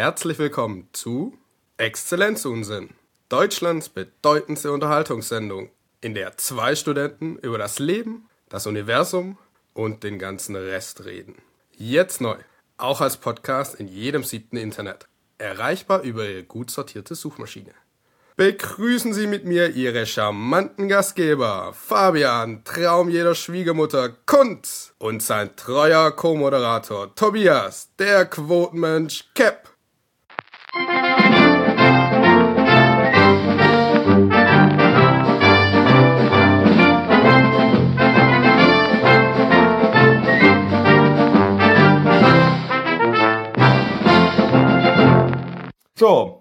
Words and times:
Herzlich 0.00 0.38
willkommen 0.38 0.88
zu 0.92 1.36
Exzellenzunsinn, 1.76 2.90
Deutschlands 3.28 3.88
bedeutendste 3.88 4.70
Unterhaltungssendung, 4.70 5.70
in 6.00 6.14
der 6.14 6.36
zwei 6.36 6.76
Studenten 6.76 7.36
über 7.38 7.58
das 7.58 7.80
Leben, 7.80 8.28
das 8.48 8.68
Universum 8.68 9.38
und 9.74 10.04
den 10.04 10.20
ganzen 10.20 10.54
Rest 10.54 11.04
reden. 11.04 11.34
Jetzt 11.72 12.20
neu, 12.20 12.36
auch 12.76 13.00
als 13.00 13.16
Podcast 13.16 13.74
in 13.74 13.88
jedem 13.88 14.22
siebten 14.22 14.56
Internet, 14.56 15.08
erreichbar 15.36 16.02
über 16.02 16.28
Ihre 16.28 16.44
gut 16.44 16.70
sortierte 16.70 17.16
Suchmaschine. 17.16 17.74
Begrüßen 18.36 19.12
Sie 19.12 19.26
mit 19.26 19.46
mir 19.46 19.70
Ihre 19.70 20.06
charmanten 20.06 20.86
Gastgeber 20.86 21.72
Fabian, 21.72 22.62
Traum 22.62 23.08
jeder 23.08 23.34
Schwiegermutter 23.34 24.10
Kunz 24.26 24.94
und 24.98 25.24
sein 25.24 25.56
treuer 25.56 26.12
Co-Moderator 26.12 27.16
Tobias, 27.16 27.88
der 27.98 28.26
Quotenmensch 28.26 29.24
Cap. 29.34 29.68
So, 30.70 30.80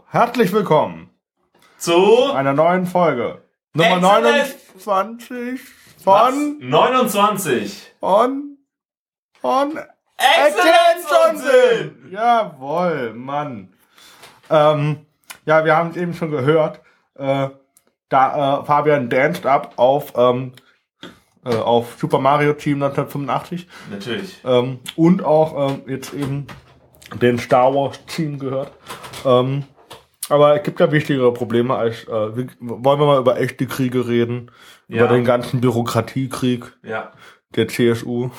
herzlich 0.10 0.52
willkommen 0.52 1.10
zu 1.78 2.32
einer 2.34 2.52
neuen 2.54 2.86
Folge. 2.86 3.42
Nummer 3.74 3.96
Excellent. 3.96 4.60
29 4.76 5.62
Was? 6.04 6.34
von, 6.34 6.60
29. 6.60 7.94
von, 8.02 8.58
von 9.40 9.80
Exzellenzunsinn! 10.18 12.12
Jawohl, 12.12 13.14
Mann. 13.14 13.77
Ähm, 14.50 14.98
ja, 15.46 15.64
wir 15.66 15.76
haben 15.76 15.90
es 15.92 15.98
eben 15.98 16.14
schon 16.14 16.32
gehört. 16.32 16.82
Äh, 17.16 17.50
da 18.10 18.62
äh, 18.62 18.66
Fabian 18.66 19.10
danced 19.10 19.46
up 19.46 19.74
auf, 19.78 20.14
ähm, 20.16 20.54
äh, 21.46 21.56
auf 21.56 21.98
Super 22.00 22.20
Mario 22.20 22.54
Team 22.54 22.82
1985 22.82 23.68
Natürlich. 23.92 24.42
ähm, 24.46 24.80
und 24.96 25.24
auch 25.24 25.70
ähm, 25.72 25.82
jetzt 25.88 26.14
eben 26.14 26.48
den 27.22 27.38
Star 27.40 27.74
Wars 27.74 28.04
Team 28.06 28.40
gehört. 28.40 28.72
Ähm, 29.26 29.64
aber 30.30 30.56
es 30.58 30.64
gibt 30.64 30.80
ja 30.80 30.92
wichtigere 30.92 31.34
Probleme 31.34 31.76
als 31.76 32.04
äh, 32.06 32.36
wir, 32.36 32.48
wollen 32.60 33.00
wir 33.00 33.06
mal 33.06 33.20
über 33.20 33.40
echte 33.40 33.66
Kriege 33.66 34.08
reden, 34.08 34.52
Ja. 34.88 35.06
über 35.06 35.14
den 35.14 35.24
ganzen 35.26 35.62
Bürokratiekrieg 35.62 36.66
Ja. 36.84 37.12
der 37.56 37.68
CSU. 37.68 38.30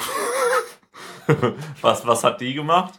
Was, 1.82 2.06
was 2.06 2.24
hat 2.24 2.40
die 2.40 2.54
gemacht? 2.54 2.94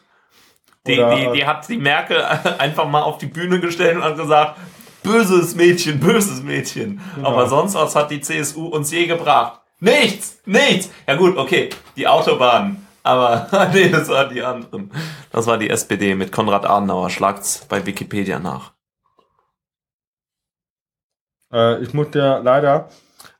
Die, 0.87 0.95
die, 0.95 1.31
die 1.33 1.45
hat 1.45 1.67
die 1.67 1.77
Merkel 1.77 2.23
einfach 2.57 2.87
mal 2.87 3.01
auf 3.01 3.17
die 3.17 3.27
Bühne 3.27 3.59
gestellt 3.59 3.97
und 3.97 4.03
hat 4.03 4.17
gesagt, 4.17 4.57
böses 5.03 5.55
Mädchen, 5.55 5.99
böses 5.99 6.41
Mädchen. 6.41 7.01
Genau. 7.15 7.27
Aber 7.27 7.47
sonst 7.47 7.75
was 7.75 7.95
hat 7.95 8.11
die 8.11 8.21
CSU 8.21 8.67
uns 8.67 8.91
je 8.91 9.05
gebracht? 9.05 9.61
Nichts, 9.79 10.41
nichts. 10.45 10.89
Ja 11.07 11.15
gut, 11.15 11.37
okay, 11.37 11.69
die 11.95 12.07
Autobahn. 12.07 12.85
Aber 13.03 13.47
nee, 13.73 13.89
das 13.89 14.09
waren 14.09 14.33
die 14.33 14.41
anderen. 14.41 14.91
Das 15.31 15.47
war 15.47 15.57
die 15.57 15.69
SPD 15.69 16.15
mit 16.15 16.31
Konrad 16.31 16.65
Adenauer. 16.65 17.09
Schlagt's 17.09 17.65
bei 17.67 17.85
Wikipedia 17.85 18.39
nach. 18.39 18.73
Äh, 21.51 21.81
ich 21.81 21.93
muss 21.93 22.07
ja 22.13 22.37
leider, 22.39 22.89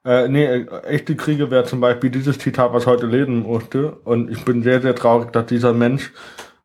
äh, 0.05 0.27
nee, 0.27 0.45
äh, 0.45 0.83
echte 0.85 1.15
Kriege 1.15 1.51
wäre 1.51 1.65
zum 1.65 1.81
Beispiel 1.81 2.09
dieses 2.09 2.39
Zitat, 2.39 2.73
was 2.73 2.87
heute 2.87 3.05
lesen 3.05 3.43
musste. 3.43 3.91
Und 3.91 4.31
ich 4.31 4.45
bin 4.45 4.63
sehr, 4.63 4.81
sehr 4.81 4.95
traurig, 4.95 5.31
dass 5.31 5.45
dieser 5.47 5.73
Mensch, 5.73 6.11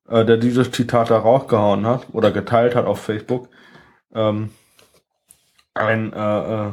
äh, 0.08 0.24
der 0.24 0.36
dieses 0.36 0.70
Zitat 0.70 1.10
da 1.10 1.18
rausgehauen 1.18 1.86
hat 1.86 2.06
oder 2.12 2.30
geteilt 2.30 2.74
hat 2.74 2.86
auf 2.86 3.00
Facebook, 3.00 3.48
ähm, 4.14 4.50
ein, 5.74 6.12
äh, 6.12 6.16
äh, 6.16 6.72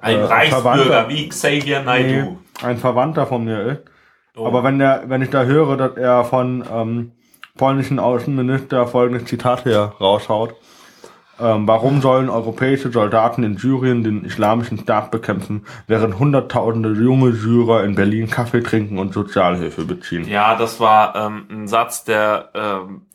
Ein 0.00 0.16
Äh, 0.16 0.24
Reichsbürger 0.24 0.62
Verwandter. 0.62 1.08
wie 1.08 1.28
Xavier 1.28 1.80
nee, 1.80 1.84
Naidoo. 1.86 2.38
ein 2.62 2.78
Verwandter 2.78 3.26
von 3.26 3.44
mir 3.44 3.60
ist. 3.62 3.80
Oh. 4.36 4.46
Aber 4.46 4.62
wenn 4.64 4.78
der, 4.78 5.04
wenn 5.08 5.22
ich 5.22 5.30
da 5.30 5.44
höre, 5.44 5.76
dass 5.76 5.96
er 5.96 6.24
von 6.24 6.64
ähm, 6.72 7.12
polnischen 7.56 7.98
Außenminister 7.98 8.86
folgendes 8.86 9.26
Zitat 9.26 9.64
her 9.64 9.92
raushaut. 10.00 10.54
Ähm, 11.40 11.68
warum 11.68 12.00
sollen 12.00 12.28
europäische 12.28 12.90
Soldaten 12.90 13.44
in 13.44 13.56
Syrien 13.56 14.02
den 14.02 14.24
islamischen 14.24 14.78
Staat 14.78 15.10
bekämpfen, 15.10 15.66
während 15.86 16.18
hunderttausende 16.18 16.90
junge 16.92 17.32
Syrer 17.32 17.84
in 17.84 17.94
Berlin 17.94 18.28
Kaffee 18.28 18.62
trinken 18.62 18.98
und 18.98 19.14
Sozialhilfe 19.14 19.84
beziehen? 19.84 20.26
Ja, 20.28 20.56
das 20.56 20.80
war 20.80 21.14
ähm, 21.14 21.46
ein 21.50 21.68
Satz, 21.68 22.04
der 22.04 22.50
ähm, 22.54 23.06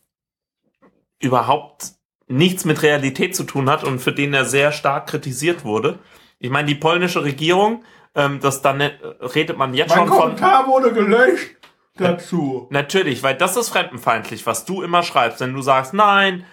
überhaupt 1.19 1.91
nichts 2.27 2.65
mit 2.65 2.81
Realität 2.81 3.35
zu 3.35 3.43
tun 3.43 3.69
hat 3.69 3.83
und 3.83 3.99
für 3.99 4.13
den 4.13 4.33
er 4.33 4.45
sehr 4.45 4.71
stark 4.71 5.07
kritisiert 5.07 5.65
wurde. 5.65 5.99
Ich 6.39 6.49
meine, 6.49 6.67
die 6.67 6.75
polnische 6.75 7.23
Regierung, 7.23 7.83
ähm, 8.15 8.39
das 8.41 8.61
dann 8.61 8.81
äh, 8.81 8.91
redet 9.21 9.57
man 9.57 9.73
jetzt 9.73 9.89
Mein 9.89 9.99
schon 9.99 10.07
von. 10.07 10.19
Kommentar 10.19 10.67
wurde 10.67 10.93
gelöscht 10.93 11.55
dazu. 11.95 12.67
Natürlich, 12.69 13.23
weil 13.23 13.35
das 13.35 13.57
ist 13.57 13.69
fremdenfeindlich, 13.69 14.45
was 14.45 14.65
du 14.65 14.81
immer 14.81 15.03
schreibst, 15.03 15.41
wenn 15.41 15.53
du 15.53 15.61
sagst, 15.61 15.93
nein, 15.93 16.45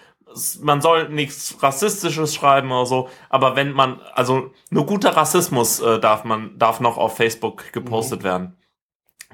man 0.63 0.81
soll 0.81 1.09
nichts 1.09 1.57
Rassistisches 1.63 2.35
schreiben 2.35 2.71
oder 2.73 2.87
so, 2.87 3.09
aber 3.29 3.57
wenn 3.57 3.73
man, 3.73 4.01
also 4.15 4.51
nur 4.71 4.87
guter 4.87 5.17
Rassismus 5.17 5.81
äh, 5.81 5.99
darf 5.99 6.25
man, 6.25 6.59
darf 6.59 6.81
noch 6.81 6.97
auf 6.99 7.17
Facebook 7.17 7.73
gepostet 7.73 8.23
werden. 8.23 8.57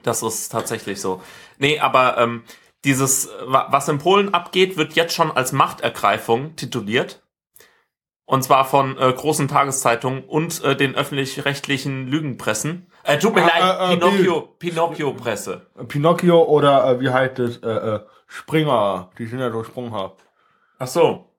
Das 0.02 0.22
ist 0.22 0.50
tatsächlich 0.50 1.00
so. 1.00 1.20
Nee, 1.58 1.78
aber 1.80 2.16
ähm, 2.18 2.44
dieses, 2.84 3.28
wa- 3.44 3.66
was 3.70 3.88
in 3.88 3.98
Polen 3.98 4.32
abgeht, 4.34 4.76
wird 4.76 4.94
jetzt 4.94 5.14
schon 5.14 5.30
als 5.32 5.52
Machtergreifung 5.52 6.54
tituliert. 6.56 7.22
Und 8.28 8.42
zwar 8.42 8.64
von 8.64 8.98
äh, 8.98 9.12
großen 9.12 9.46
Tageszeitungen 9.46 10.24
und 10.24 10.62
äh, 10.64 10.74
den 10.76 10.96
öffentlich-rechtlichen 10.96 12.08
Lügenpressen. 12.08 12.90
Äh, 13.04 13.18
tut 13.18 13.34
mir 13.36 13.42
Ah, 13.44 13.46
leid, 13.46 13.62
äh, 13.62 13.92
äh, 13.94 13.96
Pinocchio, 13.96 14.40
Pinocchio-Presse. 14.58 15.66
Pinocchio 15.86 16.42
oder 16.42 16.86
äh, 16.90 17.00
wie 17.00 17.10
heißt 17.10 17.38
es? 17.38 17.58
Äh, 17.58 17.68
äh, 17.68 18.00
Springer. 18.26 19.10
Die 19.18 19.26
sind 19.26 19.38
ja 19.38 19.50
so 19.52 19.62
sprunghaft. 19.62 20.25
Ach 20.78 20.86
so. 20.86 21.30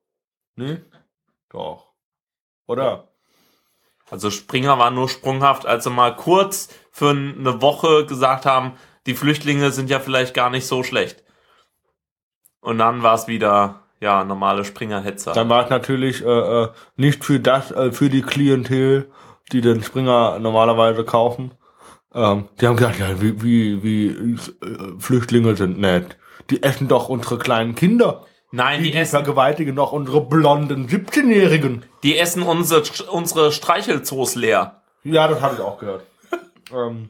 Ne? 0.56 0.86
Doch. 1.50 1.94
Oder? 2.66 3.08
Also 4.10 4.32
Springer 4.32 4.80
war 4.80 4.92
nur 4.92 5.10
sprunghaft, 5.10 5.66
als 5.66 5.84
sie 5.84 5.90
mal 5.90 6.16
kurz 6.16 6.70
für 6.92 7.10
eine 7.10 7.62
Woche 7.62 8.06
gesagt 8.06 8.46
haben, 8.46 8.74
die 9.06 9.16
Flüchtlinge 9.16 9.72
sind 9.72 9.90
ja 9.90 10.00
vielleicht 10.00 10.34
gar 10.34 10.50
nicht 10.50 10.66
so 10.66 10.84
schlecht. 10.84 11.24
Und 12.62 12.78
dann 12.80 13.04
war 13.04 13.16
es 13.16 13.28
wieder, 13.28 13.82
ja, 14.00 14.24
normale 14.24 14.66
Springer-Hetzer. 14.66 15.34
Dann 15.34 15.50
war 15.50 15.64
es 15.64 15.70
natürlich 15.70 16.24
äh, 16.24 16.64
äh, 16.64 16.70
nicht 16.96 17.24
für 17.24 17.40
das, 17.40 17.72
äh, 17.72 17.92
für 17.92 18.10
die 18.10 18.22
Klientel, 18.22 19.12
die 19.52 19.62
den 19.62 19.84
Springer 19.84 20.40
normalerweise 20.40 21.06
kaufen. 21.06 21.52
Ähm, 22.14 22.50
die 22.60 22.68
haben 22.68 22.76
gesagt, 22.76 23.00
ja, 23.00 23.22
wie, 23.22 23.42
wie, 23.42 23.84
wie 23.84 24.08
äh, 24.08 25.00
Flüchtlinge 25.00 25.56
sind 25.56 25.80
nett. 25.80 26.18
Die 26.50 26.64
essen 26.64 26.88
doch 26.88 27.10
unsere 27.10 27.38
kleinen 27.38 27.76
Kinder. 27.76 28.26
Nein, 28.52 28.80
Die, 28.80 28.86
die 28.86 28.92
die 28.92 28.98
essen, 28.98 29.12
vergewaltigen 29.12 29.76
doch 29.76 29.92
unsere 29.92 30.22
blonden 30.22 30.88
17-Jährigen. 30.88 31.84
die 32.04 32.18
essen 32.18 32.44
unsere, 32.44 32.84
unsere 33.12 33.52
Streichelzoos 33.52 34.36
leer. 34.36 34.82
Ja, 35.04 35.28
das 35.28 35.42
habe 35.42 35.56
ich 35.56 35.62
auch 35.62 35.78
gehört. 35.78 36.04
ähm, 36.74 37.10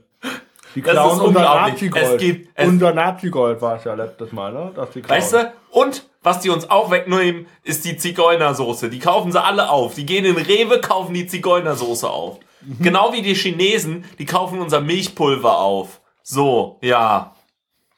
die 0.76 0.82
klauen 0.82 1.20
unser. 1.22 1.42
Nazi-Gold. 1.42 2.04
Es 2.06 2.18
gibt- 2.18 2.50
es- 2.56 2.68
unser 2.68 2.94
Nazi-Gold 2.94 3.62
war 3.62 3.76
es 3.78 3.84
ja 3.84 3.94
letztes 3.94 4.32
Mal, 4.32 4.52
ne? 4.54 4.72
Dass 4.76 4.90
die 4.92 5.02
klauen. 5.02 5.18
Weißt 5.22 5.34
du? 5.34 5.54
Und 5.72 6.08
was 6.24 6.40
die 6.42 6.50
uns 6.50 6.70
auch 6.70 6.92
wegnehmen, 6.92 7.48
ist 7.64 7.86
die 7.86 7.98
Zigeunersoße. 7.98 8.90
Die 8.90 9.00
kaufen 9.00 9.32
sie 9.32 9.42
alle 9.42 9.70
auf. 9.70 9.96
Die 9.96 10.06
gehen 10.06 10.26
in 10.26 10.36
Rewe, 10.38 10.82
kaufen 10.82 11.14
die 11.14 11.26
Zigeunersoße 11.28 12.10
auf. 12.10 12.40
Genau 12.80 13.14
wie 13.14 13.22
die 13.22 13.36
Chinesen, 13.36 14.04
die 14.20 14.26
kaufen 14.26 14.60
unser 14.60 14.82
Milchpulver 14.82 15.58
auf. 15.60 16.02
So, 16.24 16.80
ja. 16.82 17.36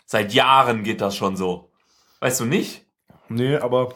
Seit 0.06 0.34
Jahren 0.34 0.84
geht 0.84 1.02
das 1.02 1.16
schon 1.16 1.36
so. 1.38 1.70
Weißt 2.20 2.40
du 2.42 2.46
nicht? 2.46 2.84
Nee, 3.30 3.56
aber 3.58 3.94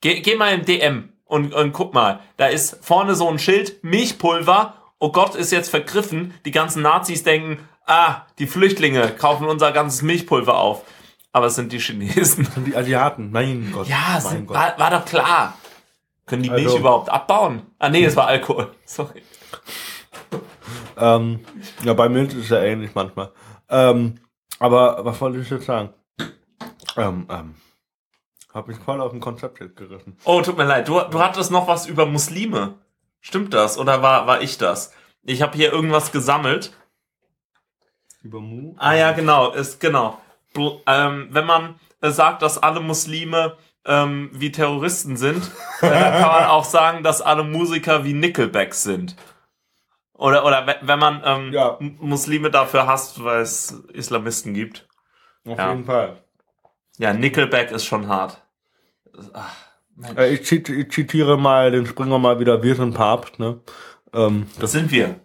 Geh, 0.00 0.20
geh 0.20 0.34
mal 0.36 0.54
im 0.54 0.64
DM 0.64 1.12
und, 1.24 1.52
und 1.54 1.72
guck 1.72 1.92
mal. 1.92 2.20
Da 2.38 2.46
ist 2.46 2.78
vorne 2.84 3.14
so 3.14 3.28
ein 3.28 3.38
Schild, 3.38 3.84
Milchpulver. 3.84 4.74
Oh 4.98 5.12
Gott, 5.12 5.34
ist 5.34 5.52
jetzt 5.52 5.68
vergriffen. 5.68 6.32
Die 6.46 6.50
ganzen 6.50 6.82
Nazis 6.82 7.22
denken, 7.22 7.58
ah, 7.86 8.22
die 8.38 8.46
Flüchtlinge 8.46 9.08
kaufen 9.10 9.46
unser 9.46 9.72
ganzes 9.72 10.00
Milchpulver 10.02 10.58
auf. 10.58 10.84
Aber 11.32 11.46
es 11.46 11.54
sind 11.54 11.72
die 11.72 11.78
Chinesen. 11.80 12.44
sind 12.46 12.66
die 12.66 12.74
Asiaten, 12.76 13.30
mein 13.30 13.70
Gott. 13.72 13.86
Ja, 13.88 13.96
mein 14.12 14.20
sind, 14.22 14.46
Gott. 14.46 14.56
war, 14.56 14.78
war 14.78 14.90
doch 14.90 15.04
klar. 15.04 15.58
Können 16.26 16.42
die 16.44 16.50
Milch 16.50 16.66
Also- 16.66 16.78
überhaupt 16.78 17.08
abbauen? 17.10 17.62
Ah 17.78 17.88
nee, 17.90 18.04
es 18.04 18.16
war 18.16 18.26
Alkohol. 18.26 18.72
Sorry. 18.84 19.22
Ähm, 20.96 21.40
ja, 21.84 21.94
bei 21.94 22.08
Milch 22.08 22.30
ist 22.34 22.44
es 22.44 22.48
ja 22.50 22.62
ähnlich 22.62 22.90
manchmal. 22.94 23.32
Ähm, 23.68 24.18
aber 24.58 25.04
was 25.04 25.20
wollte 25.20 25.40
ich 25.40 25.50
jetzt 25.50 25.66
sagen? 25.66 25.90
Ähm, 26.96 27.26
ähm, 27.30 27.54
hab 28.52 28.68
mich 28.68 28.78
voll 28.78 29.00
auf 29.00 29.12
ein 29.12 29.20
Konzept 29.20 29.60
jetzt 29.60 29.76
gerissen. 29.76 30.16
Oh, 30.24 30.40
tut 30.42 30.56
mir 30.56 30.64
leid. 30.64 30.88
Du, 30.88 31.00
du 31.00 31.20
hattest 31.20 31.50
noch 31.50 31.68
was 31.68 31.86
über 31.86 32.06
Muslime. 32.06 32.74
Stimmt 33.20 33.52
das? 33.54 33.78
Oder 33.78 34.02
war, 34.02 34.26
war 34.26 34.40
ich 34.42 34.58
das? 34.58 34.92
Ich 35.22 35.42
habe 35.42 35.56
hier 35.56 35.72
irgendwas 35.72 36.10
gesammelt. 36.12 36.72
Über 38.22 38.40
Mu? 38.40 38.74
Ah 38.78 38.94
ja, 38.94 39.12
genau, 39.12 39.50
ist 39.52 39.80
genau. 39.80 40.20
Bl 40.52 40.80
ähm, 40.86 41.28
wenn 41.30 41.46
man 41.46 41.78
äh, 42.00 42.10
sagt, 42.10 42.42
dass 42.42 42.58
alle 42.58 42.80
Muslime 42.80 43.56
ähm, 43.86 44.30
wie 44.32 44.50
Terroristen 44.52 45.16
sind, 45.16 45.42
äh, 45.80 45.88
dann 45.88 46.12
kann 46.20 46.28
man 46.32 46.44
auch 46.46 46.64
sagen, 46.64 47.02
dass 47.02 47.22
alle 47.22 47.44
Musiker 47.44 48.04
wie 48.04 48.12
Nickelback 48.12 48.74
sind. 48.74 49.16
Oder, 50.14 50.44
oder 50.44 50.66
we- 50.66 50.76
wenn 50.82 50.98
man 50.98 51.22
ähm, 51.24 51.52
Ja. 51.52 51.78
Muslime 51.80 52.50
dafür 52.50 52.86
hasst, 52.86 53.24
weil 53.24 53.40
es 53.40 53.70
Islamisten 53.92 54.52
gibt. 54.52 54.86
Auf 55.46 55.56
Ja. 55.58 55.70
jeden 55.70 55.84
Fall. 55.86 56.22
Ja, 57.00 57.14
Nickelback 57.14 57.70
ist 57.70 57.86
schon 57.86 58.08
hart. 58.08 58.42
Ach, 59.32 59.56
Äh, 60.16 60.34
ich, 60.34 60.44
zit 60.44 60.68
ich 60.68 60.90
zitiere 60.90 61.38
mal 61.38 61.70
den 61.70 61.86
Springer 61.86 62.18
mal 62.18 62.38
wieder, 62.40 62.62
wir 62.62 62.74
sind 62.74 62.94
Papst, 62.94 63.38
ne? 63.38 63.60
Ähm, 64.12 64.46
das 64.58 64.72
sind 64.72 64.90
wir. 64.90 65.16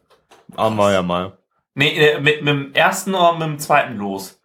haben 0.57 0.75
wir 0.77 0.91
ja 0.93 1.01
mal. 1.01 1.37
Nee, 1.73 1.89
äh, 1.97 2.19
mit, 2.21 2.41
mit 2.43 2.47
dem 2.53 2.73
ersten 2.73 3.13
oder 3.13 3.33
mit 3.33 3.41
dem 3.47 3.59
zweiten 3.59 3.97
los? 3.97 4.39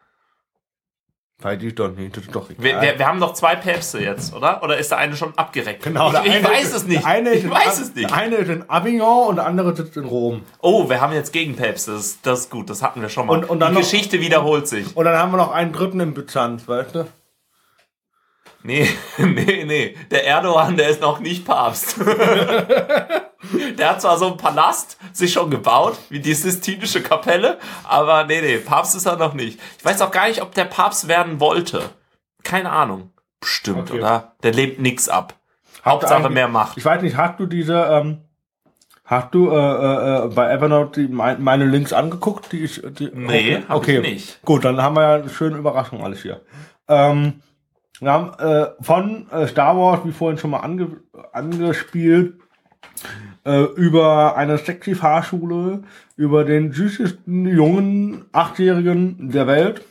Weiß 1.43 1.63
ich 1.63 1.75
doch 1.75 1.89
nicht, 1.97 2.15
das 2.17 2.25
ist 2.25 2.35
doch 2.35 2.51
egal. 2.51 2.63
Wir, 2.65 2.81
wir, 2.83 2.99
wir 2.99 3.07
haben 3.07 3.19
doch 3.19 3.33
zwei 3.33 3.57
Päpste 3.57 3.99
jetzt, 3.99 4.35
oder? 4.35 4.63
Oder 4.63 4.77
ist 4.77 4.91
der 4.91 4.99
eine 4.99 5.17
schon 5.17 5.33
abgereckt? 5.39 5.83
Genau, 5.85 6.13
ich, 6.13 6.27
ich 6.37 6.45
weiß 6.45 6.65
ist- 6.69 6.75
es 6.75 6.85
nicht. 6.87 7.07
Eine 7.07 7.31
ist 7.31 7.39
ich 7.39 7.45
in 7.45 7.51
weiß 7.51 7.81
es 7.81 7.95
nicht. 7.95 8.11
Der 8.11 8.17
eine 8.17 8.37
ist 8.37 8.51
in 8.51 8.69
Avignon 8.69 9.29
und 9.29 9.37
der 9.37 9.47
andere 9.47 9.75
sitzt 9.75 9.97
in 9.97 10.05
Rom. 10.05 10.43
Oh, 10.61 10.91
wir 10.91 11.01
haben 11.01 11.15
jetzt 11.15 11.33
Gegenpäpste. 11.33 11.93
Das, 11.93 12.01
ist- 12.07 12.27
das 12.27 12.41
ist 12.41 12.51
gut. 12.51 12.69
Das 12.69 12.83
hatten 12.83 13.01
wir 13.01 13.09
schon 13.09 13.27
mal. 13.27 13.39
Und- 13.39 13.49
und 13.49 13.63
Die 13.63 13.69
noch- 13.71 13.81
Geschichte 13.81 14.21
wiederholt 14.21 14.69
sich. 14.69 14.95
Und 14.95 15.05
dann 15.07 15.17
haben 15.17 15.33
wir 15.33 15.39
noch 15.39 15.51
einen 15.53 15.73
dritten 15.73 16.01
in 16.01 16.13
Byzanz, 16.13 16.69
weißt 16.69 16.95
du? 16.95 17.07
Nee, 18.63 18.89
nee, 19.19 19.65
nee. 19.65 19.97
Der 20.11 20.27
Erdogan, 20.27 20.77
der 20.77 20.89
ist 20.91 21.01
noch 21.01 21.19
nicht 21.21 21.45
Papst. 21.47 21.97
der 23.79 23.91
hat 23.91 24.01
zwar 24.03 24.19
so 24.19 24.27
einen 24.29 24.37
Palast 24.37 24.99
sich 25.13 25.33
schon 25.33 25.51
gebaut, 25.51 25.99
wie 26.11 26.21
die 26.21 26.35
Sistinische 26.35 27.03
Kapelle, 27.03 27.59
aber 27.85 28.25
nee, 28.25 28.41
nee, 28.41 28.59
Papst 28.59 28.95
ist 28.95 29.07
er 29.07 29.17
noch 29.17 29.35
nicht. 29.35 29.59
Ich 29.79 29.85
weiß 29.85 30.03
auch 30.03 30.11
gar 30.11 30.29
nicht, 30.29 30.43
ob 30.43 30.55
der 30.55 30.65
Papst 30.67 31.09
werden 31.09 31.41
wollte. 31.41 31.91
Keine 32.43 32.71
Ahnung. 32.71 33.13
Bestimmt, 33.41 33.91
Okay. 33.91 33.99
oder? 34.01 34.33
Der 34.43 34.53
lebt 34.53 34.81
nix 34.81 35.09
ab. 35.09 35.35
Hauptsache 35.85 36.17
eigentlich- 36.17 36.35
mehr 36.35 36.49
Macht. 36.49 36.77
Ich 36.77 36.85
weiß 36.85 37.01
nicht, 37.03 37.17
hast 37.17 37.41
du 37.41 37.47
diese, 37.47 37.75
ähm, 37.75 38.19
hast 39.07 39.33
du 39.35 39.51
äh, 39.51 39.55
äh, 39.57 40.25
äh, 40.27 40.29
bei 40.29 40.51
Evernote 40.53 41.01
die, 41.01 41.09
mein, 41.13 41.43
meine 41.43 41.65
Links 41.65 41.95
angeguckt? 41.95 42.53
Die 42.53 42.65
ich, 42.65 42.83
die, 42.99 43.11
Nee, 43.15 43.63
hab 43.67 43.89
ich 43.89 44.01
nicht. 44.03 44.43
Gut, 44.45 44.65
dann 44.67 44.83
haben 44.83 44.97
wir 44.97 45.03
ja 45.03 45.15
eine 45.15 45.31
schöne 45.31 45.57
Überraschung 45.57 46.05
alles 46.05 46.21
hier. 46.21 46.43
Ähm, 46.89 47.41
wir 48.01 48.11
haben 48.11 48.33
äh, 48.39 48.67
von 48.81 49.27
äh, 49.31 49.47
Star 49.47 49.77
Wars, 49.77 50.01
wie 50.05 50.13
vorhin 50.13 50.39
schon 50.39 50.51
mal 50.51 50.61
ange 50.61 51.01
angespielt, 51.33 52.35
äh, 53.45 53.63
über 53.63 54.37
eine 54.37 54.59
sexy 54.59 54.95
Fahrschule, 54.95 55.83
über 56.17 56.45
den 56.45 56.73
süßesten 56.73 57.47
jungen 57.47 58.25
Achtjährigen 58.33 59.31
der 59.31 59.47
Welt. 59.47 59.83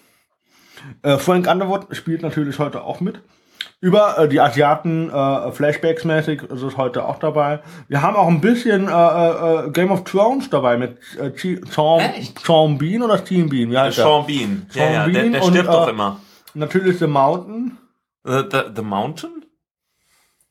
Äh, 1.04 1.18
Frank 1.18 1.48
Underwood 1.48 1.96
spielt 1.96 2.22
natürlich 2.22 2.58
heute 2.60 2.84
auch 2.84 3.00
mit. 3.00 3.22
Über 3.82 4.18
äh, 4.18 4.28
die 4.28 4.42
Asiaten 4.42 5.10
äh, 5.10 5.52
Flashbacks 5.52 6.04
mäßig 6.04 6.44
ist 6.44 6.62
es 6.62 6.76
heute 6.76 7.06
auch 7.06 7.18
dabei. 7.20 7.62
Wir 7.88 8.02
haben 8.02 8.16
auch 8.18 8.28
ein 8.28 8.42
bisschen 8.42 8.88
äh, 8.88 8.92
äh, 8.92 9.68
äh, 9.68 9.72
Game 9.72 9.92
of 9.92 10.04
Thrones 10.04 10.50
dabei 10.50 10.78
mit 10.78 10.98
äh, 11.18 11.32
Sean? 11.70 12.02
Sean 12.44 12.78
Bean 12.78 13.02
oder 13.02 13.18
Sean 13.26 13.48
Bean. 13.48 13.72
Wie 13.72 13.78
heißt 13.78 13.98
der? 13.98 14.06
Sean 14.06 14.26
Bean. 14.26 14.66
Ja, 14.74 14.84
Sean 14.84 14.94
ja, 14.94 15.06
der, 15.06 15.14
Bean 15.14 15.32
der 15.32 15.44
und, 15.44 15.50
stirbt 15.52 15.70
doch 15.70 15.88
äh, 15.88 15.92
immer. 15.92 16.20
Natürlich 16.54 17.00
The 17.00 17.08
Mountain. 17.08 17.78
The, 18.24 18.44
the, 18.52 18.64
the 18.76 18.82
Mountain? 18.82 19.46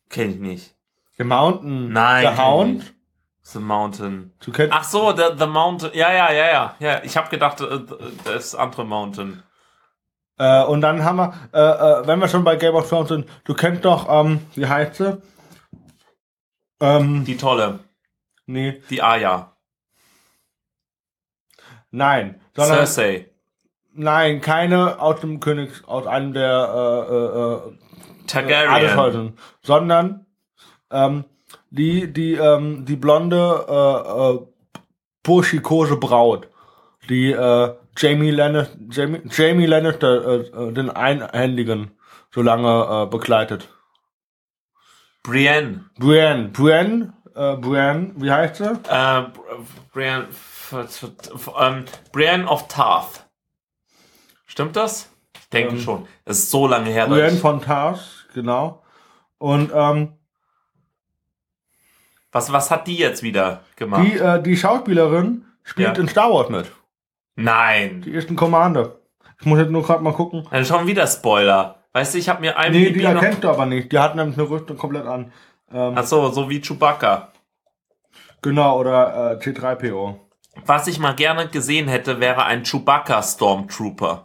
Kenn 0.08 0.30
ich 0.30 0.38
nicht. 0.38 0.74
The 1.18 1.24
Mountain. 1.24 1.92
Nein, 1.92 2.34
The 2.34 2.40
Hound. 2.42 2.94
The 3.42 3.58
Mountain. 3.60 4.32
Du 4.40 4.52
kennst, 4.52 4.74
Ach 4.74 4.84
so, 4.84 5.12
the, 5.16 5.36
the 5.38 5.46
Mountain. 5.46 5.90
Ja, 5.94 6.12
ja, 6.12 6.30
ja, 6.32 6.46
ja. 6.50 6.74
ja 6.78 7.02
ich 7.04 7.16
habe 7.16 7.28
gedacht, 7.30 7.60
äh, 7.60 7.80
das 8.24 8.54
andere 8.54 8.84
Mountain. 8.84 9.42
äh, 10.38 10.64
und 10.64 10.80
dann 10.82 11.02
haben 11.02 11.16
wir, 11.16 11.34
äh, 11.52 12.02
äh, 12.02 12.06
wenn 12.06 12.20
wir 12.20 12.28
schon 12.28 12.44
bei 12.44 12.56
Game 12.56 12.74
of 12.74 12.88
Thrones 12.88 13.08
sind, 13.08 13.28
du 13.44 13.54
kennst 13.54 13.84
doch, 13.84 14.06
ähm, 14.08 14.40
wie 14.54 14.66
heißt 14.66 14.96
sie? 14.96 15.20
Ähm, 16.80 17.24
Die 17.24 17.36
tolle. 17.36 17.80
nee, 18.46 18.80
Die 18.90 19.02
Aya. 19.02 19.56
nein. 21.90 22.40
Sondern, 22.54 22.76
Cersei. 22.86 23.30
Nein, 23.98 24.40
keine 24.40 25.00
aus 25.00 25.20
dem 25.20 25.40
Königs, 25.40 25.84
aus 25.84 26.06
einem 26.06 26.32
der 26.32 26.50
äh, 26.50 27.14
äh, 27.14 27.70
äh, 27.70 28.26
Targaryen. 28.26 29.38
Sondern 29.62 30.26
ähm, 30.90 31.24
die, 31.70 32.12
die, 32.12 32.34
ähm, 32.34 32.84
die 32.86 32.96
blonde, 32.96 33.64
äh, 33.68 34.34
äh, 34.34 34.46
burschikose 35.22 35.96
Braut, 35.96 36.48
die 37.08 37.32
äh, 37.32 37.74
Jamie 37.96 38.30
Lannister, 38.30 38.76
Jamie, 38.90 39.20
Jamie 39.30 39.66
Lannister, 39.66 40.26
äh, 40.26 40.68
äh, 40.68 40.72
den 40.72 40.90
Einhändigen, 40.90 41.90
so 42.32 42.40
lange 42.42 43.04
äh, 43.04 43.06
begleitet. 43.10 43.68
Brienne. 45.22 45.84
Brienne, 45.98 46.48
Brienne, 46.48 47.12
äh, 47.34 47.56
Brienne, 47.56 48.12
wie 48.16 48.30
heißt 48.30 48.56
sie? 48.56 48.64
Äh, 48.88 49.22
Brienne. 49.92 50.28
f- 50.30 51.50
ähm, 51.60 51.84
Brienne 52.12 52.46
of 52.46 52.68
Tarth. 52.68 53.24
Stimmt 54.48 54.74
das? 54.74 55.08
Ich 55.38 55.48
denke 55.50 55.74
Ähm, 55.74 55.80
schon. 55.80 56.08
Es 56.24 56.38
ist 56.40 56.50
so 56.50 56.66
lange 56.66 56.90
her. 56.90 57.04
dass 57.06 57.14
Brienne 57.14 57.34
ich- 57.34 57.40
von 57.40 57.60
Tars, 57.62 58.24
genau. 58.34 58.82
Und 59.38 59.70
ähm, 59.72 60.14
Was, 62.32 62.52
was 62.52 62.70
hat 62.70 62.86
die 62.86 62.96
jetzt 62.96 63.22
wieder 63.22 63.62
gemacht? 63.76 64.04
die, 64.04 64.18
äh, 64.18 64.42
die 64.42 64.56
Schauspielerin 64.56 65.46
spielt 65.62 65.96
Ja. 65.96 66.02
in 66.02 66.08
Star 66.08 66.30
Wars 66.32 66.50
mit. 66.50 66.70
Nein. 67.36 68.02
Die 68.02 68.10
ist 68.10 68.28
ein 68.28 68.36
Commander. 68.36 68.96
Ich 69.40 69.46
muss 69.46 69.58
jetzt 69.58 69.70
nur 69.70 69.82
gerade 69.82 70.02
mal 70.02 70.12
gucken. 70.12 70.46
Dann 70.50 70.64
schon 70.64 70.86
wieder 70.86 71.06
Spoiler. 71.06 71.76
Weißt 71.92 72.14
du, 72.14 72.18
ich 72.18 72.28
habe 72.28 72.40
mir 72.40 72.54
Nee, 72.70 72.90
die 72.90 73.02
erkennst 73.02 73.44
du 73.44 73.48
aber 73.48 73.64
nicht. 73.66 73.90
Die 73.92 73.98
hat 73.98 74.14
nämlich 74.16 74.36
eine 74.38 74.48
Rüstung 74.50 74.76
komplett 74.76 75.06
an. 75.06 75.32
Ähm, 75.72 75.94
Ach 75.96 76.04
so, 76.04 76.30
so 76.30 76.50
wie 76.50 76.60
Chewbacca. 76.60 77.32
genau, 78.42 78.78
oder 78.78 79.32
äh, 79.32 79.42
C3PO. 79.42 80.16
Was 80.66 80.86
ich 80.86 80.98
mal 80.98 81.14
gerne 81.14 81.48
gesehen 81.48 81.88
hätte, 81.88 82.20
wäre 82.20 82.44
ein 82.44 82.64
Chewbacca 82.64 83.22
Stormtrooper. 83.22 84.24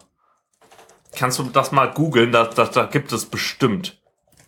Kannst 1.15 1.39
du 1.39 1.43
das 1.43 1.71
mal 1.71 1.91
googeln? 1.91 2.31
Da, 2.31 2.45
da, 2.45 2.65
da 2.65 2.85
gibt 2.85 3.11
es 3.11 3.25
bestimmt. 3.25 4.01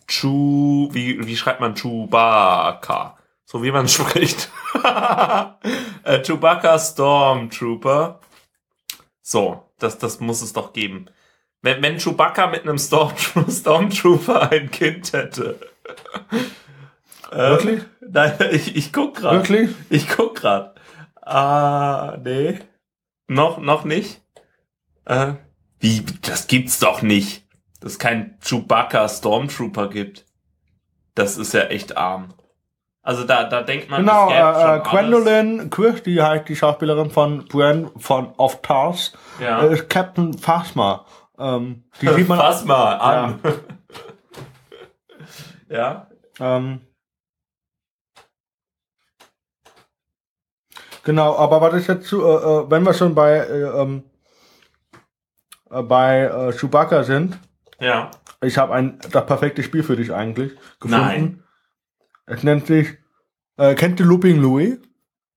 Chew, 0.08 0.88
wie, 0.92 1.26
wie 1.26 1.36
schreibt 1.36 1.60
man 1.60 1.74
Chewbacca? 1.74 3.16
So 3.44 3.62
wie 3.62 3.70
man 3.72 3.88
spricht. 3.88 4.50
äh, 6.04 6.22
Chewbacca 6.22 6.78
Stormtrooper. 6.78 8.20
So, 9.22 9.62
das, 9.78 9.98
das 9.98 10.20
muss 10.20 10.42
es 10.42 10.52
doch 10.52 10.72
geben. 10.72 11.06
Wenn, 11.62 11.82
wenn 11.82 11.98
Chewbacca 11.98 12.46
mit 12.48 12.62
einem 12.62 12.78
Stormtro 12.78 13.44
Stormtrooper 13.50 14.50
ein 14.52 14.70
Kind 14.70 15.12
hätte. 15.12 15.58
Äh, 17.30 17.36
Wirklich? 17.36 17.82
Nein, 18.00 18.34
ich, 18.52 18.76
ich 18.76 18.92
guck 18.92 19.16
gerade. 19.16 19.38
Wirklich? 19.38 19.70
Ich 19.90 20.08
guck 20.08 20.36
grad. 20.36 20.78
Ah, 21.22 22.18
nee. 22.22 22.60
Noch, 23.26 23.58
noch 23.58 23.84
nicht? 23.84 24.20
Äh, 25.06 25.34
wie, 25.80 26.04
das 26.22 26.46
gibt's 26.46 26.78
doch 26.78 27.02
nicht. 27.02 27.44
Dass 27.80 27.92
es 27.92 27.98
kein 27.98 28.38
Chewbacca 28.40 29.08
Stormtrooper 29.08 29.88
gibt. 29.88 30.24
Das 31.14 31.36
ist 31.36 31.54
ja 31.54 31.62
echt 31.62 31.96
arm. 31.96 32.34
Also 33.02 33.24
da, 33.24 33.44
da 33.44 33.62
denkt 33.62 33.88
man, 33.88 34.00
Genau, 34.00 34.30
äh, 34.30 34.78
äh. 34.78 34.80
Gwendolyn 34.80 35.70
Christie 35.70 36.20
heißt 36.20 36.48
die 36.48 36.56
Schauspielerin 36.56 37.10
von 37.10 37.44
Brienne 37.46 37.90
von 37.96 38.34
of 38.36 38.62
Tars. 38.62 39.12
Ja. 39.40 39.62
Äh, 39.62 39.74
ist 39.74 39.88
Captain 39.88 40.36
Phasma. 40.36 41.06
Ähm, 41.38 41.84
die 42.00 42.08
sieht 42.08 42.28
man 42.28 42.38
mal 42.66 42.94
an. 42.94 43.40
Ja. 45.68 46.08
Ähm, 46.38 46.80
genau, 51.02 51.36
aber 51.36 51.60
was 51.60 51.74
ist 51.74 51.88
jetzt 51.88 52.06
zu, 52.06 52.22
äh, 52.22 52.34
äh, 52.34 52.70
wenn 52.70 52.84
wir 52.84 52.94
schon 52.94 53.14
bei, 53.14 53.38
äh, 53.38 53.82
ähm, 53.82 54.04
äh, 54.04 54.15
bei 55.70 56.22
äh, 56.24 56.52
Chewbacca 56.52 57.04
sind, 57.04 57.38
Ja. 57.80 58.10
ich 58.42 58.56
habe 58.58 58.74
ein 58.74 58.98
das 59.10 59.26
perfekte 59.26 59.62
Spiel 59.62 59.82
für 59.82 59.96
dich 59.96 60.12
eigentlich 60.12 60.52
gefunden. 60.80 61.04
Nein. 61.04 61.42
Es 62.26 62.42
nennt 62.42 62.66
sich, 62.66 62.88
äh, 63.56 63.74
kennt 63.74 64.00
ihr 64.00 64.06
Looping 64.06 64.40
Louis? 64.40 64.78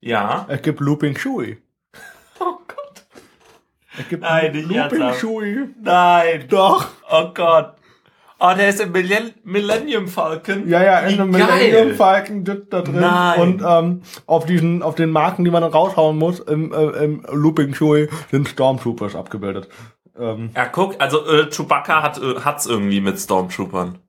Ja. 0.02 0.46
Es 0.50 0.62
gibt 0.62 0.80
Looping 0.80 1.16
Chewie. 1.16 1.58
Oh 2.40 2.58
Gott. 2.68 3.06
Es 4.00 4.08
gibt 4.08 4.24
Nein, 4.24 4.52
nicht 4.54 4.64
Looping 4.68 4.78
ernsthaft. 5.02 5.20
Chewie. 5.20 5.70
Nein. 5.82 6.46
Doch. 6.50 6.88
Oh 7.12 7.32
Gott. 7.34 7.76
Oh, 8.42 8.54
der 8.58 8.70
ist 8.70 8.80
im 8.80 8.94
Millenn- 8.94 9.34
Millennium 9.44 10.08
Falcon. 10.08 10.66
Ja, 10.70 10.82
ja, 10.82 11.00
in 11.00 11.18
geil. 11.18 11.26
Millennium 11.28 11.96
Falcon 11.98 12.46
sitzt 12.46 12.72
da 12.72 12.82
drin. 12.82 13.02
Nein. 13.02 13.40
Und 13.42 13.62
ähm, 13.68 14.02
auf 14.28 14.46
diesen, 14.46 14.82
auf 14.82 14.96
den 14.96 15.12
Marken, 15.12 15.44
die 15.44 15.52
man 15.52 15.62
dann 15.62 15.74
raushauen 15.74 16.18
muss, 16.18 16.40
im, 16.40 16.72
äh, 16.72 17.04
im 17.04 17.26
Looping 17.30 17.74
Chewie 17.74 18.08
sind 18.32 18.48
Stormtroopers 18.48 19.14
abgebildet. 19.18 19.68
Ähm, 20.20 20.52
Ja, 20.56 20.66
guck, 20.66 21.00
also 21.00 21.26
äh, 21.28 21.50
Chewbacca 21.50 22.04
hat 22.04 22.18
äh, 22.22 22.42
hat's 22.42 22.66
irgendwie 22.66 23.02
mit 23.02 23.18
Stormtroopern. 23.20 24.00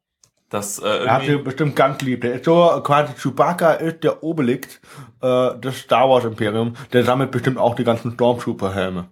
Das 0.48 0.80
äh, 0.80 1.04
er 1.04 1.12
hat 1.14 1.24
sie 1.24 1.36
bestimmt 1.36 1.76
ganz 1.76 2.02
lieb. 2.02 2.22
Der 2.22 2.34
ist 2.34 2.44
so 2.44 2.80
quasi 2.82 3.14
Chewbacca 3.14 3.74
ist 3.74 4.02
der 4.02 4.22
Obelix 4.24 4.80
äh, 5.22 5.56
des 5.58 5.78
Star 5.78 6.08
Wars 6.10 6.24
Imperium. 6.24 6.74
Der 6.92 7.04
sammelt 7.04 7.30
bestimmt 7.30 7.58
auch 7.58 7.76
die 7.76 7.84
ganzen 7.84 8.12
Stormtrooper 8.12 8.74
Helme. 8.74 9.08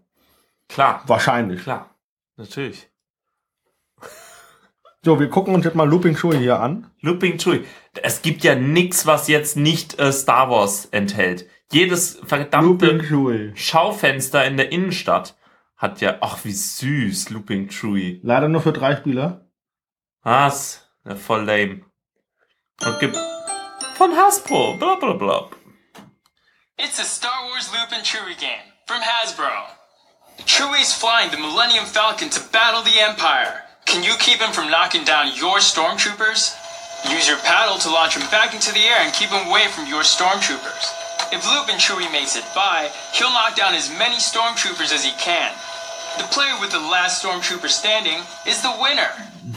klar, 0.69 1.03
Wahrscheinlich. 1.07 1.63
klar, 1.63 1.95
natürlich. 2.37 2.89
So, 5.05 5.21
wir 5.21 5.31
gucken 5.31 5.55
uns 5.55 5.65
jetzt 5.65 5.77
mal 5.77 5.89
Looping 5.89 6.17
Shui 6.17 6.37
hier 6.37 6.59
an. 6.61 6.91
Looping 7.03 7.39
Chewie. 7.39 7.65
Es 8.03 8.21
gibt 8.21 8.43
ja 8.43 8.57
nix, 8.57 9.07
was 9.07 9.29
jetzt 9.29 9.57
nicht 9.57 9.99
äh, 10.01 10.13
Star 10.13 10.51
Wars 10.51 10.87
enthält. 10.91 11.47
Jedes 11.71 12.21
verdammte. 12.25 13.53
Schaufenster 13.55 14.45
in 14.45 14.57
der 14.57 14.73
Innenstadt 14.73 15.37
hat 15.79 16.01
ja, 16.01 16.19
ach 16.21 16.45
wie 16.45 16.53
süß, 16.53 17.31
Looping 17.31 17.69
Chewie. 17.69 18.21
Leider 18.23 18.49
nur 18.49 18.61
für 18.61 18.73
drei 18.73 18.97
Spieler. 18.97 19.49
Was? 20.23 20.83
Ja, 21.05 21.15
voll 21.15 21.45
lame. 21.45 21.85
Und 22.85 23.01
gibt 23.01 23.17
von 23.95 24.15
Hasbro, 24.15 24.77
bla 24.77 24.97
bla 24.97 25.13
bla. 25.15 25.49
It's 26.77 27.01
a 27.01 27.05
Star 27.05 27.49
Wars 27.51 27.73
Loop 27.73 27.93
and 27.93 28.05
Chewie 28.05 28.39
game 28.39 28.73
from 28.87 29.01
Hasbro. 29.01 29.51
Chewie's 30.45 30.93
flying 30.93 31.31
the 31.31 31.39
Millennium 31.39 31.85
Falcon 31.87 32.31
to 32.31 32.41
battle 32.53 32.83
the 32.83 33.01
Empire. 33.01 33.63
Can 33.87 34.05
you 34.05 34.15
keep 34.19 34.39
him 34.39 34.53
from 34.53 34.71
knocking 34.71 35.05
down 35.05 35.35
your 35.35 35.59
stormtroopers? 35.59 36.55
Use 37.11 37.27
your 37.27 37.39
paddle 37.39 37.79
to 37.79 37.91
launch 37.91 38.17
him 38.17 38.29
back 38.31 38.55
into 38.55 38.73
the 38.73 38.87
air 38.87 39.01
and 39.01 39.13
keep 39.13 39.31
him 39.31 39.49
away 39.49 39.67
from 39.69 39.87
your 39.87 40.03
stormtroopers. 40.03 40.95
If 41.33 41.47
Loop 41.47 41.69
and 41.69 41.81
Chewie 41.81 42.11
makes 42.13 42.37
it 42.37 42.45
by, 42.55 42.91
he'll 43.13 43.33
knock 43.33 43.57
down 43.57 43.75
as 43.75 43.91
many 43.99 44.17
stormtroopers 44.17 44.93
as 44.93 45.05
he 45.05 45.13
can. 45.19 45.53
The 46.17 46.25
player 46.25 46.55
with 46.61 46.71
the 46.71 46.79
last 46.79 47.23
stormtrooper 47.23 47.69
standing 47.69 48.21
is 48.47 48.63
the 48.63 48.75
winner. 48.81 49.09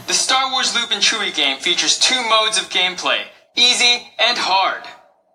The 0.06 0.12
Star 0.12 0.50
Wars 0.52 0.74
Loop 0.74 0.90
and 0.90 1.02
Chewie 1.02 1.34
game 1.34 1.58
features 1.58 1.98
two 1.98 2.20
modes 2.28 2.58
of 2.58 2.68
gameplay, 2.68 3.22
easy 3.56 4.10
and 4.18 4.36
hard. 4.36 4.82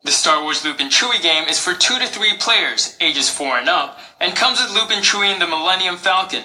The 0.04 0.12
Star 0.12 0.44
Wars 0.44 0.64
Loop 0.64 0.80
and 0.80 0.92
Chewie 0.92 1.22
game 1.22 1.48
is 1.50 1.60
for 1.60 1.74
two 1.74 1.98
to 2.00 2.08
three 2.08 2.38
players, 2.38 2.96
ages 3.02 3.30
four 3.30 3.58
and 3.58 3.68
up, 3.68 4.00
and 4.22 4.36
comes 4.36 4.60
with 4.62 4.74
Loop 4.74 4.92
and 4.92 5.04
Chewie 5.04 5.34
and 5.34 5.42
the 5.42 5.48
Millennium 5.48 5.98
Falcon. 5.98 6.44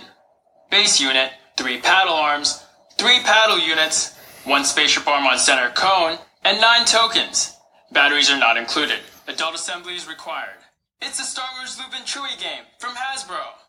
Base 0.70 1.00
unit, 1.00 1.30
three 1.56 1.78
paddle 1.80 2.14
arms, 2.14 2.64
three 2.98 3.20
paddle 3.20 3.58
units, 3.58 4.16
one 4.44 4.64
spaceship 4.64 5.06
arm 5.06 5.26
on 5.26 5.38
center 5.38 5.70
cone, 5.70 6.18
and 6.44 6.60
nine 6.60 6.84
tokens. 6.86 7.56
Batteries 7.92 8.30
are 8.30 8.38
not 8.38 8.56
included. 8.56 8.98
Adult 9.28 9.54
assembly 9.54 9.94
is 9.94 10.08
required. 10.08 10.58
It's 11.00 11.20
a 11.20 11.24
Star 11.24 11.46
Wars 11.58 11.78
Loop 11.78 11.94
and 11.94 12.06
Chewie 12.06 12.40
game 12.40 12.64
from 12.78 12.94
Hasbro. 12.94 13.61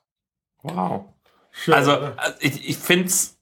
Wow. 0.63 1.05
Schön, 1.51 1.73
Also 1.75 1.91
oder? 1.91 2.15
äh, 2.17 2.31
ich, 2.39 2.69
ich 2.69 2.77
find's, 2.77 3.37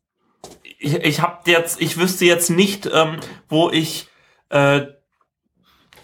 ich, 0.78 0.96
ich 0.96 1.22
hab 1.22 1.48
jetzt, 1.48 1.82
ich 1.82 1.98
wüsste 1.98 2.26
jetzt 2.26 2.50
nicht, 2.50 2.90
ähm, 2.92 3.20
wo 3.48 3.70
ich 3.70 4.10
äh, 4.50 4.82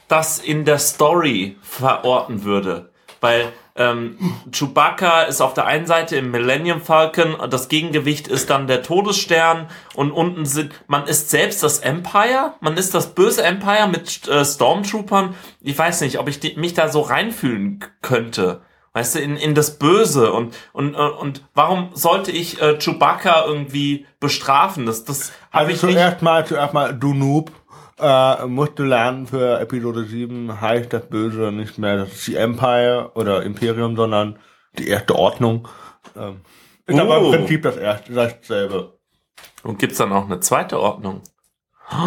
das 0.08 0.40
in 0.40 0.64
der 0.64 0.80
Story 0.80 1.58
verorten 1.62 2.44
würde, 2.44 2.94
weil 3.20 3.52
ähm, 3.76 4.18
Chewbacca 4.52 5.24
ist 5.24 5.42
auf 5.42 5.54
der 5.54 5.66
einen 5.66 5.86
Seite 5.86 6.16
im 6.16 6.32
Millennium 6.32 6.82
Falcon, 6.82 7.36
das 7.50 7.68
Gegengewicht 7.68 8.28
ist 8.28 8.50
dann 8.50 8.68
der 8.68 8.82
Todesstern 8.84 9.70
und 9.96 10.12
unten 10.12 10.46
sind, 10.46 10.74
man 10.88 11.06
ist 11.08 11.30
selbst 11.30 11.62
das 11.62 11.80
Empire, 11.80 12.54
man 12.62 12.78
ist 12.78 12.94
das 12.96 13.14
böse 13.14 13.44
Empire 13.44 13.88
mit 13.88 14.28
äh, 14.28 14.46
Stormtroopern. 14.46 15.36
Ich 15.62 15.78
weiß 15.78 16.02
nicht, 16.02 16.20
ob 16.20 16.30
ich 16.30 16.40
die, 16.40 16.56
mich 16.56 16.74
da 16.74 16.88
so 16.90 17.02
reinfühlen 17.02 17.84
könnte. 18.02 18.62
Weißt 18.98 19.14
du, 19.14 19.20
in, 19.20 19.38
in 19.38 19.54
das 19.54 19.78
Böse 19.78 20.34
und, 20.34 20.56
und, 20.74 20.96
äh, 20.96 20.98
und 20.98 21.44
warum 21.54 21.92
sollte 21.94 22.32
ich 22.32 22.60
äh, 22.60 22.80
Chewbacca 22.80 23.46
irgendwie 23.46 24.08
bestrafen? 24.20 24.88
Das, 24.88 25.06
das 25.06 25.32
habe 25.52 25.68
Also 25.68 25.72
ich 25.76 25.84
nicht. 25.84 25.94
zuerst 25.94 26.22
mal, 26.24 26.48
zuerst 26.48 26.74
mal, 26.74 26.96
du 26.96 27.14
Noob, 27.14 27.52
äh, 28.00 28.46
musst 28.48 28.80
du 28.80 28.84
lernen 28.86 29.28
für 29.28 29.60
Episode 29.60 30.04
7 30.04 30.60
heißt 30.62 30.92
das 30.94 31.06
Böse 31.10 31.52
nicht 31.52 31.78
mehr 31.78 31.98
das 31.98 32.12
ist 32.14 32.26
die 32.26 32.38
Empire 32.38 33.12
oder 33.14 33.44
Imperium, 33.44 33.96
sondern 33.96 34.40
die 34.80 34.88
erste 34.88 35.14
Ordnung. 35.16 35.68
Ähm, 36.16 36.42
ist 36.88 37.00
aber 37.00 37.18
im 37.18 37.26
Oh. 37.26 37.32
Prinzip 37.32 37.62
das 37.62 37.78
erste, 37.78 38.14
dasselbe. 38.14 38.98
Und 39.62 39.78
gibt's 39.78 39.98
dann 40.00 40.12
auch 40.12 40.26
eine 40.26 40.40
zweite 40.40 40.80
Ordnung? 40.80 41.22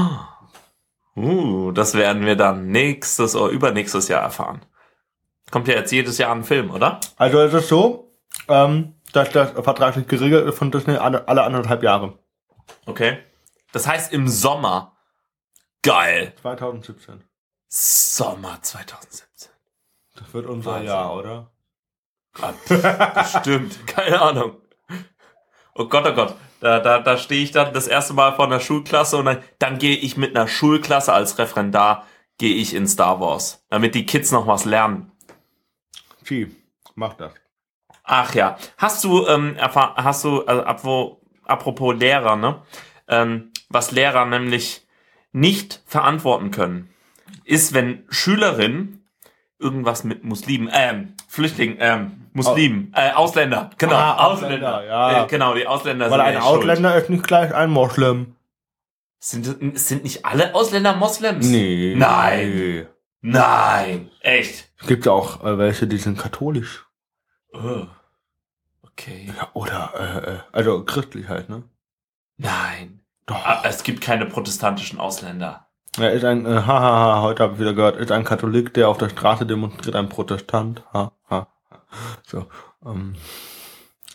Uh, 1.17 1.73
das 1.73 1.95
werden 1.95 2.25
wir 2.25 2.37
dann 2.37 2.69
nächstes 2.69 3.35
oder 3.37 3.51
übernächstes 3.53 4.09
Jahr 4.09 4.23
erfahren. 4.23 4.63
Kommt 5.51 5.69
ja 5.69 5.75
jetzt 5.75 5.93
jedes 5.93 6.19
Jahr 6.19 6.35
ein 6.35 6.45
Film, 6.45 6.71
oder? 6.71 7.01
Also 7.17 7.41
es 7.41 7.53
ist 7.53 7.69
so, 7.69 8.13
ähm, 8.49 8.95
dass 9.13 9.31
das 9.31 9.51
vertraglich 9.53 10.07
geregelt 10.07 10.47
ist 10.47 10.59
von 10.59 10.71
Disney 10.71 10.97
alle, 10.97 11.27
alle 11.29 11.43
anderthalb 11.43 11.83
Jahre. 11.83 12.19
Okay. 12.87 13.19
Das 13.73 13.87
heißt 13.87 14.13
im 14.13 14.29
Sommer. 14.29 14.97
Geil. 15.83 16.35
2017. 16.43 17.25
Sommer 17.69 18.59
2017. 18.61 19.51
Das 20.17 20.35
wird 20.35 20.47
unser 20.47 20.73
Wahnsinn. 20.73 20.89
Jahr, 20.89 21.17
oder? 21.17 21.51
Ah, 22.41 22.53
pff, 22.53 23.33
Bestimmt. 23.33 23.87
Keine 23.87 24.21
Ahnung. 24.21 24.57
Oh 25.75 25.87
Gott, 25.87 26.07
oh 26.07 26.13
Gott. 26.13 26.35
Da, 26.61 26.79
da, 26.81 26.99
da 26.99 27.17
stehe 27.17 27.43
ich 27.43 27.53
dann 27.53 27.73
das 27.73 27.87
erste 27.87 28.13
Mal 28.13 28.33
vor 28.35 28.45
einer 28.45 28.61
Schulklasse 28.61 29.17
und 29.17 29.25
dann, 29.25 29.43
dann 29.59 29.79
gehe 29.79 29.97
ich 29.97 30.17
mit 30.17 30.37
einer 30.37 30.47
Schulklasse 30.47 31.13
als 31.13 31.39
Referendar, 31.39 32.07
gehe 32.37 32.55
ich 32.55 32.75
in 32.75 32.87
Star 32.87 33.21
Wars. 33.21 33.65
Damit 33.71 33.95
die 33.95 34.05
Kids 34.05 34.31
noch 34.31 34.47
was 34.47 34.67
lernen. 34.67 35.11
Vieh, 36.31 36.47
mach 36.95 37.15
das. 37.15 37.33
Ach 38.05 38.33
ja, 38.37 38.57
hast 38.79 39.03
du, 39.03 39.27
ähm, 39.27 39.57
hast 39.59 40.23
du, 40.23 40.45
also 40.47 40.63
ab 40.63 40.85
wo, 40.85 41.21
apropos 41.45 41.97
Lehrer, 41.99 42.37
ne? 42.37 42.63
Ähm, 43.09 43.51
was 43.69 43.91
Lehrer 43.91 44.27
nämlich 44.27 44.87
nicht 45.33 45.83
verantworten 45.87 46.53
können, 46.53 46.89
ist, 47.43 47.75
wenn 47.75 48.05
Schülerinnen 48.11 49.05
irgendwas 49.59 50.05
mit 50.05 50.23
Muslimen, 50.23 50.71
ähm, 50.73 51.15
Flüchtlingen, 51.27 51.79
ähm, 51.81 52.27
Muslimen, 52.33 52.93
äh, 52.95 53.11
Ausländer, 53.11 53.71
genau, 53.77 53.97
Ah, 53.97 54.27
Ausländer, 54.29 54.77
Ausländer, 54.77 54.85
ja. 54.87 55.25
äh, 55.25 55.27
genau, 55.27 55.55
die 55.57 55.67
Ausländer 55.67 56.13
Weil 56.13 56.19
sind 56.19 56.21
ein 56.37 56.43
schuld. 56.43 56.59
Ausländer 56.61 56.95
ist 56.95 57.11
nicht 57.11 57.27
gleich 57.27 57.53
ein 57.53 57.71
Moslem. 57.71 58.37
Sind, 59.19 59.79
sind 59.81 60.05
nicht 60.05 60.25
alle 60.25 60.55
Ausländer 60.55 60.95
Moslems? 60.95 61.45
Nee. 61.45 61.97
Nein. 61.97 62.87
Nein. 63.21 64.11
Echt? 64.21 64.70
Es 64.81 64.87
gibt 64.87 65.07
ja 65.07 65.13
auch 65.13 65.45
äh, 65.45 65.59
welche, 65.59 65.87
die 65.87 65.99
sind 65.99 66.19
katholisch. 66.19 66.87
Oh. 67.53 67.87
Okay. 68.83 69.33
Ja, 69.37 69.49
oder, 69.55 69.93
äh, 69.95 70.31
äh, 70.33 70.39
also 70.53 70.85
christlich 70.85 71.29
halt, 71.29 71.49
ne? 71.49 71.63
Nein. 72.37 73.01
Doch. 73.27 73.45
Ah, 73.45 73.63
Es 73.65 73.83
gibt 73.83 74.01
keine 74.01 74.27
protestantischen 74.27 74.99
Ausländer. 74.99 75.67
Er 75.99 76.13
ist 76.13 76.25
ein, 76.25 76.47
äh, 76.47 76.63
hahaha, 76.63 77.23
heute 77.23 77.43
habe 77.43 77.55
ich 77.55 77.61
wieder 77.61 77.75
gehört, 77.75 77.97
ist 77.97 78.13
ein 78.13 78.25
Katholik, 78.25 78.73
der 78.75 78.89
auf 78.89 78.99
der 78.99 79.09
Straße 79.09 79.45
demonstriert, 79.45 79.97
ein 79.97 80.09
Protestant. 80.09 80.85
Ha, 80.93 81.13
ha, 81.29 81.49
ha. 81.71 81.83
So, 82.27 82.47
ähm, 82.85 83.17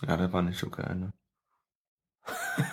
ja, 0.07 0.17
das 0.17 0.31
war 0.31 0.41
nicht 0.41 0.59
so 0.59 0.69
geil, 0.69 0.95
ne? 0.95 1.13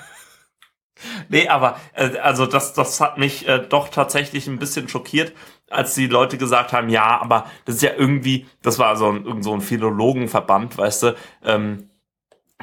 Nee, 1.29 1.49
aber 1.49 1.81
äh, 1.95 2.19
also 2.19 2.47
das, 2.47 2.75
das 2.75 3.01
hat 3.01 3.19
mich 3.19 3.49
äh, 3.49 3.59
doch 3.59 3.89
tatsächlich 3.89 4.47
ein 4.47 4.61
bisschen 4.61 4.89
schockiert, 4.89 5.33
als 5.73 5.95
die 5.95 6.07
Leute 6.07 6.39
gesagt 6.39 6.73
haben, 6.73 6.89
ja, 6.89 7.21
aber 7.21 7.47
das 7.65 7.77
ist 7.77 7.83
ja 7.83 7.93
irgendwie, 7.97 8.47
das 8.63 8.79
war 8.79 8.97
so 8.97 9.11
ein, 9.11 9.43
so 9.43 9.53
ein 9.53 9.61
Philologenverband, 9.61 10.79
weißt 10.79 11.03
du, 11.03 11.17
ähm, 11.45 11.91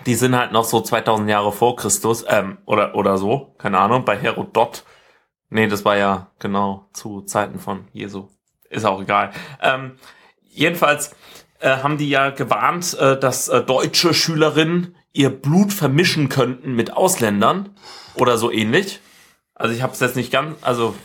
die 0.06 0.16
sind 0.16 0.36
halt 0.36 0.52
noch 0.52 0.64
so 0.64 0.82
2000 0.82 1.30
Jahre 1.30 1.52
vor 1.52 1.76
Christus, 1.76 2.26
ähm, 2.28 2.58
oder, 2.66 2.96
oder 2.96 3.18
so, 3.18 3.54
keine 3.58 3.80
Ahnung, 3.80 4.06
bei 4.06 4.18
Herodot. 4.18 4.84
Nee, 5.50 5.68
das 5.68 5.84
war 5.84 5.98
ja 5.98 6.32
genau 6.40 6.88
zu 6.94 7.22
Zeiten 7.22 7.60
von 7.60 7.88
Jesu. 7.92 8.28
Ist 8.70 8.86
auch 8.86 9.02
egal. 9.02 9.32
Ähm, 9.62 9.98
jedenfalls 10.44 11.16
äh, 11.60 11.78
haben 11.78 11.98
die 11.98 12.10
ja 12.10 12.30
gewarnt, 12.30 12.98
äh, 13.00 13.20
dass 13.20 13.48
äh, 13.48 13.64
deutsche 13.64 14.14
Schülerinnen 14.14 14.96
ihr 15.12 15.30
Blut 15.32 15.74
vermischen 15.74 16.30
könnten 16.30 16.76
mit 16.76 16.94
Ausländern 16.94 17.76
oder 18.16 18.38
so 18.38 18.52
ähnlich. 18.52 19.02
Also 19.56 19.74
ich 19.74 19.82
habe 19.82 19.94
es 19.94 20.00
jetzt 20.00 20.16
nicht 20.16 20.32
ganz, 20.32 20.56
also 20.62 20.96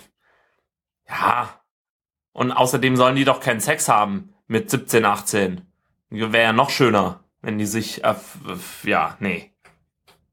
ja. 1.08 1.60
Und 2.34 2.52
außerdem 2.52 2.96
sollen 2.96 3.16
die 3.16 3.24
doch 3.24 3.40
keinen 3.40 3.60
Sex 3.60 3.88
haben 3.88 4.34
mit 4.48 4.68
17, 4.68 5.04
18. 5.06 5.62
Wäre 6.10 6.42
ja 6.44 6.52
noch 6.52 6.68
schöner, 6.68 7.20
wenn 7.40 7.56
die 7.56 7.64
sich, 7.66 8.04
äh, 8.04 8.14
ja, 8.82 9.16
nee. 9.20 9.50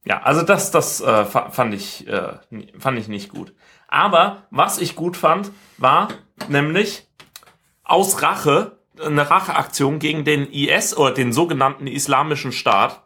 Ja, 0.04 0.22
also 0.24 0.42
das, 0.42 0.72
das 0.72 1.00
äh, 1.00 1.24
fa- 1.26 1.52
fand 1.52 1.74
ich, 1.74 2.06
äh, 2.08 2.34
fand 2.78 2.98
ich 3.00 3.08
nicht 3.08 3.30
gut. 3.30 3.54
Aber 3.88 4.44
was 4.50 4.80
ich 4.80 4.96
gut 4.96 5.16
fand, 5.16 5.52
war 5.78 6.10
nämlich 6.50 7.08
aus 7.84 8.22
Rache 8.22 8.80
eine 9.04 9.30
Racheaktion 9.30 10.00
gegen 10.00 10.24
den 10.26 10.52
IS 10.52 10.98
oder 10.98 11.14
den 11.14 11.32
sogenannten 11.32 11.88
Islamischen 11.88 12.52
Staat. 12.52 13.04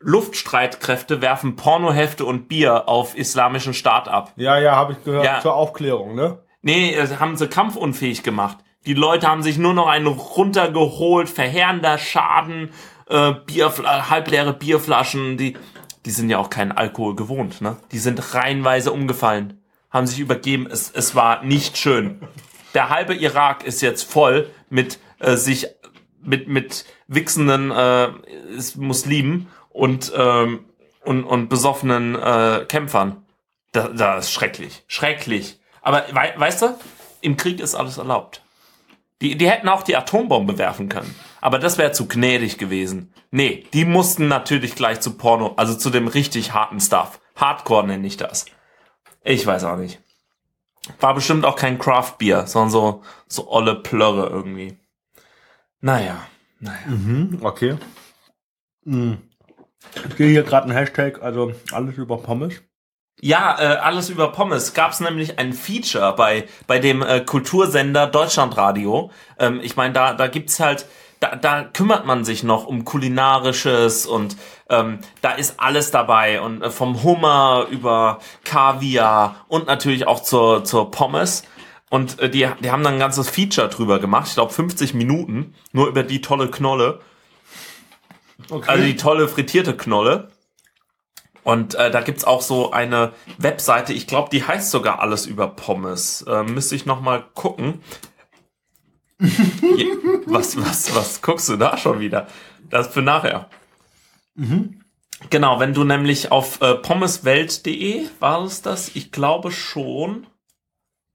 Luftstreitkräfte 0.00 1.20
werfen 1.22 1.56
Pornohefte 1.56 2.24
und 2.24 2.48
Bier 2.48 2.88
auf 2.88 3.16
Islamischen 3.16 3.74
Staat 3.74 4.08
ab. 4.08 4.32
Ja, 4.36 4.58
ja, 4.58 4.74
habe 4.76 4.92
ich 4.92 5.04
gehört, 5.04 5.24
Ja. 5.24 5.40
zur 5.40 5.54
Aufklärung, 5.54 6.14
ne? 6.14 6.38
Nee, 6.62 6.94
äh, 6.94 7.16
haben 7.18 7.36
sie 7.36 7.48
kampfunfähig 7.48 8.22
gemacht. 8.22 8.58
Die 8.86 8.94
Leute 8.94 9.28
haben 9.28 9.42
sich 9.42 9.58
nur 9.58 9.74
noch 9.74 9.86
einen 9.86 10.06
runtergeholt, 10.06 11.28
verheerender 11.28 11.98
Schaden, 11.98 12.70
äh, 13.08 13.32
Bierfla 13.46 14.10
halbleere 14.10 14.52
Bierflaschen, 14.52 15.36
die, 15.36 15.56
die 16.04 16.10
sind 16.10 16.30
ja 16.30 16.38
auch 16.38 16.50
keinen 16.50 16.72
Alkohol 16.72 17.16
gewohnt, 17.16 17.60
ne? 17.60 17.76
Die 17.92 17.98
sind 17.98 18.34
reihenweise 18.34 18.92
umgefallen, 18.92 19.60
haben 19.90 20.06
sich 20.06 20.20
übergeben, 20.20 20.66
es, 20.70 20.90
es 20.90 21.14
war 21.14 21.42
nicht 21.42 21.76
schön. 21.76 22.20
Der 22.74 22.90
halbe 22.90 23.14
Irak 23.14 23.64
ist 23.64 23.80
jetzt 23.80 24.10
voll 24.10 24.50
mit 24.70 24.98
äh, 25.18 25.36
sich, 25.36 25.66
mit, 26.22 26.48
mit 26.48 26.84
wichsenden 27.08 27.70
äh, 27.70 28.08
Muslimen 28.76 29.48
und, 29.70 30.12
ähm, 30.16 30.64
und, 31.04 31.24
und 31.24 31.48
besoffenen 31.48 32.14
äh, 32.14 32.64
Kämpfern. 32.68 33.24
Das, 33.72 33.90
das 33.94 34.26
ist 34.26 34.32
schrecklich. 34.32 34.84
Schrecklich. 34.86 35.58
Aber 35.82 36.04
wei 36.12 36.34
weißt 36.36 36.62
du, 36.62 36.78
im 37.20 37.36
Krieg 37.36 37.60
ist 37.60 37.74
alles 37.74 37.98
erlaubt. 37.98 38.42
Die, 39.20 39.36
die 39.36 39.50
hätten 39.50 39.68
auch 39.68 39.82
die 39.82 39.96
Atombombe 39.96 40.58
werfen 40.58 40.88
können. 40.88 41.14
Aber 41.40 41.58
das 41.58 41.76
wäre 41.76 41.92
zu 41.92 42.06
gnädig 42.06 42.58
gewesen. 42.58 43.12
Nee, 43.30 43.66
die 43.72 43.84
mussten 43.84 44.28
natürlich 44.28 44.76
gleich 44.76 45.00
zu 45.00 45.16
Porno, 45.16 45.54
also 45.56 45.74
zu 45.74 45.90
dem 45.90 46.06
richtig 46.06 46.52
harten 46.52 46.80
Stuff. 46.80 47.20
Hardcore 47.34 47.86
nenne 47.86 48.06
ich 48.06 48.16
das. 48.16 48.46
Ich 49.24 49.44
weiß 49.44 49.64
auch 49.64 49.76
nicht. 49.76 50.00
War 51.00 51.14
bestimmt 51.14 51.44
auch 51.44 51.56
kein 51.56 51.78
Craft 51.78 52.14
Beer, 52.18 52.46
sondern 52.46 52.70
so, 52.70 53.02
so 53.26 53.50
olle 53.50 53.74
Plörre 53.74 54.28
irgendwie. 54.28 54.78
Naja, 55.80 56.26
naja. 56.60 56.86
Mhm, 56.86 57.40
okay. 57.42 57.76
Mhm. 58.84 59.18
Ich 60.08 60.16
sehe 60.16 60.30
hier 60.30 60.42
gerade 60.42 60.68
ein 60.68 60.72
Hashtag, 60.72 61.22
also 61.22 61.52
alles 61.72 61.96
über 61.96 62.18
Pommes. 62.18 62.62
Ja, 63.20 63.56
äh, 63.58 63.76
alles 63.78 64.10
über 64.10 64.30
Pommes. 64.30 64.74
Gab 64.74 64.92
es 64.92 65.00
nämlich 65.00 65.38
ein 65.38 65.52
Feature 65.52 66.14
bei 66.16 66.46
bei 66.66 66.78
dem 66.78 67.02
äh, 67.02 67.20
Kultursender 67.20 68.06
Deutschlandradio. 68.06 69.10
Ähm, 69.38 69.60
ich 69.62 69.76
meine, 69.76 69.92
da 69.92 70.12
da 70.14 70.28
gibt's 70.28 70.60
halt 70.60 70.86
da, 71.20 71.34
da 71.34 71.64
kümmert 71.64 72.06
man 72.06 72.24
sich 72.24 72.44
noch 72.44 72.66
um 72.66 72.84
kulinarisches 72.84 74.06
und 74.06 74.36
ähm, 74.70 75.00
da 75.20 75.32
ist 75.32 75.58
alles 75.58 75.90
dabei 75.90 76.40
und 76.40 76.62
äh, 76.62 76.70
vom 76.70 77.02
Hummer 77.02 77.66
über 77.70 78.20
Kaviar 78.44 79.44
und 79.48 79.66
natürlich 79.66 80.06
auch 80.06 80.22
zur 80.22 80.64
zur 80.64 80.90
Pommes. 80.90 81.42
Und 81.90 82.20
äh, 82.20 82.30
die, 82.30 82.48
die 82.60 82.70
haben 82.70 82.84
dann 82.84 82.94
ein 82.94 83.00
ganzes 83.00 83.28
Feature 83.28 83.68
drüber 83.68 83.98
gemacht, 83.98 84.28
ich 84.28 84.34
glaube 84.34 84.52
50 84.52 84.94
Minuten, 84.94 85.54
nur 85.72 85.88
über 85.88 86.04
die 86.04 86.20
tolle 86.20 86.48
Knolle. 86.50 87.00
Okay. 88.50 88.68
Also 88.68 88.84
die 88.84 88.96
tolle 88.96 89.26
frittierte 89.26 89.76
Knolle. 89.76 90.30
Und 91.48 91.76
äh, 91.76 91.90
da 91.90 92.02
gibt's 92.02 92.26
auch 92.26 92.42
so 92.42 92.72
eine 92.72 93.14
Webseite, 93.38 93.94
ich 93.94 94.06
glaube, 94.06 94.28
die 94.30 94.44
heißt 94.44 94.70
sogar 94.70 95.00
alles 95.00 95.24
über 95.24 95.48
Pommes. 95.48 96.20
Äh, 96.28 96.42
müsste 96.42 96.76
ich 96.76 96.84
noch 96.84 97.00
mal 97.00 97.24
gucken. 97.32 97.80
Was, 100.26 100.58
was, 100.58 100.94
was 100.94 101.22
guckst 101.22 101.48
du 101.48 101.56
da 101.56 101.78
schon 101.78 102.00
wieder? 102.00 102.26
Das 102.68 102.88
für 102.88 103.00
nachher. 103.00 103.48
Genau, 105.30 105.58
wenn 105.58 105.72
du 105.72 105.84
nämlich 105.84 106.30
auf 106.30 106.60
äh, 106.60 106.74
pommeswelt.de, 106.74 108.08
war 108.20 108.44
es 108.44 108.60
das? 108.60 108.94
Ich 108.94 109.10
glaube 109.10 109.50
schon. 109.50 110.26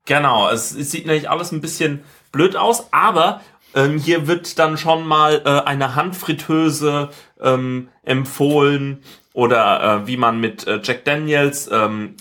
Genau, 0.08 0.50
es, 0.50 0.76
es 0.76 0.90
sieht 0.90 1.06
nämlich 1.06 1.30
alles 1.30 1.52
ein 1.52 1.62
bisschen 1.62 2.04
blöd 2.32 2.56
aus, 2.56 2.88
aber 2.92 3.42
ähm, 3.76 4.00
hier 4.00 4.26
wird 4.26 4.58
dann 4.58 4.80
schon 4.80 5.06
mal 5.06 5.44
äh, 5.46 5.68
eine 5.68 5.94
Handfritteuse 5.94 7.10
ähm, 7.40 7.90
empfohlen 8.02 9.04
oder 9.34 10.04
äh, 10.04 10.08
wie 10.08 10.18
man 10.18 10.40
mit 10.40 10.66
äh, 10.68 10.80
Jack 10.84 11.06
Daniels 11.06 11.70
ähm, 11.72 12.16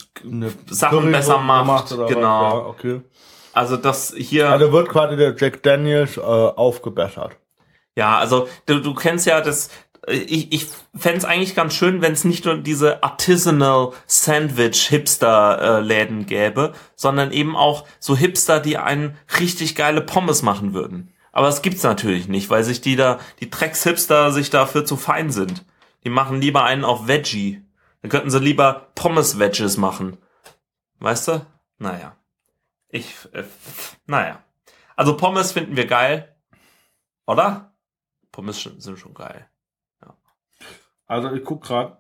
Sachen 0.67 0.99
Curry 0.99 1.13
besser 1.13 1.39
macht. 1.39 1.91
gemacht 1.91 1.93
oder 1.93 2.05
was? 2.05 2.11
Ja, 2.11 2.17
genau. 2.17 2.67
okay. 2.69 3.01
Also 3.53 3.77
das 3.77 4.15
hier. 4.17 4.49
Also 4.51 4.73
wird 4.73 4.89
quasi 4.89 5.17
der 5.17 5.37
Jack 5.37 5.63
Daniels 5.63 6.17
äh, 6.17 6.21
aufgebessert. 6.21 7.37
Ja, 7.95 8.19
also 8.19 8.49
du, 8.67 8.81
du 8.81 8.95
kennst 8.95 9.27
ja 9.27 9.41
das. 9.41 9.71
Ich, 10.09 10.53
ich 10.53 10.67
fände 10.97 11.19
es 11.19 11.25
eigentlich 11.25 11.55
ganz 11.55 11.75
schön, 11.75 12.03
wenn 12.03 12.13
es 12.13 12.25
nicht 12.25 12.45
nur 12.45 12.57
diese 12.57 13.05
Artisanal 13.05 13.93
Sandwich 14.07 14.89
Hipster 14.89 15.79
äh, 15.79 15.81
Läden 15.81 16.27
gäbe, 16.27 16.73
sondern 16.97 17.31
eben 17.31 17.55
auch 17.55 17.85
so 18.01 18.17
Hipster, 18.17 18.59
die 18.59 18.79
einen 18.79 19.17
richtig 19.39 19.77
geile 19.77 20.01
Pommes 20.01 20.43
machen 20.43 20.75
würden. 20.75 21.13
Aber 21.31 21.47
es 21.47 21.63
gibt's 21.63 21.85
natürlich 21.85 22.27
nicht, 22.27 22.51
weil 22.51 22.65
sich 22.65 22.81
die 22.81 22.97
da, 22.97 23.21
die 23.39 23.49
Drecks 23.49 23.85
Hipster 23.85 24.33
sich 24.33 24.51
dafür 24.51 24.85
zu 24.85 24.97
fein 24.97 25.31
sind. 25.31 25.65
Die 26.05 26.11
machen 26.11 26.41
lieber 26.41 26.65
einen 26.65 26.85
auf 26.85 27.07
Veggie. 27.09 27.63
Dann 28.03 28.11
könnten 28.11 28.31
sie 28.31 28.39
lieber 28.41 28.89
Pommes 28.95 29.39
Wedges 29.39 29.77
machen. 29.77 30.19
Weißt 30.99 31.29
du? 31.29 31.47
Naja. 31.79 32.17
Ich, 32.89 33.15
äh, 33.33 33.45
naja. 34.07 34.43
Also 34.97 35.17
Pommes 35.17 35.53
finden 35.53 35.77
wir 35.77 35.87
geil. 35.87 36.35
Oder? 37.27 37.73
Pommes 38.33 38.63
sind 38.63 38.99
schon 38.99 39.15
geil. 39.15 39.49
Also 41.07 41.31
ich 41.33 41.45
guck 41.45 41.63
gerade 41.65 41.99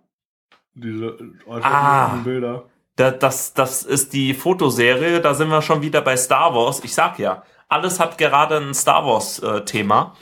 diese 0.74 1.18
Ah. 1.48 2.16
Bilder. 2.24 2.64
Da, 2.96 3.10
das, 3.10 3.52
das 3.54 3.82
ist 3.82 4.12
die 4.12 4.32
Fotoserie, 4.34 5.20
da 5.20 5.34
sind 5.34 5.48
wir 5.48 5.62
schon 5.62 5.82
wieder 5.82 6.00
bei 6.02 6.16
Star 6.16 6.54
Wars. 6.54 6.82
Ich 6.84 6.94
sag 6.94 7.18
ja, 7.18 7.42
alles 7.68 8.00
hat 8.00 8.16
gerade 8.18 8.56
ein 8.58 8.74
Star 8.74 9.04
Wars 9.06 9.38
äh, 9.40 9.64
Thema. 9.64 10.16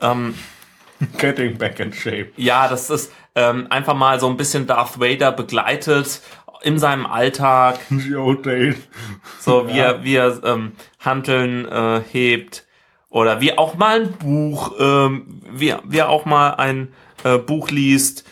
Ähm, 0.00 0.34
Getting 1.18 1.58
back 1.58 1.80
in 1.80 1.92
shape. 1.92 2.32
ja, 2.36 2.68
das 2.68 2.88
ist 2.90 3.12
ähm, 3.34 3.66
einfach 3.70 3.94
mal 3.94 4.20
so 4.20 4.28
ein 4.28 4.36
bisschen 4.36 4.66
Darth 4.66 5.00
Vader 5.00 5.32
begleitet 5.32 6.20
in 6.62 6.78
seinem 6.78 7.06
Alltag, 7.06 7.78
so 9.40 9.68
wie 9.68 9.78
er, 9.78 10.04
wie 10.04 10.16
er 10.16 10.42
ähm, 10.44 10.72
Hanteln 11.00 11.66
äh, 11.66 12.02
hebt 12.10 12.64
oder 13.08 13.40
wie 13.40 13.56
auch 13.56 13.74
mal 13.74 14.02
ein 14.02 14.12
Buch, 14.12 14.72
ähm, 14.78 15.40
wie, 15.50 15.74
wie 15.84 15.98
er 15.98 16.08
auch 16.08 16.24
mal 16.24 16.50
ein 16.54 16.92
äh, 17.24 17.38
Buch 17.38 17.70
liest 17.70 18.24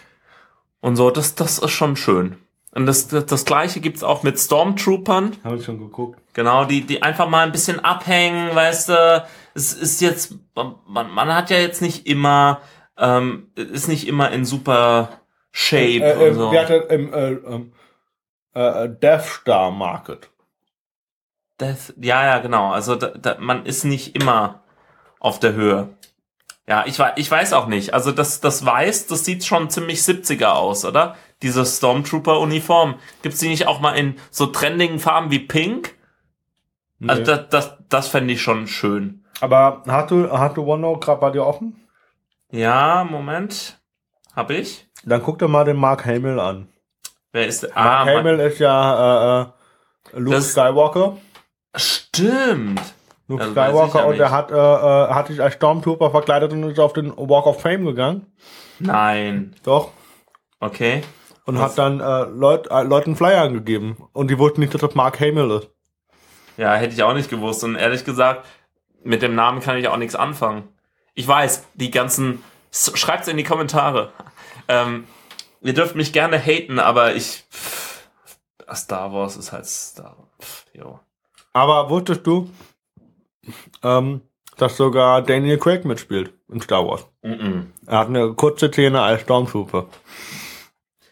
und 0.81 0.97
so. 0.97 1.11
Das, 1.11 1.35
das 1.35 1.59
ist 1.59 1.71
schon 1.71 1.97
schön. 1.97 2.37
Und 2.73 2.87
das, 2.87 3.09
das, 3.09 3.27
das 3.27 3.45
gleiche 3.45 3.81
gibt's 3.81 4.03
auch 4.03 4.23
mit 4.23 4.39
Stormtroopern. 4.39 5.37
Habe 5.43 5.57
ich 5.57 5.65
schon 5.65 5.79
geguckt. 5.79 6.21
Genau, 6.35 6.65
die, 6.65 6.83
die 6.83 7.03
einfach 7.03 7.29
mal 7.29 7.45
ein 7.45 7.53
bisschen 7.53 7.81
abhängen, 7.81 8.55
weißt 8.55 8.91
du, 8.91 9.27
es 9.55 9.73
ist 9.73 10.01
jetzt, 10.01 10.37
man, 10.55 11.11
man 11.11 11.35
hat 11.35 11.51
ja 11.51 11.59
jetzt 11.59 11.83
nicht 11.83 12.07
immer, 12.07 12.61
ähm, 13.01 13.49
ist 13.57 13.89
nicht 13.89 14.07
immer 14.07 14.31
in 14.31 14.45
super 14.45 15.21
Shape 15.53 15.83
Äh, 16.05 16.27
äh, 16.27 16.29
und 16.31 16.35
so. 16.37 16.53
Wir 16.53 16.61
hatten 16.63 16.83
im 16.91 17.13
äh, 17.13 17.31
ähm, 17.33 17.73
äh, 18.55 18.89
Death 18.89 19.25
Star 19.25 19.71
Market. 19.71 20.31
Das, 21.59 21.93
ja, 22.01 22.25
ja, 22.25 22.39
genau. 22.39 22.71
Also 22.71 22.95
da, 22.97 23.09
da, 23.09 23.37
man 23.39 23.67
ist 23.67 23.85
nicht 23.85 24.15
immer 24.17 24.63
auf 25.19 25.41
der 25.41 25.53
Höhe. 25.55 25.89
Ja, 26.67 26.85
ich, 26.87 26.99
ich 27.17 27.31
weiß 27.31 27.53
auch 27.53 27.67
nicht. 27.67 27.95
Also 27.95 28.13
das, 28.13 28.41
das 28.41 28.65
Weiß, 28.65 29.09
das 29.09 29.25
sieht 29.25 29.45
schon 29.45 29.71
ziemlich 29.71 30.01
70er 30.01 30.53
aus, 30.53 30.85
oder? 30.85 31.17
Diese 31.43 31.67
Stormtrooper-Uniform. 31.67 32.95
Gibt's 33.23 33.41
die 33.41 33.49
nicht 33.49 33.67
auch 33.67 33.81
mal 33.81 33.93
in 33.93 34.17
so 34.31 34.47
trendigen 34.47 35.01
Farben 35.01 35.31
wie 35.31 35.41
Pink? 35.41 35.95
Also 37.07 37.23
Nee. 37.23 37.27
das, 37.27 37.49
das, 37.49 37.77
das 37.89 38.09
fände 38.09 38.33
ich 38.35 38.43
schon 38.43 38.67
schön. 38.69 39.25
Aber 39.41 39.83
hast 39.87 40.11
du, 40.11 40.31
hast 40.31 40.57
du 40.57 40.65
OneNote 40.71 41.01
gerade 41.05 41.21
bei 41.21 41.31
dir 41.31 41.45
offen? 41.47 41.77
Ja, 42.51 43.07
Moment. 43.09 43.79
Hab 44.35 44.51
ich? 44.51 44.89
Dann 45.05 45.23
guck 45.23 45.39
dir 45.39 45.49
mal 45.49 45.65
den 45.65 45.77
Mark 45.77 46.05
Hamill 46.07 46.39
an. 46.41 46.69
Wer 47.33 47.47
ist 47.47 47.63
der? 47.63 47.71
Mark 47.75 48.07
Ah, 48.09 48.19
Hamill 48.19 48.41
ist 48.41 48.59
ja 48.59 49.41
äh, 49.41 49.43
äh, 49.43 50.19
Luke 50.19 50.37
Das- 50.37 50.51
Skywalker. 50.53 51.17
stimmt. 51.77 52.81
Luke 53.29 53.43
Also 53.43 53.53
Skywalker 53.55 53.99
ja 54.01 54.05
und 54.07 54.19
nicht. 54.19 54.31
hat, 54.31 54.51
äh, 54.51 54.55
äh, 54.57 55.15
hat 55.15 55.29
sich 55.29 55.41
als 55.41 55.55
Stormtrooper 55.55 56.11
verkleidet 56.11 56.53
und 56.53 56.65
ist 56.65 56.81
auf 56.81 56.93
den 56.93 57.17
Walk 57.17 57.47
of 57.47 57.61
Fame 57.61 57.85
gegangen. 57.87 58.27
Nein. 58.81 59.55
Doch. 59.63 59.91
Okay. 60.59 61.03
Und 61.47 61.57
Was? 61.59 61.63
hat 61.73 61.79
dann 61.79 62.01
äh, 62.01 62.25
Leut, 62.31 62.69
äh, 62.71 62.83
Leuten 62.83 63.15
Flyer 63.17 63.43
angegeben. 63.43 63.97
Und 64.13 64.31
die 64.31 64.39
wussten 64.39 64.61
nicht, 64.61 64.75
dass 64.75 64.81
das 64.81 64.95
Mark 64.95 65.21
Hamill 65.21 65.51
ist. 65.53 65.71
Ja, 66.57 66.75
hätte 66.75 66.93
ich 66.95 67.03
auch 67.03 67.15
nicht 67.15 67.31
gewusst. 67.31 67.63
Und 67.65 67.77
ehrlich 67.77 68.05
gesagt, 68.05 68.45
mit 69.05 69.23
dem 69.23 69.35
Namen 69.37 69.61
kann 69.61 69.79
ich 69.79 69.87
auch 69.89 69.97
nichts 69.97 70.17
anfangen. 70.17 70.65
Ich 71.15 71.27
weiß, 71.27 71.67
die 71.75 71.91
ganzen. 71.91 72.43
Schreibt's 72.73 73.29
in 73.29 73.37
die 73.37 73.45
Kommentare. 73.45 74.13
Ähm, 74.69 75.07
ihr 75.61 75.75
dürft 75.75 75.97
mich 75.97 76.13
gerne 76.13 76.39
haten, 76.39 76.79
aber 76.79 77.15
ich. 77.15 77.45
Pff, 77.51 78.09
Star 78.75 79.13
Wars 79.13 79.37
ist 79.37 79.53
halt 79.53 79.67
Star 79.67 80.17
Wars. 80.17 80.65
Jo. 80.73 81.01
Aber 81.53 81.91
wusstest 81.91 82.27
du, 82.27 82.49
ähm, 83.83 84.23
dass 84.57 84.77
sogar 84.77 85.23
Daniel 85.23 85.59
Craig 85.59 85.85
mitspielt 85.85 86.33
in 86.49 86.61
Star 86.61 86.87
Wars? 86.87 87.07
Mm-mm. 87.23 87.67
Er 87.87 87.99
hat 87.99 88.09
eine 88.09 88.35
kurze 88.35 88.69
Szene 88.69 89.01
als 89.01 89.23
Stormtrooper. 89.23 89.89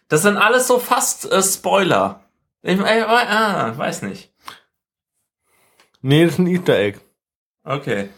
Das 0.08 0.22
sind 0.22 0.36
alles 0.36 0.66
so 0.66 0.78
fast 0.78 1.30
äh, 1.30 1.42
Spoiler. 1.42 2.20
Ich, 2.62 2.78
äh, 2.78 3.02
ah, 3.02 3.76
weiß 3.76 4.02
nicht. 4.02 4.32
Nee, 6.00 6.24
das 6.24 6.34
ist 6.34 6.38
ein 6.38 6.46
Easter 6.46 6.78
Egg. 6.78 7.00
Okay. 7.64 8.08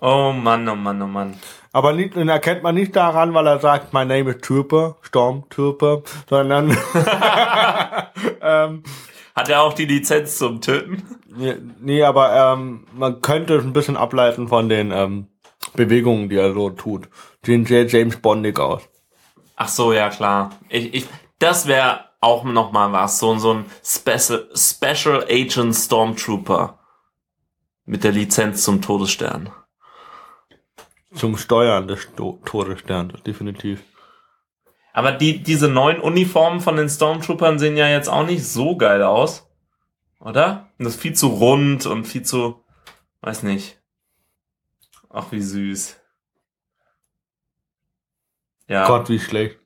Oh 0.00 0.32
Mann, 0.32 0.68
oh 0.68 0.76
Mann, 0.76 1.02
oh 1.02 1.06
Mann. 1.06 1.36
Aber 1.72 1.92
nicht, 1.92 2.16
den 2.16 2.28
erkennt 2.28 2.62
man 2.62 2.74
nicht 2.74 2.96
daran, 2.96 3.34
weil 3.34 3.46
er 3.46 3.60
sagt, 3.60 3.92
my 3.92 4.04
name 4.04 4.30
is 4.30 4.38
Trooper, 4.40 4.96
Stormtrooper, 5.02 6.02
sondern 6.28 6.70
ähm, 8.42 8.82
Hat 9.36 9.48
er 9.48 9.62
auch 9.62 9.74
die 9.74 9.84
Lizenz 9.84 10.38
zum 10.38 10.60
Töten? 10.60 11.02
nee, 11.28 11.54
nee, 11.80 12.02
aber 12.02 12.34
ähm, 12.54 12.86
man 12.92 13.20
könnte 13.20 13.56
es 13.56 13.64
ein 13.64 13.72
bisschen 13.72 13.96
ableiten 13.96 14.48
von 14.48 14.68
den 14.68 14.90
ähm, 14.90 15.28
Bewegungen, 15.74 16.28
die 16.28 16.36
er 16.36 16.54
so 16.54 16.70
tut. 16.70 17.08
Sehen 17.44 17.66
sehr 17.66 17.86
James 17.86 18.16
Bondig 18.16 18.58
aus. 18.58 18.82
Ach 19.56 19.68
so, 19.68 19.92
ja 19.92 20.08
klar. 20.08 20.50
Ich, 20.68 20.94
ich, 20.94 21.06
das 21.38 21.66
wäre 21.66 22.06
auch 22.20 22.44
noch 22.44 22.72
mal 22.72 22.92
was, 22.92 23.18
so, 23.18 23.36
so 23.38 23.54
ein 23.54 23.64
Special, 23.84 24.48
Special 24.54 25.24
Agent 25.28 25.74
Stormtrooper 25.74 26.78
mit 27.84 28.04
der 28.04 28.12
Lizenz 28.12 28.64
zum 28.64 28.82
Todesstern. 28.82 29.50
Zum 31.12 31.36
Steuern 31.36 31.88
des 31.88 32.02
Sto 32.02 32.40
Todessterns, 32.44 33.22
definitiv. 33.22 33.82
Aber 34.92 35.12
die, 35.12 35.42
diese 35.42 35.68
neuen 35.68 36.00
Uniformen 36.00 36.60
von 36.60 36.76
den 36.76 36.88
Stormtroopern 36.88 37.58
sehen 37.58 37.76
ja 37.76 37.88
jetzt 37.88 38.08
auch 38.08 38.26
nicht 38.26 38.44
so 38.44 38.76
geil 38.76 39.02
aus. 39.02 39.48
Oder? 40.20 40.70
Und 40.78 40.84
das 40.84 40.94
ist 40.94 41.00
viel 41.00 41.14
zu 41.14 41.28
rund 41.28 41.86
und 41.86 42.04
viel 42.04 42.22
zu, 42.22 42.64
weiß 43.22 43.42
nicht. 43.42 43.80
Ach, 45.08 45.32
wie 45.32 45.40
süß. 45.40 46.00
Ja. 48.68 48.86
Gott, 48.86 49.08
wie 49.08 49.18
schlecht. 49.18 49.58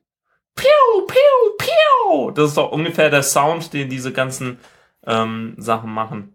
Piu, 0.55 1.05
piu, 1.07 1.57
piu. 1.59 2.31
Das 2.31 2.49
ist 2.49 2.57
doch 2.57 2.71
ungefähr 2.71 3.09
der 3.09 3.21
Sound, 3.21 3.73
den 3.73 3.89
diese 3.89 4.11
ganzen 4.11 4.59
ähm, 5.05 5.53
Sachen 5.57 5.93
machen. 5.93 6.34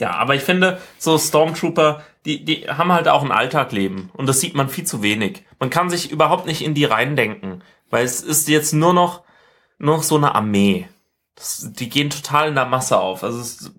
Ja, 0.00 0.12
aber 0.12 0.34
ich 0.34 0.42
finde, 0.42 0.78
so 0.98 1.18
Stormtrooper, 1.18 2.02
die, 2.24 2.44
die 2.44 2.66
haben 2.68 2.92
halt 2.92 3.06
auch 3.06 3.22
ein 3.22 3.32
Alltagleben. 3.32 4.10
Und 4.14 4.26
das 4.26 4.40
sieht 4.40 4.54
man 4.54 4.68
viel 4.68 4.84
zu 4.84 5.02
wenig. 5.02 5.44
Man 5.58 5.70
kann 5.70 5.90
sich 5.90 6.10
überhaupt 6.10 6.46
nicht 6.46 6.62
in 6.62 6.74
die 6.74 6.86
reindenken. 6.86 7.62
Weil 7.90 8.04
es 8.04 8.22
ist 8.22 8.48
jetzt 8.48 8.72
nur 8.72 8.94
noch, 8.94 9.22
nur 9.78 9.96
noch 9.96 10.02
so 10.02 10.16
eine 10.16 10.34
Armee. 10.34 10.88
Das, 11.34 11.70
die 11.72 11.88
gehen 11.88 12.10
total 12.10 12.48
in 12.48 12.54
der 12.54 12.66
Masse 12.66 12.98
auf. 12.98 13.22
Also 13.22 13.40
es 13.40 13.72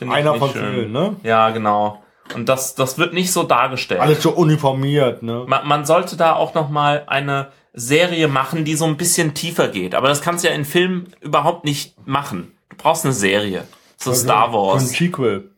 Einer 0.00 0.36
von 0.36 0.50
schön. 0.50 0.74
vielen, 0.74 0.92
ne? 0.92 1.16
Ja, 1.24 1.50
genau. 1.50 2.02
Und 2.34 2.48
das, 2.48 2.76
das 2.76 2.96
wird 2.96 3.12
nicht 3.12 3.32
so 3.32 3.42
dargestellt. 3.42 4.00
Alles 4.00 4.22
so 4.22 4.30
uniformiert, 4.30 5.22
ne? 5.22 5.44
Man, 5.48 5.66
man 5.66 5.84
sollte 5.84 6.16
da 6.16 6.34
auch 6.36 6.54
noch 6.54 6.68
mal 6.68 7.04
eine 7.08 7.50
Serie 7.72 8.28
machen, 8.28 8.64
die 8.64 8.76
so 8.76 8.84
ein 8.84 8.96
bisschen 8.96 9.34
tiefer 9.34 9.68
geht. 9.68 9.94
Aber 9.94 10.08
das 10.08 10.22
kannst 10.22 10.44
du 10.44 10.48
ja 10.48 10.54
in 10.54 10.64
Filmen 10.64 11.12
überhaupt 11.20 11.64
nicht 11.64 11.94
machen. 12.06 12.52
Du 12.68 12.76
brauchst 12.76 13.04
eine 13.04 13.14
Serie. 13.14 13.66
So 14.02 14.14
Star 14.14 14.48
Ein 14.48 14.52
Wars. 14.54 14.90
Sequel. 14.90 15.50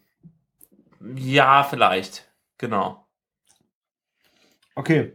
Ja, 1.17 1.65
vielleicht. 1.65 2.29
Genau. 2.59 3.07
Okay. 4.75 5.13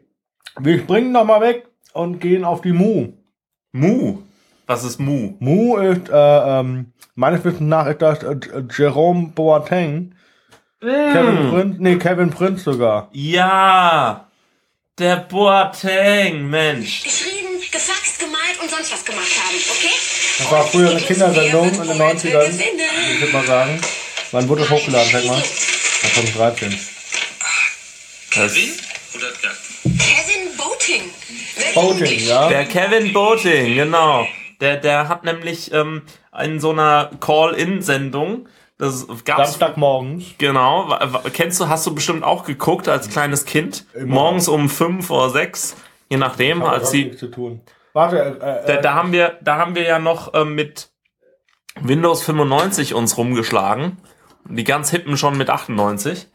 Wir 0.60 0.80
springen 0.80 1.12
nochmal 1.12 1.42
weg 1.42 1.68
und 1.94 2.20
gehen 2.20 2.44
auf 2.44 2.62
die 2.62 2.72
Mu. 2.74 3.13
Mu. 3.72 4.20
Was 4.66 4.84
ist 4.84 5.00
Mu? 5.00 5.36
Mu 5.40 5.78
ist, 5.78 6.10
äh, 6.10 6.13
ähm, 6.60 6.94
meines 7.16 7.44
Wissens 7.44 7.62
nach 7.62 7.88
ist 7.88 8.02
das 8.02 8.24
äh, 8.24 8.38
Jerome 8.76 9.28
Boateng. 9.30 10.13
Kevin 10.80 11.50
Prince, 11.50 11.82
nee, 11.82 11.96
Kevin 11.98 12.30
Prince 12.30 12.63
sogar. 12.63 13.10
Ja. 13.12 14.30
Der 15.00 15.18
Boateng, 15.18 16.50
Mensch. 16.50 17.04
geschrieben, 17.04 17.60
gefaxt, 17.72 18.20
gemalt 18.20 18.60
und 18.62 18.70
sonst 18.70 18.92
was 18.92 19.06
gemacht 19.06 19.26
haben, 19.44 19.56
okay? 19.56 20.16
Das 20.38 20.52
war 20.52 20.67
früher 20.67 20.91
eine 20.91 21.00
Kindersendung 21.00 21.67
in 21.67 21.73
den 21.73 21.88
Moment 21.88 22.19
90ern. 22.19 22.47
gewinnen. 22.47 22.80
Ich 23.13 23.21
würde 23.21 23.34
mal 23.34 23.45
sagen. 23.45 23.82
Wann 24.32 24.50
wurde 24.50 24.62
das 24.62 24.69
hochgeladen, 24.71 25.12
sag 25.12 25.26
mal? 25.26 25.41
2013. 25.41 26.80
Kevin? 28.32 28.69
Oder. 29.15 29.28
Kevin 29.84 30.58
Boating. 30.58 31.02
Boating, 31.73 32.19
ja. 32.28 32.50
Der 32.50 32.65
Kevin 32.65 33.13
Boating, 33.13 33.76
genau. 33.76 34.28
Der, 34.60 34.78
der 34.78 35.08
hat 35.08 35.23
nämlich 35.23 35.71
ähm, 35.71 36.04
in 36.43 36.60
so 36.60 36.71
einer 36.71 37.12
Call-In-Sendung, 37.19 38.47
das 38.78 39.08
gab's 39.26 39.52
Samstagmorgens. 39.52 40.23
Genau, 40.38 40.95
kennst 41.34 41.60
du, 41.60 41.67
hast 41.67 41.86
du 41.88 41.95
bestimmt 41.95 42.23
auch 42.23 42.43
geguckt 42.43 42.88
als 42.88 43.10
kleines 43.10 43.45
Kind? 43.45 43.86
Immer. 43.93 44.13
Morgens 44.13 44.47
um 44.47 44.69
fünf 44.69 45.10
oder 45.10 45.30
sechs, 45.30 45.76
je 46.10 46.17
nachdem, 46.17 46.62
als 46.62 46.91
die, 46.91 47.06
nichts 47.06 47.19
zu 47.19 47.28
tun. 47.28 47.62
Warte, 47.98 48.20
äh, 48.20 48.40
da, 48.40 48.74
äh, 48.76 48.82
da 48.82 48.94
haben 48.94 49.12
wir, 49.12 49.40
da 49.42 49.58
haben 49.58 49.74
wir 49.74 49.82
ja 49.82 49.98
noch 49.98 50.36
ähm, 50.36 50.54
mit 50.54 50.90
Windows 51.82 52.22
95 52.22 52.94
uns 52.94 53.18
rumgeschlagen. 53.18 53.98
Die 54.46 54.64
ganz 54.64 54.92
hippen 54.92 55.18
schon 55.18 55.36
mit 55.36 55.50
98. 55.50 56.28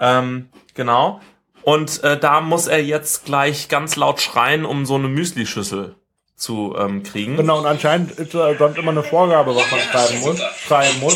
Ähm, 0.00 0.48
genau. 0.74 1.20
Und 1.62 2.02
äh, 2.02 2.18
da 2.18 2.40
muss 2.40 2.66
er 2.66 2.82
jetzt 2.82 3.24
gleich 3.24 3.68
ganz 3.68 3.94
laut 3.94 4.20
schreien, 4.20 4.64
um 4.64 4.84
so 4.84 4.96
eine 4.96 5.06
Müslischüssel 5.06 5.94
zu 6.34 6.74
ähm, 6.76 7.04
kriegen. 7.04 7.36
genau, 7.36 7.60
und 7.60 7.66
anscheinend 7.66 8.10
ist 8.10 8.34
äh, 8.34 8.56
sonst 8.58 8.76
immer 8.76 8.90
eine 8.90 9.04
Vorgabe, 9.04 9.54
was 9.54 9.70
man 9.70 9.80
schreiben 9.80 10.20
muss. 10.20 10.40
Schreiben 10.66 11.00
muss. 11.00 11.14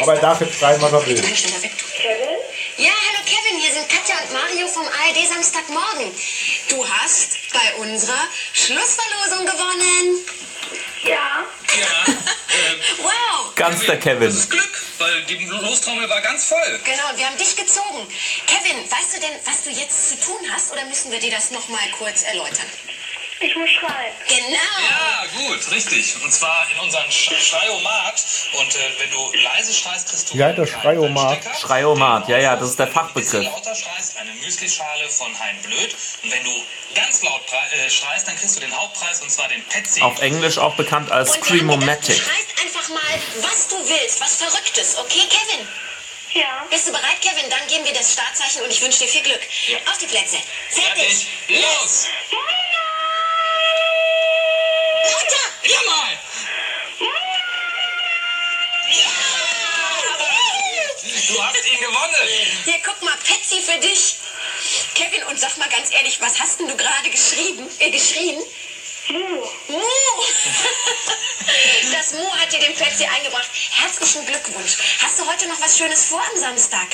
Aber 0.00 0.14
er 0.14 0.20
darf 0.20 0.40
jetzt 0.40 0.58
schreiben, 0.58 0.80
was 0.80 0.92
er 0.92 1.06
will. 1.06 1.16
Ja, 1.16 2.90
hallo 2.90 3.22
Kevin, 3.26 3.60
hier 3.60 3.72
sind 3.74 3.88
Katja 3.90 4.14
und 4.24 4.32
Mario 4.32 4.66
vom 4.66 4.84
ARD 4.84 5.28
Samstagmorgen. 5.28 6.10
Du 6.70 6.84
hast 6.88 7.41
bei 7.52 7.74
unserer 7.76 8.28
Schlussverlosung 8.52 9.46
gewonnen. 9.46 10.24
Ja, 11.04 11.46
Ja, 11.78 12.04
ähm, 12.12 12.80
Wow! 12.98 13.54
Ganz 13.54 13.84
der 13.86 13.98
Kevin. 13.98 14.28
das 14.28 14.34
ist 14.34 14.50
Glück, 14.50 14.82
weil 14.98 15.22
die 15.24 15.44
Lostrommel 15.46 16.08
war 16.08 16.20
ganz 16.20 16.44
voll. 16.44 16.80
Genau, 16.84 17.10
und 17.10 17.18
wir 17.18 17.26
haben 17.26 17.36
dich 17.36 17.56
gezogen. 17.56 18.06
Kevin, 18.46 18.90
weißt 18.90 19.16
du 19.16 19.20
denn, 19.20 19.32
was 19.44 19.64
du 19.64 19.70
jetzt 19.70 20.10
zu 20.10 20.20
tun 20.20 20.38
hast 20.52 20.72
oder 20.72 20.84
müssen 20.86 21.10
wir 21.10 21.18
dir 21.18 21.30
das 21.30 21.50
nochmal 21.50 21.82
kurz 21.98 22.22
erläutern? 22.22 22.66
Ich 23.42 23.56
muss 23.56 23.70
schreien. 23.70 24.12
Genau. 24.28 24.88
Ja, 24.88 25.24
gut, 25.36 25.70
richtig. 25.70 26.14
Und 26.22 26.32
zwar 26.32 26.66
in 26.72 26.78
unseren 26.80 27.10
Sch 27.10 27.30
Schreiomat. 27.40 28.22
Und 28.58 28.74
äh, 28.74 28.78
wenn 28.98 29.10
du 29.10 29.32
leise 29.42 29.72
schreist, 29.74 30.08
kriegst 30.08 30.30
du. 30.30 30.38
Wie 30.38 30.44
heißt 30.44 30.58
das? 30.58 30.70
einen 30.72 30.80
Schreiomat? 30.82 31.40
Schreiomat, 31.60 32.28
ja, 32.28 32.38
ja, 32.38 32.56
das 32.56 32.70
ist 32.70 32.78
der 32.78 32.86
Wenn 32.86 32.92
du 32.94 32.98
Fachbegriff. 33.00 33.34
ein 33.34 33.40
bisschen 33.40 33.52
lauter 33.52 33.74
schreist, 33.74 34.16
eine 34.18 34.32
Müslischale 34.34 35.08
von 35.08 35.38
Hein 35.38 35.58
Blöd. 35.62 35.96
Und 36.22 36.30
wenn 36.32 36.44
du 36.44 36.62
ganz 36.94 37.22
laut 37.22 37.42
äh, 37.72 37.90
schreist, 37.90 38.28
dann 38.28 38.36
kriegst 38.38 38.56
du 38.56 38.60
den 38.60 38.76
Hauptpreis 38.76 39.20
und 39.22 39.30
zwar 39.30 39.48
den 39.48 39.64
Petsy. 39.66 40.02
Auf 40.02 40.20
Englisch 40.20 40.58
auch 40.58 40.74
bekannt 40.76 41.10
als 41.10 41.32
gedacht, 41.32 41.50
du 41.50 41.54
Screamomatic. 41.56 42.16
schreist 42.16 42.48
einfach 42.62 42.88
mal, 42.90 43.20
was 43.40 43.68
du 43.68 43.76
willst, 43.88 44.20
was 44.20 44.36
Verrücktes, 44.36 44.98
okay, 44.98 45.22
Kevin? 45.28 45.66
Ja, 46.34 46.64
Bist 46.70 46.88
du 46.88 46.92
bereit, 46.92 47.20
Kevin? 47.20 47.50
Dann 47.50 47.66
geben 47.68 47.84
wir 47.84 47.92
das 47.92 48.14
Startzeichen 48.14 48.62
und 48.62 48.70
ich 48.70 48.80
wünsche 48.80 49.00
dir 49.00 49.08
viel 49.08 49.22
Glück. 49.22 49.40
Auf 49.90 49.98
die 49.98 50.06
Plätze. 50.06 50.38
Fertig. 50.70 51.26
Fertig. 51.46 51.60
Los! 51.62 52.06
Lauter! 52.30 52.71
Du 61.32 61.42
hast 61.42 61.64
ihn 61.64 61.80
gewonnen! 61.80 62.28
Hier, 62.64 62.74
guck 62.84 63.00
mal, 63.02 63.14
Patsy 63.26 63.62
für 63.62 63.80
dich. 63.80 64.18
Kevin, 64.94 65.24
und 65.30 65.38
sag 65.38 65.56
mal 65.56 65.68
ganz 65.70 65.90
ehrlich, 65.94 66.20
was 66.20 66.38
hast 66.38 66.60
denn 66.60 66.68
du 66.68 66.76
gerade 66.76 67.08
geschrieben? 67.08 67.66
Äh, 67.78 67.90
geschrien? 67.90 68.38
Mu. 69.10 69.18
Mu! 69.68 69.80
Das 71.92 72.14
Mu 72.14 72.24
hat 72.38 72.52
dir 72.52 72.60
den 72.60 72.74
Patsy 72.74 73.04
eingebracht. 73.04 73.48
Herzlichen 73.72 74.24
Glückwunsch. 74.26 74.76
Hast 75.02 75.18
du 75.18 75.26
heute 75.26 75.48
noch 75.48 75.60
was 75.60 75.76
Schönes 75.76 76.04
vor 76.04 76.20
am 76.32 76.38
Samstag? 76.38 76.86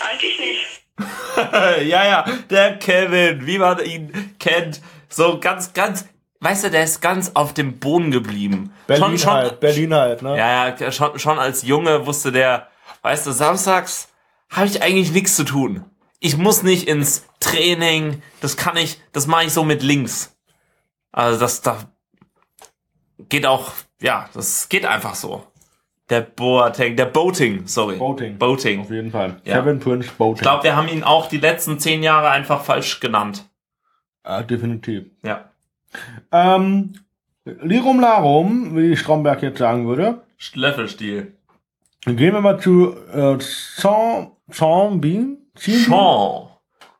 Eigentlich 0.00 0.38
nicht. 0.38 0.66
ja, 1.88 2.04
ja, 2.06 2.24
der 2.50 2.78
Kevin, 2.78 3.46
wie 3.46 3.58
man 3.58 3.84
ihn 3.84 4.36
kennt. 4.38 4.80
So 5.08 5.38
ganz, 5.38 5.72
ganz, 5.72 6.06
weißt 6.40 6.64
du, 6.64 6.70
der 6.70 6.84
ist 6.84 7.00
ganz 7.00 7.30
auf 7.34 7.54
dem 7.54 7.78
Boden 7.78 8.10
geblieben. 8.10 8.74
Berlin 8.86 9.04
schon, 9.04 9.18
schon, 9.18 9.32
halt, 9.32 9.60
Berlin 9.60 9.94
halt, 9.94 10.22
ne? 10.22 10.36
Ja, 10.36 10.68
ja, 10.68 10.92
schon, 10.92 11.18
schon 11.18 11.38
als 11.38 11.62
Junge 11.62 12.06
wusste 12.06 12.32
der, 12.32 12.68
weißt 13.02 13.26
du, 13.26 13.32
samstags 13.32 14.08
habe 14.50 14.66
ich 14.66 14.82
eigentlich 14.82 15.12
nichts 15.12 15.36
zu 15.36 15.44
tun. 15.44 15.84
Ich 16.20 16.36
muss 16.36 16.62
nicht 16.62 16.88
ins 16.88 17.26
Training, 17.40 18.22
das 18.40 18.56
kann 18.56 18.76
ich, 18.76 19.00
das 19.12 19.26
mache 19.26 19.44
ich 19.44 19.52
so 19.52 19.64
mit 19.64 19.82
links. 19.82 20.36
Also 21.12 21.38
das, 21.38 21.62
da 21.62 21.78
geht 23.28 23.46
auch, 23.46 23.72
ja, 24.00 24.28
das 24.34 24.68
geht 24.68 24.84
einfach 24.84 25.14
so. 25.14 25.44
Der 26.10 26.22
Boateng, 26.22 26.96
der 26.96 27.04
Boating, 27.04 27.66
sorry. 27.66 27.96
Boating. 27.96 28.38
Boating. 28.38 28.80
Auf 28.80 28.90
jeden 28.90 29.10
Fall. 29.10 29.40
Ja. 29.44 29.58
Kevin 29.58 29.78
Prince 29.78 30.10
Boating. 30.16 30.36
Ich 30.36 30.42
glaube, 30.42 30.64
wir 30.64 30.74
haben 30.74 30.88
ihn 30.88 31.04
auch 31.04 31.28
die 31.28 31.38
letzten 31.38 31.78
zehn 31.78 32.02
Jahre 32.02 32.30
einfach 32.30 32.64
falsch 32.64 33.00
genannt. 33.00 33.44
Ah, 34.22 34.42
definitiv. 34.42 35.04
Ja. 35.22 35.50
Ähm, 36.32 36.94
Lirum 37.44 38.00
Larum, 38.00 38.76
wie 38.76 38.96
Stromberg 38.96 39.42
jetzt 39.42 39.58
sagen 39.58 39.86
würde. 39.86 40.22
Löffelstiel. 40.54 41.37
Dann 42.04 42.16
gehen 42.16 42.32
wir 42.32 42.40
mal 42.40 42.58
zu 42.58 42.94
äh, 43.12 43.38
Saint, 43.40 44.30
Saint 44.50 45.00
Bean. 45.00 45.38
Sean. 45.56 46.48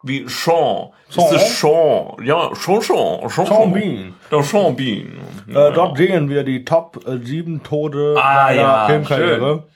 Wie 0.03 0.25
Sean. 0.29 0.93
Sean? 1.09 1.25
Das 1.31 1.43
ist 1.43 1.61
Sean. 1.61 2.17
Ja, 2.25 2.51
Sean, 2.55 2.81
Sean. 2.81 3.29
Sean, 3.29 3.47
Sean 3.47 3.73
Bean. 3.73 4.15
Der 4.31 4.43
Sean 4.43 4.77
Bean. 4.77 5.19
Äh, 5.49 5.73
dort 5.73 5.97
sehen 5.97 6.29
wir 6.29 6.45
die 6.45 6.65
Top 6.65 7.07
äh, 7.07 7.19
7 7.19 7.63
Tode 7.63 8.15
Ah, 8.19 8.49
seiner 8.49 8.61
ja, 8.61 8.87
Filmkarriere. 8.87 9.69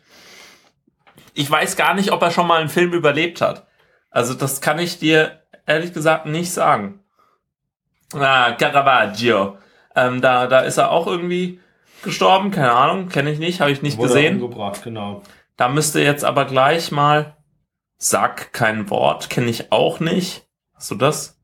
Ich 1.34 1.50
weiß 1.50 1.76
gar 1.76 1.94
nicht, 1.94 2.12
ob 2.12 2.20
er 2.22 2.30
schon 2.30 2.46
mal 2.46 2.60
einen 2.60 2.68
Film 2.68 2.92
überlebt 2.92 3.40
hat. 3.40 3.66
Also 4.10 4.34
das 4.34 4.60
kann 4.60 4.78
ich 4.78 4.98
dir 4.98 5.40
ehrlich 5.66 5.94
gesagt 5.94 6.26
nicht 6.26 6.52
sagen. 6.52 7.00
Ah, 8.14 8.52
Caravaggio. 8.52 9.56
Ähm, 9.96 10.20
da, 10.20 10.46
da 10.46 10.60
ist 10.60 10.76
er 10.76 10.90
auch 10.90 11.06
irgendwie 11.06 11.60
gestorben. 12.02 12.50
Keine 12.50 12.72
Ahnung, 12.72 13.08
kenne 13.08 13.30
ich 13.30 13.38
nicht, 13.38 13.60
habe 13.60 13.70
ich 13.70 13.82
nicht 13.82 13.98
Wurde 13.98 14.08
gesehen. 14.14 14.42
umgebracht, 14.42 14.82
genau. 14.82 15.22
Da 15.56 15.68
müsste 15.68 16.00
jetzt 16.00 16.24
aber 16.24 16.44
gleich 16.44 16.90
mal 16.90 17.36
Sag 18.04 18.52
kein 18.52 18.90
Wort, 18.90 19.30
kenne 19.30 19.48
ich 19.48 19.70
auch 19.70 20.00
nicht. 20.00 20.44
Hast 20.74 20.90
du 20.90 20.96
das? 20.96 21.38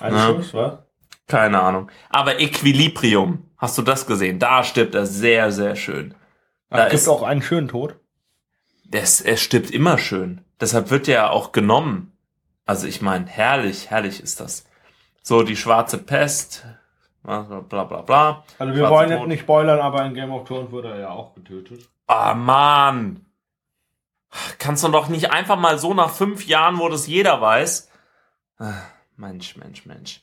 Ein 0.00 0.14
Ja. 0.14 0.34
Was? 0.54 0.78
Keine 1.26 1.60
Ahnung. 1.60 1.90
Aber 2.08 2.40
Equilibrium, 2.40 3.50
hast 3.58 3.76
du 3.76 3.82
das 3.82 4.06
gesehen? 4.06 4.38
Da 4.38 4.64
stirbt 4.64 4.94
er 4.94 5.04
sehr, 5.04 5.52
sehr 5.52 5.76
schön. 5.76 6.14
Da 6.70 6.78
Da 6.78 6.82
gibt 6.84 6.94
ist, 6.94 7.08
auch 7.08 7.22
einen 7.22 7.42
schönen 7.42 7.68
Tod. 7.68 7.96
das, 8.86 9.20
er 9.20 9.36
stirbt 9.36 9.70
immer 9.70 9.98
schön. 9.98 10.40
Deshalb 10.58 10.90
wird 10.90 11.06
er 11.06 11.32
auch 11.32 11.52
genommen. 11.52 12.16
Also 12.64 12.86
ich 12.86 13.02
meine, 13.02 13.26
herrlich, 13.26 13.90
herrlich 13.90 14.22
ist 14.22 14.40
das. 14.40 14.64
So, 15.22 15.42
die 15.42 15.56
schwarze 15.56 15.98
Pest. 15.98 16.64
Bla 17.22 17.42
bla 17.42 17.84
bla. 17.84 18.02
bla. 18.02 18.44
Also 18.58 18.72
wir 18.72 18.80
Schwarze 18.80 18.94
wollen 18.94 19.10
jetzt 19.10 19.18
Tod. 19.18 19.28
nicht 19.28 19.40
spoilern, 19.40 19.80
aber 19.80 20.04
in 20.04 20.14
Game 20.14 20.32
of 20.32 20.46
Thrones 20.46 20.70
wurde 20.70 20.88
er 20.88 21.00
ja 21.00 21.10
auch 21.10 21.34
getötet. 21.34 21.88
Ah, 22.06 22.34
Mann. 22.34 23.26
Kannst 24.58 24.84
du 24.84 24.88
doch 24.88 25.08
nicht 25.08 25.30
einfach 25.32 25.58
mal 25.58 25.78
so 25.78 25.92
nach 25.92 26.10
fünf 26.10 26.46
Jahren, 26.46 26.78
wo 26.78 26.88
das 26.88 27.06
jeder 27.06 27.40
weiß. 27.40 27.90
Ah, 28.58 28.72
Mensch, 29.16 29.56
Mensch, 29.56 29.86
Mensch. 29.86 30.22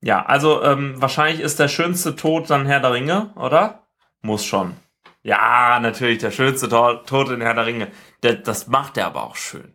Ja, 0.00 0.24
also 0.26 0.62
ähm, 0.62 1.00
wahrscheinlich 1.00 1.40
ist 1.40 1.60
der 1.60 1.68
schönste 1.68 2.16
Tod 2.16 2.50
dann 2.50 2.66
Herr 2.66 2.80
der 2.80 2.92
Ringe, 2.92 3.32
oder? 3.36 3.86
Muss 4.20 4.44
schon. 4.44 4.76
Ja, 5.22 5.78
natürlich, 5.80 6.18
der 6.18 6.32
schönste 6.32 6.68
Tod, 6.68 7.06
Tod 7.06 7.30
in 7.30 7.40
Herr 7.40 7.54
der 7.54 7.66
Ringe. 7.66 7.88
Der, 8.24 8.34
das 8.34 8.66
macht 8.66 8.96
er 8.96 9.06
aber 9.06 9.22
auch 9.22 9.36
schön. 9.36 9.72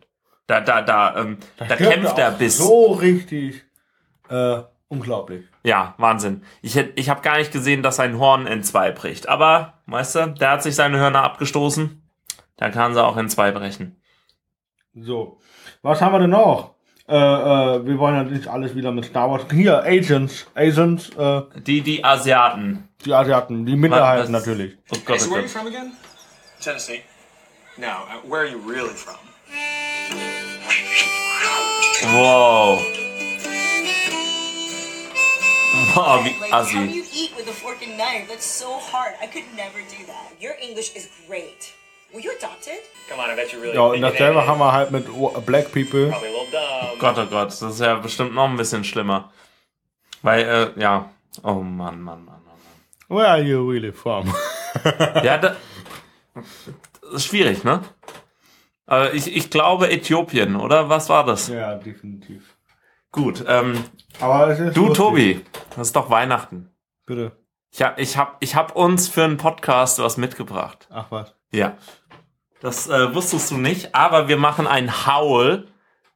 Da, 0.48 0.60
da, 0.60 0.82
da, 0.82 1.16
ähm, 1.18 1.38
da, 1.58 1.66
stirbt 1.66 1.82
kämpft 1.82 2.18
er 2.18 2.32
bis. 2.32 2.58
So 2.58 2.94
richtig 2.94 3.63
äh, 4.30 4.62
unglaublich. 4.90 5.46
Ja, 5.67 5.95
Wahnsinn. 5.97 6.43
Ich, 6.62 6.75
hätt- 6.75 6.93
ich 6.95 7.10
habe 7.10 7.19
gar 7.21 7.38
nicht 7.39 7.51
gesehen, 7.51 7.84
dass 7.84 7.97
sein 7.97 8.17
Horn 8.19 8.47
in 8.47 8.63
zwei 8.63 8.91
bricht. 8.91 9.27
Aber, 9.27 9.73
weißt 9.88 10.15
du, 10.15 10.27
der 10.27 10.51
hat 10.51 10.63
sich 10.63 10.75
seine 10.75 10.97
Hörner 10.97 11.23
abgestoßen. 11.23 12.01
Da 12.56 12.69
kann 12.69 12.93
sie 12.93 13.03
auch 13.03 13.17
in 13.17 13.27
zwei 13.27 13.51
brechen. 13.51 14.01
So. 14.95 15.41
Was 15.82 16.01
haben 16.01 16.13
wir 16.13 16.19
denn 16.19 16.30
noch? 16.30 16.75
Äh, 17.10 17.15
äh, 17.17 17.86
wir 17.86 17.97
wollen 17.99 18.15
ja 18.15 18.23
nicht 18.23 18.47
alles 18.47 18.75
wieder 18.75 18.93
mit 18.93 19.06
Star 19.06 19.30
Wars. 19.30 19.43
Hier, 19.51 19.84
Agents. 19.84 20.47
Agents, 20.56 21.10
äh, 21.17 21.41
Die, 21.60 21.82
die 21.82 22.01
Asiaten. 22.03 22.88
die 23.06 23.13
Asiaten, 23.13 23.65
die 23.65 23.75
Minderheiten 23.75 24.23
Was- 24.34 24.45
natürlich. 24.45 24.77
Oh 24.93 24.97
Gott, 25.06 25.19
so 25.19 25.27
oh 25.30 25.34
where 25.34 25.39
are 25.39 25.43
you 25.47 25.49
from 25.49 25.67
again? 25.67 25.91
Tennessee. 26.62 27.01
Now, 27.77 28.06
uh, 28.08 28.30
where 28.30 28.41
are 28.43 28.47
you 28.49 28.58
really 28.65 28.93
from? 28.95 29.15
Wow. 32.13 32.80
Wow, 35.95 36.23
wie 36.23 36.30
Like, 36.39 36.51
how 36.51 36.62
do 36.63 36.77
assi. 36.77 36.93
you 36.95 37.03
eat 37.13 37.32
with 37.38 37.47
a 37.49 37.51
fork 37.53 37.82
and 37.84 37.97
knife? 37.97 38.27
That's 38.30 38.45
so 38.45 38.80
hard. 38.91 39.13
I 39.21 39.27
could 39.27 39.43
never 39.56 39.80
do 39.80 40.06
that. 40.08 40.32
Your 40.41 40.53
English 40.62 40.95
is 40.95 41.10
great. 41.27 41.73
Were 42.13 42.21
you 42.21 42.32
adopted? 42.38 42.80
Come 43.10 43.19
on, 43.19 43.30
I 43.30 43.36
bet 43.36 43.51
you 43.51 43.60
really 43.60 43.75
Ja, 43.75 43.82
und 43.88 44.01
dasselbe 44.01 44.45
haben 44.47 44.60
wir 44.60 44.71
halt 44.71 44.91
mit 44.91 45.06
Black 45.45 45.71
People. 45.73 46.10
dumb. 46.10 46.99
Gott, 46.99 47.17
oh 47.17 47.25
Gott, 47.25 47.47
das 47.49 47.62
ist 47.62 47.80
ja 47.82 47.95
bestimmt 47.95 48.34
noch 48.34 48.45
ein 48.47 48.56
bisschen 48.56 48.84
schlimmer. 48.86 49.32
Weil, 50.21 50.73
äh, 50.77 50.82
ja. 50.82 51.10
Oh 51.43 51.53
Mann, 51.56 52.01
Mann, 52.01 52.23
Mann, 52.25 52.41
Mann. 52.45 52.58
Where 53.10 53.27
are 53.27 53.41
you 53.41 53.69
really 53.69 53.91
from? 53.91 54.27
Mann. 54.27 54.36
Ja, 55.23 55.38
da, 55.38 55.56
das 57.01 57.13
ist 57.13 57.25
schwierig, 57.25 57.63
ne? 57.63 57.82
Aber 58.86 59.13
ich, 59.13 59.36
ich 59.36 59.49
glaube 59.49 59.89
Äthiopien, 59.89 60.56
oder? 60.56 60.88
Was 60.88 61.10
war 61.10 61.25
das? 61.25 61.47
ja, 61.49 61.75
definitiv. 61.75 62.43
Gut, 63.12 63.43
ähm, 63.48 63.84
Aber 64.20 64.48
es 64.50 64.58
du, 64.74 64.82
lustig. 64.88 64.98
Tobi, 64.98 65.46
das 65.76 65.88
ist 65.88 65.96
doch 65.96 66.10
Weihnachten. 66.10 66.70
Bitte. 67.06 67.32
Ich 67.72 67.82
hab, 67.82 68.00
ich 68.00 68.17
hab, 68.17 68.38
ich 68.41 68.56
hab 68.56 68.76
uns 68.76 69.08
für 69.08 69.24
einen 69.24 69.38
Podcast 69.38 70.00
was 70.00 70.17
mitgebracht. 70.17 70.88
Ach 70.91 71.06
was. 71.10 71.34
Ja. 71.52 71.78
Das 72.62 72.88
äh, 72.88 73.13
wusstest 73.13 73.52
du 73.52 73.58
nicht, 73.58 73.93
aber 73.96 74.28
wir 74.28 74.38
machen 74.38 74.67
ein 74.67 75.06
Howl. 75.08 75.67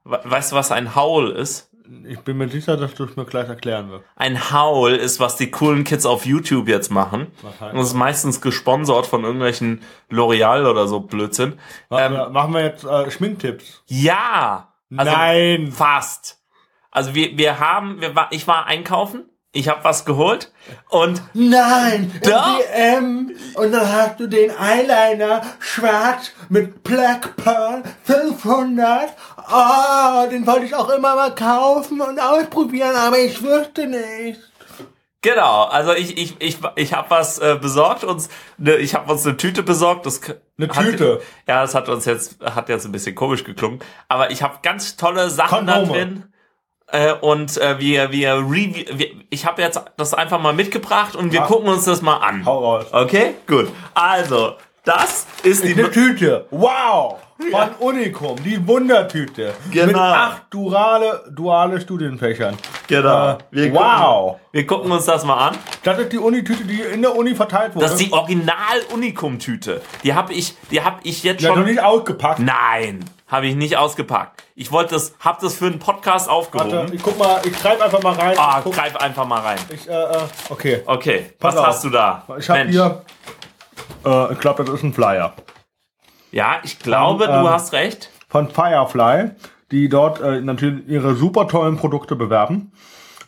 We- 0.04 0.22
Weißt 0.24 0.52
du, 0.52 0.56
was 0.56 0.72
ein 0.72 0.96
Howl 0.96 1.30
ist? 1.32 1.70
Ich 2.08 2.20
bin 2.22 2.38
mir 2.38 2.48
sicher, 2.48 2.78
dass 2.78 2.94
du 2.96 3.04
es 3.04 3.16
mir 3.18 3.26
gleich 3.26 3.50
erklären 3.50 3.90
wirst. 3.92 4.06
Ein 4.16 4.52
Howl 4.52 4.92
ist, 4.94 5.20
was 5.20 5.36
die 5.36 5.52
coolen 5.52 5.84
Kids 5.84 6.06
auf 6.06 6.26
YouTube 6.26 6.68
jetzt 6.70 6.90
machen. 6.90 7.28
Und 7.44 7.76
das 7.78 7.88
ist 7.88 7.94
meistens 7.96 8.40
gesponsert 8.42 9.06
von 9.06 9.24
irgendwelchen 9.24 9.82
L'Oreal 10.10 10.66
oder 10.70 10.88
so 10.88 11.02
Blödsinn. 11.02 11.60
Machen, 11.90 12.04
Ähm, 12.06 12.12
wir, 12.14 12.30
machen 12.30 12.54
wir 12.54 12.62
jetzt 12.64 12.84
äh, 12.86 13.12
Schminktipps? 13.12 13.84
ja! 13.88 14.68
Also 14.96 15.12
Nein! 15.12 15.72
Fast. 15.72 16.41
Also 16.92 17.16
wir, 17.16 17.38
wir 17.38 17.60
haben, 17.60 18.02
wir 18.02 18.16
war, 18.16 18.28
ich 18.32 18.48
war 18.48 18.66
einkaufen, 18.68 19.26
ich 19.54 19.68
habe 19.70 19.84
was 19.84 20.06
geholt 20.06 20.52
und 20.90 21.22
Nein! 21.34 22.12
Doch. 22.24 22.60
DM! 22.60 23.32
Und 23.56 23.72
dann 23.74 23.92
hast 23.92 24.20
du 24.20 24.28
den 24.28 24.50
Eyeliner 24.52 25.42
schwarz 25.60 26.32
mit 26.50 26.84
Black 26.84 27.36
Pearl 27.38 27.84
500. 28.04 29.10
Oh, 29.52 30.30
den 30.30 30.46
wollte 30.48 30.66
ich 30.66 30.76
auch 30.76 30.90
immer 30.90 31.16
mal 31.16 31.36
kaufen 31.36 32.00
und 32.02 32.20
ausprobieren, 32.20 32.96
aber 32.96 33.20
ich 33.20 33.42
wusste 33.44 33.88
nicht. 33.88 34.40
Genau, 35.24 35.66
also 35.66 35.94
ich 35.94 36.18
ich 36.18 36.36
ich 36.40 36.58
ich 36.76 36.94
habe 36.94 37.10
was 37.12 37.38
äh, 37.38 37.56
besorgt 37.62 38.04
uns 38.04 38.28
ne, 38.58 38.78
ich 38.78 38.96
habe 38.96 39.12
uns 39.12 39.24
eine 39.26 39.38
Tüte 39.38 39.62
besorgt, 39.62 40.08
das 40.08 40.20
Eine 40.58 40.70
hat- 40.70 40.84
Tüte? 40.84 41.22
Ja, 41.48 41.62
das 41.62 41.76
hat 41.76 41.90
uns 41.90 42.06
jetzt 42.06 42.40
hat 42.42 42.70
jetzt 42.70 42.86
ein 42.86 42.92
bisschen 42.92 43.14
komisch 43.14 43.44
geklungen, 43.44 43.80
aber 44.08 44.32
ich 44.32 44.42
habe 44.42 44.56
ganz 44.64 44.98
tolle 44.98 45.30
Sachen 45.30 45.68
da 45.68 45.76
Kondome. 45.76 45.98
drin. 46.00 46.24
Äh, 46.92 47.14
und 47.14 47.58
äh, 47.58 47.80
wir 47.80 48.12
wir, 48.12 48.36
review, 48.36 48.86
wir 48.94 49.08
ich 49.30 49.46
habe 49.46 49.62
jetzt 49.62 49.82
das 49.98 50.14
einfach 50.14 50.42
mal 50.42 50.54
mitgebracht 50.54 51.16
und 51.16 51.32
wir 51.32 51.40
Ja. 51.42 51.46
gucken 51.46 51.70
uns 51.70 51.86
das 51.86 52.02
mal 52.02 52.18
an. 52.18 52.46
Hau 52.46 52.60
raus. 52.60 52.86
Okay? 52.92 53.36
Gut. 53.48 53.70
Also, 53.94 54.56
das 54.84 55.26
ist 55.44 55.64
die 55.64 55.74
Eine 55.74 55.90
Tüte. 55.92 56.46
Wow! 56.52 57.18
Ja. 57.52 57.68
Von 57.78 57.88
Unicum, 57.96 58.44
die 58.44 58.68
Wundertüte. 58.68 59.54
Genau. 59.72 59.88
Mit 59.88 59.96
acht 59.96 60.44
duale, 60.52 61.24
duale 61.32 61.82
Studienfächern. 61.82 62.56
Genau. 62.88 63.32
Äh, 63.32 63.38
Wir 63.50 63.74
wow! 63.74 64.38
Wir 64.52 64.68
gucken 64.68 64.92
uns 64.92 65.06
das 65.06 65.24
mal 65.26 65.48
an. 65.48 65.58
Das 65.84 65.98
ist 65.98 66.12
die 66.12 66.20
Unitüte, 66.20 66.66
die 66.66 66.82
in 66.82 67.02
der 67.02 67.16
Uni 67.16 67.34
verteilt 67.34 67.74
wurde. 67.74 67.86
Das 67.86 67.94
ist 67.94 68.06
die 68.06 68.14
Original 68.14 68.56
Unikum 68.94 69.40
Tüte. 69.40 69.82
Die 70.04 70.14
habe 70.14 70.34
ich 70.34 70.56
die 70.70 70.84
habe 70.84 70.98
ich 71.04 71.24
jetzt 71.24 71.42
ja, 71.42 71.50
noch 71.50 71.58
schon 71.58 71.66
nicht 71.66 71.82
ausgepackt. 71.82 72.40
Nein, 72.40 73.04
habe 73.32 73.48
ich 73.48 73.56
nicht 73.56 73.78
ausgepackt. 73.78 74.44
Ich 74.56 74.72
wollte 74.72 74.94
das, 74.96 75.16
hab 75.22 75.40
das 75.40 75.56
für 75.56 75.66
einen 75.68 75.80
Podcast 75.80 76.28
Warte, 76.28 76.38
aufgehoben. 76.38 76.94
ich 76.94 77.02
guck 77.02 77.18
mal, 77.18 77.42
ich 77.46 77.58
schreibe 77.58 77.84
einfach 77.84 78.04
mal 78.04 78.14
rein. 78.14 78.36
Ah, 78.38 78.60
guck, 78.62 78.74
greif 78.76 78.96
einfach 78.98 79.26
mal 79.26 79.40
rein. 79.40 79.58
ich, 79.74 79.88
äh, 79.90 79.94
äh, 79.94 80.18
okay. 80.50 80.84
Okay, 80.86 81.32
Pass 81.40 81.56
was 81.56 81.62
auf. 81.62 81.68
hast 81.68 81.84
du 81.86 81.90
da? 81.90 82.24
Ich 82.38 82.50
habe 82.50 82.64
hier, 82.68 83.02
äh, 84.06 84.34
ich 84.34 84.40
glaube, 84.40 84.64
das 84.66 84.76
ist 84.76 84.84
ein 84.84 84.94
Flyer. 84.94 85.34
Ja, 86.32 86.60
ich 86.64 86.78
glaube, 86.80 87.26
Ähm, 87.26 87.44
du 87.44 87.50
hast 87.50 87.72
recht. 87.74 88.10
Von 88.30 88.50
Firefly, 88.50 89.32
die 89.72 89.88
dort 89.90 90.20
äh, 90.22 90.42
natürlich 90.42 90.88
ihre 90.88 91.16
super 91.16 91.48
tollen 91.48 91.78
Produkte 91.78 92.16
bewerben. 92.16 92.72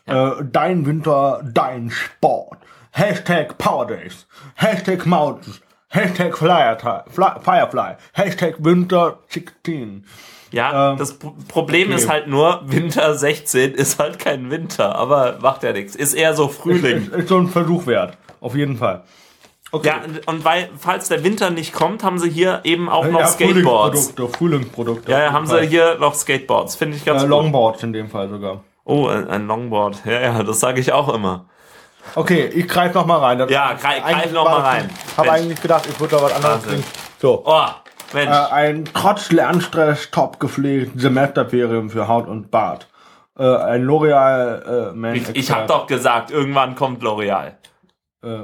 Äh, 0.06 0.32
dein 0.44 0.86
Winter, 0.86 1.42
dein 1.46 1.90
Sport. 1.92 2.60
Hashtag 2.92 3.58
Power 3.58 3.88
Days. 3.88 4.28
Hashtag 4.56 5.06
Mountains. 5.06 5.62
Hashtag 5.94 6.38
Firefly. 6.38 7.96
Hashtag 8.14 8.56
Winter 8.60 9.20
16. 9.30 10.06
Ja, 10.52 10.92
ähm, 10.92 10.98
das 10.98 11.14
Pro- 11.18 11.34
Problem 11.48 11.88
okay. 11.90 11.96
ist 11.96 12.10
halt 12.10 12.28
nur, 12.28 12.62
Winter 12.66 13.16
16 13.16 13.72
ist 13.76 14.00
halt 14.00 14.20
kein 14.20 14.50
Winter, 14.52 14.96
aber 14.96 15.38
macht 15.42 15.64
ja 15.64 15.72
nichts. 15.74 15.96
Ist 15.96 16.14
eher 16.14 16.34
so 16.36 16.48
Frühling. 16.48 17.08
Ist, 17.08 17.14
ist 17.14 17.30
so 17.30 17.38
ein 17.38 17.48
Versuch 17.48 17.86
wert. 17.88 18.18
Auf 18.42 18.56
jeden 18.56 18.78
Fall. 18.78 19.04
Okay. 19.72 19.88
Ja, 19.88 20.02
und 20.28 20.46
weil, 20.46 20.70
falls 20.78 21.10
der 21.10 21.24
Winter 21.24 21.50
nicht 21.50 21.74
kommt, 21.74 22.04
haben 22.04 22.20
sie 22.20 22.30
hier 22.30 22.62
eben 22.64 22.90
auch 22.90 23.06
noch 23.08 23.22
Ja, 23.22 23.28
Skateboards. 23.28 24.00
Frühlingsprodukte, 24.12 24.38
Frühlingsprodukte. 24.38 25.12
Ja, 25.12 25.32
haben 25.32 25.48
Fall. 25.48 25.62
sie 25.64 25.68
hier 25.70 25.98
noch 26.00 26.14
Skateboards. 26.14 26.76
Finde 26.76 26.98
ich 26.98 27.06
ganz 27.06 27.22
Äh, 27.22 27.26
gut. 27.26 27.30
Longboards 27.32 27.82
in 27.84 27.94
dem 27.94 28.10
Fall 28.10 28.30
sogar. 28.30 28.64
Oh, 28.86 29.08
ein, 29.08 29.28
ein 29.30 29.48
Longboard. 29.48 30.04
Ja, 30.06 30.22
ja, 30.22 30.44
das 30.44 30.60
sage 30.60 30.80
ich 30.80 30.92
auch 30.92 31.12
immer. 31.14 31.46
Okay, 32.16 32.46
ich 32.48 32.68
greife 32.68 32.96
noch 32.96 33.06
mal 33.06 33.18
rein. 33.18 33.38
Das- 33.40 33.50
Ja, 33.50 33.74
greif- 33.74 33.80
greif 34.02 34.04
eigentlich 34.04 34.32
noch 34.34 34.46
war 34.46 34.60
mal 34.60 34.64
das- 34.64 34.68
rein. 34.84 34.90
Habe 35.18 35.28
Mensch. 35.30 35.42
eigentlich 35.42 35.62
gedacht, 35.62 35.86
ich 35.90 36.00
würde 36.00 36.16
da 36.18 36.22
was 36.24 36.34
anderes 36.34 36.54
Wahnsinn. 36.56 36.70
bringen. 36.72 36.84
So, 37.20 37.44
Oh, 37.46 37.66
Mensch. 38.14 38.30
äh, 38.32 38.52
ein 38.52 38.86
trotz 38.94 39.32
Lernstress 39.32 40.12
top 40.12 40.40
gepflegt 40.40 41.00
Semesterferien 41.00 41.90
für 41.90 42.08
Haut 42.08 42.28
und 42.28 42.52
Bart. 42.52 42.88
Äh, 43.38 43.44
ein 43.44 43.84
L'Oreal 43.86 44.92
äh, 44.92 44.94
Man 44.94 45.16
ich 45.16 45.30
ich 45.36 45.52
habe 45.52 45.66
doch 45.68 45.88
gesagt, 45.88 46.30
irgendwann 46.30 46.76
kommt 46.76 47.02
L'Oreal. 47.02 47.54
Äh, 48.24 48.44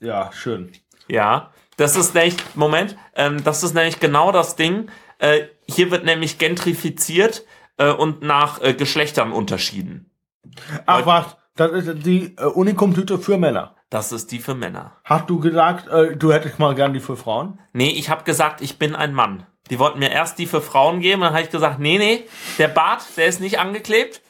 ja, 0.00 0.30
schön. 0.32 0.72
Ja, 1.08 1.50
das 1.78 1.96
ist 1.96 2.14
nämlich, 2.14 2.36
Moment, 2.54 2.96
ähm, 3.16 3.42
das 3.42 3.62
ist 3.62 3.74
nämlich 3.74 3.98
genau 4.00 4.30
das 4.30 4.56
Ding. 4.56 4.90
Äh, 5.18 5.44
hier 5.66 5.90
wird 5.90 6.04
nämlich 6.04 6.36
gentrifiziert 6.38 7.44
äh, 7.78 7.90
und 7.90 8.22
nach 8.22 8.60
äh, 8.60 8.74
Geschlechtern 8.74 9.32
unterschieden. 9.32 10.10
Ach 10.86 11.06
was, 11.06 11.36
das 11.56 11.72
ist 11.72 12.06
die 12.06 12.36
äh, 12.38 12.44
Unikum-Tüte 12.44 13.18
für 13.18 13.36
Männer. 13.38 13.74
Das 13.90 14.12
ist 14.12 14.30
die 14.30 14.38
für 14.38 14.54
Männer. 14.54 14.92
Hast 15.04 15.28
du 15.28 15.40
gesagt, 15.40 15.88
äh, 15.88 16.16
du 16.16 16.32
hättest 16.32 16.58
mal 16.58 16.74
gern 16.74 16.92
die 16.92 17.00
für 17.00 17.16
Frauen? 17.16 17.58
Nee, 17.72 17.90
ich 17.90 18.08
habe 18.08 18.24
gesagt, 18.24 18.60
ich 18.60 18.78
bin 18.78 18.94
ein 18.94 19.12
Mann. 19.14 19.46
Die 19.68 19.78
wollten 19.78 19.98
mir 19.98 20.10
erst 20.10 20.38
die 20.38 20.46
für 20.46 20.60
Frauen 20.60 21.00
geben, 21.00 21.20
dann 21.22 21.32
habe 21.32 21.42
ich 21.42 21.50
gesagt, 21.50 21.78
nee, 21.78 21.98
nee, 21.98 22.24
der 22.58 22.68
Bart, 22.68 23.02
der 23.16 23.26
ist 23.26 23.40
nicht 23.40 23.58
angeklebt. 23.60 24.20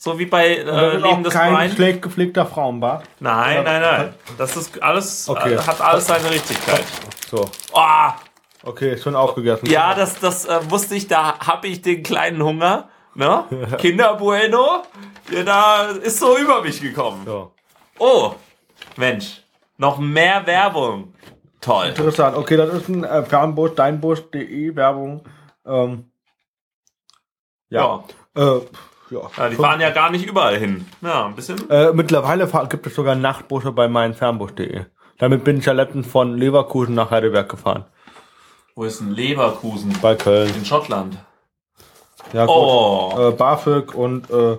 So 0.00 0.18
wie 0.20 0.26
bei 0.26 0.56
äh, 0.58 0.96
Leben 0.96 1.24
des 1.24 1.32
kein 1.34 1.52
Brian. 1.54 1.70
schlecht 1.72 2.02
gepflegter 2.02 2.46
Frauenbart. 2.46 3.04
Nein, 3.18 3.64
nein, 3.64 3.80
nein. 3.82 4.14
Das 4.38 4.56
ist 4.56 4.80
alles, 4.80 5.28
Okay. 5.28 5.54
äh, 5.54 5.58
hat 5.58 5.80
alles 5.80 6.06
seine 6.06 6.30
Richtigkeit. 6.30 6.84
So, 7.28 7.50
Oh, 7.72 8.10
okay, 8.62 8.92
ist 8.92 9.02
schon 9.02 9.16
aufgegessen. 9.16 9.66
Ja, 9.68 9.94
das, 9.94 10.20
das 10.20 10.44
äh, 10.46 10.70
wusste 10.70 10.94
ich, 10.94 11.08
da 11.08 11.38
habe 11.40 11.66
ich 11.66 11.82
den 11.82 12.02
kleinen 12.04 12.42
Hunger. 12.42 12.88
Ne? 13.14 13.44
Kinder 13.78 14.14
Bueno, 14.14 14.82
ja, 15.30 15.42
da 15.42 15.82
ist 15.90 16.18
so 16.18 16.36
über 16.38 16.62
mich 16.62 16.80
gekommen. 16.80 17.22
So. 17.26 17.52
Oh, 17.98 18.34
Mensch, 18.96 19.42
noch 19.76 19.98
mehr 19.98 20.46
Werbung. 20.46 21.14
Toll. 21.60 21.88
Interessant. 21.88 22.36
Okay, 22.36 22.56
das 22.56 22.72
ist 22.72 22.88
ein 22.88 23.04
äh, 23.04 23.24
Fernbus, 23.24 23.74
deinbus.de 23.74 24.76
Werbung. 24.76 25.24
Ähm, 25.66 26.10
ja. 27.70 28.04
Äh, 28.36 28.60
Ja. 29.10 29.30
Ja, 29.38 29.48
die 29.48 29.56
fahren 29.56 29.80
ja 29.80 29.88
gar 29.90 30.10
nicht 30.10 30.26
überall 30.26 30.58
hin. 30.58 30.86
Ja, 31.00 31.26
ein 31.26 31.34
bisschen. 31.34 31.68
Äh, 31.70 31.92
mittlerweile 31.92 32.46
gibt 32.68 32.86
es 32.86 32.94
sogar 32.94 33.14
Nachtbusse 33.14 33.72
bei 33.72 33.88
meinfernbus.de. 33.88 34.84
Damit 35.18 35.44
bin 35.44 35.58
ich 35.58 35.64
ja 35.64 35.72
letztens 35.72 36.06
von 36.06 36.36
Leverkusen 36.36 36.94
nach 36.94 37.10
Heidelberg 37.10 37.48
gefahren. 37.48 37.86
Wo 38.74 38.84
ist 38.84 39.00
ein 39.00 39.12
Leverkusen? 39.12 39.96
Bei 40.02 40.14
Köln. 40.14 40.54
In 40.54 40.64
Schottland. 40.64 41.16
Ja, 42.32 42.46
gut. 42.46 42.54
Oh. 42.54 43.28
Äh, 43.28 43.32
BAföG 43.32 43.94
und 43.94 44.30
äh, 44.30 44.58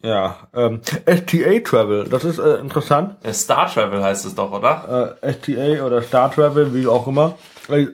ja, 0.00 0.36
ähm, 0.54 0.80
STA 0.84 1.58
Travel, 1.64 2.04
das 2.04 2.24
ist 2.24 2.38
äh, 2.38 2.56
interessant. 2.58 3.16
Äh, 3.24 3.32
Star 3.32 3.68
Travel 3.72 4.02
heißt 4.02 4.26
es 4.26 4.34
doch, 4.34 4.52
oder? 4.52 5.16
Äh, 5.22 5.32
STA 5.32 5.84
oder 5.84 6.02
Star 6.02 6.30
Travel, 6.30 6.72
wie 6.72 6.86
auch 6.86 7.06
immer. 7.08 7.36
Äh, 7.68 7.88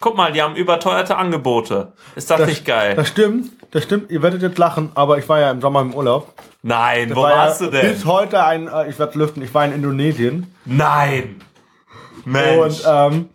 Guck 0.00 0.18
mal, 0.18 0.32
die 0.32 0.42
haben 0.42 0.54
überteuerte 0.54 1.16
Angebote. 1.16 1.94
Ist 2.14 2.30
das, 2.30 2.46
nicht 2.46 2.66
geil? 2.66 2.94
Das 2.94 3.08
stimmt, 3.08 3.52
das 3.70 3.84
stimmt. 3.84 4.10
Ihr 4.10 4.20
werdet 4.20 4.42
jetzt 4.42 4.58
lachen, 4.58 4.90
aber 4.94 5.16
ich 5.16 5.26
war 5.30 5.40
ja 5.40 5.50
im 5.50 5.62
Sommer 5.62 5.80
im 5.80 5.94
Urlaub. 5.94 6.34
Nein, 6.60 7.08
Das 7.08 7.16
wo 7.16 7.22
war 7.22 7.30
warst 7.30 7.60
ja 7.62 7.66
du 7.68 7.72
denn? 7.72 7.92
Bis 7.94 8.04
heute 8.04 8.44
ein, 8.44 8.68
äh, 8.68 8.90
ich 8.90 8.98
werde 8.98 9.18
lüften, 9.18 9.42
ich 9.42 9.54
war 9.54 9.64
in 9.64 9.72
Indonesien. 9.72 10.54
Nein. 10.66 11.40
Mensch. 12.26 12.84
Und 12.84 12.84
ähm, 12.86 13.28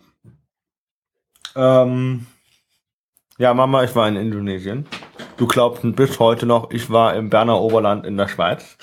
ähm, 1.56 2.26
ja, 3.40 3.54
Mama, 3.54 3.84
ich 3.84 3.96
war 3.96 4.06
in 4.06 4.16
Indonesien. 4.16 4.86
Du 5.38 5.46
glaubst 5.46 5.80
bis 5.96 6.18
heute 6.18 6.44
noch, 6.44 6.70
ich 6.72 6.90
war 6.90 7.14
im 7.14 7.30
Berner 7.30 7.58
Oberland 7.58 8.04
in 8.04 8.18
der 8.18 8.28
Schweiz 8.28 8.76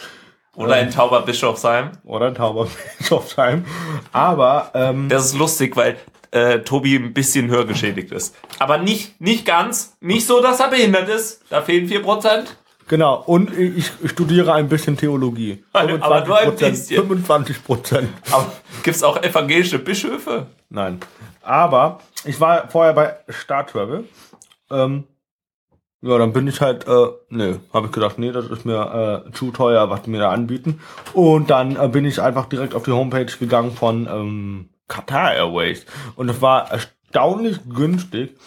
oder 0.55 0.79
in 0.79 0.89
Tauberbischofsheim. 0.89 1.91
oder 2.03 2.29
in 2.29 2.33
Tauberbischofsheim. 2.33 3.65
Aber 4.11 4.71
ähm, 4.73 5.09
Das 5.09 5.27
ist 5.27 5.37
lustig, 5.37 5.77
weil 5.77 5.97
äh, 6.31 6.59
Tobi 6.61 6.95
ein 6.95 7.13
bisschen 7.13 7.49
hörgeschädigt 7.49 8.11
ist. 8.11 8.35
Aber 8.57 8.79
nicht, 8.79 9.21
nicht 9.21 9.45
ganz. 9.45 9.95
Nicht 10.01 10.25
so, 10.25 10.41
dass 10.41 10.59
er 10.59 10.69
behindert 10.69 11.07
ist. 11.07 11.43
Da 11.51 11.61
fehlen 11.61 11.87
4%. 11.87 12.45
genau, 12.87 13.21
und 13.27 13.55
ich, 13.55 13.91
studiere 14.05 14.53
ein 14.55 14.67
bisschen 14.67 14.97
Theologie. 14.97 15.63
Aber 15.73 16.25
nur 16.25 16.37
ein 16.39 16.49
25%, 16.49 16.69
bisschen. 16.71 16.95
25 17.01 17.63
Prozent. 17.63 18.09
Gibt's 18.81 19.03
auch 19.03 19.21
evangelische 19.21 19.77
Bischöfe? 19.77 20.47
Nein. 20.71 20.99
Aber 21.43 21.99
ich 22.25 22.39
war 22.41 22.67
vorher 22.67 22.93
bei 22.93 23.15
Star 23.31 23.65
Travel. 23.67 24.05
Ähm, 24.71 25.05
ja, 26.01 26.17
dann 26.17 26.31
bin 26.31 26.47
ich 26.47 26.61
halt, 26.61 26.87
äh, 26.87 27.07
nö, 27.29 27.57
habe 27.73 27.87
ich 27.87 27.91
gedacht, 27.91 28.19
nee, 28.19 28.31
das 28.31 28.45
ist 28.45 28.65
mir 28.65 29.25
äh, 29.27 29.31
zu 29.31 29.51
teuer, 29.51 29.89
was 29.89 30.03
die 30.03 30.11
mir 30.11 30.19
da 30.19 30.29
anbieten. 30.29 30.79
Und 31.13 31.49
dann 31.49 31.75
äh, 31.75 31.87
bin 31.87 32.05
ich 32.05 32.21
einfach 32.21 32.45
direkt 32.45 32.75
auf 32.75 32.83
die 32.83 32.91
Homepage 32.91 33.25
gegangen 33.25 33.71
von 33.71 34.07
ähm, 34.07 34.69
Qatar 34.87 35.33
Airways. 35.33 35.85
Und 36.15 36.29
es 36.29 36.41
war 36.41 36.71
erstaunlich 36.71 37.59
günstig. 37.67 38.37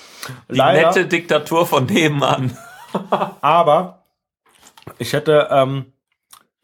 Die 0.49 0.59
nette 0.59 1.07
Diktatur 1.07 1.67
von 1.67 1.87
nebenan. 1.87 2.57
Aber 3.41 4.05
ich 4.99 5.13
hätte 5.13 5.49
ähm, 5.51 5.87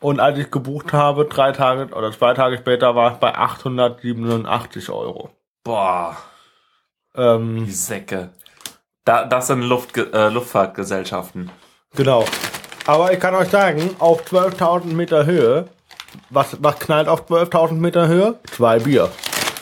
Und 0.00 0.20
als 0.20 0.38
ich 0.38 0.52
gebucht 0.52 0.92
habe, 0.92 1.24
drei 1.24 1.50
Tage 1.50 1.92
oder 1.92 2.12
zwei 2.12 2.32
Tage 2.34 2.58
später 2.58 2.94
war 2.94 3.14
es 3.14 3.18
bei 3.18 3.34
887 3.34 4.90
Euro. 4.90 5.30
Boah, 5.64 6.16
Ähm, 7.18 7.66
die 7.66 7.72
Säcke. 7.72 8.30
Da, 9.04 9.24
das 9.24 9.48
sind 9.48 9.62
Luft, 9.62 9.96
äh, 9.96 10.28
Luftfahrtgesellschaften. 10.28 11.50
genau. 11.94 12.24
Aber 12.86 13.12
ich 13.12 13.20
kann 13.20 13.34
euch 13.34 13.50
sagen, 13.50 13.90
auf 13.98 14.24
12.000 14.24 14.86
Meter 14.94 15.26
Höhe, 15.26 15.68
was, 16.30 16.56
was 16.62 16.78
knallt 16.78 17.06
auf 17.08 17.28
12.000 17.28 17.72
Meter 17.74 18.08
Höhe? 18.08 18.36
Zwei 18.50 18.78
Bier. 18.78 19.10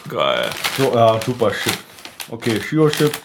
Geil. 0.08 0.48
So, 0.76 0.92
ja, 0.94 1.20
super 1.20 1.50
Chips. 1.50 1.78
Okay, 2.30 2.60
Shio 2.60 2.88
Chips. 2.88 3.18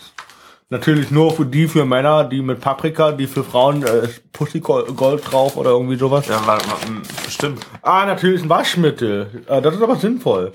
Natürlich 0.69 1.11
nur 1.11 1.31
für 1.33 1.45
die 1.45 1.67
für 1.67 1.85
Männer, 1.85 2.23
die 2.23 2.41
mit 2.41 2.61
Paprika, 2.61 3.11
die 3.11 3.27
für 3.27 3.43
Frauen 3.43 3.83
äh, 3.83 4.05
ist 4.05 4.31
Pussy 4.31 4.59
Gold 4.61 5.29
drauf 5.29 5.57
oder 5.57 5.71
irgendwie 5.71 5.97
sowas. 5.97 6.27
Ja, 6.27 6.37
war, 6.47 6.57
war, 6.57 6.79
m, 6.87 7.01
bestimmt. 7.25 7.63
Ah, 7.83 8.05
natürlich 8.05 8.41
ein 8.41 8.49
Waschmittel. 8.49 9.43
Äh, 9.47 9.61
das 9.61 9.75
ist 9.75 9.81
aber 9.83 9.97
sinnvoll. 9.97 10.53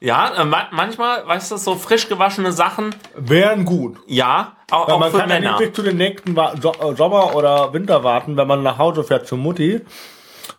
Ja, 0.00 0.34
äh, 0.42 0.44
ma 0.44 0.66
manchmal, 0.72 1.26
weißt 1.26 1.50
du, 1.52 1.56
so 1.56 1.74
frisch 1.74 2.08
gewaschene 2.08 2.52
Sachen, 2.52 2.94
Wären 3.16 3.64
gut. 3.64 3.98
ja, 4.06 4.56
auch, 4.70 4.88
auch 4.88 4.98
man 4.98 5.10
für 5.10 5.18
kann 5.18 5.30
ja 5.30 5.36
Männer. 5.40 5.58
nicht 5.58 5.68
bis 5.68 5.72
zu 5.76 5.82
den 5.82 5.96
nächsten 5.96 6.36
Wa- 6.36 6.54
so 6.60 6.72
äh, 6.72 6.94
Sommer 6.94 7.34
oder 7.34 7.72
Winter 7.72 8.04
warten, 8.04 8.36
wenn 8.36 8.46
man 8.46 8.62
nach 8.62 8.78
Hause 8.78 9.04
fährt 9.04 9.26
zur 9.26 9.38
Mutti 9.38 9.80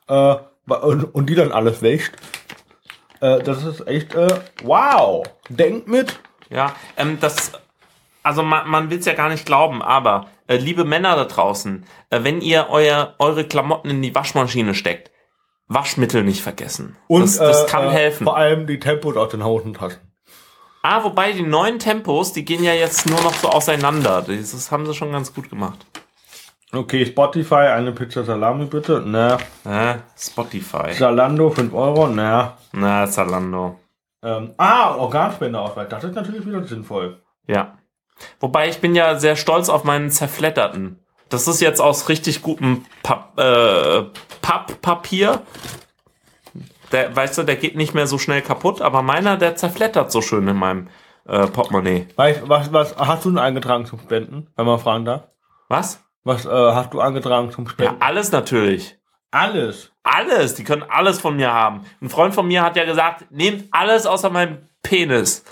äh, 0.07 0.35
und, 0.67 1.03
und 1.15 1.25
die 1.29 1.35
dann 1.35 1.51
alles 1.51 1.81
wäscht. 1.81 2.13
Äh, 3.19 3.43
das 3.43 3.63
ist 3.63 3.87
echt, 3.87 4.15
äh, 4.15 4.27
wow. 4.63 5.23
Denkt 5.49 5.87
mit. 5.87 6.19
Ja, 6.49 6.73
ähm, 6.97 7.19
das, 7.19 7.51
also 8.23 8.41
man, 8.41 8.67
man 8.69 8.89
will 8.89 8.97
es 8.99 9.05
ja 9.05 9.13
gar 9.13 9.29
nicht 9.29 9.45
glauben, 9.45 9.81
aber 9.83 10.27
äh, 10.47 10.57
liebe 10.57 10.83
Männer 10.83 11.15
da 11.15 11.25
draußen, 11.25 11.85
äh, 12.09 12.23
wenn 12.23 12.41
ihr 12.41 12.67
euer, 12.69 13.13
eure 13.19 13.43
Klamotten 13.45 13.89
in 13.89 14.01
die 14.01 14.15
Waschmaschine 14.15 14.73
steckt, 14.73 15.11
Waschmittel 15.67 16.23
nicht 16.23 16.41
vergessen. 16.41 16.95
Und 17.07 17.23
das, 17.23 17.37
das 17.37 17.63
äh, 17.63 17.67
kann 17.67 17.87
äh, 17.87 17.91
helfen. 17.91 18.23
Vor 18.23 18.37
allem 18.37 18.67
die 18.67 18.79
Tempos 18.79 19.17
aus 19.17 19.31
den 19.31 19.43
Hosentaschen. 19.43 19.99
Ah, 20.81 21.03
wobei 21.03 21.33
die 21.33 21.41
neuen 21.43 21.79
Tempos, 21.79 22.31
die 22.31 22.45
gehen 22.45 22.63
ja 22.63 22.73
jetzt 22.73 23.07
nur 23.09 23.19
noch 23.21 23.33
so 23.33 23.49
auseinander. 23.49 24.21
Das, 24.25 24.71
haben 24.71 24.85
sie 24.85 24.93
schon 24.93 25.11
ganz 25.11 25.33
gut 25.33 25.49
gemacht. 25.49 25.85
Okay, 26.71 27.05
Spotify, 27.05 27.55
eine 27.55 27.91
Pizza 27.91 28.23
Salami 28.23 28.65
bitte. 28.65 29.03
Na, 29.05 29.37
Äh, 29.65 29.97
Spotify. 30.17 30.93
Zalando, 30.93 31.49
5 31.49 31.73
Euro. 31.73 32.07
Na. 32.07 32.57
Na, 32.71 33.05
Zalando. 33.07 33.79
Ähm, 34.23 34.53
ah, 34.57 34.95
Organspendeausweis. 34.95 35.89
Das 35.89 36.03
ist 36.03 36.15
natürlich 36.15 36.45
wieder 36.45 36.63
sinnvoll. 36.63 37.21
Ja. 37.47 37.77
Wobei 38.39 38.69
ich 38.69 38.79
bin 38.79 38.95
ja 38.95 39.19
sehr 39.19 39.35
stolz 39.35 39.69
auf 39.69 39.83
meinen 39.83 40.09
zerfledderten. 40.09 40.99
Das 41.29 41.47
ist 41.47 41.59
jetzt 41.61 41.81
aus 41.81 42.09
richtig 42.09 42.41
gutem 42.41 42.85
Papp, 43.03 43.37
äh, 43.39 44.03
Papppapier. 44.41 45.41
Der, 46.91 47.13
weißt 47.15 47.37
du, 47.37 47.43
der 47.43 47.57
geht 47.57 47.75
nicht 47.75 47.93
mehr 47.93 48.07
so 48.07 48.17
schnell 48.17 48.41
kaputt, 48.41 48.81
aber 48.81 49.01
meiner, 49.01 49.35
der 49.37 49.55
zerflettert 49.57 50.11
so 50.11 50.21
schön 50.21 50.47
in 50.47 50.55
meinem 50.55 50.87
äh, 51.27 51.45
Portemonnaie. 51.47 52.07
Weißt, 52.15 52.47
was, 52.47 52.71
was 52.71 52.95
hast 52.97 53.25
du 53.25 53.29
denn 53.29 53.39
eingetragen 53.39 53.85
zum 53.85 53.99
Spenden, 53.99 54.47
wenn 54.55 54.65
man 54.65 54.79
fragen 54.79 55.03
darf? 55.03 55.23
Was? 55.67 56.01
Was 56.23 56.45
äh, 56.45 56.49
hast 56.49 56.93
du 56.93 57.01
eingetragen 57.01 57.51
zum 57.51 57.65
Ja, 57.65 57.71
Spenden? 57.71 58.01
alles 58.01 58.31
natürlich. 58.31 58.97
Alles. 59.31 59.91
Alles. 60.03 60.55
Die 60.55 60.63
können 60.63 60.83
alles 60.87 61.19
von 61.19 61.35
mir 61.35 61.51
haben. 61.51 61.81
Ein 62.01 62.09
Freund 62.09 62.33
von 62.33 62.47
mir 62.47 62.63
hat 62.63 62.77
ja 62.77 62.85
gesagt, 62.85 63.25
nehmt 63.31 63.65
alles 63.71 64.05
außer 64.05 64.29
meinem 64.29 64.59
Penis. 64.81 65.43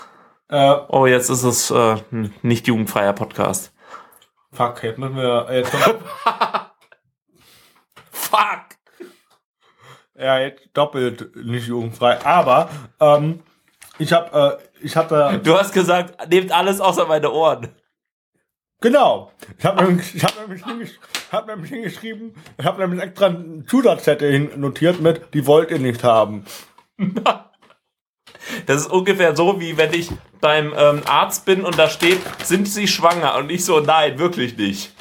Äh, 0.48 0.74
Oh, 0.88 1.04
jetzt 1.04 1.28
ist 1.28 1.42
es 1.42 1.70
äh, 1.70 1.96
ein 2.12 2.32
nicht 2.40 2.66
jugendfreier 2.66 3.12
Podcast. 3.12 3.74
Fuck, 4.52 4.82
jetzt 4.82 4.98
müssen 4.98 5.16
wir 5.16 5.46
jetzt 5.50 5.70
Fuck! 8.10 8.76
Ja, 10.18 10.38
jetzt 10.38 10.68
doppelt 10.72 11.36
nicht 11.36 11.68
jugendfrei. 11.68 12.24
Aber 12.24 12.70
ähm, 13.00 13.42
ich 13.98 14.12
habe, 14.12 14.58
äh, 14.60 14.84
ich 14.84 14.96
hatte, 14.96 15.40
Du 15.42 15.56
hast 15.56 15.72
gesagt, 15.72 16.28
nehmt 16.30 16.52
alles 16.52 16.80
außer 16.80 17.06
meine 17.06 17.30
Ohren. 17.30 17.68
genau. 18.80 19.32
Ich 19.58 19.64
habe 19.64 19.84
nämlich, 19.84 20.14
ich 20.14 20.24
habe 20.24 20.40
nämlich, 20.40 20.64
hingesch 20.64 20.98
hab 21.32 21.46
nämlich 21.46 21.70
hingeschrieben, 21.70 22.34
ich 22.58 22.64
habe 22.64 22.80
nämlich 22.80 23.02
extra 23.02 23.26
einen 23.26 23.66
Zusatzzettel 23.66 24.56
notiert 24.56 25.00
mit, 25.00 25.34
die 25.34 25.46
wollt 25.46 25.70
ihr 25.70 25.78
nicht 25.78 26.02
haben. 26.02 26.44
Das 28.66 28.82
ist 28.82 28.90
ungefähr 28.90 29.34
so, 29.36 29.60
wie 29.60 29.76
wenn 29.76 29.92
ich 29.92 30.10
beim 30.40 30.72
ähm, 30.76 31.02
Arzt 31.06 31.44
bin 31.44 31.64
und 31.64 31.78
da 31.78 31.88
steht, 31.88 32.20
sind 32.44 32.68
Sie 32.68 32.88
schwanger? 32.88 33.36
Und 33.36 33.50
ich 33.50 33.64
so, 33.64 33.80
nein, 33.80 34.18
wirklich 34.18 34.56
nicht. 34.56 34.92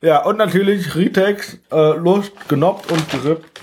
Ja, 0.00 0.24
und 0.24 0.38
natürlich 0.38 0.94
Ritex, 0.94 1.58
äh, 1.72 1.96
Lust, 1.96 2.32
genoppt 2.48 2.90
und 2.92 3.10
gerippt. 3.10 3.60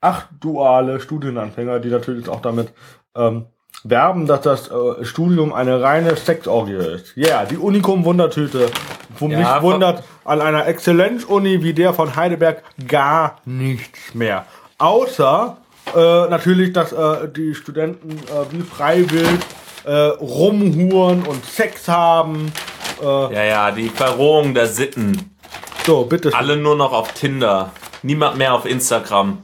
Acht 0.00 0.28
duale 0.40 1.00
Studienanfänger, 1.00 1.78
die 1.78 1.88
natürlich 1.88 2.28
auch 2.28 2.42
damit 2.42 2.72
ähm, 3.14 3.46
werben, 3.84 4.26
dass 4.26 4.42
das 4.42 4.70
äh, 4.70 5.04
Studium 5.04 5.52
eine 5.52 5.80
reine 5.80 6.16
Sexorgie 6.16 6.74
ist. 6.74 7.16
Ja, 7.16 7.26
yeah, 7.26 7.44
die 7.44 7.56
Unikum-Wundertüte. 7.56 8.70
Wo 9.18 9.28
Ja, 9.28 9.38
mich 9.38 9.62
wundert, 9.62 10.02
an 10.24 10.40
einer 10.40 10.66
Exzellenzuni 10.66 11.62
wie 11.62 11.72
der 11.72 11.94
von 11.94 12.16
Heidelberg 12.16 12.62
gar 12.86 13.40
nichts 13.44 14.14
mehr. 14.14 14.46
Außer 14.78 15.58
äh, 15.94 16.28
natürlich, 16.28 16.72
dass 16.72 16.92
äh, 16.92 17.28
die 17.28 17.54
Studenten 17.54 18.10
äh, 18.18 18.52
wie 18.52 18.62
freiwillig 18.62 19.40
äh, 19.84 19.92
rumhuren 19.92 21.22
und 21.22 21.44
Sex 21.44 21.88
haben. 21.88 22.52
Äh, 23.00 23.04
Ja, 23.04 23.44
ja, 23.44 23.70
die 23.70 23.88
Verrohung 23.88 24.54
der 24.54 24.66
Sitten. 24.66 25.36
so, 25.84 26.04
bitte. 26.04 26.32
Alle 26.34 26.56
nur 26.56 26.76
noch 26.76 26.92
auf 26.92 27.12
Tinder. 27.12 27.72
Niemand 28.02 28.38
mehr 28.38 28.54
auf 28.54 28.66
Instagram. 28.66 29.38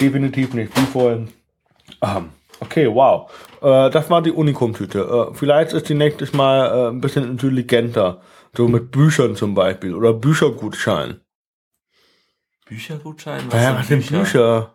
Definitiv 0.00 0.54
nicht, 0.54 0.76
wie 0.76 0.86
vorhin. 0.86 1.28
Ähm, 2.02 2.30
Okay, 2.62 2.88
wow. 2.94 3.28
Äh, 3.60 3.90
das 3.90 4.08
war 4.08 4.22
die 4.22 4.30
Unikum-Tüte. 4.30 5.00
Äh, 5.32 5.34
vielleicht 5.34 5.72
ist 5.72 5.88
die 5.88 5.94
nächstes 5.94 6.32
Mal 6.32 6.66
äh, 6.66 6.88
ein 6.90 7.00
bisschen 7.00 7.24
intelligenter. 7.24 8.20
So 8.56 8.68
mit 8.68 8.92
Büchern 8.92 9.34
zum 9.34 9.54
Beispiel. 9.54 9.94
Oder 9.94 10.12
Büchergutschein. 10.12 11.20
Büchergutschein? 12.66 13.42
Was, 13.50 13.62
ja, 13.62 13.76
was 13.78 13.88
sind 13.88 14.06
Bücher? 14.06 14.74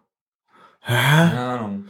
Hä? 0.87 0.93
Keine 0.93 1.39
Ahnung. 1.39 1.87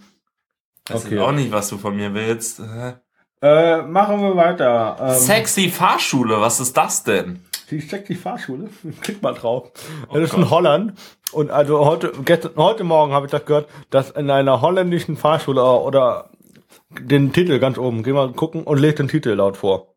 Weiß 0.89 1.05
Okay. 1.05 1.19
auch 1.19 1.31
nicht, 1.31 1.51
was 1.51 1.69
du 1.69 1.77
von 1.77 1.95
mir 1.95 2.13
willst. 2.13 2.59
Hä? 2.59 2.93
Äh, 3.41 3.83
machen 3.83 4.19
wir 4.21 4.35
weiter. 4.35 4.97
Ähm, 4.99 5.13
Sexy 5.15 5.69
Fahrschule, 5.69 6.41
was 6.41 6.59
ist 6.59 6.75
das 6.75 7.03
denn? 7.03 7.45
Die 7.69 7.79
die 7.79 8.15
Fahrschule. 8.15 8.69
Klick 9.01 9.21
mal 9.21 9.33
drauf. 9.35 9.71
das 10.11 10.23
ist 10.23 10.33
in 10.33 10.49
Holland. 10.49 10.93
Und 11.31 11.51
also 11.51 11.85
heute, 11.85 12.11
gestern, 12.25 12.53
heute 12.55 12.83
Morgen 12.83 13.11
habe 13.13 13.27
ich 13.27 13.31
das 13.31 13.45
gehört, 13.45 13.69
dass 13.91 14.09
in 14.11 14.31
einer 14.31 14.61
holländischen 14.61 15.17
Fahrschule 15.17 15.61
oder 15.63 16.29
den 16.89 17.31
Titel 17.33 17.59
ganz 17.59 17.77
oben, 17.77 18.01
geh 18.01 18.13
mal 18.13 18.31
gucken 18.31 18.63
und 18.63 18.79
leg 18.79 18.95
den 18.95 19.09
Titel 19.09 19.29
laut 19.31 19.57
vor. 19.57 19.93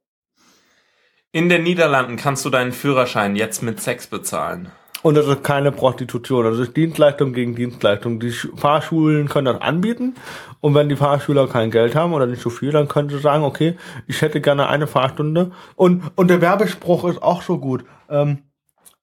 In 1.32 1.48
den 1.48 1.62
Niederlanden 1.62 2.16
kannst 2.16 2.44
du 2.44 2.50
deinen 2.50 2.72
Führerschein 2.72 3.36
jetzt 3.36 3.62
mit 3.62 3.80
Sex 3.80 4.08
bezahlen. 4.08 4.72
Und 5.02 5.14
das 5.14 5.26
ist 5.26 5.42
keine 5.42 5.72
Prostitution, 5.72 6.44
das 6.44 6.58
ist 6.58 6.76
Dienstleistung 6.76 7.32
gegen 7.32 7.54
Dienstleistung. 7.54 8.20
Die 8.20 8.32
Sch- 8.32 8.54
Fahrschulen 8.58 9.28
können 9.28 9.46
das 9.46 9.62
anbieten 9.62 10.14
und 10.60 10.74
wenn 10.74 10.90
die 10.90 10.96
Fahrschüler 10.96 11.48
kein 11.48 11.70
Geld 11.70 11.94
haben 11.94 12.12
oder 12.12 12.26
nicht 12.26 12.42
so 12.42 12.50
viel, 12.50 12.70
dann 12.70 12.86
können 12.86 13.08
sie 13.08 13.18
sagen, 13.18 13.44
okay, 13.44 13.78
ich 14.06 14.20
hätte 14.20 14.42
gerne 14.42 14.68
eine 14.68 14.86
Fahrstunde. 14.86 15.52
Und, 15.74 16.02
und 16.16 16.28
der 16.28 16.42
Werbespruch 16.42 17.04
ist 17.04 17.22
auch 17.22 17.40
so 17.40 17.58
gut. 17.58 17.84
Ähm, 18.10 18.42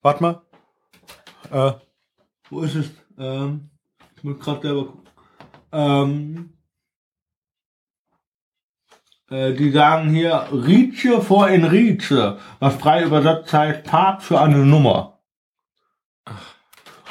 warte 0.00 0.22
mal. 0.22 0.42
Äh, 1.50 1.72
wo 2.50 2.60
ist 2.60 2.76
es? 2.76 2.90
Ähm, 3.18 3.70
ich 4.16 4.22
muss 4.22 4.38
gerade 4.38 4.60
selber 4.62 4.84
gucken. 4.84 5.08
Ähm, 5.72 6.50
äh, 9.30 9.52
die 9.52 9.72
sagen 9.72 10.10
hier 10.10 10.46
Rietsche 10.52 11.20
vor 11.22 11.48
in 11.48 11.64
Rietsche, 11.64 12.38
was 12.60 12.76
frei 12.76 13.02
übersetzt 13.02 13.52
heißt 13.52 13.82
Part 13.82 14.22
für 14.22 14.40
eine 14.40 14.58
Nummer 14.58 15.17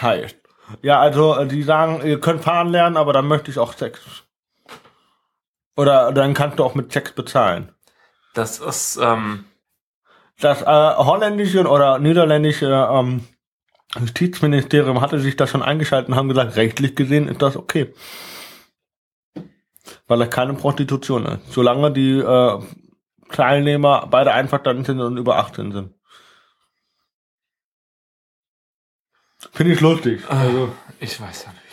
heißt. 0.02 0.38
Ja, 0.82 1.00
also 1.00 1.36
äh, 1.36 1.48
die 1.48 1.64
sagen, 1.64 2.06
ihr 2.06 2.20
könnt 2.20 2.44
fahren 2.44 2.70
lernen, 2.70 2.98
aber 2.98 3.14
dann 3.14 3.28
möchte 3.28 3.52
ich 3.52 3.60
auch 3.60 3.74
Sex. 3.74 4.02
Oder 5.76 6.12
dann 6.12 6.34
kannst 6.34 6.60
du 6.60 6.64
auch 6.64 6.76
mit 6.76 6.92
Sex 6.92 7.12
bezahlen. 7.12 7.72
Das 8.34 8.60
ist, 8.60 8.98
ähm, 9.02 9.46
Das 10.40 10.62
äh, 10.62 10.66
holländische 10.66 11.66
oder 11.68 12.00
niederländische 12.00 12.88
ähm, 12.92 13.28
Justizministerium 14.00 15.02
hatte 15.02 15.20
sich 15.20 15.36
da 15.36 15.48
schon 15.48 15.64
eingeschaltet 15.64 16.10
und 16.10 16.16
haben 16.16 16.30
gesagt, 16.30 16.56
rechtlich 16.56 16.96
gesehen 16.96 17.28
ist 17.28 17.42
das 17.42 17.56
okay. 17.56 17.94
Weil 20.08 20.20
das 20.20 20.30
keine 20.30 20.54
Prostitution 20.54 21.26
ist. 21.26 21.54
Solange 21.54 21.92
die 21.92 22.20
äh, 22.20 22.60
Teilnehmer 23.32 24.08
beide 24.10 24.32
einverstanden 24.34 24.86
sind 24.86 25.00
und 25.00 25.18
über 25.18 25.38
18 25.38 25.72
sind. 25.72 25.94
Finde 29.54 29.74
ich 29.74 29.82
lustig. 29.82 30.22
Also, 30.30 30.74
ich 31.00 31.20
weiß 31.22 31.46
ja 31.46 31.52
nicht. 31.52 31.64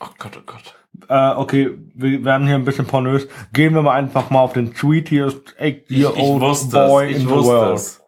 Oh 0.00 0.08
Gott, 0.18 0.32
oh 0.38 0.42
Gott. 0.44 0.74
Äh, 1.08 1.36
okay, 1.36 1.70
wir 1.94 2.24
werden 2.24 2.46
hier 2.46 2.56
ein 2.56 2.64
bisschen 2.64 2.86
pornös. 2.86 3.28
Gehen 3.52 3.74
wir 3.74 3.82
mal 3.82 3.94
einfach 3.94 4.30
mal 4.30 4.40
auf 4.40 4.52
den 4.54 4.74
sweetest 4.74 5.54
Ich, 5.58 5.84
ich 5.88 6.06
8-year-old 6.06 6.40
wusste 6.42 6.86
boy 6.86 7.10
in 7.12 7.16
ich 7.22 7.22
the 7.22 7.30
world. 7.30 7.76
es. 7.76 8.00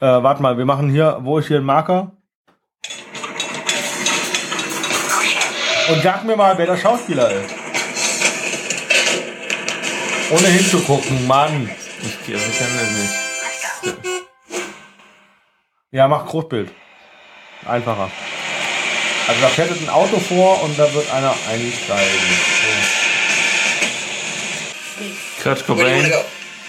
Äh, 0.00 0.06
warte 0.22 0.42
mal, 0.42 0.58
wir 0.58 0.64
machen 0.64 0.90
hier, 0.90 1.18
wo 1.22 1.38
ist 1.38 1.48
hier 1.48 1.58
ein 1.58 1.64
Marker? 1.64 2.12
Und 5.90 6.02
sag 6.02 6.24
mir 6.24 6.36
mal, 6.36 6.56
wer 6.56 6.66
der 6.66 6.76
Schauspieler 6.76 7.30
ist. 7.30 7.54
Ohne 10.30 10.46
hinzugucken, 10.46 11.26
Mann. 11.26 11.68
Ich, 12.02 12.28
wir 12.28 12.38
kennen 12.38 12.78
den 12.78 13.94
nicht. 13.94 14.10
Ja, 15.90 16.06
mach 16.06 16.26
Großbild. 16.26 16.70
Einfacher. 17.66 18.10
Also 19.28 19.40
da 19.42 19.48
fährt 19.48 19.70
jetzt 19.70 19.82
ein 19.82 19.88
Auto 19.90 20.18
vor 20.18 20.62
und 20.64 20.78
da 20.78 20.92
wird 20.94 21.12
einer 21.12 21.34
einsteigen. 21.50 22.20
Kurt 25.42 25.58
you 25.68 25.76
want 25.76 25.80
Cobain. 25.80 26.12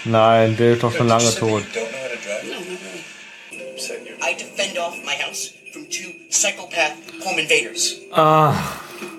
Nein, 0.04 0.56
der 0.56 0.72
ist 0.74 0.82
doch 0.82 0.94
schon 0.94 1.08
lange 1.08 1.34
tot. 1.34 1.62
you 1.74 1.80
Don't 1.80 1.88
know 1.88 1.98
how 1.98 2.10
to 2.10 2.16
drive? 2.16 2.44
No, 2.44 2.54
not 2.54 2.66
really. 2.68 3.80
Said 3.80 4.00
you're 4.06 4.16
I 4.28 4.34
defend 4.34 4.78
off 4.78 4.96
my 5.04 5.14
house 5.24 5.52
from 5.72 5.86
two 5.90 6.12
psychopath 6.30 6.92
home 7.24 7.38
invaders. 7.38 7.96
Ah, 8.12 8.54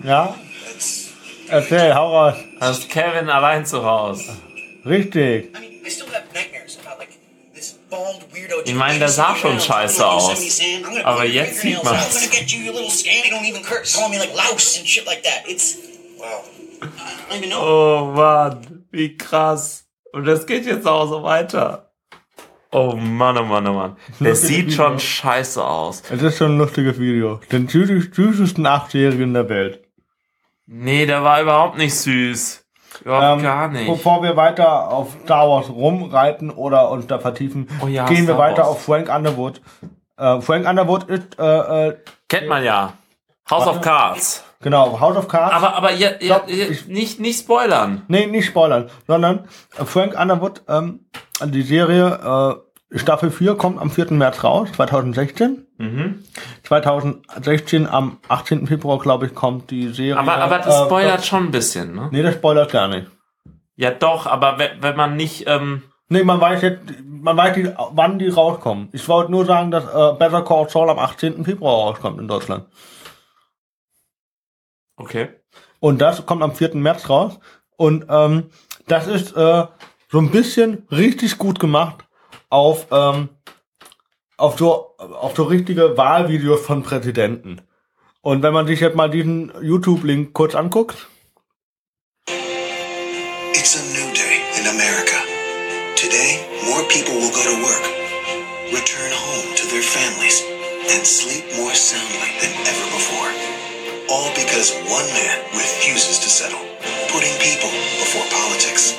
Ja? 0.04 0.36
That's 0.72 1.10
Erzähl, 1.50 1.94
hau 1.94 2.08
raus. 2.16 2.36
hast 2.60 2.90
Kevin 2.90 3.30
allein 3.30 3.66
zu 3.66 3.84
Hause. 3.84 4.36
Richtig. 4.86 5.50
Ich 8.66 8.74
meine, 8.74 9.00
der 9.00 9.10
sah 9.10 9.36
schon 9.36 9.60
scheiße 9.60 10.06
aus. 10.06 10.60
Aber 11.04 11.26
jetzt 11.26 11.60
sieht 11.62 11.80
even 17.32 17.50
know. 17.50 17.60
Oh 17.62 18.12
Mann, 18.14 18.86
wie 18.92 19.16
krass. 19.18 19.86
Und 20.12 20.26
das 20.26 20.46
geht 20.46 20.66
jetzt 20.66 20.86
auch 20.88 21.08
so 21.08 21.24
weiter. 21.24 21.92
Oh 22.72 22.96
Mann, 22.96 23.38
oh 23.38 23.44
Mann, 23.44 23.68
oh 23.68 23.74
Mann. 23.74 23.98
Der 24.20 24.36
sieht 24.36 24.74
schon 24.74 25.00
scheiße 25.00 25.64
aus. 25.64 26.02
Es 26.10 26.22
ist 26.22 26.38
schon 26.38 26.56
ein 26.56 26.58
lustiges 26.58 27.00
Video. 27.00 27.40
Den 27.52 27.68
süßes- 27.68 28.14
süßesten 28.14 28.66
Achtjährigen 28.66 29.34
der 29.34 29.48
Welt. 29.50 29.84
Nee, 30.66 31.06
der 31.06 31.24
war 31.24 31.42
überhaupt 31.42 31.78
nicht 31.78 31.94
süß. 31.94 32.63
Überhaupt 33.04 33.38
Ähm, 33.40 33.44
gar 33.44 33.68
nicht. 33.68 33.88
Bevor 33.88 34.24
wir 34.24 34.36
weiter 34.38 34.90
auf 34.90 35.10
Star 35.24 35.50
Wars 35.50 35.70
rumreiten 35.70 36.50
oder 36.50 36.90
uns 36.90 37.08
da 37.08 37.20
vertiefen, 37.20 37.68
Oh 37.84 37.88
ja, 37.88 38.06
gehen 38.06 38.28
wir 38.28 38.36
Star 38.36 38.38
weiter 38.38 38.58
Wars. 38.60 38.68
auf 38.70 38.84
Frank 38.84 39.14
Underwood. 39.14 39.62
Äh, 40.18 40.42
Frank 40.42 40.68
Underwood 40.68 41.04
ist, 41.06 41.38
äh, 41.40 41.88
äh, 41.90 41.98
Kennt 42.30 42.48
man 42.48 42.64
ja. 42.64 42.94
House 43.50 43.68
of 43.68 43.82
Cards. 43.82 44.44
genau, 44.62 45.00
House 45.00 45.18
of 45.18 45.28
Cards. 45.28 45.54
Aber, 45.54 45.76
aber 45.76 45.92
ja, 45.92 46.12
ja, 46.22 46.36
Stopp, 46.38 46.50
ja, 46.50 46.66
ich- 46.68 46.88
nicht, 46.88 47.20
nicht 47.20 47.40
spoilern. 47.40 48.04
Nee, 48.08 48.26
nicht 48.28 48.46
spoilern, 48.46 48.90
sondern 49.06 49.48
Frank 49.72 50.18
Underwood, 50.20 50.62
ähm, 50.70 51.02
die 51.44 51.62
Serie, 51.64 52.56
äh, 52.56 52.73
Staffel 52.96 53.32
4 53.32 53.56
kommt 53.56 53.80
am 53.80 53.90
4. 53.90 54.12
März 54.12 54.44
raus, 54.44 54.70
2016. 54.76 55.66
Mhm. 55.78 56.24
2016 56.64 57.88
am 57.88 58.18
18. 58.28 58.68
Februar, 58.68 59.00
glaube 59.00 59.26
ich, 59.28 59.36
kommt 59.36 59.72
die 59.72 59.90
Serie. 59.90 60.18
Aber, 60.18 60.36
aber 60.38 60.60
das 60.60 60.82
äh, 60.82 60.86
spoilert 60.86 61.26
schon 61.26 61.46
ein 61.46 61.52
bisschen, 61.52 61.96
ne? 61.96 62.10
Nee, 62.12 62.22
das 62.22 62.36
spoilert 62.36 62.72
gar 62.72 62.88
nicht. 62.88 63.08
Ja, 63.76 63.92
doch, 63.92 64.28
aber 64.28 64.60
wenn, 64.60 64.82
wenn 64.82 64.96
man 64.96 65.16
nicht, 65.16 65.46
ähm, 65.48 65.84
Nee, 66.10 66.24
man 66.24 66.40
weiß 66.40 66.62
jetzt, 66.62 66.82
man 67.06 67.36
weiß, 67.36 67.56
die, 67.56 67.74
wann 67.92 68.20
die 68.20 68.30
rauskommen. 68.30 68.90
Ich 68.92 69.08
wollte 69.08 69.32
nur 69.32 69.46
sagen, 69.46 69.72
dass 69.72 69.86
äh, 69.86 70.16
Better 70.20 70.44
Call 70.44 70.70
Saul 70.70 70.90
am 70.90 71.00
18. 71.00 71.44
Februar 71.44 71.88
rauskommt 71.88 72.20
in 72.20 72.28
Deutschland. 72.28 72.66
okay. 74.96 75.30
Und 75.80 76.00
das 76.00 76.26
kommt 76.26 76.44
am 76.44 76.54
4. 76.54 76.76
März 76.76 77.10
raus. 77.10 77.40
Und 77.78 78.06
ähm, 78.10 78.52
das 78.88 79.08
ist 79.08 79.36
äh, 79.36 79.66
so 80.10 80.20
ein 80.20 80.30
bisschen 80.30 80.86
richtig 80.92 81.38
gut 81.38 81.60
gemacht 81.60 82.03
auf, 82.54 82.86
ähm, 82.92 83.30
auf, 84.38 84.60
so, 84.60 84.96
auf 84.98 85.36
so 85.36 85.44
richtige 85.44 85.98
Wahlvideos 85.98 86.62
von 86.62 86.84
Präsidenten. 86.84 87.62
Und 88.22 88.44
wenn 88.44 88.54
man 88.54 88.68
sich 88.68 88.80
jetzt 88.80 88.96
mal 88.96 89.10
diesen 89.10 89.52
YouTube-Link 89.60 90.34
kurz 90.34 90.54
anguckt, 90.54 91.08
It's 93.56 93.76
a 93.76 93.84
new 93.98 94.14
day 94.14 94.38
in 94.60 94.68
America. 94.68 95.18
Today, 95.96 96.46
more 96.70 96.84
people 96.94 97.16
will 97.16 97.34
go 97.34 97.42
to 97.42 97.58
work, 97.66 97.86
return 98.72 99.12
home 99.12 99.50
to 99.56 99.66
their 99.74 99.82
families, 99.82 100.44
and 100.94 101.02
sleep 101.06 101.46
more 101.58 101.74
soundly 101.74 102.32
than 102.40 102.54
ever 102.70 102.86
before. 102.94 103.30
All 104.14 104.30
because 104.36 104.78
one 104.86 105.08
man 105.18 105.38
refuses 105.58 106.20
to 106.20 106.30
settle, 106.30 106.62
putting 107.10 107.34
people 107.42 107.72
before 107.98 108.26
politics. 108.30 108.94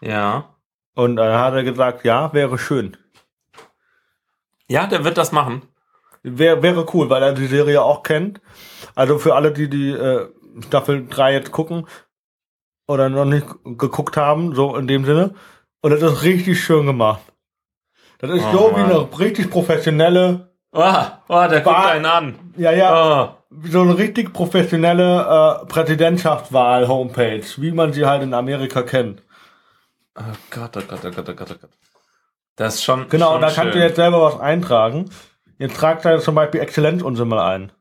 Ja. 0.00 0.50
Und 0.94 1.16
dann 1.16 1.38
hat 1.40 1.54
er 1.54 1.64
gesagt, 1.64 2.04
ja, 2.04 2.32
wäre 2.32 2.58
schön. 2.58 2.96
Ja, 4.68 4.86
der 4.86 5.04
wird 5.04 5.18
das 5.18 5.32
machen. 5.32 5.62
Wär, 6.22 6.62
wäre 6.62 6.86
cool, 6.92 7.08
weil 7.10 7.22
er 7.22 7.32
die 7.32 7.46
Serie 7.46 7.82
auch 7.82 8.02
kennt. 8.02 8.40
Also 8.98 9.18
für 9.18 9.34
alle, 9.36 9.52
die 9.52 9.68
die 9.70 9.90
äh, 9.90 10.26
Staffel 10.66 11.06
3 11.08 11.32
jetzt 11.34 11.52
gucken 11.52 11.86
oder 12.88 13.08
noch 13.08 13.24
nicht 13.26 13.46
geguckt 13.64 14.16
haben, 14.16 14.54
so 14.54 14.74
in 14.76 14.88
dem 14.88 15.04
Sinne. 15.04 15.34
Und 15.82 15.90
das 15.92 16.02
ist 16.02 16.22
richtig 16.24 16.60
schön 16.62 16.86
gemacht. 16.86 17.20
Das 18.18 18.30
ist 18.30 18.44
Oh, 18.52 18.70
so 18.70 18.76
wie 18.76 18.80
eine 18.80 19.08
richtig 19.20 19.50
professionelle, 19.50 20.50
Oh, 20.72 20.82
oh 21.28 21.46
der 21.48 21.60
guckt 21.60 21.76
einen 21.76 22.06
an. 22.06 22.52
ja, 22.56 22.72
ja, 22.72 22.90
Oh. 22.92 23.56
so 23.70 23.82
eine 23.82 23.96
richtig 23.96 24.32
professionelle 24.32 25.62
äh, 25.62 25.66
Präsidentschaftswahl-Homepage, 25.66 27.44
wie 27.58 27.70
man 27.72 27.92
sie 27.92 28.04
halt 28.04 28.22
in 28.24 28.34
Amerika 28.34 28.82
kennt. 28.82 29.22
oh 30.18 30.22
Gott, 30.50 30.76
oh 30.76 30.80
Gott, 30.88 31.00
oh 31.04 31.10
Gott, 31.10 31.28
oh 31.28 31.34
Gott, 31.34 31.50
oh 31.52 31.58
Gott. 31.60 31.70
Das 32.56 32.74
ist 32.74 32.84
schon. 32.84 33.08
Genau, 33.08 33.26
schon 33.26 33.34
und 33.36 33.40
da 33.42 33.50
kannst 33.50 33.74
du 33.74 33.78
schön. 33.78 33.82
jetzt 33.82 33.96
selber 33.96 34.20
was 34.22 34.40
eintragen. 34.40 35.08
Jetzt 35.58 35.76
tragt 35.76 36.04
da 36.04 36.18
zum 36.18 36.34
Beispiel 36.34 36.60
Exzellenzunsinn 36.60 37.28
mal 37.28 37.38
ein. 37.54 37.72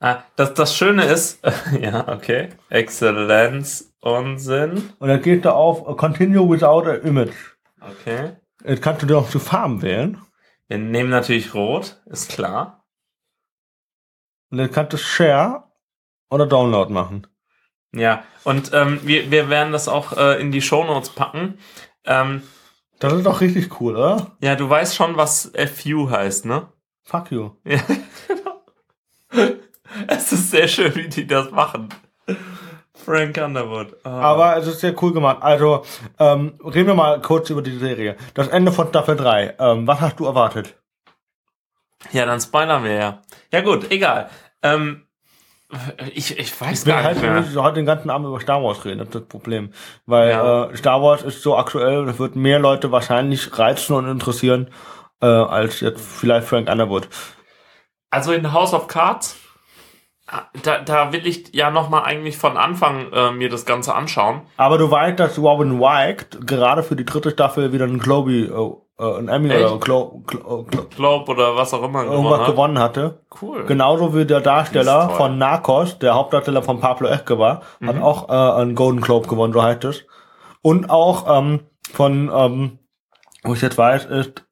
Ah, 0.00 0.22
das, 0.36 0.54
das 0.54 0.76
Schöne 0.76 1.04
ist, 1.06 1.40
ja, 1.80 2.06
okay. 2.08 2.50
Exzellenz, 2.70 3.92
Unsinn. 4.00 4.90
Und 4.98 5.08
dann 5.08 5.22
geht 5.22 5.44
da 5.44 5.52
auf 5.52 5.84
Continue 5.96 6.48
without 6.48 6.88
a 6.88 6.94
image. 6.94 7.34
Okay. 7.80 8.36
Jetzt 8.64 8.82
kannst 8.82 9.02
du 9.02 9.06
dir 9.06 9.18
auch 9.18 9.28
zu 9.28 9.38
Farben 9.40 9.82
wählen. 9.82 10.20
Wir 10.68 10.78
nehmen 10.78 11.10
natürlich 11.10 11.54
Rot, 11.54 12.00
ist 12.06 12.30
klar. 12.30 12.84
Und 14.50 14.58
dann 14.58 14.70
kannst 14.70 14.92
du 14.92 14.96
Share 14.98 15.64
oder 16.30 16.46
Download 16.46 16.92
machen. 16.92 17.26
Ja, 17.92 18.22
und 18.44 18.70
ähm, 18.74 19.00
wir, 19.02 19.30
wir 19.30 19.48
werden 19.48 19.72
das 19.72 19.88
auch 19.88 20.16
äh, 20.16 20.40
in 20.40 20.52
die 20.52 20.60
Shownotes 20.62 21.10
packen. 21.10 21.58
Ähm, 22.04 22.42
Das 22.98 23.14
ist 23.14 23.24
doch 23.26 23.40
richtig 23.40 23.80
cool, 23.80 23.96
oder? 23.96 24.36
ja, 24.42 24.54
du 24.56 24.68
weißt 24.68 24.94
schon, 24.94 25.16
was 25.16 25.52
FU 25.56 26.10
heißt, 26.10 26.44
ne? 26.44 26.68
Fuck 27.02 27.32
you. 27.32 27.50
Ja, 27.64 27.80
genau. 28.28 28.62
Es 30.06 30.32
ist 30.32 30.50
sehr 30.50 30.68
schön, 30.68 30.94
wie 30.94 31.08
die 31.08 31.26
das 31.26 31.50
machen. 31.50 31.88
Frank 32.94 33.38
Underwood. 33.38 33.96
Ah. 34.04 34.20
Aber 34.20 34.56
es 34.56 34.66
ist 34.66 34.80
sehr 34.80 34.94
cool 35.02 35.12
gemacht. 35.12 35.38
Also, 35.40 35.84
ähm, 36.18 36.58
reden 36.64 36.88
wir 36.88 36.94
mal 36.94 37.20
kurz 37.22 37.48
über 37.50 37.62
die 37.62 37.78
Serie. 37.78 38.16
Das 38.34 38.48
Ende 38.48 38.72
von 38.72 38.88
Staffel 38.88 39.16
3. 39.16 39.54
Ähm, 39.58 39.86
was 39.86 40.00
hast 40.00 40.18
du 40.20 40.26
erwartet? 40.26 40.74
Ja, 42.12 42.26
dann 42.26 42.40
spoilern 42.40 42.84
wir 42.84 42.92
ja. 42.92 43.22
Ja 43.52 43.60
gut, 43.62 43.90
egal. 43.90 44.28
Ähm, 44.62 45.06
ich, 46.14 46.38
ich 46.38 46.60
weiß 46.60 46.80
Ich 46.80 46.86
will 46.86 46.92
gar 46.94 47.02
halt 47.04 47.16
nicht 47.16 47.22
mehr. 47.22 47.40
nicht 47.40 47.56
heute 47.56 47.74
den 47.76 47.86
ganzen 47.86 48.10
Abend 48.10 48.26
über 48.28 48.40
Star 48.40 48.62
Wars 48.62 48.84
reden, 48.84 48.98
das 48.98 49.08
ist 49.08 49.14
das 49.14 49.24
Problem. 49.26 49.72
Weil 50.06 50.30
Ja. 50.30 50.64
äh, 50.66 50.76
Star 50.76 51.02
Wars 51.02 51.22
ist 51.22 51.42
so 51.42 51.56
aktuell, 51.56 52.06
das 52.06 52.18
wird 52.18 52.36
mehr 52.36 52.58
Leute 52.58 52.90
wahrscheinlich 52.92 53.58
reizen 53.58 53.94
und 53.94 54.08
interessieren, 54.08 54.70
äh, 55.20 55.26
als 55.26 55.80
jetzt 55.80 56.00
vielleicht 56.00 56.46
Frank 56.46 56.68
Underwood. 56.70 57.08
Also 58.10 58.32
in 58.32 58.52
House 58.52 58.72
of 58.72 58.86
Cards, 58.86 59.36
da, 60.62 60.78
da 60.80 61.12
will 61.12 61.26
ich 61.26 61.54
ja 61.54 61.70
nochmal 61.70 62.04
eigentlich 62.04 62.36
von 62.36 62.56
Anfang 62.56 63.12
äh, 63.12 63.30
mir 63.32 63.48
das 63.48 63.64
Ganze 63.66 63.94
anschauen. 63.94 64.42
Aber 64.56 64.78
du 64.78 64.90
weißt, 64.90 65.18
dass 65.18 65.38
Robin 65.38 65.80
White 65.80 66.40
gerade 66.44 66.82
für 66.82 66.96
die 66.96 67.04
dritte 67.04 67.30
Staffel 67.30 67.72
wieder 67.72 67.84
einen 67.84 67.98
Globy, 67.98 68.44
äh, 68.44 69.02
äh, 69.02 69.18
einen 69.18 69.28
Emmy 69.28 69.48
Echt? 69.50 69.64
oder 69.66 69.78
Glo 69.78 70.22
Glo 70.26 70.64
Glo 70.64 70.82
Globe 70.94 71.30
oder 71.32 71.56
was 71.56 71.72
auch 71.72 71.82
immer 71.82 72.04
gewonnen 72.04 72.16
irgendwas 72.24 72.40
hat. 72.40 72.46
gewonnen 72.48 72.78
hatte. 72.78 73.20
Cool. 73.40 73.64
Genauso 73.64 74.14
wie 74.14 74.24
der 74.26 74.40
Darsteller 74.40 75.10
von 75.10 75.38
Narcos, 75.38 75.98
der 75.98 76.14
Hauptdarsteller 76.14 76.62
von 76.62 76.80
Pablo 76.80 77.08
Escobar, 77.08 77.62
hat 77.86 77.96
Mhm. 77.96 78.02
auch 78.02 78.28
äh, 78.28 78.60
einen 78.60 78.74
Golden 78.74 79.00
Globe 79.00 79.28
gewonnen, 79.28 79.52
so 79.52 79.62
heißt 79.62 79.84
es. 79.84 80.04
Und 80.62 80.90
auch 80.90 81.38
ähm, 81.38 81.60
von, 81.92 82.30
ähm, 82.34 82.78
wo 83.44 83.54
ich 83.54 83.62
jetzt 83.62 83.78
weiß, 83.78 84.04
ist 84.06 84.44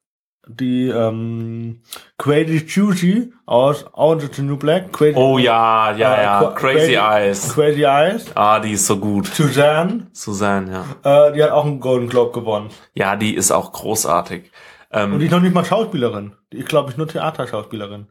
die 0.49 0.87
ähm, 0.89 1.81
Crazy 2.17 2.65
Juicy 2.67 3.33
aus 3.45 3.85
Orange 3.93 4.25
is 4.29 4.35
the 4.37 4.41
New 4.41 4.57
Black. 4.57 4.91
Crazy, 4.93 5.15
Oh 5.17 5.37
ja, 5.37 5.91
ja, 5.95 6.15
äh, 6.15 6.23
ja. 6.23 6.41
Qu- 6.41 6.53
Crazy 6.55 6.95
Eyes. 6.95 7.53
Crazy 7.53 7.83
Eyes. 7.83 8.25
Ah, 8.35 8.59
die 8.59 8.71
ist 8.73 8.85
so 8.85 8.97
gut. 8.97 9.27
Suzanne, 9.27 10.07
Suzanne, 10.13 10.83
ja. 11.03 11.27
äh, 11.27 11.33
die 11.33 11.43
hat 11.43 11.51
auch 11.51 11.65
einen 11.65 11.79
Golden 11.79 12.09
Globe 12.09 12.31
gewonnen. 12.31 12.69
Ja, 12.93 13.15
die 13.15 13.35
ist 13.35 13.51
auch 13.51 13.71
großartig. 13.71 14.51
Und 14.89 14.99
Ähm, 14.99 15.19
die 15.19 15.25
ist 15.25 15.31
noch 15.31 15.41
nicht 15.41 15.53
mal 15.53 15.65
Schauspielerin. 15.65 16.33
Die 16.53 16.57
ist, 16.59 16.69
glaube 16.69 16.91
ich, 16.91 16.97
nur 16.97 17.07
Theaterschauspielerin. 17.07 18.07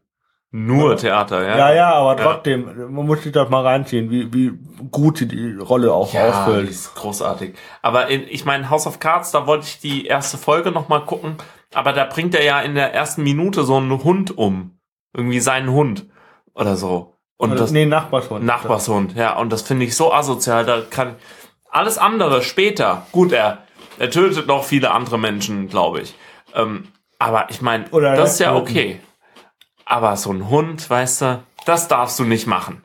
nur 0.52 0.96
Theater, 0.96 1.42
ja. 1.42 1.56
Ja, 1.58 1.74
ja, 1.74 1.92
aber 1.94 2.16
Ja. 2.18 2.32
trotzdem, 2.32 2.64
man 2.94 3.04
muss 3.06 3.22
sich 3.22 3.32
das 3.32 3.48
mal 3.50 3.62
reinziehen, 3.62 4.10
wie, 4.10 4.32
wie 4.32 4.52
gut 4.90 5.18
sie 5.18 5.26
die 5.28 5.54
Rolle 5.56 5.92
auch 5.92 6.12
Ja, 6.14 6.26
die 6.26 6.32
ausfüllt. 6.32 6.70
ist 6.70 6.94
großartig. 6.94 7.54
Aber 7.82 8.06
in, 8.08 8.22
ich 8.28 8.44
meine, 8.44 8.70
House 8.70 8.86
of 8.86 8.98
Cards, 9.00 9.32
da 9.32 9.46
wollte 9.46 9.66
ich 9.66 9.80
die 9.80 10.06
erste 10.06 10.38
Folge 10.38 10.70
noch 10.70 10.88
mal 10.88 11.00
gucken. 11.00 11.36
Aber 11.76 11.92
da 11.92 12.04
bringt 12.04 12.34
er 12.34 12.42
ja 12.42 12.62
in 12.62 12.74
der 12.74 12.94
ersten 12.94 13.22
Minute 13.22 13.62
so 13.64 13.76
einen 13.76 14.02
Hund 14.02 14.38
um. 14.38 14.78
Irgendwie 15.14 15.40
seinen 15.40 15.70
Hund. 15.70 16.06
Oder 16.54 16.74
so. 16.74 17.18
Und 17.36 17.50
Oder- 17.50 17.60
das, 17.60 17.70
nee, 17.70 17.84
Nachbarshund. 17.84 18.46
Nachbarshund, 18.46 19.14
ja. 19.14 19.36
Und 19.36 19.52
das 19.52 19.60
finde 19.60 19.84
ich 19.84 19.94
so 19.94 20.10
asozial. 20.10 20.64
Da 20.64 20.80
kann 20.80 21.16
alles 21.68 21.98
andere 21.98 22.42
später. 22.42 23.06
Gut, 23.12 23.32
er, 23.32 23.58
er 23.98 24.10
tötet 24.10 24.46
noch 24.46 24.64
viele 24.64 24.90
andere 24.90 25.18
Menschen, 25.18 25.68
glaube 25.68 26.00
ich. 26.00 26.14
Ähm, 26.54 26.88
aber 27.18 27.50
ich 27.50 27.60
meine, 27.60 27.84
das 27.90 28.32
ist 28.32 28.38
ja 28.38 28.54
okay. 28.54 28.98
Aber 29.84 30.16
so 30.16 30.32
ein 30.32 30.48
Hund, 30.48 30.88
weißt 30.88 31.20
du, 31.20 31.42
das 31.66 31.88
darfst 31.88 32.18
du 32.18 32.24
nicht 32.24 32.46
machen. 32.46 32.84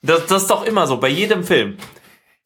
Das, 0.00 0.24
das 0.28 0.42
ist 0.42 0.50
doch 0.50 0.64
immer 0.64 0.86
so, 0.86 0.96
bei 0.96 1.08
jedem 1.08 1.44
Film. 1.44 1.76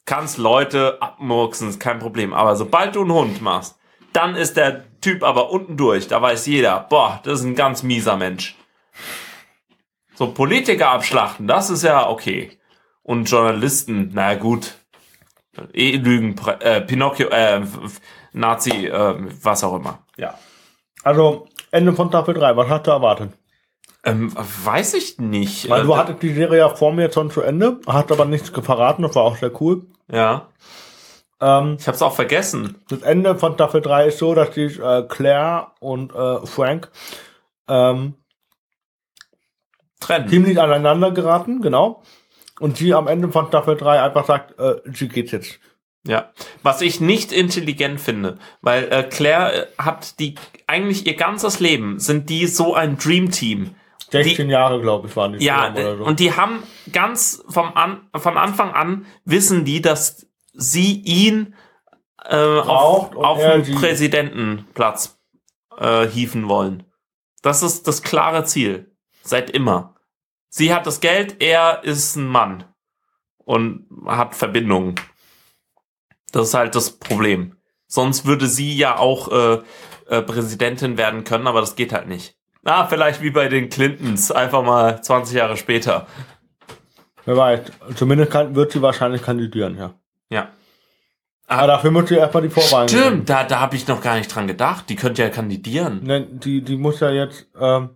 Kannst 0.07 0.38
Leute 0.38 0.99
abmurksen, 1.01 1.68
ist 1.68 1.78
kein 1.78 2.01
Problem. 2.01 2.34
Aber 2.34 2.57
sobald 2.57 2.97
du 2.97 3.03
einen 3.03 3.12
Hund 3.12 3.42
machst, 3.42 3.76
dann 4.15 4.37
ist 4.37 4.57
der 4.57 4.85
Typ 5.01 5.23
aber 5.23 5.51
unten 5.51 5.77
durch. 5.77 6.09
Da 6.09 6.23
weiß 6.23 6.47
jeder, 6.47 6.87
boah, 6.89 7.21
das 7.25 7.41
ist 7.41 7.45
ein 7.45 7.55
ganz 7.55 7.83
mieser 7.83 8.17
Mensch. 8.17 8.57
So 10.15 10.29
Politiker 10.29 10.91
abschlachten, 10.91 11.47
das 11.47 11.69
ist 11.71 11.83
ja 11.83 12.09
okay. 12.09 12.57
Und 13.03 13.29
Journalisten, 13.29 14.12
na 14.15 14.35
gut. 14.35 14.75
Eh 15.73 15.97
Lügen, 15.97 16.35
äh, 16.61 16.81
Pinocchio, 16.81 17.29
äh, 17.29 17.61
Nazi, 18.33 18.87
äh, 18.87 19.15
was 19.43 19.62
auch 19.62 19.77
immer. 19.77 20.01
Ja. 20.17 20.39
Also, 21.03 21.47
Ende 21.71 21.93
von 21.93 22.09
Staffel 22.09 22.35
3, 22.35 22.57
was 22.57 22.69
hast 22.69 22.87
du 22.87 22.91
erwartet? 22.93 23.33
Ähm, 24.05 24.33
weiß 24.35 24.95
ich 24.95 25.19
nicht. 25.19 25.69
Weil 25.69 25.83
Äh, 25.83 25.85
du 25.85 25.97
hattest 25.97 26.23
die 26.23 26.35
Serie 26.35 26.59
ja 26.59 26.69
vor 26.69 26.93
mir 26.93 27.12
schon 27.12 27.31
zu 27.31 27.41
Ende, 27.43 27.81
hast 27.87 28.11
aber 28.11 28.25
nichts 28.25 28.51
verraten, 28.51 29.03
das 29.03 29.15
war 29.15 29.23
auch 29.25 29.37
sehr 29.37 29.61
cool. 29.61 29.87
ja, 30.11 30.49
Ähm, 31.41 31.76
ich 31.78 31.89
hab's 31.89 32.03
auch 32.03 32.14
vergessen. 32.14 32.82
das 32.89 33.03
Ende 33.03 33.37
von 33.37 33.55
Staffel 33.55 33.80
3 33.80 34.07
ist 34.09 34.18
so, 34.18 34.35
dass 34.35 34.51
die 34.53 34.64
äh, 34.66 35.03
Claire 35.09 35.72
und 35.80 36.14
äh, 36.14 36.47
Frank 36.47 36.91
ähm, 37.68 38.14
Trennen. 40.01 40.28
ziemlich 40.28 40.61
aneinander 40.61 41.11
geraten, 41.11 41.61
genau. 41.61 42.03
Und 42.61 42.76
sie 42.76 42.95
am 42.95 43.09
Ende 43.09 43.30
von 43.32 43.49
Staffel 43.49 43.76
3 43.76 44.03
einfach 44.03 44.26
sagt, 44.26 44.59
äh, 44.59 44.76
sie 44.93 45.09
geht 45.09 45.32
jetzt. 45.32 45.59
Ja, 46.07 46.32
was 46.62 46.82
ich 46.82 47.01
nicht 47.01 47.32
intelligent 47.32 47.99
finde, 47.99 48.39
weil 48.61 48.93
äh, 48.93 49.05
Claire 49.05 49.55
äh, 49.55 49.66
hat 49.78 50.18
die 50.20 50.35
eigentlich 50.66 51.07
ihr 51.07 51.14
ganzes 51.14 51.61
Leben 51.61 51.99
sind 51.99 52.28
die 52.28 52.47
so 52.47 52.74
ein 52.74 52.99
Dream 52.99 53.30
Team. 53.30 53.74
16 54.11 54.51
Jahre, 54.51 54.82
glaube 54.82 55.09
ich, 55.09 55.16
waren 55.16 55.32
die 55.32 55.45
Ja, 55.45 55.72
so. 55.74 56.05
und 56.05 56.20
die 56.20 56.37
haben 56.37 56.62
ganz 56.93 57.43
vom 57.49 57.74
an, 57.74 58.03
von 58.14 58.37
Anfang 58.37 58.72
an 58.72 59.07
wissen 59.24 59.64
die, 59.64 59.80
dass 59.80 60.26
sie 60.55 61.00
ihn 61.00 61.55
äh, 62.24 62.36
auf, 62.36 63.14
auf 63.16 63.38
den. 63.38 63.74
Präsidentenplatz 63.74 65.18
äh, 65.78 66.07
hieven 66.07 66.48
wollen. 66.48 66.84
Das 67.42 67.62
ist 67.62 67.86
das 67.86 68.02
klare 68.02 68.44
Ziel. 68.44 68.96
Seit 69.22 69.50
immer. 69.50 69.96
Sie 70.48 70.72
hat 70.72 70.86
das 70.86 71.00
Geld, 71.00 71.42
er 71.42 71.82
ist 71.84 72.16
ein 72.16 72.26
Mann. 72.26 72.64
Und 73.38 73.86
hat 74.07 74.34
Verbindungen. 74.34 74.94
Das 76.32 76.48
ist 76.48 76.55
halt 76.55 76.74
das 76.74 76.98
Problem. 76.98 77.57
Sonst 77.86 78.24
würde 78.24 78.46
sie 78.46 78.74
ja 78.74 78.96
auch 78.98 79.30
äh, 79.30 79.62
äh, 80.09 80.22
Präsidentin 80.22 80.96
werden 80.96 81.24
können, 81.24 81.46
aber 81.46 81.61
das 81.61 81.76
geht 81.76 81.92
halt 81.92 82.09
nicht. 82.09 82.36
Ah, 82.64 82.86
vielleicht 82.86 83.20
wie 83.20 83.30
bei 83.30 83.48
den 83.48 83.68
Clintons, 83.68 84.32
einfach 84.32 84.62
mal 84.62 85.02
20 85.02 85.36
Jahre 85.36 85.57
später. 85.57 86.07
Wer 87.26 87.36
weiß, 87.36 87.61
zumindest 87.96 88.30
kann, 88.30 88.55
wird 88.55 88.72
sie 88.72 88.80
wahrscheinlich 88.80 89.22
kandidieren, 89.22 89.76
ja. 89.76 89.94
Ja. 90.31 90.49
Aber 91.47 91.66
dafür 91.66 91.91
muss 91.91 92.09
sie 92.09 92.16
erstmal 92.16 92.43
die 92.43 92.49
Vorwahlen. 92.49 92.89
Stimmt, 92.89 93.29
da, 93.29 93.45
da 93.45 93.61
habe 93.61 93.77
ich 93.77 93.87
noch 93.87 94.01
gar 94.01 94.16
nicht 94.16 94.35
dran 94.35 94.47
gedacht. 94.47 94.89
Die 94.89 94.97
könnte 94.97 95.22
ja 95.22 95.29
kandidieren. 95.29 96.01
Ne, 96.03 96.22
die, 96.27 96.62
die 96.62 96.77
muss 96.77 97.01
ja 97.01 97.11
jetzt, 97.11 97.47
ähm, 97.61 97.91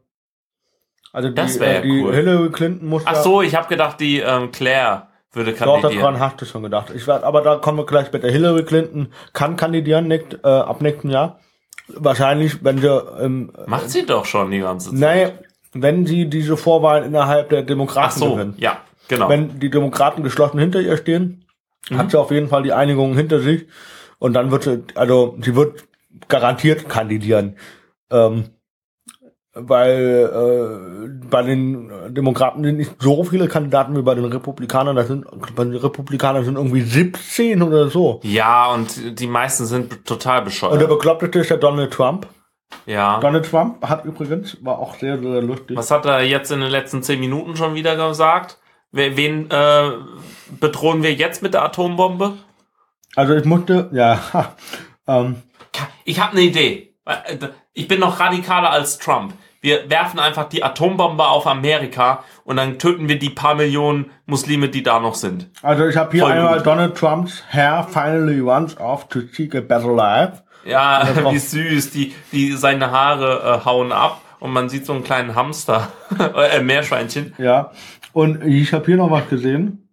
Also 1.12 1.30
Das 1.30 1.54
die, 1.54 1.60
wär 1.60 1.78
äh, 1.78 1.82
die 1.82 2.02
cool. 2.02 2.14
Hillary 2.14 2.50
Clinton 2.50 2.88
muss 2.88 3.02
Ach 3.06 3.14
ja, 3.14 3.22
so, 3.22 3.40
ich 3.42 3.54
habe 3.54 3.66
gedacht, 3.68 4.00
die 4.00 4.18
ähm, 4.20 4.52
Claire 4.52 5.08
würde 5.32 5.52
Doch, 5.52 5.58
kandidieren. 5.80 5.98
daran 6.02 6.20
hast 6.20 6.40
du 6.40 6.44
schon 6.44 6.62
gedacht. 6.62 6.90
Ich 6.94 7.06
werd, 7.06 7.24
aber 7.24 7.40
da 7.40 7.56
kommen 7.56 7.78
wir 7.78 7.86
gleich 7.86 8.12
mit 8.12 8.22
der 8.22 8.30
Hillary 8.30 8.64
Clinton 8.64 9.12
kann 9.32 9.56
kandidieren 9.56 10.08
nächst, 10.08 10.34
äh, 10.44 10.46
ab 10.48 10.82
nächsten 10.82 11.08
Jahr. 11.10 11.40
Wahrscheinlich, 11.88 12.62
wenn 12.62 12.78
sie 12.78 12.86
ähm, 12.86 13.50
Macht 13.66 13.88
sie 13.90 14.04
doch 14.04 14.26
schon 14.26 14.50
die 14.50 14.60
ganze 14.60 14.94
Zeit. 14.94 15.32
nee, 15.32 15.32
wenn 15.72 16.04
sie 16.06 16.28
diese 16.28 16.58
Vorwahlen 16.58 17.04
innerhalb 17.04 17.48
der 17.48 17.62
Ach 17.62 17.66
Demokraten 17.66 18.18
so, 18.18 18.34
gewinnen. 18.34 18.54
ja, 18.58 18.76
genau. 19.08 19.30
Wenn 19.30 19.58
die 19.58 19.70
Demokraten 19.70 20.22
geschlossen 20.22 20.58
hinter 20.58 20.80
ihr 20.80 20.98
stehen, 20.98 21.44
Mhm. 21.90 21.98
hat 21.98 22.10
sie 22.10 22.18
auf 22.18 22.30
jeden 22.30 22.48
Fall 22.48 22.62
die 22.62 22.72
Einigung 22.72 23.14
hinter 23.14 23.40
sich 23.40 23.66
und 24.18 24.32
dann 24.34 24.50
wird 24.50 24.64
sie, 24.64 24.82
also 24.94 25.36
sie 25.40 25.54
wird 25.54 25.84
garantiert 26.28 26.88
kandidieren. 26.88 27.56
Ähm, 28.10 28.50
weil 29.60 30.30
äh, 30.32 31.26
bei 31.28 31.42
den 31.42 32.14
Demokraten 32.14 32.62
sind 32.62 32.76
nicht 32.76 32.92
so 33.00 33.24
viele 33.24 33.48
Kandidaten 33.48 33.96
wie 33.96 34.02
bei 34.02 34.14
den 34.14 34.26
Republikanern. 34.26 34.94
Das 34.94 35.08
sind, 35.08 35.26
bei 35.56 35.64
den 35.64 35.74
Republikanern 35.74 36.44
sind 36.44 36.56
irgendwie 36.56 36.82
17 36.82 37.62
oder 37.62 37.88
so. 37.88 38.20
ja, 38.22 38.72
und 38.72 39.18
die 39.18 39.26
meisten 39.26 39.66
sind 39.66 40.04
total 40.06 40.38
Und 40.38 40.44
der 40.44 40.50
bescheuert. 40.50 40.88
Bekloppteste 40.88 41.40
ist 41.40 41.50
der 41.50 41.56
Donald 41.56 41.92
Trump. 41.92 42.28
Ja. 42.86 43.18
Donald 43.20 43.50
Trump 43.50 43.82
hat 43.84 44.04
übrigens, 44.04 44.62
war 44.64 44.78
auch 44.78 44.94
sehr, 44.96 45.18
sehr 45.18 45.42
lustig. 45.42 45.76
Was 45.76 45.90
hat 45.90 46.04
er 46.06 46.20
jetzt 46.22 46.52
in 46.52 46.60
den 46.60 46.70
letzten 46.70 47.02
zehn 47.02 47.18
Minuten 47.18 47.56
schon 47.56 47.74
wieder 47.74 47.96
gesagt? 47.96 48.58
Wen 48.92 49.50
äh, 49.50 49.90
bedrohen 50.60 51.02
wir 51.02 51.12
jetzt 51.14 51.42
mit 51.42 51.54
der 51.54 51.62
Atombombe? 51.64 52.34
Also 53.16 53.34
ich 53.34 53.44
musste, 53.44 53.90
ja, 53.92 54.20
ähm, 55.06 55.42
Ich 56.04 56.20
habe 56.20 56.32
eine 56.32 56.42
Idee. 56.42 56.94
Ich 57.74 57.88
bin 57.88 58.00
noch 58.00 58.20
radikaler 58.20 58.70
als 58.70 58.98
Trump. 58.98 59.34
Wir 59.60 59.90
werfen 59.90 60.20
einfach 60.20 60.48
die 60.48 60.62
Atombombe 60.62 61.26
auf 61.26 61.46
Amerika 61.46 62.22
und 62.44 62.56
dann 62.56 62.78
töten 62.78 63.08
wir 63.08 63.18
die 63.18 63.30
paar 63.30 63.56
Millionen 63.56 64.10
Muslime, 64.26 64.68
die 64.68 64.82
da 64.84 65.00
noch 65.00 65.16
sind. 65.16 65.50
also 65.62 65.86
ich 65.86 65.96
habe 65.96 66.12
hier 66.12 66.22
Voll 66.22 66.32
einmal 66.32 66.58
gut. 66.58 66.66
Donald 66.66 66.96
Trumps 66.96 67.42
Hair 67.50 67.86
finally 67.90 68.38
runs 68.38 68.78
off 68.78 69.08
to 69.08 69.20
seek 69.32 69.54
a 69.56 69.60
better 69.60 69.92
life. 69.92 70.42
Ja, 70.64 71.08
wie 71.30 71.38
süß. 71.38 71.90
Die, 71.90 72.14
die 72.30 72.52
seine 72.52 72.90
Haare 72.92 73.60
äh, 73.62 73.64
hauen 73.64 73.90
ab 73.90 74.20
und 74.38 74.52
man 74.52 74.68
sieht 74.68 74.86
so 74.86 74.92
einen 74.92 75.02
kleinen 75.02 75.34
Hamster, 75.34 75.88
äh, 76.36 76.60
Meerschweinchen. 76.60 77.34
Ja, 77.38 77.72
und 78.12 78.44
ich 78.44 78.72
habe 78.72 78.86
hier 78.86 78.96
noch 78.96 79.10
was 79.10 79.28
gesehen. 79.28 79.88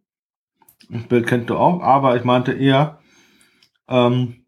Das 0.89 1.03
Bild 1.03 1.28
kennst 1.28 1.49
du 1.49 1.57
auch, 1.57 1.82
aber 1.82 2.16
ich 2.16 2.24
meinte 2.24 2.53
eher, 2.53 2.99
ähm, 3.88 4.45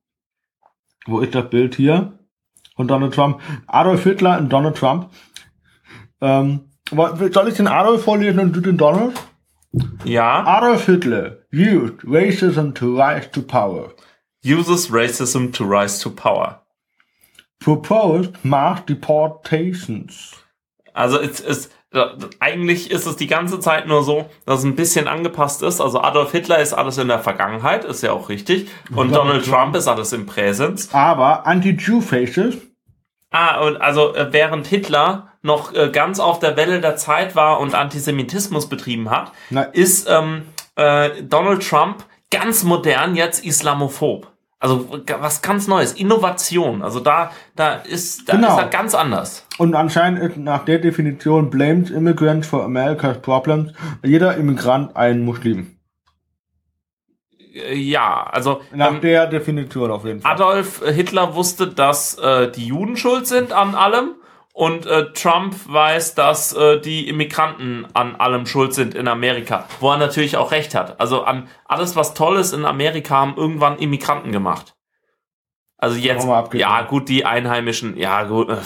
wo 1.06 1.20
ist 1.20 1.36
das 1.36 1.50
Bild 1.50 1.76
hier? 1.76 2.20
Von 2.76 2.88
Donald 2.88 3.14
Trump. 3.14 3.42
Adolf 3.66 4.04
Hitler 4.04 4.38
und 4.38 4.50
Donald 4.50 4.78
Trump. 4.78 5.10
Ähm, 6.22 6.72
soll 6.90 7.48
ich 7.48 7.56
den 7.56 7.68
Adolf 7.68 8.04
vorlesen 8.04 8.40
und 8.40 8.56
du 8.56 8.62
den 8.62 8.78
Donald? 8.78 9.20
Ja. 10.04 10.46
Adolf 10.46 10.86
Hitler 10.86 11.40
used 11.52 12.04
racism 12.04 12.74
to 12.74 12.96
rise 12.96 13.32
to 13.32 13.42
power. 13.42 13.94
Uses 14.44 14.92
racism 14.92 15.52
to 15.52 15.66
rise 15.66 16.02
to 16.02 16.10
power. 16.10 16.62
Proposed 17.60 18.34
mass 18.44 18.86
deportations. 18.86 20.34
Also 20.94 21.20
es 21.20 21.40
ist 21.40 21.68
äh, 21.68 21.77
eigentlich 22.40 22.92
ist 22.92 23.06
es 23.06 23.16
die 23.16 23.28
ganze 23.28 23.60
Zeit 23.60 23.88
nur 23.88 24.04
so, 24.04 24.30
dass 24.46 24.60
es 24.60 24.66
ein 24.66 24.76
bisschen 24.76 25.08
angepasst 25.08 25.64
ist. 25.64 25.80
Also 25.80 26.02
Adolf 26.02 26.32
Hitler 26.32 26.60
ist 26.60 26.74
alles 26.74 26.98
in 26.98 27.08
der 27.08 27.20
Vergangenheit, 27.20 27.86
ist 27.86 28.04
ja 28.04 28.12
auch 28.12 28.30
richtig. 28.30 28.70
Und 28.94 29.16
Donald 29.16 29.46
Trump 29.46 29.76
ist 29.76 29.88
alles 29.88 30.12
im 30.12 30.26
Präsens. 30.26 30.94
Aber 30.94 31.48
anti-Jew 31.48 32.02
faces 32.02 32.58
Ah, 33.30 33.62
und 33.62 33.78
also 33.78 34.16
äh, 34.16 34.32
während 34.32 34.68
Hitler 34.68 35.34
noch 35.42 35.74
äh, 35.74 35.90
ganz 35.90 36.20
auf 36.20 36.40
der 36.40 36.56
Welle 36.56 36.82
der 36.82 36.96
Zeit 36.96 37.36
war 37.36 37.60
und 37.60 37.76
Antisemitismus 37.76 38.70
betrieben 38.70 39.10
hat, 39.10 39.32
Nein. 39.50 39.68
ist 39.74 40.10
ähm, 40.10 40.44
äh, 40.76 41.24
Donald 41.24 41.68
Trump 41.68 42.06
ganz 42.32 42.64
modern 42.64 43.16
jetzt 43.16 43.46
Islamophob. 43.46 44.32
Also 44.60 44.90
was 45.20 45.42
ganz 45.44 45.68
Neues, 45.68 45.94
Innovation. 45.94 46.82
Also 46.82 47.00
da, 47.00 47.32
da 47.56 47.76
ist, 47.76 48.28
da 48.28 48.34
Genau. 48.34 48.54
ist 48.56 48.58
er 48.64 48.68
ganz 48.70 48.96
anders. 48.96 49.46
Und 49.60 49.76
anscheinend 49.76 50.20
ist 50.20 50.38
nach 50.38 50.66
der 50.66 50.80
Definition 50.80 51.50
blames 51.52 51.92
immigrants 51.92 52.48
for 52.48 52.64
America's 52.64 53.22
problems 53.22 53.72
jeder 54.04 54.36
Immigrant 54.36 54.96
ein 54.96 55.24
Muslim. 55.24 55.78
Äh, 57.54 57.76
Ja, 57.76 58.24
also 58.32 58.62
Nach 58.74 58.94
ähm, 58.94 59.02
der 59.02 59.28
Definition 59.28 59.92
auf 59.92 60.06
jeden 60.06 60.22
Fall. 60.22 60.32
Adolf 60.32 60.82
Hitler 60.84 61.36
wusste, 61.36 61.68
dass 61.68 62.16
äh, 62.18 62.52
die 62.52 62.66
Juden 62.68 62.98
schuld 62.98 63.28
sind 63.28 63.54
an 63.54 63.76
allem 63.76 64.16
und 64.58 64.88
äh, 64.88 65.14
Trump 65.14 65.56
weiß, 65.72 66.16
dass 66.16 66.52
äh, 66.54 66.82
die 66.82 67.08
Immigranten 67.08 67.86
an 67.94 68.16
allem 68.16 68.48
schuld 68.48 68.74
sind 68.74 68.96
in 68.96 69.08
Amerika, 69.08 69.66
wo 69.80 69.92
er 69.92 69.98
natürlich 69.98 70.36
auch 70.36 70.52
recht 70.52 70.74
hat. 70.74 71.00
Also 71.00 71.22
an 71.22 71.48
alles, 71.66 71.96
was 71.96 72.16
toll 72.16 72.38
ist 72.38 72.54
in 72.54 72.66
Amerika, 72.66 73.18
haben 73.18 73.36
irgendwann 73.38 73.78
Immigranten 73.78 74.32
gemacht. 74.32 74.76
Also 75.78 75.98
jetzt, 76.00 76.28
ja 76.54 76.82
gut, 76.82 77.08
die 77.08 77.24
Einheimischen, 77.24 77.98
ja 77.98 78.24
gut, 78.24 78.50
äh, 78.50 78.58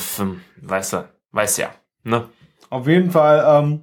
weißt 0.62 0.94
du, 0.94 1.10
weiß 1.34 1.58
ja, 1.58 1.72
ne? 2.04 2.30
Auf 2.70 2.88
jeden 2.88 3.12
Fall, 3.12 3.44
ähm, 3.46 3.82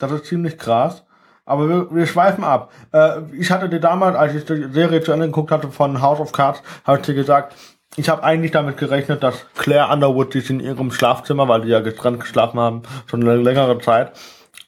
das 0.00 0.10
ist 0.10 0.24
ziemlich 0.24 0.58
krass. 0.58 1.04
Aber 1.44 1.68
wir, 1.68 1.94
wir 1.94 2.06
schweifen 2.08 2.42
ab. 2.42 2.72
Äh, 2.92 3.20
ich 3.38 3.52
hatte 3.52 3.68
dir 3.68 3.80
damals, 3.80 4.16
als 4.16 4.34
ich 4.34 4.44
die 4.44 4.72
Serie 4.72 5.02
zu 5.02 5.12
Ende 5.12 5.26
geguckt 5.26 5.52
hatte 5.52 5.70
von 5.70 6.02
House 6.02 6.18
of 6.18 6.32
Cards, 6.32 6.64
habe 6.84 6.98
ich 6.98 7.06
dir 7.06 7.14
gesagt, 7.14 7.54
ich 7.96 8.08
habe 8.08 8.22
eigentlich 8.22 8.52
damit 8.52 8.76
gerechnet, 8.76 9.22
dass 9.22 9.46
Claire 9.56 9.92
Underwood 9.92 10.32
sich 10.32 10.48
in 10.50 10.60
ihrem 10.60 10.92
Schlafzimmer, 10.92 11.48
weil 11.48 11.62
die 11.62 11.68
ja 11.68 11.80
getrennt 11.80 12.20
geschlafen 12.20 12.60
haben, 12.60 12.82
schon 13.06 13.22
eine 13.22 13.36
längere 13.36 13.78
Zeit, 13.80 14.12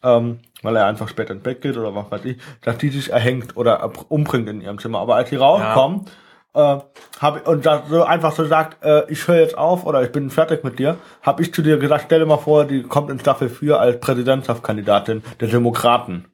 ähm, 0.03 0.41
weil 0.63 0.77
er 0.77 0.87
einfach 0.87 1.09
später 1.09 1.33
ins 1.33 1.43
Bett 1.43 1.61
geht 1.61 1.77
oder 1.77 1.95
was 1.95 2.11
weiß 2.11 2.25
ich, 2.25 2.39
dass 2.63 2.79
die 2.79 2.89
sich 2.89 3.13
erhängt 3.13 3.57
oder 3.57 3.91
umbringt 4.09 4.49
in 4.49 4.61
ihrem 4.61 4.79
Zimmer. 4.79 4.99
Aber 4.99 5.17
als 5.17 5.31
die 5.31 5.37
rauskommen, 5.37 6.07
äh, 6.55 6.79
hab, 7.21 7.47
und 7.47 7.65
das 7.65 7.89
so 7.89 8.03
einfach 8.03 8.33
so 8.33 8.45
sagt, 8.45 8.85
äh, 8.85 9.05
ich 9.11 9.27
höre 9.29 9.41
jetzt 9.41 9.57
auf 9.57 9.87
oder 9.87 10.03
ich 10.03 10.11
bin 10.11 10.31
fertig 10.31 10.65
mit 10.65 10.79
dir, 10.79 10.97
habe 11.23 11.43
ich 11.43 11.55
zu 11.55 11.63
dir 11.63 11.79
gesagt, 11.79 12.05
stell 12.07 12.21
dir 12.21 12.27
mal 12.27 12.39
vor, 12.39 12.65
die 12.65 12.83
kommt 12.83 13.11
in 13.11 13.21
Staffel 13.21 13.49
4 13.49 13.79
als 13.79 14.01
Präsidentschaftskandidatin 14.01 15.23
der 15.41 15.49
Demokraten. 15.49 16.27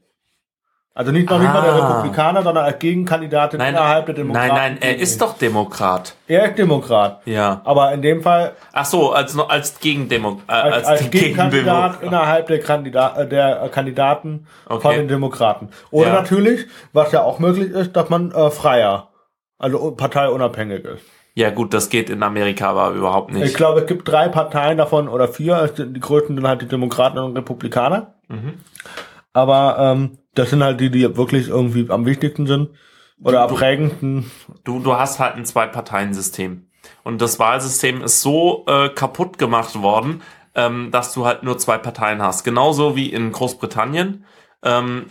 Also 0.98 1.12
nicht 1.12 1.28
noch 1.28 1.38
nicht 1.38 1.52
mal 1.52 1.60
der 1.60 1.74
Ah. 1.74 1.88
Republikaner, 1.98 2.42
sondern 2.42 2.64
als 2.64 2.78
Gegenkandidatin 2.78 3.58
Nein, 3.58 3.74
innerhalb 3.74 4.06
der 4.06 4.14
nein, 4.14 4.22
Demokraten. 4.24 4.54
nein, 4.56 4.78
er 4.80 4.96
ist 4.96 5.20
doch 5.20 5.36
Demokrat. 5.36 6.14
Er 6.26 6.46
ist 6.48 6.58
Demokrat. 6.58 7.20
Ja. 7.26 7.60
Aber 7.64 7.92
in 7.92 8.00
dem 8.00 8.22
Fall 8.22 8.52
Ach 8.72 8.86
so, 8.86 9.12
als 9.12 9.38
als 9.38 9.78
Gegendemo 9.78 10.40
äh, 10.48 10.52
als, 10.52 10.74
als, 10.74 10.86
als 11.02 11.10
Gegenkandidat 11.10 12.02
innerhalb 12.02 12.46
der, 12.46 12.60
Kandida 12.60 13.14
äh, 13.20 13.28
der 13.28 13.68
Kandidaten 13.68 14.46
von 14.66 14.76
Okay. 14.78 14.96
den 14.96 15.08
Demokraten. 15.08 15.68
Oder 15.90 16.08
Ja. 16.08 16.14
natürlich, 16.14 16.64
was 16.94 17.12
ja 17.12 17.22
auch 17.22 17.38
möglich 17.40 17.70
ist, 17.72 17.94
dass 17.94 18.08
man 18.08 18.32
äh, 18.32 18.50
freier, 18.50 19.08
also 19.58 19.90
parteiunabhängig 19.90 20.82
ist. 20.86 21.02
Ja 21.34 21.50
gut, 21.50 21.74
das 21.74 21.90
geht 21.90 22.08
in 22.08 22.22
Amerika 22.22 22.70
aber 22.70 22.92
überhaupt 22.92 23.30
nicht. 23.34 23.44
Ich 23.44 23.52
glaube, 23.52 23.80
es 23.80 23.86
gibt 23.86 24.08
drei 24.08 24.28
Parteien 24.28 24.78
davon 24.78 25.08
oder 25.08 25.28
vier. 25.28 25.68
Die 25.76 26.00
größten 26.00 26.34
sind 26.36 26.48
halt 26.48 26.62
die 26.62 26.68
Demokraten 26.68 27.18
und 27.18 27.36
Republikaner. 27.36 28.14
Mhm. 28.28 28.54
Aber 29.34 29.76
ähm, 29.78 30.18
das 30.38 30.50
sind 30.50 30.62
halt 30.62 30.80
die, 30.80 30.90
die 30.90 31.16
wirklich 31.16 31.48
irgendwie 31.48 31.90
am 31.90 32.06
wichtigsten 32.06 32.46
sind 32.46 32.70
oder 33.22 33.42
am 33.42 33.54
prägendsten. 33.54 34.30
Du, 34.64 34.78
du 34.78 34.94
hast 34.94 35.18
halt 35.18 35.36
ein 35.36 35.44
Zwei-Parteien-System. 35.44 36.68
Und 37.02 37.20
das 37.20 37.38
Wahlsystem 37.38 38.02
ist 38.02 38.20
so 38.20 38.64
äh, 38.68 38.88
kaputt 38.90 39.38
gemacht 39.38 39.80
worden, 39.80 40.22
ähm, 40.54 40.90
dass 40.90 41.12
du 41.12 41.26
halt 41.26 41.42
nur 41.42 41.58
zwei 41.58 41.78
Parteien 41.78 42.22
hast. 42.22 42.44
Genauso 42.44 42.96
wie 42.96 43.12
in 43.12 43.32
Großbritannien. 43.32 44.24
Ähm, 44.62 45.06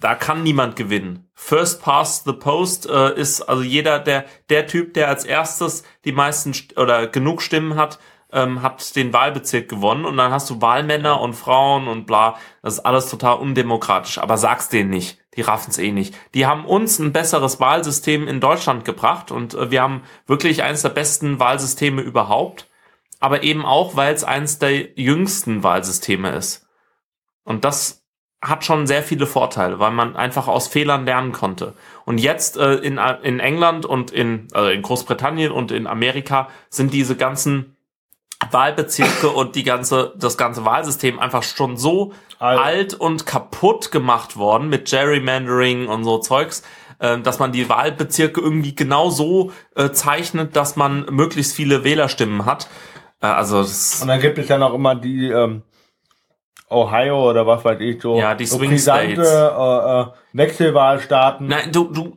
da 0.00 0.14
kann 0.14 0.42
niemand 0.42 0.76
gewinnen. 0.76 1.28
First 1.34 1.82
past 1.82 2.24
the 2.24 2.32
post 2.32 2.88
äh, 2.88 3.14
ist 3.14 3.42
also 3.42 3.62
jeder, 3.62 3.98
der, 3.98 4.24
der 4.50 4.66
Typ, 4.66 4.94
der 4.94 5.08
als 5.08 5.24
erstes 5.24 5.84
die 6.04 6.12
meisten 6.12 6.52
St 6.52 6.76
oder 6.78 7.06
genug 7.06 7.42
Stimmen 7.42 7.76
hat, 7.76 7.98
ähm, 8.32 8.62
hat 8.62 8.96
den 8.96 9.12
Wahlbezirk 9.12 9.68
gewonnen 9.68 10.04
und 10.04 10.16
dann 10.16 10.32
hast 10.32 10.48
du 10.50 10.60
Wahlmänner 10.60 11.20
und 11.20 11.34
Frauen 11.34 11.88
und 11.88 12.06
bla. 12.06 12.36
Das 12.62 12.74
ist 12.74 12.80
alles 12.80 13.10
total 13.10 13.38
undemokratisch. 13.38 14.18
Aber 14.18 14.36
sag's 14.36 14.68
denen 14.68 14.90
nicht. 14.90 15.18
Die 15.36 15.42
raffen's 15.42 15.78
eh 15.78 15.92
nicht. 15.92 16.14
Die 16.34 16.46
haben 16.46 16.64
uns 16.64 16.98
ein 16.98 17.12
besseres 17.12 17.60
Wahlsystem 17.60 18.28
in 18.28 18.40
Deutschland 18.40 18.84
gebracht 18.84 19.30
und 19.30 19.54
äh, 19.54 19.70
wir 19.70 19.82
haben 19.82 20.02
wirklich 20.26 20.62
eines 20.62 20.82
der 20.82 20.90
besten 20.90 21.38
Wahlsysteme 21.38 22.02
überhaupt. 22.02 22.68
Aber 23.20 23.42
eben 23.42 23.64
auch, 23.64 23.94
weil 23.94 24.14
es 24.14 24.24
eines 24.24 24.58
der 24.58 24.98
jüngsten 24.98 25.62
Wahlsysteme 25.62 26.30
ist. 26.30 26.66
Und 27.44 27.64
das 27.64 28.02
hat 28.42 28.64
schon 28.64 28.88
sehr 28.88 29.04
viele 29.04 29.26
Vorteile, 29.26 29.78
weil 29.78 29.92
man 29.92 30.16
einfach 30.16 30.48
aus 30.48 30.66
Fehlern 30.66 31.04
lernen 31.04 31.30
konnte. 31.30 31.74
Und 32.04 32.18
jetzt 32.18 32.56
äh, 32.56 32.74
in, 32.74 32.98
in 33.22 33.38
England 33.38 33.86
und 33.86 34.10
in, 34.10 34.48
also 34.52 34.68
in 34.68 34.82
Großbritannien 34.82 35.52
und 35.52 35.70
in 35.70 35.86
Amerika 35.86 36.48
sind 36.68 36.92
diese 36.92 37.16
ganzen 37.16 37.71
Wahlbezirke 38.50 39.28
und 39.28 39.56
die 39.56 39.62
ganze, 39.62 40.12
das 40.16 40.36
ganze 40.36 40.64
Wahlsystem 40.64 41.18
einfach 41.18 41.42
schon 41.42 41.76
so 41.76 42.12
Alt. 42.38 42.58
alt, 42.58 42.94
und 42.94 43.26
kaputt 43.26 43.92
gemacht 43.92 44.36
worden 44.36 44.68
mit 44.68 44.90
Gerrymandering 44.90 45.88
und 45.88 46.04
so 46.04 46.18
Zeugs, 46.18 46.62
äh, 46.98 47.18
dass 47.18 47.38
man 47.38 47.52
die 47.52 47.68
Wahlbezirke 47.68 48.40
irgendwie 48.40 48.74
genau 48.74 49.10
so 49.10 49.52
äh, 49.76 49.90
zeichnet, 49.90 50.56
dass 50.56 50.76
man 50.76 51.06
möglichst 51.10 51.54
viele 51.54 51.84
Wählerstimmen 51.84 52.44
hat. 52.46 52.68
Äh, 53.20 53.26
also 53.26 53.58
Und 53.58 54.08
dann 54.08 54.20
gibt 54.20 54.38
es 54.38 54.48
ja 54.48 54.58
noch 54.58 54.74
immer 54.74 54.94
die 54.94 55.28
ähm, 55.28 55.62
Ohio 56.68 57.30
oder 57.30 57.46
was 57.46 57.64
weiß 57.64 57.80
ich 57.80 58.02
so. 58.02 58.18
Ja, 58.18 58.34
die 58.34 58.46
so 58.46 58.56
Swing 58.56 58.70
brisante, 58.70 59.24
States. 59.24 59.30
Äh, 59.30 60.00
äh, 60.00 60.06
Wechselwahlstaaten. 60.32 61.46
Nein, 61.46 61.70
du, 61.70 61.84
du, 61.84 62.16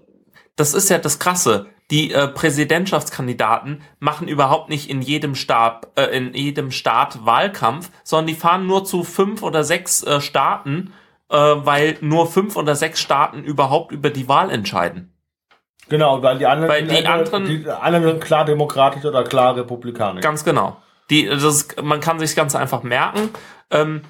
das 0.55 0.73
ist 0.73 0.89
ja 0.89 0.97
das 0.97 1.19
Krasse. 1.19 1.67
Die 1.91 2.11
äh, 2.11 2.27
Präsidentschaftskandidaten 2.27 3.83
machen 3.99 4.27
überhaupt 4.27 4.69
nicht 4.69 4.89
in 4.89 5.01
jedem 5.01 5.35
Staat, 5.35 5.87
äh, 5.95 6.05
in 6.17 6.33
jedem 6.33 6.71
Staat 6.71 7.25
Wahlkampf, 7.25 7.91
sondern 8.03 8.27
die 8.27 8.33
fahren 8.33 8.65
nur 8.65 8.85
zu 8.85 9.03
fünf 9.03 9.43
oder 9.43 9.63
sechs 9.63 10.01
äh, 10.03 10.19
Staaten, 10.21 10.93
äh, 11.29 11.35
weil 11.37 11.97
nur 12.01 12.27
fünf 12.27 12.55
oder 12.55 12.75
sechs 12.75 12.99
Staaten 12.99 13.43
überhaupt 13.43 13.91
über 13.91 14.09
die 14.09 14.27
Wahl 14.27 14.49
entscheiden. 14.49 15.11
Genau, 15.89 16.23
weil 16.23 16.39
die 16.39 16.47
anderen, 16.47 16.69
Weil 16.71 16.87
die 16.87 17.05
anderen- 17.05 17.45
die 17.45 17.69
anderen 17.69 18.03
sind 18.05 18.21
klar 18.23 18.45
demokratisch 18.45 19.05
oder 19.05 19.23
klar 19.23 19.55
republikanisch. 19.55 20.23
Ganz 20.23 20.43
genau. 20.43 20.77
Die, 21.11 21.27
das 21.27 21.67
man 21.83 21.99
kann 21.99 22.17
sich 22.17 22.35
ganz 22.35 22.55
einfach 22.55 22.81
merken. 22.81 23.29
Ähm, 23.69 24.01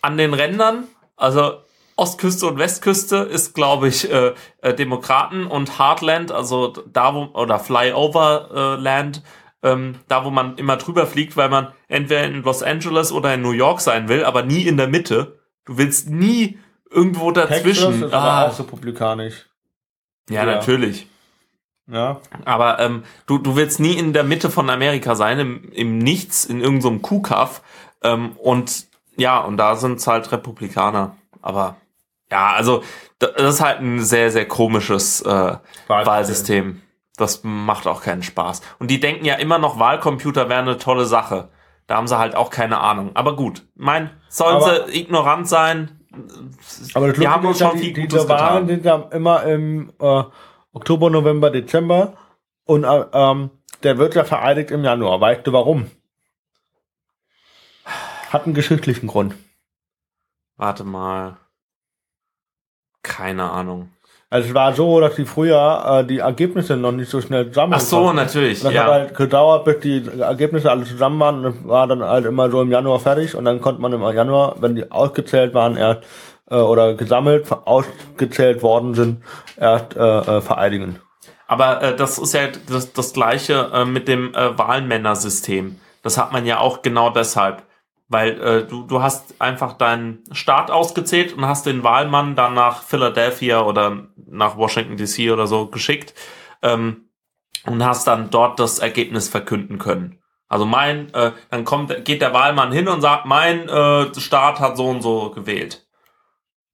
an 0.00 0.16
den 0.16 0.34
Rändern, 0.34 0.84
also 1.16 1.54
Ostküste 1.96 2.46
und 2.46 2.58
Westküste 2.58 3.16
ist, 3.18 3.54
glaube 3.54 3.88
ich, 3.88 4.10
äh, 4.10 4.34
äh, 4.62 4.74
Demokraten 4.74 5.46
und 5.46 5.78
Heartland, 5.78 6.32
also 6.32 6.68
da 6.68 7.14
wo 7.14 7.24
oder 7.34 7.58
Flyover 7.58 8.76
äh, 8.78 8.80
Land, 8.82 9.22
ähm, 9.62 9.96
da 10.08 10.24
wo 10.24 10.30
man 10.30 10.56
immer 10.56 10.76
drüber 10.76 11.06
fliegt, 11.06 11.36
weil 11.36 11.48
man 11.48 11.68
entweder 11.88 12.24
in 12.24 12.42
Los 12.42 12.62
Angeles 12.62 13.12
oder 13.12 13.34
in 13.34 13.42
New 13.42 13.52
York 13.52 13.80
sein 13.80 14.08
will, 14.08 14.24
aber 14.24 14.42
nie 14.42 14.62
in 14.62 14.76
der 14.76 14.88
Mitte. 14.88 15.38
Du 15.64 15.78
willst 15.78 16.10
nie 16.10 16.58
irgendwo 16.90 17.30
Texas 17.30 17.50
dazwischen. 17.58 18.02
ist 18.04 18.12
aber 18.12 18.24
Ah, 18.32 18.48
auch 18.48 18.58
republikanisch. 18.58 19.46
ja, 20.28 20.40
ja. 20.40 20.46
natürlich. 20.46 21.08
Ja. 21.86 22.20
Aber 22.44 22.78
ähm, 22.80 23.04
du, 23.26 23.38
du 23.38 23.56
willst 23.56 23.78
nie 23.78 23.92
in 23.92 24.12
der 24.14 24.24
Mitte 24.24 24.50
von 24.50 24.70
Amerika 24.70 25.14
sein, 25.14 25.38
im, 25.38 25.70
im 25.72 25.98
Nichts, 25.98 26.44
in 26.44 26.60
irgendeinem 26.60 27.02
Kuhkaff. 27.02 27.62
Ähm, 28.02 28.32
und 28.38 28.86
ja, 29.16 29.38
und 29.40 29.58
da 29.58 29.76
sind's 29.76 30.06
halt 30.06 30.32
Republikaner. 30.32 31.16
Aber 31.42 31.76
ja, 32.34 32.52
also 32.52 32.82
da- 33.20 33.28
das 33.28 33.54
ist 33.56 33.60
halt 33.60 33.80
ein 33.80 34.00
sehr, 34.00 34.30
sehr 34.32 34.46
komisches 34.48 35.20
äh, 35.22 35.56
Wahlsystem. 35.88 36.82
Das 37.16 37.44
macht 37.44 37.86
auch 37.86 38.02
keinen 38.02 38.24
Spaß. 38.24 38.60
Und 38.80 38.90
die 38.90 38.98
denken 38.98 39.24
ja 39.24 39.34
immer 39.36 39.58
noch, 39.58 39.78
Wahlcomputer 39.78 40.48
wäre 40.48 40.60
eine 40.60 40.78
tolle 40.78 41.04
Sache. 41.06 41.48
Da 41.86 41.94
haben 41.96 42.08
sie 42.08 42.18
halt 42.18 42.34
auch 42.34 42.50
keine 42.50 42.80
Ahnung. 42.80 43.12
Aber 43.14 43.36
gut, 43.36 43.62
mein, 43.76 44.10
sollen 44.28 44.56
Aber- 44.56 44.88
sie 44.88 45.00
ignorant 45.00 45.48
sein? 45.48 46.00
Aber 46.94 47.08
das 47.08 47.18
Wir 47.20 47.30
haben 47.30 47.46
uns 47.46 47.58
schon 47.58 47.76
die, 47.76 47.94
viel 47.94 48.02
Gutes 48.08 48.28
Wahlen 48.28 48.66
getan. 48.66 48.68
sind 48.68 48.84
ja 48.84 48.96
immer 49.16 49.42
im 49.44 49.92
äh, 50.00 50.22
Oktober, 50.72 51.10
November, 51.10 51.50
Dezember 51.50 52.14
und 52.64 52.82
äh, 52.84 53.04
ähm, 53.12 53.50
der 53.84 53.98
wird 53.98 54.14
ja 54.16 54.24
vereidigt 54.24 54.70
im 54.72 54.82
Januar. 54.84 55.20
Weißt 55.20 55.46
du 55.46 55.52
warum? 55.52 55.90
Hat 58.30 58.44
einen 58.44 58.54
geschichtlichen 58.54 59.06
Grund. 59.06 59.34
Warte 60.56 60.82
mal. 60.84 61.36
Keine 63.04 63.48
Ahnung. 63.50 63.90
Also 64.30 64.48
es 64.48 64.54
war 64.54 64.72
so, 64.72 64.98
dass 65.00 65.14
die 65.14 65.26
früher 65.26 66.00
äh, 66.00 66.04
die 66.04 66.18
Ergebnisse 66.18 66.76
noch 66.76 66.90
nicht 66.90 67.08
so 67.08 67.20
schnell 67.20 67.50
zusammen 67.50 67.74
Ach 67.74 67.80
so, 67.80 68.12
natürlich, 68.12 68.60
Das 68.62 68.72
ja. 68.72 68.82
hat 68.82 68.90
halt 68.90 69.14
gedauert, 69.14 69.64
bis 69.64 69.78
die 69.78 70.02
Ergebnisse 70.18 70.72
alle 70.72 70.82
zusammen 70.82 71.20
waren. 71.20 71.36
Und 71.36 71.44
das 71.44 71.68
war 71.68 71.86
dann 71.86 72.02
halt 72.02 72.24
immer 72.24 72.50
so 72.50 72.60
im 72.60 72.70
Januar 72.72 72.98
fertig. 72.98 73.36
Und 73.36 73.44
dann 73.44 73.60
konnte 73.60 73.80
man 73.80 73.92
im 73.92 74.02
Januar, 74.02 74.56
wenn 74.58 74.74
die 74.74 74.90
ausgezählt 74.90 75.54
waren, 75.54 75.76
erst 75.76 76.02
äh, 76.50 76.56
oder 76.56 76.94
gesammelt, 76.94 77.46
ausgezählt 77.52 78.62
worden 78.62 78.94
sind, 78.94 79.22
erst 79.56 79.94
äh, 79.96 80.00
äh, 80.00 80.40
vereidigen. 80.40 80.98
Aber 81.46 81.82
äh, 81.82 81.94
das 81.94 82.18
ist 82.18 82.34
ja 82.34 82.48
das, 82.68 82.92
das 82.92 83.12
gleiche 83.12 83.70
äh, 83.72 83.84
mit 83.84 84.08
dem 84.08 84.34
äh, 84.34 84.58
Wahlmännersystem. 84.58 85.78
Das 86.02 86.18
hat 86.18 86.32
man 86.32 86.44
ja 86.44 86.58
auch 86.58 86.82
genau 86.82 87.10
deshalb. 87.10 87.62
Weil 88.08 88.40
äh, 88.40 88.66
du, 88.66 88.84
du 88.84 89.02
hast 89.02 89.40
einfach 89.40 89.74
deinen 89.74 90.24
Staat 90.30 90.70
ausgezählt 90.70 91.32
und 91.32 91.46
hast 91.46 91.66
den 91.66 91.82
Wahlmann 91.82 92.36
dann 92.36 92.54
nach 92.54 92.82
Philadelphia 92.82 93.62
oder 93.62 94.08
nach 94.16 94.56
Washington 94.56 94.96
DC 94.96 95.32
oder 95.32 95.46
so 95.46 95.66
geschickt 95.68 96.14
ähm, 96.62 97.08
und 97.64 97.84
hast 97.84 98.06
dann 98.06 98.30
dort 98.30 98.60
das 98.60 98.78
Ergebnis 98.78 99.28
verkünden 99.28 99.78
können. 99.78 100.20
Also 100.48 100.66
mein, 100.66 101.12
äh, 101.14 101.32
dann 101.50 101.64
kommt, 101.64 102.04
geht 102.04 102.20
der 102.20 102.34
Wahlmann 102.34 102.72
hin 102.72 102.88
und 102.88 103.00
sagt, 103.00 103.26
mein 103.26 103.68
äh, 103.68 104.14
Staat 104.20 104.60
hat 104.60 104.76
so 104.76 104.88
und 104.88 105.02
so 105.02 105.30
gewählt. 105.30 105.86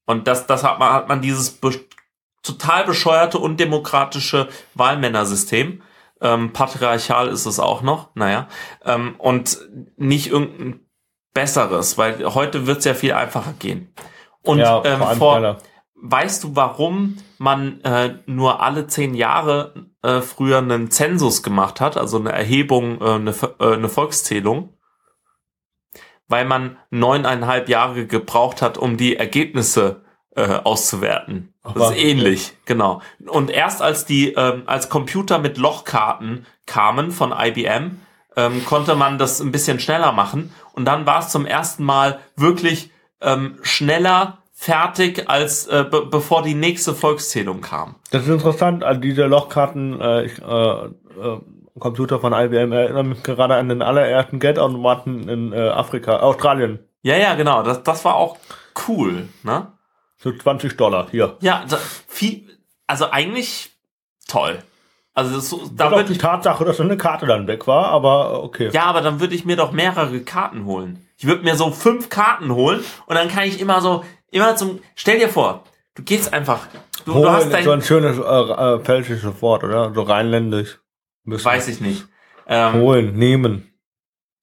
Und 0.07 0.27
das, 0.27 0.47
das 0.47 0.65
hat 0.65 0.79
man, 0.79 0.93
hat 0.93 1.09
man 1.09 1.23
dieses 1.23 1.53
be 1.53 1.71
total 2.43 2.85
bescheuerte, 2.85 3.39
undemokratische 3.39 4.49
Wahlmännersystem. 4.75 5.83
Ähm, 6.21 6.53
patriarchal 6.53 7.29
ist 7.29 7.47
es 7.47 7.61
auch 7.61 7.83
noch, 7.83 8.15
naja. 8.15 8.49
Ähm, 8.85 9.15
und 9.19 9.59
nicht 9.97 10.29
irgendein 10.29 10.81
besseres, 11.35 11.99
weil 11.99 12.25
heute 12.35 12.67
wird 12.67 12.79
es 12.79 12.85
ja 12.85 12.95
viel 12.95 13.13
einfacher 13.13 13.55
gehen. 13.59 13.93
Und 14.43 14.59
Ja, 14.59 14.83
ähm, 14.85 15.01
vor 15.19 15.35
schneller. 15.35 15.59
weißt 15.95 16.45
du, 16.45 16.57
warum 16.57 17.19
man 17.39 17.81
äh, 17.83 18.17
nur 18.27 18.63
alle 18.63 18.87
zehn 18.87 19.15
Jahre 19.15 19.91
äh, 20.03 20.21
früher 20.21 20.59
einen 20.59 20.91
Zensus 20.91 21.43
gemacht 21.43 21.81
hat, 21.81 21.97
also 21.97 22.19
eine 22.19 22.33
Erhebung, 22.33 23.01
äh, 23.01 23.05
eine, 23.05 23.31
äh, 23.59 23.75
eine 23.75 23.89
Volkszählung? 23.89 24.75
Weil 26.29 26.45
man 26.45 26.77
neuneinhalb 26.91 27.69
Jahre 27.69 28.07
gebraucht 28.07 28.63
hat, 28.63 28.79
um 28.79 28.97
die 28.97 29.17
Ergebnisse 29.17 30.05
äh, 30.37 30.47
auszuwerten. 30.63 31.55
Das 31.75 31.91
ist 31.91 31.97
ähnlich, 31.97 32.53
genau. 32.65 33.03
Und 33.27 33.51
erst 33.51 33.83
als 33.83 34.07
die, 34.07 34.33
ähm, 34.35 34.63
als 34.67 34.89
Computer 34.89 35.39
mit 35.39 35.59
Lochkarten 35.59 36.47
kamen 36.67 37.11
von 37.11 37.35
IBM, 37.37 38.01
ähm, 38.41 38.65
konnte 38.65 38.95
man 38.95 39.19
das 39.19 39.41
ein 39.41 39.53
bisschen 39.53 39.81
schneller 39.81 40.13
machen. 40.13 40.53
Und 40.73 40.85
dann 40.85 41.07
war 41.07 41.21
es 41.21 41.29
zum 41.29 41.47
ersten 41.47 41.85
Mal 41.85 42.19
wirklich 42.37 42.91
ähm, 43.21 43.59
schneller 43.63 44.39
fertig, 44.53 45.29
als 45.29 45.67
äh, 45.67 45.85
be 45.91 46.07
bevor 46.07 46.43
die 46.43 46.55
nächste 46.55 46.95
Volkszählung 46.95 47.61
kam. 47.61 47.97
Das 48.11 48.23
ist 48.25 48.29
interessant, 48.29 48.85
an 48.85 49.01
diese 49.01 49.25
Lochkarten, 49.27 50.01
äh, 50.01 50.25
ich, 50.25 50.39
äh, 50.41 50.85
äh, 50.85 51.41
Computer 51.79 52.21
von 52.21 52.33
IBM 52.35 52.73
erinnern 52.73 53.09
mich 53.09 53.23
gerade 53.23 53.55
an 53.55 53.69
den 53.69 53.81
allerersten 53.81 54.39
Geldautomaten 54.39 55.29
in 55.29 55.53
äh, 55.53 55.69
Afrika, 55.69 56.19
Australien. 56.19 56.79
Ja, 57.03 57.17
ja, 57.17 57.35
genau. 57.35 57.63
Das, 57.63 57.83
das 57.83 58.05
war 58.05 58.17
auch 58.17 58.37
cool, 58.87 59.29
ne? 59.43 59.73
So 60.19 60.31
20 60.31 60.77
Dollar, 60.77 61.09
hier. 61.11 61.39
Ja, 61.41 61.65
viel, 62.07 62.47
also 62.87 63.11
eigentlich 63.11 63.71
toll. 64.29 64.59
Also 65.15 65.35
das, 65.37 65.51
so- 65.51 65.69
Da 65.75 65.91
würde 65.91 66.13
die 66.13 66.19
Tatsache, 66.19 66.65
dass 66.65 66.77
so 66.77 66.83
eine 66.83 66.97
Karte 66.97 67.27
dann 67.27 67.47
weg 67.47 67.67
war, 67.67 67.87
aber 67.87 68.31
äh, 68.33 68.45
okay. 68.45 68.71
Ja, 68.73 68.85
aber 68.85 69.01
dann 69.01 69.21
würde 69.21 69.35
ich 69.35 69.45
mir 69.45 69.57
doch 69.57 69.73
mehrere 69.73 70.21
Karten 70.21 70.65
holen. 70.65 71.07
Ich 71.17 71.27
würde 71.27 71.43
mir 71.43 71.57
so 71.57 71.71
fünf 71.71 72.09
Karten 72.09 72.55
holen 72.55 72.81
und 73.07 73.15
dann 73.17 73.29
kann 73.29 73.45
ich 73.45 73.61
immer 73.61 73.81
so, 73.81 74.05
immer 74.31 74.57
zum, 74.57 74.81
stell 74.95 75.19
dir 75.19 75.29
vor, 75.29 75.65
du 75.95 76.03
gehst 76.03 76.33
einfach, 76.33 76.67
du, 77.05 77.13
du 77.13 77.15
Holen 77.15 77.31
hast 77.33 77.45
ist 77.47 77.53
dein, 77.53 77.65
so 77.65 77.71
ein 77.73 77.83
schönes 77.83 78.19
äh, 78.19 78.23
äh, 78.23 78.79
pfälzisches 78.81 79.43
Wort, 79.43 79.65
oder? 79.65 79.93
So 79.93 80.03
rheinländisch. 80.03 80.79
Bisschen. 81.25 81.45
weiß 81.51 81.69
ich 81.69 81.81
nicht. 81.81 82.07
Ähm, 82.47 82.75
Holen, 82.75 83.15
nehmen. 83.15 83.73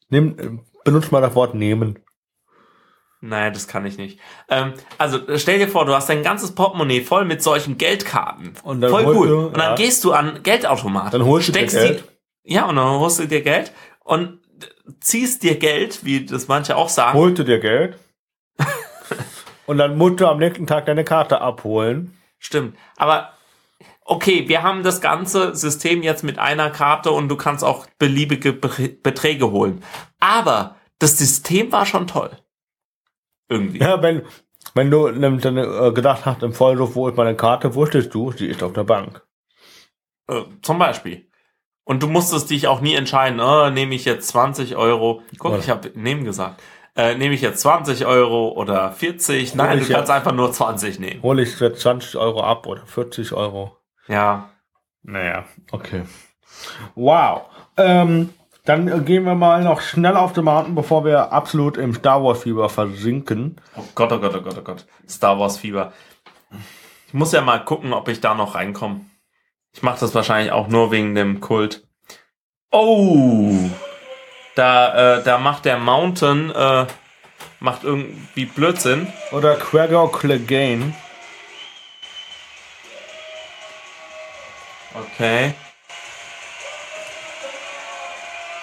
Nimm, 0.10 0.38
äh, 0.38 0.60
benutzt 0.84 1.12
mal 1.12 1.22
das 1.22 1.34
Wort 1.36 1.56
nehmen. 1.56 2.00
Nein, 3.20 3.52
das 3.52 3.68
kann 3.68 3.86
ich 3.86 3.98
nicht. 3.98 4.20
Ähm, 4.48 4.74
also 4.98 5.20
stell 5.38 5.58
dir 5.58 5.68
vor, 5.68 5.86
du 5.86 5.94
hast 5.94 6.08
dein 6.08 6.22
ganzes 6.22 6.54
Portemonnaie 6.54 7.02
voll 7.02 7.26
mit 7.26 7.42
solchen 7.42 7.78
Geldkarten. 7.78 8.54
Und 8.64 8.82
dann 8.82 8.92
voll 8.92 9.06
holst 9.06 9.20
cool. 9.20 9.28
du- 9.28 9.48
und 9.48 9.58
dann 9.58 9.72
ja. 9.72 9.76
gehst 9.76 10.04
du 10.04 10.14
an 10.14 10.44
Geldautomaten. 10.44 11.12
Dann 11.12 11.26
holst 11.26 11.48
du 11.48 11.52
dir 11.54 11.66
Geld. 11.66 12.04
Die, 12.44 12.54
ja, 12.54 12.66
und 12.66 12.76
dann 12.76 13.00
holst 13.00 13.20
du 13.20 13.26
dir 13.26 13.42
Geld 13.42 13.72
und 14.04 14.40
ziehst 15.00 15.44
dir 15.44 15.56
Geld, 15.56 16.06
wie 16.06 16.26
das 16.26 16.48
manche 16.48 16.76
auch 16.76 16.90
sagen. 16.90 17.18
Holte 17.18 17.44
dir 17.44 17.60
Geld. 17.60 17.98
und 19.66 19.80
dann 19.80 19.98
musst 19.98 20.20
du 20.20 20.28
am 20.28 20.38
nächsten 20.38 20.68
Tag 20.68 20.86
deine 20.86 21.04
Karte 21.04 21.42
abholen. 21.42 22.16
Stimmt. 22.38 22.78
Aber 22.98 23.34
okay, 24.06 24.48
wir 24.48 24.64
haben 24.64 24.84
das 24.84 25.02
ganze 25.02 25.56
System 25.56 26.04
jetzt 26.04 26.24
mit 26.24 26.38
einer 26.38 26.70
Karte 26.70 27.12
und 27.12 27.30
du 27.30 27.36
kannst 27.36 27.64
auch 27.64 27.88
beliebige 27.98 28.54
Be 28.54 28.90
Beträge 28.90 29.52
holen. 29.52 29.84
Aber 30.20 30.76
das 31.00 31.18
System 31.18 31.72
war 31.72 31.86
schon 31.86 32.08
toll. 32.08 32.32
Irgendwie. 33.50 33.80
Ja, 33.80 34.02
wenn, 34.02 34.24
wenn 34.74 34.92
du 34.92 35.10
nämlich 35.10 35.44
dann 35.44 35.58
äh, 35.58 35.92
gedacht 35.94 36.26
hast, 36.26 36.44
im 36.44 36.54
Vollruf, 36.54 36.96
wo 36.96 37.08
ist 37.08 37.18
meine 37.18 37.36
Karte, 37.36 37.76
wusstest 37.76 38.14
du, 38.14 38.32
sie 38.32 38.48
ist 38.48 38.64
auf 38.64 38.74
der 38.74 38.84
Bank. 38.84 39.22
Äh, 40.28 40.42
zum 40.62 40.80
Beispiel. 40.80 41.28
Und 41.84 42.04
du 42.04 42.08
musstest 42.08 42.50
dich 42.50 42.68
auch 42.68 42.82
nie 42.82 42.96
entscheiden, 42.96 43.40
oh, 43.40 43.70
nehme 43.70 43.96
ich 43.96 44.04
jetzt 44.04 44.28
20 44.28 44.76
Euro. 44.76 45.22
Guck, 45.40 45.54
Ja. 45.54 45.58
ich 45.60 45.70
habe 45.70 45.92
nehmen 45.96 46.26
gesagt. 46.26 46.62
Äh, 46.98 47.16
nehme 47.16 47.36
ich 47.36 47.42
jetzt 47.42 47.62
20 47.62 48.06
Euro 48.06 48.50
oder 48.50 48.92
40? 48.92 49.56
Nein, 49.56 49.80
ich 49.80 49.88
du 49.88 49.94
kannst 49.94 50.12
einfach 50.12 50.34
nur 50.34 50.52
20 50.52 51.00
nehmen. 51.00 51.22
Hole 51.22 51.44
ich 51.44 51.60
jetzt 51.60 51.80
20 51.82 52.18
Euro 52.18 52.42
ab 52.42 52.66
oder 52.68 52.86
40 52.86 53.34
Euro. 53.34 53.78
Ja. 54.08 54.50
Naja, 55.04 55.46
okay. 55.72 56.04
Wow. 56.96 57.44
Ähm, 57.78 58.34
dann 58.68 59.06
gehen 59.06 59.24
wir 59.24 59.36
mal 59.36 59.64
noch 59.64 59.80
schnell 59.80 60.18
auf 60.18 60.34
den 60.34 60.44
Mountain, 60.44 60.76
bevor 60.76 61.06
wir 61.06 61.32
absolut 61.32 61.78
im 61.78 61.94
Star 61.94 62.22
Wars 62.22 62.44
Fieber 62.44 62.68
versinken. 62.68 63.62
Oh 63.78 63.84
Gott, 63.96 64.12
oh 64.12 64.20
Gott, 64.20 64.36
oh 64.36 64.42
Gott, 64.42 64.58
oh 64.58 64.62
Gott. 64.62 64.86
Star 65.08 65.40
Wars 65.40 65.58
Fieber. 65.58 65.94
Ich 67.08 67.14
muss 67.14 67.32
ja 67.32 67.40
mal 67.40 67.64
gucken, 67.64 67.94
ob 67.94 68.10
ich 68.10 68.20
da 68.20 68.34
noch 68.36 68.56
reinkomme. 68.56 69.06
Ich 69.72 69.84
mache 69.84 70.02
das 70.02 70.14
wahrscheinlich 70.14 70.52
auch 70.52 70.68
nur 70.68 70.92
wegen 70.92 71.16
dem 71.16 71.40
Kult. 71.40 71.88
Oh! 72.70 73.54
Da, 74.56 75.20
äh, 75.20 75.24
da 75.24 75.38
macht 75.38 75.64
der 75.64 75.78
Mountain, 75.78 76.52
äh, 76.52 76.88
macht 77.62 77.86
irgendwie 77.86 78.48
Blödsinn. 78.48 79.08
Oder 79.32 79.56
Gregor 79.56 80.12
Clegane. 80.12 80.94
Okay. 84.94 85.54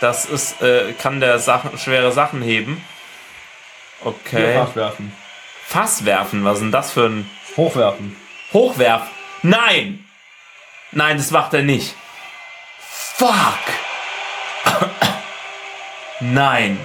Das 0.01 0.25
ist, 0.27 0.61
äh, 0.63 0.93
kann 0.93 1.21
der 1.21 1.39
Sachen, 1.39 1.79
schwere 1.79 2.13
Sachen 2.13 2.43
heben. 2.43 2.85
Okay. 4.03 4.55
Fass 4.55 4.77
werfen. 4.77 5.13
Fass 5.67 6.05
werfen, 6.05 6.45
was 6.45 6.55
ist 6.55 6.63
denn 6.63 6.73
das 6.73 6.93
für 6.93 7.07
ein 7.07 7.31
Hochwerfen. 7.57 8.17
Hochwerf? 8.53 9.09
Nein! 9.43 10.07
Nein, 10.93 11.17
das 11.17 11.31
macht 11.31 11.55
er 11.55 11.63
nicht. 11.63 11.95
Fuck! 12.79 13.59
Nein. 16.21 16.79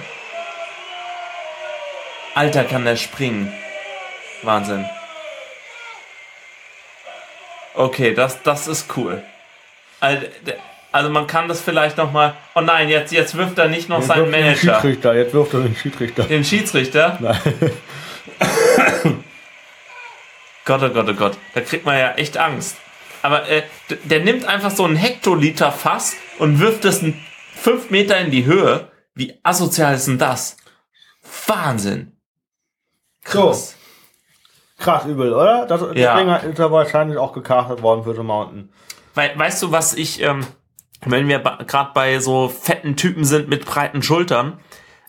Alter, 2.34 2.64
kann 2.64 2.84
der 2.84 2.96
springen. 2.96 3.52
Wahnsinn. 4.42 4.88
Okay, 7.74 8.14
das, 8.14 8.42
das 8.42 8.66
ist 8.66 8.96
cool. 8.96 9.22
Also, 10.00 10.26
also 10.92 11.10
man 11.10 11.26
kann 11.26 11.48
das 11.48 11.60
vielleicht 11.60 11.96
noch 11.96 12.12
mal. 12.12 12.34
Oh 12.54 12.60
nein, 12.60 12.88
jetzt, 12.88 13.12
jetzt 13.12 13.36
wirft 13.36 13.58
er 13.58 13.68
nicht 13.68 13.88
noch 13.88 13.98
Jetzt 13.98 14.08
seinen 14.08 14.24
wirft 14.24 14.32
er 14.32 14.38
den 14.38 14.44
Manager. 14.46 14.74
Schiedsrichter. 14.80 15.14
Jetzt 15.14 15.34
wirft 15.34 15.54
er 15.54 15.60
den 15.60 15.76
Schiedsrichter. 15.76 16.22
Den 16.24 16.44
Schiedsrichter? 16.44 17.18
Nein. 17.20 17.40
Gott, 20.64 20.82
oh 20.82 20.88
Gott, 20.90 21.08
oh 21.08 21.14
Gott. 21.14 21.38
Da 21.54 21.60
kriegt 21.60 21.84
man 21.84 21.98
ja 21.98 22.12
echt 22.12 22.36
Angst. 22.36 22.76
Aber 23.22 23.48
äh, 23.48 23.62
der 24.04 24.20
nimmt 24.20 24.44
einfach 24.44 24.70
so 24.70 24.84
ein 24.86 24.96
Hektoliter 24.96 25.72
Fass 25.72 26.16
und 26.38 26.60
wirft 26.60 26.84
es 26.84 27.04
5 27.56 27.90
Meter 27.90 28.18
in 28.18 28.30
die 28.30 28.44
Höhe. 28.44 28.88
Wie 29.14 29.38
asozial 29.42 29.94
ist 29.94 30.06
denn 30.06 30.18
das? 30.18 30.56
Wahnsinn. 31.46 32.16
Krass. 33.24 33.76
Krass 34.78 35.04
übel, 35.04 35.32
oder? 35.34 35.66
Das, 35.66 35.82
Ja. 35.94 36.16
Deswegen 36.16 36.50
ist 36.52 36.58
er 36.58 36.72
wahrscheinlich 36.72 37.18
auch 37.18 37.32
gecastet 37.32 37.82
worden 37.82 38.02
für 38.04 38.14
The 38.14 38.22
Mountain. 38.22 38.72
Wei 39.14 39.32
weißt 39.36 39.62
du, 39.62 39.72
was 39.72 39.92
ich, 39.94 40.22
ähm, 40.22 40.46
wenn 41.06 41.28
wir 41.28 41.38
gerade 41.38 41.90
bei 41.94 42.18
so 42.18 42.48
fetten 42.48 42.96
Typen 42.96 43.24
sind 43.24 43.48
mit 43.48 43.64
breiten 43.64 44.02
Schultern, 44.02 44.60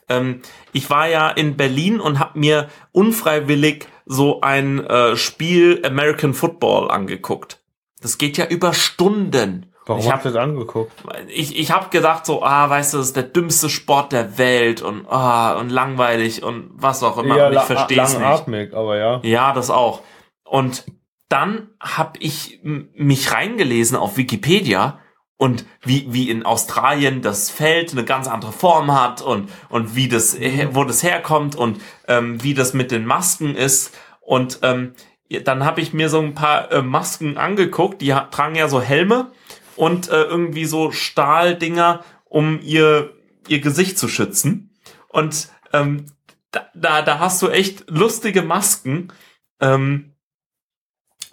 ähm, 0.09 0.41
ich 0.73 0.89
war 0.89 1.07
ja 1.07 1.29
in 1.29 1.57
Berlin 1.57 1.99
und 1.99 2.19
habe 2.19 2.39
mir 2.39 2.69
unfreiwillig 2.91 3.87
so 4.05 4.41
ein 4.41 4.85
äh, 4.85 5.15
Spiel 5.15 5.81
American 5.85 6.33
Football 6.33 6.91
angeguckt. 6.91 7.59
Das 8.01 8.17
geht 8.17 8.37
ja 8.37 8.45
über 8.45 8.73
Stunden. 8.73 9.67
Warum 9.85 10.01
ich 10.01 10.11
hast 10.11 10.25
du 10.25 10.29
das 10.29 10.37
angeguckt? 10.37 10.91
ich, 11.27 11.57
ich 11.57 11.71
habe 11.71 11.89
gedacht 11.89 12.25
so, 12.25 12.43
ah, 12.43 12.69
weißt 12.69 12.93
du, 12.93 12.97
das 12.97 13.07
ist 13.07 13.15
der 13.15 13.23
dümmste 13.23 13.69
Sport 13.69 14.11
der 14.11 14.37
Welt 14.37 14.81
und 14.81 15.07
ah, 15.09 15.53
und 15.53 15.69
langweilig 15.69 16.43
und 16.43 16.69
was 16.73 17.03
auch 17.03 17.17
immer. 17.17 17.37
Ja, 17.37 17.47
und 17.47 17.53
ich 17.53 17.61
verstehe 17.61 18.01
es 18.01 18.13
nicht. 18.13 18.21
langatmig, 18.21 18.73
aber 18.73 18.97
ja. 18.97 19.19
Ja, 19.23 19.53
das 19.53 19.69
auch. 19.69 20.01
Und 20.43 20.85
dann 21.29 21.69
habe 21.79 22.19
ich 22.19 22.59
mich 22.63 23.33
reingelesen 23.33 23.97
auf 23.97 24.17
Wikipedia 24.17 24.99
und 25.41 25.65
wie, 25.81 26.05
wie 26.13 26.29
in 26.29 26.45
Australien 26.45 27.23
das 27.23 27.49
Feld 27.49 27.93
eine 27.93 28.05
ganz 28.05 28.27
andere 28.27 28.51
Form 28.51 28.91
hat 28.93 29.23
und, 29.23 29.49
und 29.69 29.95
wie 29.95 30.07
das, 30.07 30.35
äh, 30.35 30.67
wo 30.73 30.83
das 30.83 31.01
herkommt 31.01 31.55
und 31.55 31.81
ähm, 32.07 32.43
wie 32.43 32.53
das 32.53 32.75
mit 32.75 32.91
den 32.91 33.05
Masken 33.05 33.55
ist. 33.55 33.97
Und 34.19 34.59
ähm, 34.61 34.93
dann 35.43 35.65
habe 35.65 35.81
ich 35.81 35.93
mir 35.93 36.09
so 36.09 36.19
ein 36.19 36.35
paar 36.35 36.71
äh, 36.71 36.83
Masken 36.83 37.39
angeguckt, 37.39 38.03
die 38.03 38.15
tragen 38.29 38.53
ja 38.53 38.69
so 38.69 38.81
Helme 38.81 39.31
und 39.75 40.09
äh, 40.09 40.21
irgendwie 40.21 40.65
so 40.65 40.91
Stahldinger, 40.91 42.03
um 42.25 42.59
ihr, 42.61 43.15
ihr 43.47 43.61
Gesicht 43.61 43.97
zu 43.97 44.07
schützen. 44.09 44.69
Und 45.07 45.49
ähm, 45.73 46.05
da, 46.51 46.67
da, 46.75 47.01
da 47.01 47.17
hast 47.17 47.41
du 47.41 47.49
echt 47.49 47.89
lustige 47.89 48.43
Masken. 48.43 49.11
Ähm, 49.59 50.10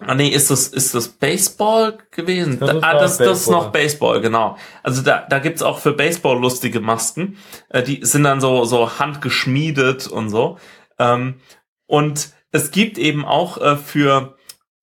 ah 0.01 0.15
nee, 0.15 0.29
ist 0.29 0.51
das, 0.51 0.69
ist 0.69 0.95
das 0.95 1.09
Baseball 1.09 1.99
gewesen? 2.11 2.59
Das 2.61 2.83
ah, 2.83 2.93
das, 2.95 3.19
das 3.19 3.41
ist 3.43 3.51
noch 3.51 3.73
Baseball, 3.73 4.21
genau. 4.21 4.57
Also 4.83 5.03
da, 5.03 5.27
da 5.29 5.39
gibt's 5.39 5.63
auch 5.63 5.79
für 5.79 5.93
Baseball 5.93 6.39
lustige 6.39 6.81
Masken. 6.81 7.37
Äh, 7.69 7.83
die 7.83 8.05
sind 8.05 8.25
dann 8.25 8.41
so, 8.41 8.65
so 8.65 8.99
handgeschmiedet 8.99 10.07
und 10.07 10.31
so. 10.31 10.59
Ähm, 10.99 11.41
und 11.87 12.31
es 12.53 12.71
gibt 12.71 12.99
eben 12.99 13.25
auch 13.25 13.59
äh, 13.59 13.77
für, 13.77 14.37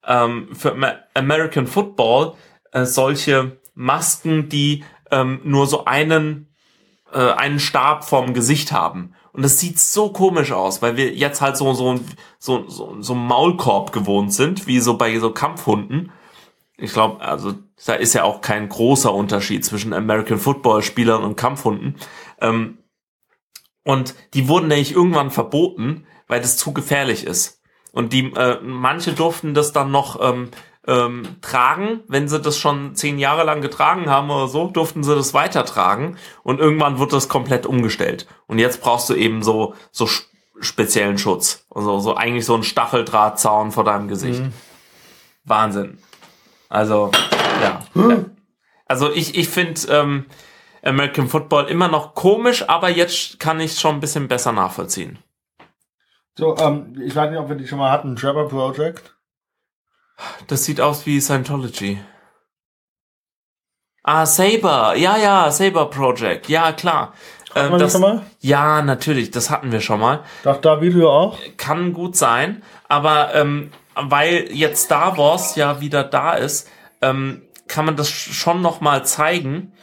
ähm, 0.05 0.49
für 0.53 0.74
Amer- 0.74 0.99
American 1.13 1.68
Football 1.68 2.34
äh, 2.72 2.86
solche 2.86 3.57
Masken, 3.74 4.49
die 4.49 4.84
ähm, 5.11 5.41
nur 5.43 5.68
so 5.68 5.86
einen, 5.86 6.53
äh, 7.13 7.20
einen 7.20 7.59
Stab 7.59 8.03
vom 8.03 8.34
Gesicht 8.34 8.72
haben. 8.72 9.13
Und 9.36 9.44
das 9.44 9.60
sieht 9.60 9.80
so 9.80 10.10
komisch 10.14 10.54
aus, 10.54 10.82
weil 10.82 10.96
wir 10.96 11.14
jetzt 11.14 11.42
halt 11.42 11.58
so, 11.58 11.74
so, 11.74 12.00
so, 12.40 12.70
so, 12.70 13.02
so 13.02 13.16
Maulkorb 13.16 13.92
gewohnt 13.92 14.34
sind, 14.34 14.66
wie 14.66 14.80
so 14.80 14.98
bei 14.98 15.20
so 15.20 15.32
Kampfhunden. 15.32 16.12
Ich 16.78 16.94
glaube, 16.94 17.22
also 17.22 17.54
da 17.86 17.96
ist 17.96 18.14
ja 18.14 18.24
auch 18.24 18.40
kein 18.40 18.70
großer 18.70 19.14
Unterschied 19.14 19.66
zwischen 19.66 19.92
American 19.92 20.38
Football 20.38 20.84
Spielern 20.84 21.24
und 21.24 21.36
Kampfhunden. 21.36 21.96
Ähm, 22.40 22.78
und 23.84 24.16
die 24.34 24.48
wurden 24.48 24.70
nämlich 24.70 24.94
irgendwann 24.94 25.32
verboten, 25.32 26.08
weil 26.28 26.40
das 26.40 26.56
zu 26.56 26.74
gefährlich 26.74 27.26
ist. 27.26 27.62
Und 27.92 28.14
die 28.14 28.32
äh, 28.34 28.60
manche 28.62 29.14
durften 29.14 29.54
das 29.54 29.74
dann 29.74 29.92
noch 29.92 30.20
ähm, 30.22 30.50
ähm, 30.88 31.38
tragen, 31.42 32.02
wenn 32.08 32.28
sie 32.28 32.40
das 32.40 32.58
schon 32.58 32.96
zehn 32.96 33.18
Jahre 33.18 33.44
lang 33.44 33.62
getragen 33.62 34.10
haben 34.10 34.30
oder 34.30 34.48
so, 34.48 34.68
durften 34.68 35.04
sie 35.04 35.16
das 35.16 35.34
weitertragen 35.34 36.18
und 36.44 36.60
irgendwann 36.60 37.00
wird 37.00 37.14
das 37.14 37.28
komplett 37.30 37.66
umgestellt. 37.66 38.28
Und 38.48 38.60
jetzt 38.60 38.82
brauchst 38.82 39.10
du 39.10 39.16
eben 39.16 39.44
so 39.44 39.74
so 39.92 40.08
speziellen 40.60 41.18
Schutz, 41.18 41.66
also 41.74 42.00
so 42.00 42.16
eigentlich 42.16 42.46
so 42.46 42.56
ein 42.56 42.64
Stacheldrahtzaun 42.64 43.72
vor 43.72 43.84
deinem 43.84 44.08
Gesicht. 44.08 44.42
Wahnsinn. 45.44 45.98
Also 46.70 47.12
ja. 47.62 47.82
Also 48.86 49.12
ich 49.12 49.38
ich 49.38 49.50
finde 49.50 49.82
ähm, 49.90 50.26
American 50.84 51.28
Football 51.28 51.66
immer 51.66 51.88
noch 51.88 52.14
komisch, 52.14 52.70
aber 52.70 52.90
jetzt 52.90 53.40
kann 53.40 53.60
ich 53.60 53.80
schon 53.80 53.96
ein 53.96 54.00
bisschen 54.00 54.28
besser 54.28 54.52
nachvollziehen. 54.52 55.18
So, 56.38 56.56
ähm, 56.58 56.96
ich 57.02 57.16
weiß 57.16 57.32
nicht, 57.32 57.40
ob 57.40 57.50
wir 57.50 57.56
die 57.56 57.68
schon 57.68 57.80
mal 57.80 57.92
hatten. 57.92 58.16
Trevor 58.16 58.48
Project. 58.50 59.14
Das 60.47 60.66
sieht 60.66 60.82
aus 60.82 61.05
wie 61.05 61.20
Scientology. 61.20 61.99
Ah, 64.03 64.26
Saber. 64.26 64.95
Ja, 64.95 65.18
ja, 65.18 65.51
Saber 65.51 65.89
Project. 65.89 66.47
Ja, 66.47 66.72
klar. 66.74 67.13
Hatten 67.53 67.66
Ähm, 67.68 67.72
wir 67.72 67.80
das, 67.80 67.91
schon 67.93 68.01
mal? 68.01 68.22
Ja, 68.39 68.82
natürlich. 68.82 69.32
Das 69.32 69.49
hatten 69.49 69.72
wir 69.72 69.82
schon 69.82 69.99
mal. 69.99 70.24
Das 70.43 70.61
da 70.61 70.82
Video 70.82 71.11
auch? 71.11 71.39
Kann 71.57 71.93
gut 71.93 72.16
sein. 72.16 72.61
Aber 72.88 73.34
ähm, 73.34 73.72
weil 73.95 74.49
jetzt 74.51 74.84
Star 74.86 75.18
Wars 75.18 75.55
ja 75.55 75.82
wieder 75.82 76.03
da 76.03 76.34
ist, 76.34 76.70
ähm, 77.01 77.41
kann 77.68 77.86
man 77.86 77.95
das 77.95 78.09
schon 78.09 78.61
noch 78.61 78.82
mal 78.82 79.05
zeigen. 79.05 79.74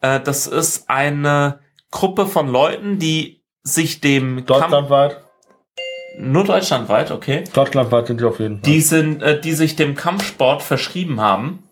Äh, 0.00 0.20
das 0.20 0.46
ist 0.46 0.90
eine 0.90 1.60
Gruppe 1.90 2.26
von 2.26 2.48
Leuten, 2.48 2.98
die 2.98 3.42
sich 3.62 4.00
dem 4.00 4.44
Kampf, 4.44 4.46
Deutschlandweit. 4.46 5.24
Nur 6.18 6.44
deutschlandweit, 6.44 7.10
okay, 7.10 7.44
Deutschlandweit 7.52 8.06
sind 8.06 8.20
die 8.20 8.24
auf 8.24 8.40
jeden 8.40 8.56
Fall. 8.56 8.62
die 8.62 8.80
sind, 8.80 9.22
äh, 9.22 9.40
die 9.40 9.52
sich 9.52 9.76
dem 9.76 9.94
Kampfsport 9.94 10.62
verschrieben 10.62 11.20
haben. 11.20 11.64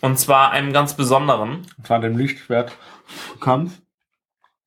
Und 0.00 0.18
zwar 0.18 0.50
einem 0.50 0.72
ganz 0.72 0.94
besonderen. 0.94 1.66
Das 1.78 1.90
war 1.90 2.00
dem 2.00 2.16
Lichtschwertkampf. 2.16 3.80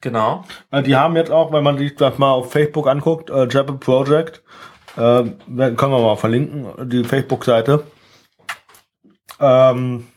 Genau. 0.01 0.45
Äh, 0.71 0.83
die 0.83 0.95
haben 0.95 1.15
jetzt 1.15 1.31
auch, 1.31 1.51
wenn 1.51 1.63
man 1.63 1.77
sich 1.77 1.95
das 1.95 2.17
mal 2.17 2.31
auf 2.31 2.51
Facebook 2.51 2.87
anguckt, 2.87 3.29
äh, 3.29 3.47
Jabba 3.47 3.73
Project, 3.73 4.41
äh, 4.95 5.23
können 5.23 5.35
wir 5.55 5.99
mal 5.99 6.15
verlinken, 6.15 6.89
die 6.89 7.03
Facebook-Seite. 7.03 7.83
Ähm, 9.39 10.07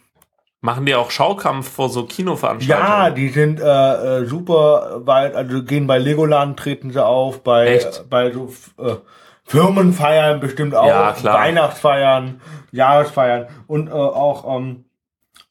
Machen 0.64 0.86
die 0.86 0.94
auch 0.94 1.10
Schaukampf 1.10 1.68
vor 1.68 1.88
so 1.88 2.02
ja, 2.02 2.06
Kinoveranstaltungen? 2.06 3.14
die 3.16 3.28
sind 3.30 3.58
äh, 3.60 4.20
äh, 4.20 4.26
super 4.26 5.00
weit, 5.04 5.34
also 5.34 5.64
gehen 5.64 5.88
bei 5.88 5.98
Legoland, 5.98 6.56
treten 6.56 6.92
sie 6.92 7.04
auf, 7.04 7.42
bei, 7.42 7.66
Echt? 7.66 8.08
bei 8.08 8.30
so 8.30 8.48
äh, 8.78 8.94
Firmenfeiern 9.44 10.38
bestimmt 10.38 10.76
auch, 10.76 10.86
Ja, 10.86 11.12
klar. 11.12 11.40
Weihnachtsfeiern, 11.40 12.40
Jahresfeiern 12.70 13.48
und 13.66 13.88
äh, 13.88 13.92
auch, 13.92 14.56
ähm, 14.56 14.84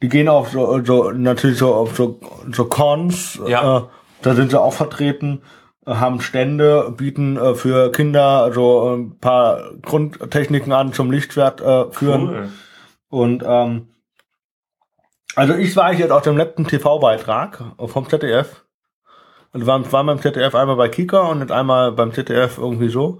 die 0.01 0.07
gehen 0.07 0.29
auf 0.29 0.49
so, 0.49 0.81
so 0.83 1.11
natürlich 1.11 1.57
so 1.57 1.75
auf 1.75 1.93
so, 1.97 2.17
so 2.49 2.63
Cons, 2.65 3.37
Ja. 3.45 3.79
äh, 3.79 3.81
da 4.21 4.33
sind 4.33 4.51
sie 4.51 4.59
auch 4.61 4.73
vertreten, 4.73 5.41
äh, 5.85 5.93
haben 5.95 6.21
Stände, 6.21 6.89
bieten 6.95 7.35
äh, 7.35 7.53
für 7.55 7.91
Kinder 7.91 8.49
so 8.53 8.95
ein 8.95 9.19
paar 9.19 9.71
Grundtechniken 9.81 10.71
an 10.71 10.93
zum 10.93 11.11
Lichtschwert 11.11 11.59
äh, 11.59 11.91
führen. 11.91 12.29
Cool. 12.29 12.49
Und 13.09 13.43
ähm, 13.45 13.87
also 15.35 15.53
ich 15.55 15.75
war 15.75 15.93
jetzt 15.93 16.11
aus 16.11 16.23
dem 16.23 16.37
letzten 16.37 16.67
TV-Beitrag 16.67 17.63
vom 17.77 18.09
ZDF. 18.09 18.65
Und 19.53 19.65
war, 19.65 19.91
war 19.91 20.03
beim 20.05 20.21
ZDF 20.21 20.55
einmal 20.55 20.77
bei 20.77 20.87
Kika 20.87 21.23
und 21.23 21.51
einmal 21.51 21.91
beim 21.91 22.13
ZDF 22.13 22.57
irgendwie 22.57 22.89
so. 22.89 23.19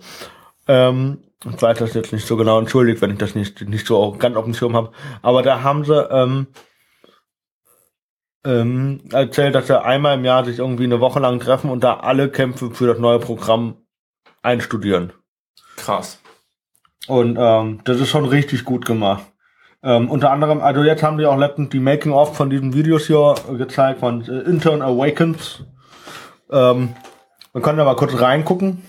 Ähm, 0.67 1.23
ich 1.43 1.61
weiß 1.61 1.79
das 1.79 1.93
jetzt 1.93 2.13
nicht 2.13 2.25
so 2.25 2.37
genau, 2.37 2.59
entschuldigt, 2.59 3.01
wenn 3.01 3.11
ich 3.11 3.17
das 3.17 3.35
nicht, 3.35 3.61
nicht 3.67 3.85
so 3.85 4.15
ganz 4.17 4.35
auf 4.37 4.45
dem 4.45 4.53
Schirm 4.53 4.75
habe. 4.75 4.91
Aber 5.21 5.41
da 5.41 5.63
haben 5.63 5.83
sie 5.83 6.01
ähm, 6.09 6.47
ähm, 8.45 9.01
erzählt, 9.11 9.55
dass 9.55 9.69
er 9.69 9.85
einmal 9.85 10.17
im 10.17 10.25
Jahr 10.25 10.45
sich 10.45 10.59
irgendwie 10.59 10.85
eine 10.85 10.99
Woche 10.99 11.19
lang 11.19 11.39
treffen 11.39 11.69
und 11.69 11.83
da 11.83 11.95
alle 11.95 12.29
Kämpfe 12.29 12.71
für 12.71 12.87
das 12.87 12.99
neue 12.99 13.19
Programm 13.19 13.77
einstudieren. 14.41 15.13
Krass. 15.75 16.19
Und 17.07 17.37
ähm, 17.39 17.81
das 17.83 17.99
ist 17.99 18.09
schon 18.09 18.25
richtig 18.25 18.63
gut 18.63 18.85
gemacht. 18.85 19.25
Ähm, 19.83 20.09
unter 20.11 20.31
anderem, 20.31 20.61
also 20.61 20.83
jetzt 20.83 21.01
haben 21.01 21.17
die 21.17 21.25
auch 21.25 21.37
letztens 21.37 21.69
die 21.69 21.79
Making-of 21.79 22.35
von 22.37 22.49
diesen 22.49 22.73
Videos 22.73 23.07
hier 23.07 23.33
gezeigt, 23.57 23.99
von 23.99 24.21
äh, 24.27 24.41
Intern 24.49 24.81
Awakens. 24.81 25.63
Ähm, 26.51 26.93
wir 27.53 27.61
können 27.61 27.77
da 27.79 27.85
mal 27.85 27.95
kurz 27.95 28.19
reingucken. 28.19 28.83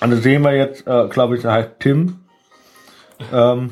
Und 0.00 0.10
da 0.10 0.16
sehen 0.16 0.42
wir 0.42 0.54
jetzt, 0.54 0.86
äh, 0.86 1.08
glaube 1.08 1.34
ich, 1.36 1.42
der 1.42 1.52
heißt 1.52 1.70
Tim. 1.80 2.20
Ähm, 3.32 3.70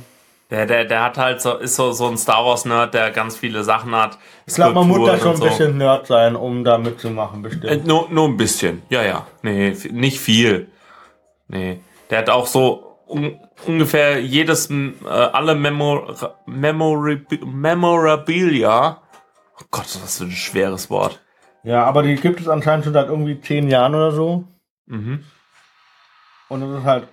Der, 0.51 0.67
der, 0.67 0.85
der 0.85 1.03
hat 1.05 1.19
halt 1.19 1.41
so, 1.41 1.55
ist 1.55 1.77
so, 1.77 1.93
so 1.93 2.07
ein 2.09 2.17
Star 2.19 2.45
Wars 2.45 2.65
Nerd, 2.65 2.95
der 2.95 3.11
ganz 3.13 3.37
viele 3.37 3.63
Sachen 3.65 3.95
hat. 3.95 4.19
ich 4.47 4.55
glaube, 4.55 4.75
man 4.75 4.89
muss 4.89 5.07
da 5.09 5.19
schon 5.19 5.35
ein 5.35 5.41
bisschen 5.41 5.79
Nerd 5.79 6.07
sein, 6.09 6.35
um 6.37 6.65
da 6.65 6.79
mitzumachen, 6.79 7.41
Äh, 7.45 7.49
bestimmt. 7.49 7.87
nur, 7.87 8.09
nur 8.11 8.29
ein 8.29 8.37
bisschen. 8.37 8.83
Ja, 8.89 9.03
ja. 9.03 9.27
Nee, 9.43 9.77
nicht 9.93 10.19
viel. 10.21 10.69
Nee. 11.49 11.81
Der 12.11 12.19
hat 12.19 12.31
auch 12.31 12.47
so 12.47 12.99
ungefähr 13.65 14.21
jedes, 14.21 14.71
äh, 14.71 15.09
alle 15.09 15.55
Memor 15.55 16.39
Memori 16.47 17.25
Memorabilia. 17.45 19.03
Oh 19.59 19.65
Gott, 19.71 19.87
was 20.03 20.19
für 20.19 20.25
ein 20.25 20.31
schweres 20.33 20.91
Wort. 20.91 21.21
Ja, 21.63 21.85
aber 21.85 22.03
die 22.03 22.17
gibt 22.17 22.41
es 22.41 22.49
anscheinend 22.49 22.85
schon 22.85 22.95
seit 22.95 23.09
irgendwie 23.09 23.41
zehn 23.41 23.69
Jahren 23.69 23.95
oder 23.95 24.13
so. 24.13 24.45
Mhm. 24.87 25.25
Und 26.49 26.61
das 26.61 26.79
ist 26.79 26.85
halt, 26.85 27.09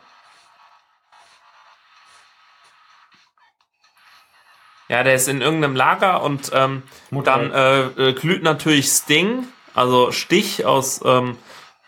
Ja, 4.90 5.02
der 5.02 5.16
ist 5.16 5.28
in 5.28 5.42
irgendeinem 5.42 5.76
Lager 5.76 6.22
und 6.22 6.52
ähm, 6.54 6.84
dann 7.10 7.52
äh, 7.52 7.82
äh, 8.10 8.14
glüht 8.14 8.44
natürlich 8.44 8.88
Sting, 8.90 9.48
also 9.74 10.12
Stich 10.12 10.66
aus, 10.66 11.02
ähm, 11.04 11.38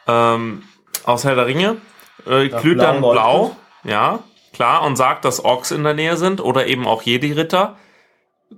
ähm, 0.08 0.64
aus 1.04 1.24
Herr 1.24 1.36
der 1.36 1.46
Ringe, 1.46 1.78
äh, 2.26 2.48
glüht 2.48 2.78
Blau 2.80 2.84
dann 2.84 3.02
leuchtet. 3.02 3.22
blau, 3.22 3.56
ja, 3.84 4.20
klar, 4.56 4.84
und 4.84 4.96
sagt, 4.96 5.26
dass 5.26 5.44
Orks 5.44 5.72
in 5.72 5.84
der 5.84 5.94
Nähe 5.94 6.18
sind 6.18 6.42
oder 6.42 6.68
eben 6.68 6.88
auch 6.88 7.02
Jedi-Ritter. 7.02 7.76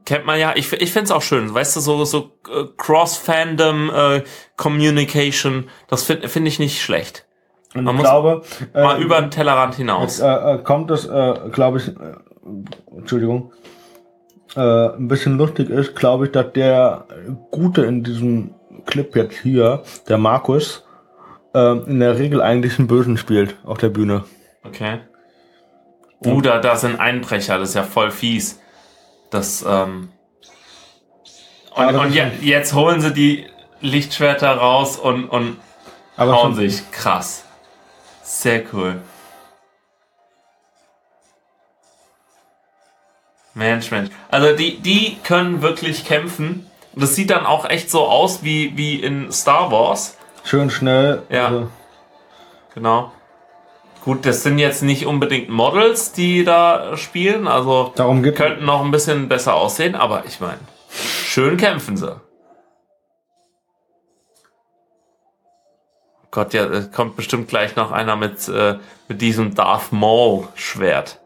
Kennt 0.05 0.25
man 0.25 0.39
ja, 0.39 0.53
ich, 0.55 0.71
ich 0.73 0.91
find's 0.91 1.11
auch 1.11 1.21
schön, 1.21 1.53
weißt 1.53 1.75
du, 1.75 1.79
so, 1.79 2.05
so 2.05 2.31
äh, 2.49 2.65
Cross-Fandom 2.77 3.89
äh, 3.89 4.23
Communication, 4.55 5.69
das 5.87 6.03
finde 6.03 6.27
find 6.29 6.47
ich 6.47 6.59
nicht 6.59 6.81
schlecht. 6.81 7.25
und 7.73 7.85
Man 7.85 7.95
ich 7.95 8.01
muss 8.01 8.09
glaube, 8.09 8.43
Mal 8.73 8.99
äh, 8.99 9.03
über 9.03 9.19
den 9.19 9.31
Tellerrand 9.31 9.75
hinaus. 9.75 10.19
Jetzt 10.19 10.21
äh, 10.21 10.55
äh, 10.55 10.57
kommt 10.59 10.91
es, 10.91 11.05
äh, 11.05 11.33
glaube 11.51 11.79
ich, 11.79 11.87
äh, 11.87 12.15
Entschuldigung, 12.95 13.53
äh, 14.55 14.89
ein 14.89 15.07
bisschen 15.07 15.37
lustig 15.37 15.69
ist, 15.69 15.95
glaube 15.95 16.25
ich, 16.25 16.31
dass 16.31 16.53
der 16.53 17.05
Gute 17.49 17.85
in 17.85 18.03
diesem 18.03 18.53
Clip 18.85 19.15
jetzt 19.15 19.39
hier, 19.39 19.83
der 20.07 20.17
Markus, 20.17 20.85
äh, 21.55 21.77
in 21.89 21.99
der 21.99 22.19
Regel 22.19 22.41
eigentlich 22.41 22.77
einen 22.77 22.87
Bösen 22.87 23.17
spielt 23.17 23.55
auf 23.63 23.77
der 23.77 23.89
Bühne. 23.89 24.25
Okay. 24.63 24.99
Uh, 26.25 26.41
da, 26.41 26.75
sind 26.75 26.99
Einbrecher, 26.99 27.59
das 27.59 27.69
ist 27.69 27.75
ja 27.75 27.83
voll 27.83 28.11
fies. 28.11 28.59
Das, 29.29 29.63
ähm. 29.67 30.09
Und, 31.75 31.95
und 31.95 32.11
je, 32.11 32.23
jetzt 32.41 32.73
holen 32.73 33.01
sie 33.01 33.13
die 33.13 33.45
Lichtschwerter 33.81 34.51
raus 34.57 34.97
und, 34.97 35.29
und 35.29 35.59
Aber 36.15 36.33
hauen 36.33 36.55
sich. 36.55 36.89
Krass. 36.91 37.43
Sehr 38.23 38.63
cool. 38.73 39.01
Mensch, 43.53 43.91
Mensch. 43.91 44.09
Also 44.29 44.55
die, 44.55 44.79
die 44.79 45.17
können 45.23 45.61
wirklich 45.61 46.05
kämpfen. 46.05 46.69
Und 46.93 47.01
das 47.03 47.15
sieht 47.15 47.29
dann 47.29 47.45
auch 47.45 47.69
echt 47.69 47.91
so 47.91 48.05
aus 48.05 48.43
wie, 48.43 48.75
wie 48.75 48.95
in 48.95 49.31
Star 49.31 49.71
Wars. 49.71 50.17
Schön 50.43 50.69
schnell. 50.69 51.23
Ja. 51.29 51.47
Also, 51.47 51.69
Genau. 52.77 53.11
Gut, 54.07 54.25
das 54.25 54.41
sind 54.41 54.57
jetzt 54.57 54.83
nicht 54.83 55.05
unbedingt 55.05 55.49
Models, 55.49 56.13
die 56.13 56.45
da 56.45 56.95
spielen, 56.95 57.45
also 57.45 57.91
darum 57.97 58.23
geht 58.23 58.37
könnten 58.37 58.63
noch 58.63 58.81
ein 58.81 58.89
bisschen 58.89 59.27
besser 59.27 59.53
aussehen, 59.55 59.95
aber 59.95 60.23
ich 60.25 60.39
meine, 60.39 60.59
schön 60.89 61.57
kämpfen 61.57 61.97
sie. 61.97 62.15
Gott, 66.31 66.53
ja, 66.53 66.67
es 66.67 66.89
kommt 66.93 67.17
bestimmt 67.17 67.49
gleich 67.49 67.75
noch 67.75 67.91
einer 67.91 68.15
mit, 68.15 68.47
äh, 68.47 68.77
mit 69.09 69.19
diesem 69.19 69.55
Darth 69.55 69.91
Maul 69.91 70.47
Schwert. 70.55 71.19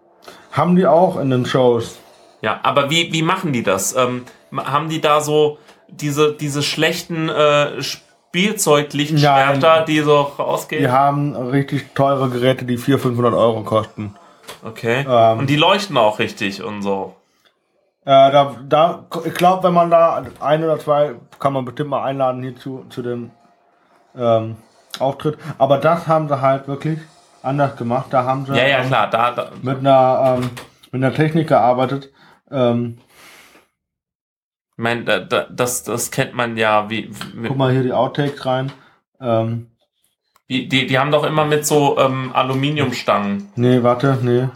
Haben 0.51 0.75
die 0.75 0.87
auch 0.87 1.19
in 1.19 1.29
den 1.29 1.45
Shows. 1.45 1.99
Ja, 2.41 2.61
aber 2.63 2.89
wie, 2.89 3.13
wie 3.13 3.21
machen 3.21 3.53
die 3.53 3.61
das? 3.61 3.95
Ähm, 3.95 4.25
haben 4.57 4.89
die 4.89 5.01
da 5.01 5.21
so 5.21 5.59
diese, 5.87 6.33
diese 6.33 6.63
schlechten 6.63 7.29
äh, 7.29 7.83
Spielzeuglichtschwerter, 8.31 9.83
die 9.85 9.99
so 9.99 10.21
rausgehen? 10.21 10.81
Die 10.81 10.89
haben 10.89 11.35
richtig 11.35 11.93
teure 11.93 12.29
Geräte, 12.29 12.63
die 12.63 12.77
400, 12.77 13.01
500 13.01 13.33
Euro 13.33 13.63
kosten. 13.63 14.15
Okay. 14.63 15.05
Ähm. 15.07 15.39
Und 15.39 15.49
die 15.49 15.57
leuchten 15.57 15.97
auch 15.97 16.19
richtig 16.19 16.63
und 16.63 16.81
so. 16.81 17.15
Äh, 18.03 18.31
da, 18.31 18.55
da, 18.63 19.05
ich 19.25 19.33
glaube, 19.33 19.63
wenn 19.63 19.73
man 19.73 19.91
da 19.91 20.23
ein 20.39 20.63
oder 20.63 20.79
zwei, 20.79 21.15
kann 21.39 21.53
man 21.53 21.65
bestimmt 21.65 21.89
mal 21.89 22.03
einladen 22.03 22.41
hier 22.41 22.55
zu, 22.55 22.85
zu 22.89 23.01
dem 23.01 23.31
ähm, 24.17 24.55
Auftritt. 24.97 25.37
Aber 25.57 25.77
das 25.77 26.07
haben 26.07 26.29
sie 26.29 26.41
halt 26.41 26.69
wirklich 26.69 26.99
anders 27.43 27.75
gemacht. 27.75 28.07
Da 28.11 28.23
haben 28.23 28.45
sie 28.45 28.53
Ja, 28.57 28.65
ja, 28.65 28.83
klar. 28.83 29.09
Da, 29.09 29.31
da, 29.31 29.51
mit 29.61 29.79
einer 29.79 30.37
ähm, 30.37 30.49
mit 30.91 31.03
einer 31.03 31.13
Technik 31.13 31.47
gearbeitet. 31.47 32.11
Ähm, 32.49 32.97
ich 34.81 34.83
meine, 34.83 35.03
da, 35.03 35.19
da, 35.19 35.45
das, 35.47 35.83
das 35.83 36.09
kennt 36.09 36.33
man 36.33 36.57
ja. 36.57 36.89
Wie, 36.89 37.11
guck 37.45 37.55
mal 37.55 37.71
hier 37.71 37.83
die 37.83 37.93
Outtakes 37.93 38.47
rein. 38.47 38.71
Ähm, 39.21 39.67
wie, 40.47 40.67
die, 40.67 40.87
die 40.87 40.97
haben 40.97 41.11
doch 41.11 41.23
immer 41.23 41.45
mit 41.45 41.67
so 41.67 41.99
ähm, 41.99 42.31
Aluminiumstangen. 42.33 43.51
nee, 43.55 43.83
warte, 43.83 44.17
nee. 44.23 44.47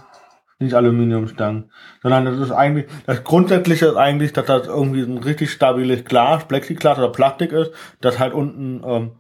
Nicht 0.58 0.74
Aluminiumstangen. 0.74 1.70
Sondern 2.02 2.26
das 2.26 2.40
ist 2.40 2.50
eigentlich, 2.50 2.88
das 3.06 3.24
Grundsätzliche 3.24 3.86
ist 3.86 3.98
eigentlich, 3.98 4.34
dass 4.34 4.48
das 4.48 4.66
irgendwie 4.66 5.04
ein 5.04 5.20
richtig 5.20 5.52
stabiles 5.52 6.06
Glas, 6.06 6.46
Plexiglas 6.48 6.98
oder 6.98 7.10
Plastik 7.10 7.52
ist, 7.52 7.70
das 8.02 8.18
halt 8.18 8.34
unten 8.34 8.82
ähm, 8.84 9.12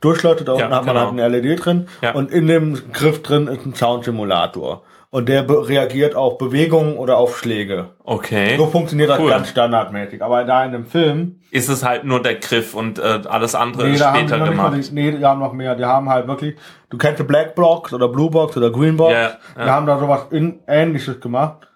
durchleuchtet. 0.00 0.46
Da 0.46 0.54
Ja, 0.54 0.66
unten 0.66 0.76
hat 0.76 0.86
man 0.86 0.94
genau. 0.94 1.10
halt 1.10 1.20
eine 1.20 1.36
LED 1.36 1.64
drin. 1.64 1.88
Ja. 2.00 2.12
Und 2.12 2.30
in 2.30 2.46
dem 2.46 2.92
Griff 2.92 3.24
drin 3.24 3.48
ist 3.48 3.66
ein 3.66 3.74
Soundsimulator. 3.74 4.84
Und 5.10 5.30
der 5.30 5.48
reagiert 5.48 6.14
auf 6.14 6.36
Bewegungen 6.36 6.98
oder 6.98 7.16
auf 7.16 7.38
Schläge. 7.38 7.94
Okay. 8.04 8.58
So 8.58 8.66
funktioniert 8.66 9.08
das 9.08 9.18
Cool. 9.18 9.30
ganz 9.30 9.48
standardmäßig. 9.48 10.22
Aber 10.22 10.44
da 10.44 10.64
in 10.66 10.72
dem 10.72 10.84
Film, 10.84 11.40
Ist 11.50 11.70
es 11.70 11.82
halt 11.82 12.04
nur 12.04 12.20
der 12.22 12.34
Griff 12.34 12.74
und 12.74 12.98
äh, 12.98 13.22
alles 13.26 13.54
andere 13.54 13.86
nee, 13.86 13.94
ist 13.94 14.04
später 14.04 14.36
mal, 14.36 14.50
gemacht. 14.50 14.76
die, 14.76 14.94
nee, 14.94 15.12
die 15.12 15.24
haben 15.24 15.40
noch 15.40 15.54
mehr. 15.54 15.74
Die 15.76 15.84
haben 15.86 16.10
halt 16.10 16.28
wirklich, 16.28 16.56
du 16.90 16.98
kennst 16.98 17.20
die 17.20 17.24
Black 17.24 17.54
Box 17.54 17.94
oder 17.94 18.08
Blue 18.08 18.30
Box 18.30 18.54
oder 18.58 18.70
Green 18.70 18.98
Box. 18.98 19.14
Ja, 19.14 19.20
ja. 19.20 19.64
Die 19.64 19.70
haben 19.70 19.86
da 19.86 19.98
sowas 19.98 20.26
in, 20.30 20.60
ähnliches 20.66 21.18
gemacht. 21.20 21.66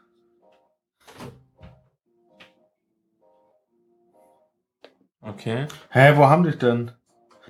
Okay. 5.23 5.67
Hä, 5.89 6.13
wo 6.17 6.27
haben 6.29 6.43
die 6.43 6.51
es 6.51 6.59
denn? 6.59 6.91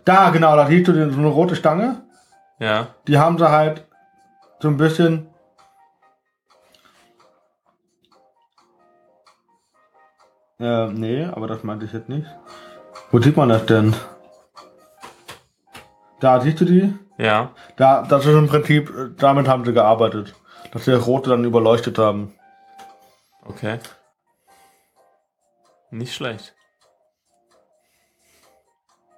Da, 0.04 0.30
genau, 0.30 0.54
da 0.54 0.66
siehst 0.66 0.86
du 0.86 1.10
so 1.10 1.18
eine 1.18 1.26
rote 1.28 1.56
Stange. 1.56 2.02
Ja. 2.60 2.88
Die 3.08 3.18
haben 3.18 3.36
sie 3.38 3.50
halt 3.50 3.84
so 4.60 4.68
ein 4.68 4.76
bisschen. 4.76 5.26
Äh, 10.62 10.92
nee, 10.92 11.24
aber 11.24 11.48
das 11.48 11.64
meinte 11.64 11.86
ich 11.86 11.92
jetzt 11.92 12.08
nicht. 12.08 12.26
Wo 13.10 13.18
sieht 13.18 13.36
man 13.36 13.48
das 13.48 13.66
denn? 13.66 13.96
Da, 16.20 16.40
siehst 16.40 16.60
du 16.60 16.64
die? 16.64 16.94
Ja. 17.18 17.50
Da, 17.74 18.02
das 18.02 18.24
ist 18.26 18.32
im 18.32 18.46
Prinzip, 18.46 18.88
äh, 18.90 19.10
damit 19.18 19.48
haben 19.48 19.64
sie 19.64 19.72
gearbeitet. 19.72 20.34
Dass 20.70 20.84
sie 20.84 20.92
das 20.92 21.04
Rote 21.04 21.30
dann 21.30 21.44
überleuchtet 21.44 21.98
haben. 21.98 22.34
Okay. 23.44 23.80
Nicht 25.90 26.14
schlecht. 26.14 26.54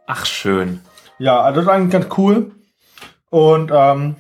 Ach, 0.07 0.25
schön. 0.25 0.81
Ja, 1.19 1.43
also 1.43 1.61
das 1.61 1.67
ist 1.67 1.71
eigentlich 1.71 1.93
ganz 1.93 2.19
cool. 2.19 2.53
Und 3.29 3.71
ähm, 3.71 4.17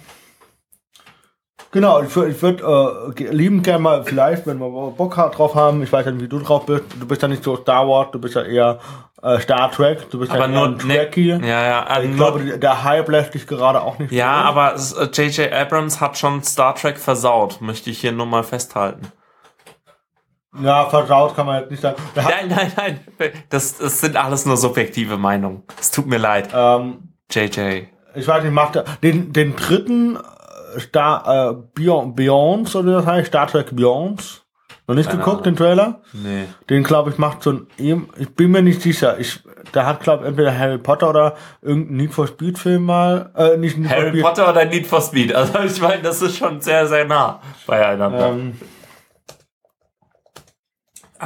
genau, 1.74 2.00
ich 2.02 2.16
würde 2.16 2.30
ich 2.30 2.40
würd, 2.40 2.62
äh, 2.62 3.24
lieben 3.30 3.62
gerne 3.62 3.80
mal 3.80 4.02
vielleicht, 4.04 4.46
wenn 4.46 4.58
wir 4.58 4.70
Bock 4.96 5.14
drauf 5.14 5.54
haben, 5.54 5.82
ich 5.82 5.92
weiß 5.92 6.06
ja 6.06 6.12
nicht, 6.12 6.22
wie 6.24 6.28
du 6.28 6.38
drauf 6.38 6.64
bist, 6.64 6.84
du 6.98 7.06
bist 7.06 7.20
ja 7.20 7.28
nicht 7.28 7.44
so 7.44 7.56
Star 7.56 7.86
Wars, 7.86 8.08
du 8.12 8.18
bist 8.18 8.34
ja 8.34 8.42
eher 8.42 8.78
äh, 9.22 9.38
Star 9.40 9.70
Trek, 9.70 10.08
du 10.10 10.18
bist 10.20 10.32
Aber 10.32 10.42
ja 10.42 10.48
nur 10.48 10.66
ein 10.68 10.78
Trekkie. 10.78 11.34
ne, 11.36 11.46
ja, 11.46 11.62
ja, 11.64 11.98
äh, 11.98 12.06
ich 12.06 12.16
glaube, 12.16 12.58
der 12.58 12.82
Hype 12.84 13.08
lässt 13.10 13.34
dich 13.34 13.46
gerade 13.46 13.82
auch 13.82 13.98
nicht 13.98 14.10
ja, 14.12 14.30
aber 14.32 14.74
es- 14.74 14.92
äh, 14.94 15.04
J.J. 15.12 15.52
Abrams 15.52 16.00
hat 16.00 16.16
schon 16.16 16.42
Star 16.42 16.74
Trek 16.74 16.96
versaut, 16.98 17.60
möchte 17.60 17.90
ich 17.90 17.98
hier 18.00 18.12
nur 18.12 18.26
mal 18.26 18.42
festhalten. 18.44 19.12
Ja, 20.62 20.88
versaut 20.88 21.34
kann 21.34 21.46
man 21.46 21.60
jetzt 21.62 21.70
nicht 21.72 21.80
sagen. 21.82 21.96
Nein, 22.14 22.48
nein, 22.48 22.72
nein. 22.76 23.00
Das, 23.50 23.76
das 23.78 24.00
sind 24.00 24.16
alles 24.16 24.46
nur 24.46 24.56
subjektive 24.56 25.16
Meinungen. 25.16 25.64
Es 25.80 25.90
tut 25.90 26.06
mir 26.06 26.18
leid. 26.18 26.50
ähm, 26.54 27.08
JJ. 27.30 27.86
ich 28.14 28.28
weiß 28.28 28.44
nicht, 28.44 28.52
macht 28.52 28.76
er 28.76 28.84
den, 29.02 29.32
den 29.32 29.56
dritten 29.56 30.16
Star, 30.80 31.50
äh, 31.50 31.54
Beyond, 31.74 32.16
Beyonds, 32.16 32.74
oder 32.76 32.92
das 32.96 33.06
heißt, 33.06 33.28
Star 33.28 33.46
Trek 33.46 33.74
Beyonds, 33.74 34.42
Noch 34.86 34.94
nicht 34.94 35.08
Keine 35.08 35.20
geguckt, 35.20 35.46
Ahnung. 35.46 35.54
den 35.54 35.56
Trailer? 35.56 36.00
Nee. 36.12 36.44
Den, 36.68 36.82
glaube 36.82 37.10
ich, 37.10 37.16
macht 37.18 37.42
so 37.42 37.50
ein, 37.52 37.66
ich 38.18 38.28
bin 38.34 38.50
mir 38.50 38.60
nicht 38.62 38.82
sicher, 38.82 39.18
ich, 39.18 39.40
der 39.74 39.86
hat, 39.86 40.00
glaube 40.00 40.24
ich, 40.24 40.28
entweder 40.28 40.56
Harry 40.58 40.76
Potter 40.78 41.08
oder 41.08 41.34
irgendein 41.62 41.96
Need 41.96 42.12
for 42.12 42.26
Speed 42.26 42.58
Film 42.58 42.84
mal, 42.84 43.30
äh, 43.34 43.56
nicht 43.56 43.78
Need 43.78 43.88
for 43.88 43.96
Harry 43.96 44.10
Speed, 44.10 44.22
Potter 44.22 44.50
oder 44.50 44.64
Need 44.66 44.86
for 44.86 45.00
Speed? 45.00 45.34
Also 45.34 45.58
ich 45.60 45.80
meine, 45.80 46.02
das 46.02 46.20
ist 46.20 46.36
schon 46.36 46.60
sehr, 46.60 46.86
sehr 46.86 47.06
nah 47.06 47.40
beieinander. 47.66 48.28
ähm, 48.28 48.60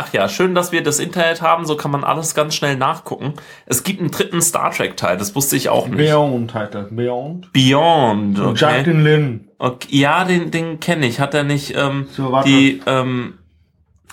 Ach 0.00 0.12
ja, 0.12 0.28
schön, 0.28 0.54
dass 0.54 0.70
wir 0.70 0.82
das 0.82 1.00
Internet 1.00 1.42
haben, 1.42 1.66
so 1.66 1.76
kann 1.76 1.90
man 1.90 2.04
alles 2.04 2.34
ganz 2.36 2.54
schnell 2.54 2.76
nachgucken. 2.76 3.34
Es 3.66 3.82
gibt 3.82 3.98
einen 4.00 4.10
dritten 4.12 4.40
Star 4.40 4.70
Trek 4.70 4.96
Teil, 4.96 5.16
das 5.16 5.34
wusste 5.34 5.56
ich 5.56 5.68
auch 5.70 5.88
nicht. 5.88 5.98
Beyond 5.98 6.54
heißt 6.54 6.74
das, 6.74 6.86
Beyond. 6.90 7.52
Beyond, 7.52 8.38
Und 8.38 8.46
okay. 8.46 8.76
Justin 8.76 9.02
Lin. 9.02 9.48
okay. 9.58 9.88
Ja, 9.90 10.24
den, 10.24 10.50
den 10.52 10.78
kenne 10.78 11.06
ich. 11.06 11.18
Hat 11.18 11.34
er 11.34 11.42
nicht 11.42 11.74
ähm, 11.76 12.06
So, 12.12 12.30
warte. 12.30 12.48
die, 12.48 12.80
ähm, 12.86 13.38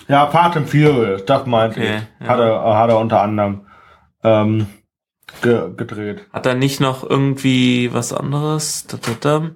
Ja, 0.08 0.26
Part 0.26 0.56
and 0.56 0.68
Furious, 0.68 1.24
das 1.24 1.46
meinte 1.46 1.78
Okay, 1.80 1.96
ich. 2.20 2.26
ja. 2.26 2.32
Hat, 2.32 2.40
er, 2.40 2.76
hat 2.78 2.90
er 2.90 2.98
unter 2.98 3.20
anderem 3.22 3.60
ähm, 4.24 4.66
ge 5.42 5.70
gedreht. 5.76 6.26
hat 6.32 6.46
er 6.46 6.54
nicht 6.54 6.80
noch 6.80 7.08
irgendwie 7.08 7.92
was 7.92 8.12
anderes? 8.12 8.86
Da, 8.88 8.96
da, 9.00 9.12
da. 9.20 9.50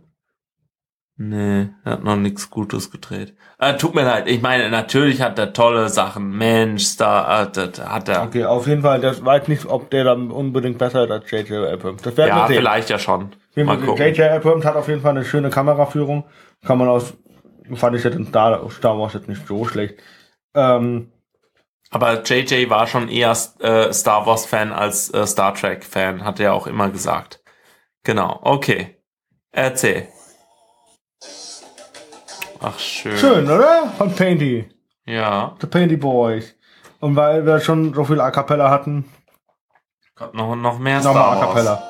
Nee, 1.23 1.69
er 1.85 1.93
hat 1.93 2.03
noch 2.03 2.17
nichts 2.17 2.49
Gutes 2.49 2.91
gedreht. 2.91 3.35
Äh, 3.59 3.77
tut 3.77 3.95
mir 3.95 4.05
leid, 4.05 4.27
ich 4.27 4.41
meine, 4.41 4.71
natürlich 4.71 5.21
hat 5.21 5.39
er 5.39 5.53
tolle 5.53 5.91
Sachen. 5.91 6.31
Mensch, 6.31 6.97
da 6.97 7.43
äh, 7.43 7.51
das 7.53 7.79
hat 7.87 8.09
er. 8.09 8.23
Okay, 8.23 8.47
auf 8.47 8.67
jeden 8.67 8.81
Fall, 8.81 9.03
das 9.03 9.23
weiß 9.23 9.47
nicht, 9.49 9.67
ob 9.67 9.91
der 9.91 10.05
dann 10.05 10.31
unbedingt 10.31 10.79
besser 10.79 11.05
ist 11.05 11.11
als 11.11 11.31
J.J. 11.31 11.69
Abrams. 11.75 12.01
Das 12.01 12.17
werden 12.17 12.31
Ja, 12.31 12.37
wir 12.45 12.47
sehen. 12.47 12.57
vielleicht 12.57 12.89
ja 12.89 12.99
schon. 12.99 13.33
Mal 13.55 13.77
gucken. 13.79 14.03
J.J. 14.03 14.31
Abrams 14.31 14.65
hat 14.65 14.77
auf 14.77 14.89
jeden 14.89 15.03
Fall 15.03 15.11
eine 15.11 15.27
schöne 15.27 15.51
Kameraführung. 15.51 16.25
Kann 16.65 16.79
man 16.79 16.89
aus, 16.89 17.13
fand 17.75 17.97
ich 17.97 18.03
jetzt 18.05 18.17
in 18.17 18.27
Star, 18.27 18.71
Star 18.71 18.99
Wars 18.99 19.13
jetzt 19.13 19.29
nicht 19.29 19.47
so 19.47 19.67
schlecht. 19.67 19.97
Ähm, 20.55 21.13
Aber 21.91 22.23
JJ 22.23 22.71
war 22.71 22.87
schon 22.87 23.09
eher 23.11 23.37
äh, 23.59 23.93
Star 23.93 24.25
Wars 24.25 24.47
Fan 24.47 24.73
als 24.73 25.13
äh, 25.13 25.27
Star 25.27 25.53
Trek 25.55 25.85
Fan, 25.85 26.25
hat 26.25 26.41
er 26.41 26.55
auch 26.55 26.67
immer 26.67 26.89
gesagt. 26.89 27.43
Genau, 28.05 28.41
okay. 28.43 28.97
Erzähl. 29.53 30.09
Ach, 32.63 32.79
schön. 32.79 33.17
schön, 33.17 33.51
oder? 33.51 33.91
Von 33.97 34.15
Painty. 34.15 34.69
Ja. 35.07 35.55
The 35.61 35.67
Painty 35.67 35.97
Boys. 35.97 36.55
Und 37.01 37.17
weil 37.17 37.47
wir 37.47 37.61
schon 37.61 37.95
so 37.95 38.05
viel 38.05 38.21
A 38.21 38.31
Cappella 38.31 38.71
hatten, 38.71 39.07
Gott, 40.15 40.35
noch, 40.35 40.55
noch 40.55 40.79
mehr 40.79 40.99
nochmal 41.01 41.15
Star 41.15 41.25
A 41.25 41.37
Wars. 41.37 41.47
Cappella. 41.47 41.83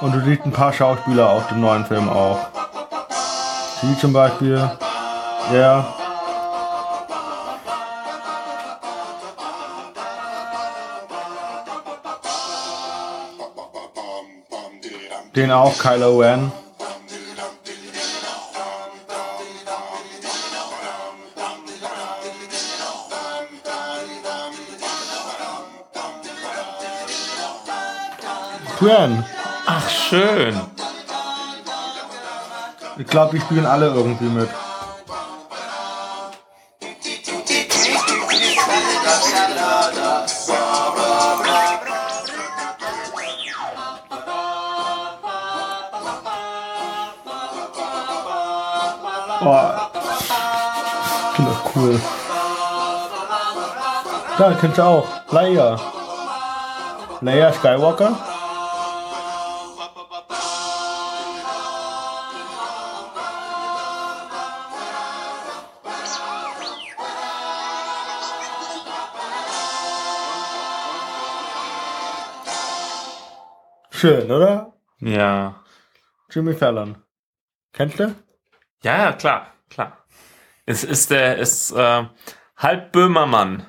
Und 0.00 0.14
du 0.14 0.20
siehst 0.20 0.44
ein 0.44 0.52
paar 0.52 0.72
Schauspieler 0.72 1.30
aus 1.30 1.46
dem 1.48 1.60
neuen 1.60 1.84
Film 1.84 2.08
auch. 2.08 2.38
Sie 3.80 3.96
zum 3.98 4.12
Beispiel. 4.12 4.70
Ja. 5.52 6.01
Den 15.34 15.50
auch 15.50 15.78
Kylo 15.78 16.18
Ren. 16.18 16.52
Ren. 28.82 29.24
Ach, 29.64 29.88
schön. 29.88 30.60
Ich 32.98 33.06
glaube, 33.06 33.38
die 33.38 33.40
spielen 33.40 33.64
alle 33.64 33.86
irgendwie 33.86 34.24
mit. 34.24 34.50
Cool. 51.74 52.00
Da, 54.38 54.54
kennst 54.60 54.78
du 54.78 54.82
auch. 54.82 55.06
Leia. 55.30 55.78
Leia 57.20 57.52
Skywalker. 57.52 58.16
Schön, 73.90 74.30
oder? 74.32 74.72
Ja. 74.98 75.62
Jimmy 76.28 76.54
Fallon. 76.54 76.96
Kennst 77.72 78.00
du? 78.00 78.14
Ja, 78.82 78.96
ja, 78.96 79.12
klar, 79.12 79.46
klar. 79.70 80.01
Es 80.66 80.84
ist 80.84 81.10
der, 81.10 81.38
ist 81.38 81.72
äh, 81.72 82.04
halb 82.56 82.92
Böhmermann. 82.92 83.66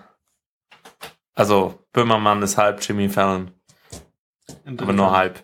Also, 1.35 1.79
Böhmermann 1.91 2.41
ist 2.41 2.57
halb 2.57 2.85
Jimmy 2.85 3.09
Fallon. 3.09 3.51
Aber 4.65 4.93
nur 4.93 5.11
halb. 5.11 5.43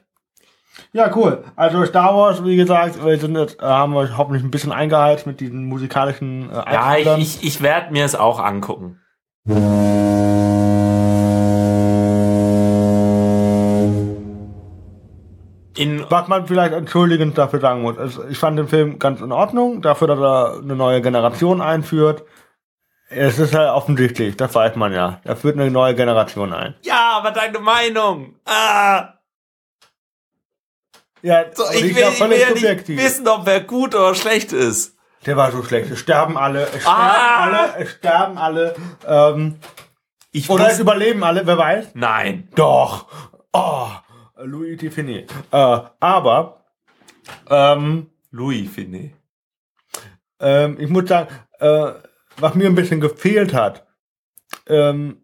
Ja, 0.92 1.16
cool. 1.16 1.44
Also 1.56 1.86
Star 1.86 2.16
Wars, 2.16 2.44
wie 2.44 2.56
gesagt, 2.56 3.04
wir 3.04 3.20
sind 3.20 3.36
jetzt, 3.36 3.60
äh, 3.60 3.66
haben 3.66 3.94
wir 3.94 4.18
hoffentlich 4.18 4.44
ein 4.44 4.52
bisschen 4.52 4.72
eingeheizt 4.72 5.28
mit 5.28 5.40
diesen 5.40 5.66
musikalischen 5.66 6.50
äh, 6.50 6.74
Ja, 6.74 6.98
ich, 6.98 7.08
ich, 7.18 7.44
ich 7.44 7.62
werde 7.62 7.92
mir 7.92 8.06
es 8.06 8.16
auch 8.16 8.40
angucken. 8.40 9.00
Was 16.10 16.28
man 16.28 16.48
vielleicht 16.48 16.74
entschuldigend 16.74 17.38
dafür 17.38 17.60
sagen 17.60 17.82
muss. 17.82 17.98
Also 17.98 18.26
ich 18.28 18.38
fand 18.38 18.58
den 18.58 18.68
Film 18.68 18.98
ganz 19.00 19.22
in 19.22 19.32
Ordnung, 19.32 19.82
dafür, 19.82 20.08
dass 20.08 20.20
er 20.20 20.60
eine 20.62 20.76
neue 20.76 21.02
Generation 21.02 21.62
einführt. 21.62 22.24
Es 23.10 23.40
ist 23.40 23.56
halt 23.56 23.72
offensichtlich, 23.72 24.38
das 24.38 24.54
weiß 24.54 24.76
man 24.76 24.94
ja. 24.94 25.20
Er 25.24 25.36
führt 25.36 25.56
eine 25.60 25.72
neue 25.72 25.96
Generation 25.96 26.54
ein. 26.54 26.76
ja, 26.84 27.14
aber 27.18 27.32
deine 27.32 27.60
Meinung. 27.60 28.36
Ah, 28.46 29.14
Ja, 31.22 31.44
so, 31.54 31.64
ich, 31.74 31.96
will, 31.96 32.02
ja 32.02 32.10
ich 32.10 32.20
will 32.20 32.40
ja 32.40 32.74
nicht 32.74 32.88
wissen, 32.88 33.28
ob 33.28 33.46
wer 33.46 33.62
gut 33.62 33.94
oder 33.96 34.14
schlecht 34.16 34.54
ist. 34.54 34.96
Der 35.26 35.36
war 35.36 35.52
so 35.52 35.64
schlecht. 35.64 35.92
Es 35.92 36.00
sterben 36.00 36.38
alle, 36.38 36.64
es 36.64 36.82
sterben 36.82 36.88
Ah! 36.88 37.44
alle, 37.44 37.76
es 37.80 37.92
sterben 37.92 38.38
alle. 38.38 38.76
Ähm, 39.06 39.60
Ich 40.32 40.50
oder 40.50 40.70
es 40.70 40.80
überleben 40.80 41.24
alle, 41.24 41.46
wer 41.46 41.58
weiß. 41.58 41.88
Nein. 41.96 42.48
Doch. 42.56 43.08
Oh, 43.52 43.88
Louis 44.44 44.78
Tiffany. 44.78 45.26
Äh, 45.52 45.80
aber, 46.00 46.66
ähm, 47.50 48.08
Louis 48.32 48.70
Finet. 48.72 49.12
ähm, 50.40 50.78
ich 50.80 50.90
muss 50.90 51.08
sagen, 51.10 51.28
äh, 51.60 51.92
was 52.38 52.56
mir 52.56 52.68
ein 52.68 52.76
bisschen 52.76 53.02
gefehlt 53.02 53.54
hat, 53.54 53.86
ähm, 54.68 55.18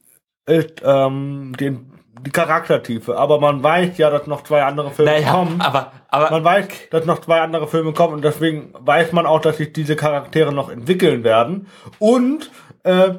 ist 0.46 0.82
ähm, 0.84 1.54
den, 1.60 1.94
die 2.22 2.32
Charaktertiefe. 2.32 3.18
Aber 3.18 3.40
man 3.40 3.64
weiß 3.64 3.98
ja, 3.98 4.10
dass 4.10 4.28
noch 4.28 4.44
zwei 4.44 4.64
andere 4.64 4.92
Filme 4.92 5.12
Naja, 5.12 5.32
kommen. 5.32 5.62
aber, 5.62 5.92
aber 6.10 6.32
Man 6.32 6.44
weiß, 6.44 6.68
dass 6.92 7.06
noch 7.06 7.22
zwei 7.22 7.42
andere 7.42 7.68
Filme 7.68 7.94
kommen 7.94 8.16
und 8.16 8.24
deswegen 8.24 8.74
weiß 8.78 9.12
man 9.12 9.26
auch, 9.26 9.40
dass 9.42 9.58
sich 9.58 9.72
diese 9.74 9.96
Charaktere 9.96 10.52
noch 10.54 10.70
entwickeln 10.70 11.24
werden. 11.24 11.68
Und 12.00 12.52
äh, 12.84 13.16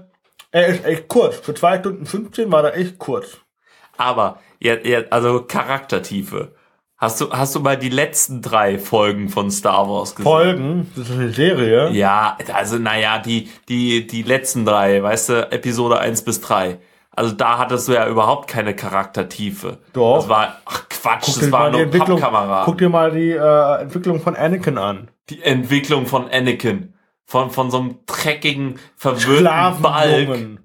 er 0.52 0.66
ist 0.66 0.84
echt 0.84 1.08
kurz. 1.08 1.36
Für 1.36 1.54
zwei 1.54 1.78
Stunden 1.78 2.06
15 2.06 2.50
war 2.52 2.64
er 2.64 2.76
echt 2.76 2.98
kurz. 2.98 3.38
Aber, 3.96 4.40
ja, 4.60 4.76
ja, 4.82 5.00
also 5.10 5.42
Charaktertiefe. 5.42 6.52
Hast 6.98 7.20
du, 7.20 7.30
hast 7.30 7.54
du 7.54 7.60
mal 7.60 7.76
die 7.76 7.90
letzten 7.90 8.40
drei 8.40 8.78
Folgen 8.78 9.28
von 9.28 9.50
Star 9.50 9.86
Wars 9.86 10.14
gesehen? 10.14 10.24
Folgen, 10.24 10.92
das 10.96 11.10
ist 11.10 11.14
eine 11.14 11.28
Serie. 11.30 11.90
Ja, 11.90 12.38
also 12.54 12.78
naja, 12.78 13.18
die, 13.18 13.50
die, 13.68 14.06
die 14.06 14.22
letzten 14.22 14.64
drei, 14.64 15.02
weißt 15.02 15.28
du, 15.28 15.52
Episode 15.52 15.98
1 15.98 16.22
bis 16.22 16.40
3. 16.40 16.78
Also 17.10 17.32
da 17.34 17.58
hattest 17.58 17.88
du 17.88 17.92
ja 17.92 18.08
überhaupt 18.08 18.48
keine 18.48 18.74
Charaktertiefe. 18.74 19.78
Doch. 19.92 20.16
Das 20.16 20.28
war, 20.28 20.60
ach 20.64 20.88
Quatsch, 20.88 21.26
Guck 21.26 21.40
das 21.40 21.52
war 21.52 21.70
nur 21.70 21.80
Entwicklung, 21.80 22.20
Pappkamera. 22.20 22.62
guck 22.64 22.78
dir 22.78 22.88
mal 22.88 23.10
die 23.10 23.30
äh, 23.30 23.82
Entwicklung 23.82 24.20
von 24.20 24.34
Anakin 24.34 24.78
an. 24.78 25.10
Die 25.28 25.42
Entwicklung 25.42 26.06
von 26.06 26.30
Anakin. 26.30 26.94
Von, 27.24 27.50
von 27.50 27.70
so 27.70 27.78
einem 27.78 27.98
dreckigen, 28.06 28.78
verwöhnten 28.96 29.82
Balk. 29.82 30.58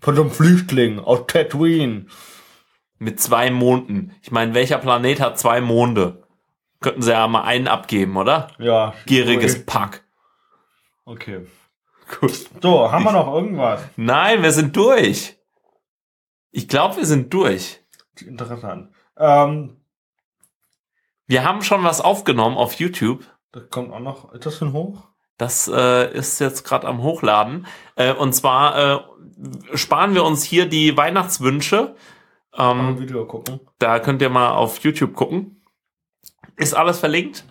Von 0.00 0.16
so 0.16 0.22
einem 0.22 0.30
Flüchtling 0.30 0.98
aus 0.98 1.26
Tatooine. 1.26 2.06
Mit 3.00 3.18
zwei 3.20 3.50
Monden. 3.50 4.14
Ich 4.22 4.30
meine, 4.30 4.54
welcher 4.54 4.78
Planet 4.78 5.20
hat 5.20 5.38
zwei 5.38 5.60
Monde? 5.60 6.22
Könnten 6.80 7.02
sie 7.02 7.10
ja 7.10 7.26
mal 7.26 7.42
einen 7.42 7.66
abgeben, 7.66 8.16
oder? 8.16 8.48
Ja. 8.58 8.94
Gieriges 9.06 9.66
Pack. 9.66 10.04
Okay. 11.04 11.46
Gut. 12.20 12.32
So, 12.62 12.92
haben 12.92 13.04
wir 13.04 13.12
noch 13.12 13.32
irgendwas? 13.32 13.82
Nein, 13.96 14.42
wir 14.42 14.52
sind 14.52 14.76
durch. 14.76 15.36
Ich 16.52 16.68
glaube, 16.68 16.96
wir 16.98 17.06
sind 17.06 17.32
durch. 17.34 17.80
interessant. 18.20 18.92
Ähm, 19.16 19.76
Wir 21.26 21.44
haben 21.44 21.62
schon 21.62 21.82
was 21.84 22.00
aufgenommen 22.00 22.56
auf 22.56 22.74
YouTube. 22.74 23.24
das 23.52 23.68
kommt 23.70 23.92
auch 23.92 24.00
noch. 24.00 24.32
Ist 24.32 24.46
das 24.46 24.58
denn 24.58 24.72
hoch? 24.72 25.04
Das 25.38 25.68
äh, 25.68 26.12
ist 26.12 26.38
jetzt 26.38 26.64
gerade 26.64 26.86
am 26.86 27.02
Hochladen. 27.02 27.66
Äh, 27.96 28.12
und 28.12 28.34
zwar 28.34 28.76
äh, 28.78 29.00
sparen 29.74 30.14
wir 30.14 30.24
uns 30.24 30.42
hier 30.42 30.66
die 30.66 30.96
Weihnachtswünsche. 30.96 31.94
Ähm, 32.56 32.98
Video 32.98 33.24
gucken. 33.26 33.60
da 33.78 33.98
könnt 34.00 34.20
ihr 34.22 34.28
mal 34.30 34.50
auf 34.50 34.78
YouTube 34.80 35.14
gucken. 35.14 35.62
Ist 36.56 36.74
alles 36.74 36.98
verlinkt. 36.98 37.44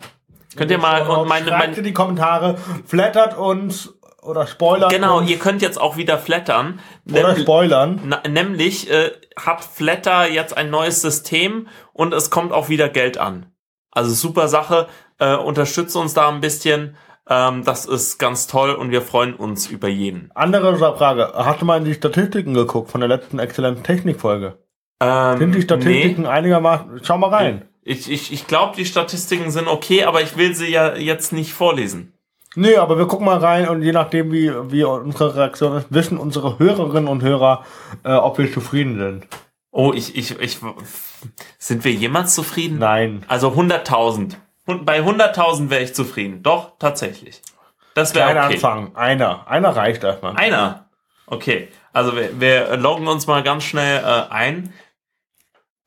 Könnt 0.55 0.71
ihr 0.71 0.77
mal 0.77 1.01
und 1.07 1.27
meine, 1.27 1.47
Schreibt 1.47 1.59
mein, 1.67 1.73
in 1.73 1.83
die 1.83 1.93
Kommentare, 1.93 2.57
flattert 2.85 3.37
uns 3.37 3.93
oder 4.21 4.45
spoilert 4.47 4.91
genau, 4.91 5.19
uns 5.19 5.29
ihr 5.29 5.37
könnt 5.37 5.61
jetzt 5.61 5.79
auch 5.79 5.95
wieder 5.95 6.17
flattern. 6.17 6.79
oder 7.09 7.27
Nämlich- 7.27 7.43
spoilern. 7.43 8.01
Na, 8.05 8.21
nämlich 8.27 8.89
äh, 8.91 9.11
hat 9.37 9.63
Flatter 9.63 10.27
jetzt 10.27 10.57
ein 10.57 10.69
neues 10.69 11.01
System 11.01 11.67
und 11.93 12.13
es 12.13 12.29
kommt 12.29 12.51
auch 12.51 12.67
wieder 12.69 12.89
Geld 12.89 13.17
an. 13.17 13.45
Also 13.91 14.11
super 14.13 14.47
Sache. 14.47 14.87
Äh, 15.19 15.35
unterstützt 15.35 15.95
uns 15.95 16.13
da 16.13 16.29
ein 16.29 16.41
bisschen. 16.41 16.95
Ähm, 17.27 17.63
das 17.63 17.85
ist 17.85 18.17
ganz 18.17 18.47
toll 18.47 18.71
und 18.71 18.91
wir 18.91 19.01
freuen 19.01 19.35
uns 19.35 19.67
über 19.67 19.87
jeden. 19.87 20.31
Andere 20.35 20.75
Frage. 20.77 21.31
Hast 21.35 21.61
du 21.61 21.65
mal 21.65 21.77
in 21.77 21.85
die 21.85 21.93
Statistiken 21.93 22.53
geguckt 22.53 22.89
von 22.91 23.01
der 23.01 23.07
letzten 23.07 23.39
exzellenten 23.39 23.83
Technikfolge? 23.83 24.57
Ähm, 24.99 25.37
Sind 25.37 25.55
die 25.55 25.61
Statistiken 25.61 26.25
einigermaßen. 26.25 27.01
Schau 27.03 27.17
mal 27.17 27.29
rein. 27.29 27.65
Ich, 27.83 28.11
ich, 28.11 28.31
ich 28.33 28.47
glaube, 28.47 28.75
die 28.75 28.85
Statistiken 28.85 29.49
sind 29.51 29.67
okay, 29.67 30.03
aber 30.03 30.21
ich 30.21 30.37
will 30.37 30.53
sie 30.53 30.67
ja 30.67 30.95
jetzt 30.95 31.31
nicht 31.33 31.53
vorlesen. 31.53 32.13
Nee, 32.55 32.75
aber 32.75 32.97
wir 32.97 33.05
gucken 33.07 33.25
mal 33.25 33.37
rein 33.37 33.69
und 33.69 33.81
je 33.83 33.91
nachdem, 33.91 34.31
wie, 34.31 34.51
wie 34.71 34.83
unsere 34.83 35.35
Reaktion 35.35 35.77
ist, 35.77 35.87
wissen 35.91 36.17
unsere 36.17 36.59
Hörerinnen 36.59 37.07
und 37.07 37.21
Hörer, 37.21 37.63
äh, 38.03 38.11
ob 38.11 38.37
wir 38.37 38.51
zufrieden 38.51 38.97
sind. 38.97 39.27
Oh, 39.71 39.93
ich, 39.95 40.15
ich, 40.17 40.37
ich, 40.39 40.59
sind 41.59 41.83
wir 41.85 41.91
jemals 41.93 42.33
zufrieden? 42.33 42.79
Nein. 42.79 43.23
Also 43.27 43.49
100.000. 43.49 44.35
Hund- 44.67 44.85
Bei 44.85 44.99
100.000 44.99 45.69
wäre 45.69 45.83
ich 45.83 45.93
zufrieden. 45.93 46.41
Doch, 46.43 46.73
tatsächlich. 46.79 47.41
Das 47.93 48.15
wäre 48.15 48.29
okay. 48.31 48.55
Anfang. 48.55 48.95
Einer. 48.95 49.47
Einer 49.47 49.69
reicht 49.75 50.03
erstmal. 50.03 50.35
Einer. 50.35 50.85
Okay. 51.27 51.67
Also 51.93 52.15
wir, 52.15 52.39
wir 52.39 52.77
loggen 52.77 53.07
uns 53.07 53.27
mal 53.27 53.43
ganz 53.43 53.63
schnell 53.63 53.99
äh, 54.03 54.31
ein. 54.33 54.73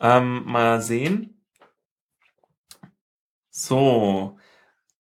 Ähm, 0.03 0.45
mal 0.45 0.83
sehen. 0.83 1.43
So. 3.51 4.39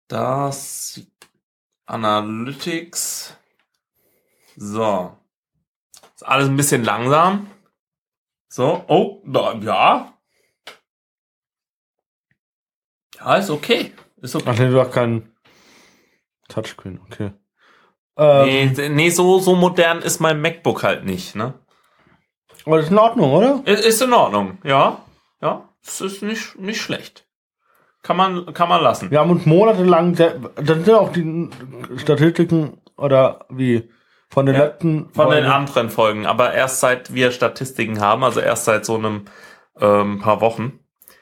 Das 0.07 1.01
Analytics. 1.85 3.37
So. 4.55 5.17
Ist 6.15 6.25
alles 6.25 6.47
ein 6.47 6.55
bisschen 6.55 6.83
langsam. 6.83 7.51
So. 8.47 8.85
Oh, 8.87 9.21
da, 9.25 9.53
ja. 9.55 10.17
Ja, 13.15 13.35
ist 13.35 13.49
okay. 13.49 13.93
Ist 14.17 14.35
okay. 14.35 14.45
Ach 14.47 14.57
nee, 14.57 14.69
du 14.69 14.79
hast 14.79 14.93
keinen 14.93 15.35
Touchscreen, 16.47 16.99
okay. 17.01 17.33
Ähm, 18.15 18.73
Nee, 18.73 18.89
nee, 18.89 19.09
so, 19.09 19.39
so 19.39 19.55
modern 19.55 20.01
ist 20.01 20.19
mein 20.19 20.41
MacBook 20.41 20.83
halt 20.83 21.03
nicht, 21.03 21.35
ne? 21.35 21.59
Aber 22.67 22.77
das 22.77 22.85
ist 22.85 22.91
in 22.91 22.99
Ordnung, 22.99 23.31
oder? 23.33 23.61
Ist, 23.65 23.85
ist 23.85 24.01
in 24.01 24.13
Ordnung, 24.13 24.57
ja. 24.63 24.99
Ja, 25.41 25.69
es 25.85 26.01
ist 26.01 26.21
nicht, 26.21 26.59
nicht 26.59 26.81
schlecht. 26.81 27.25
Kann 28.03 28.17
man, 28.17 28.53
kann 28.53 28.69
man 28.69 28.81
lassen. 28.83 29.11
Wir 29.11 29.19
haben 29.19 29.31
uns 29.31 29.45
monatelang, 29.45 30.15
das 30.15 30.33
sind 30.65 30.89
auch 30.91 31.11
die 31.11 31.49
Statistiken, 31.97 32.79
oder 32.95 33.45
wie, 33.49 33.89
von 34.29 34.45
den 34.45 34.55
Ja, 34.55 34.65
letzten 34.65 35.09
Von 35.13 35.29
den 35.29 35.43
Folgen. 35.43 35.45
anderen 35.47 35.89
Folgen, 35.89 36.25
aber 36.25 36.53
erst 36.53 36.79
seit 36.79 37.13
wir 37.13 37.31
Statistiken 37.31 37.99
haben, 38.01 38.23
also 38.23 38.39
erst 38.39 38.65
seit 38.65 38.85
so 38.85 38.95
einem 38.95 39.25
ähm, 39.79 40.19
paar 40.19 40.41
Wochen. 40.41 40.79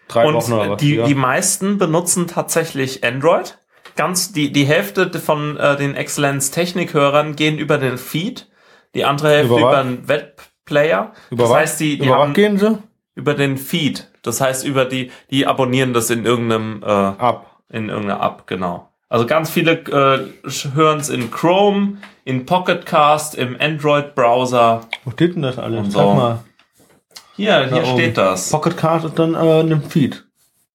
drei 0.08 0.26
Und 0.28 0.36
Wochen 0.36 0.54
oder 0.54 0.70
was. 0.72 0.82
die, 0.82 0.96
ja. 0.96 1.06
die 1.06 1.16
meisten 1.16 1.78
benutzen 1.78 2.28
tatsächlich 2.28 3.04
Android. 3.04 3.60
Ganz 3.96 4.34
die, 4.34 4.52
die 4.52 4.66
Hälfte 4.66 5.20
von 5.20 5.58
äh, 5.58 5.78
den 5.78 5.96
Exzellenz-Technik-Hörern 5.96 7.36
gehen 7.36 7.58
über 7.58 7.78
den 7.78 7.98
Feed, 7.98 8.50
die 8.94 9.06
andere 9.06 9.30
Hälfte 9.30 9.54
Über 9.54 9.70
über, 9.70 9.78
einen 9.78 10.08
Webplayer. 10.70 11.12
über 11.30 11.44
das 11.44 11.52
was, 11.52 11.58
heißt, 11.58 11.80
die, 11.80 11.98
die 11.98 12.06
über 12.06 12.16
haben 12.18 12.30
was 12.30 12.36
gehen 12.36 12.58
sie? 12.58 12.78
über 13.16 13.34
den 13.34 13.58
Feed. 13.58 14.10
Das 14.24 14.42
heißt, 14.42 14.66
über 14.66 14.86
die, 14.86 15.12
die 15.30 15.46
abonnieren 15.48 15.94
das 15.94 16.10
in 16.10 16.26
irgendeinem, 16.26 16.82
äh, 16.84 16.88
Ab. 16.88 17.62
in 17.70 17.90
irgendeiner 17.90 18.22
App, 18.24 18.48
genau. 18.48 18.90
Also 19.08 19.26
ganz 19.28 19.50
viele 19.52 19.74
äh, 19.74 20.50
hören 20.74 21.00
es 21.00 21.10
in 21.10 21.32
Chrome, 21.32 21.98
in 22.26 22.46
Pocket 22.46 22.86
Cast, 22.86 23.36
im 23.36 23.56
Android-Browser. 23.60 24.82
Wo 25.06 25.12
steht 25.12 25.36
denn 25.36 25.44
das 25.44 25.58
alles? 25.60 25.86
Und 25.86 25.92
Sag 25.92 26.02
so. 26.02 26.14
mal. 26.14 26.40
Hier, 27.36 27.60
hier 27.68 27.68
Da 27.70 27.76
oben. 27.78 28.00
steht 28.00 28.18
das. 28.18 28.50
Pocket 28.50 28.76
Cast 28.76 29.06
ist 29.06 29.20
dann 29.20 29.36
äh, 29.36 29.38
einem 29.38 29.84
Feed. 29.84 30.26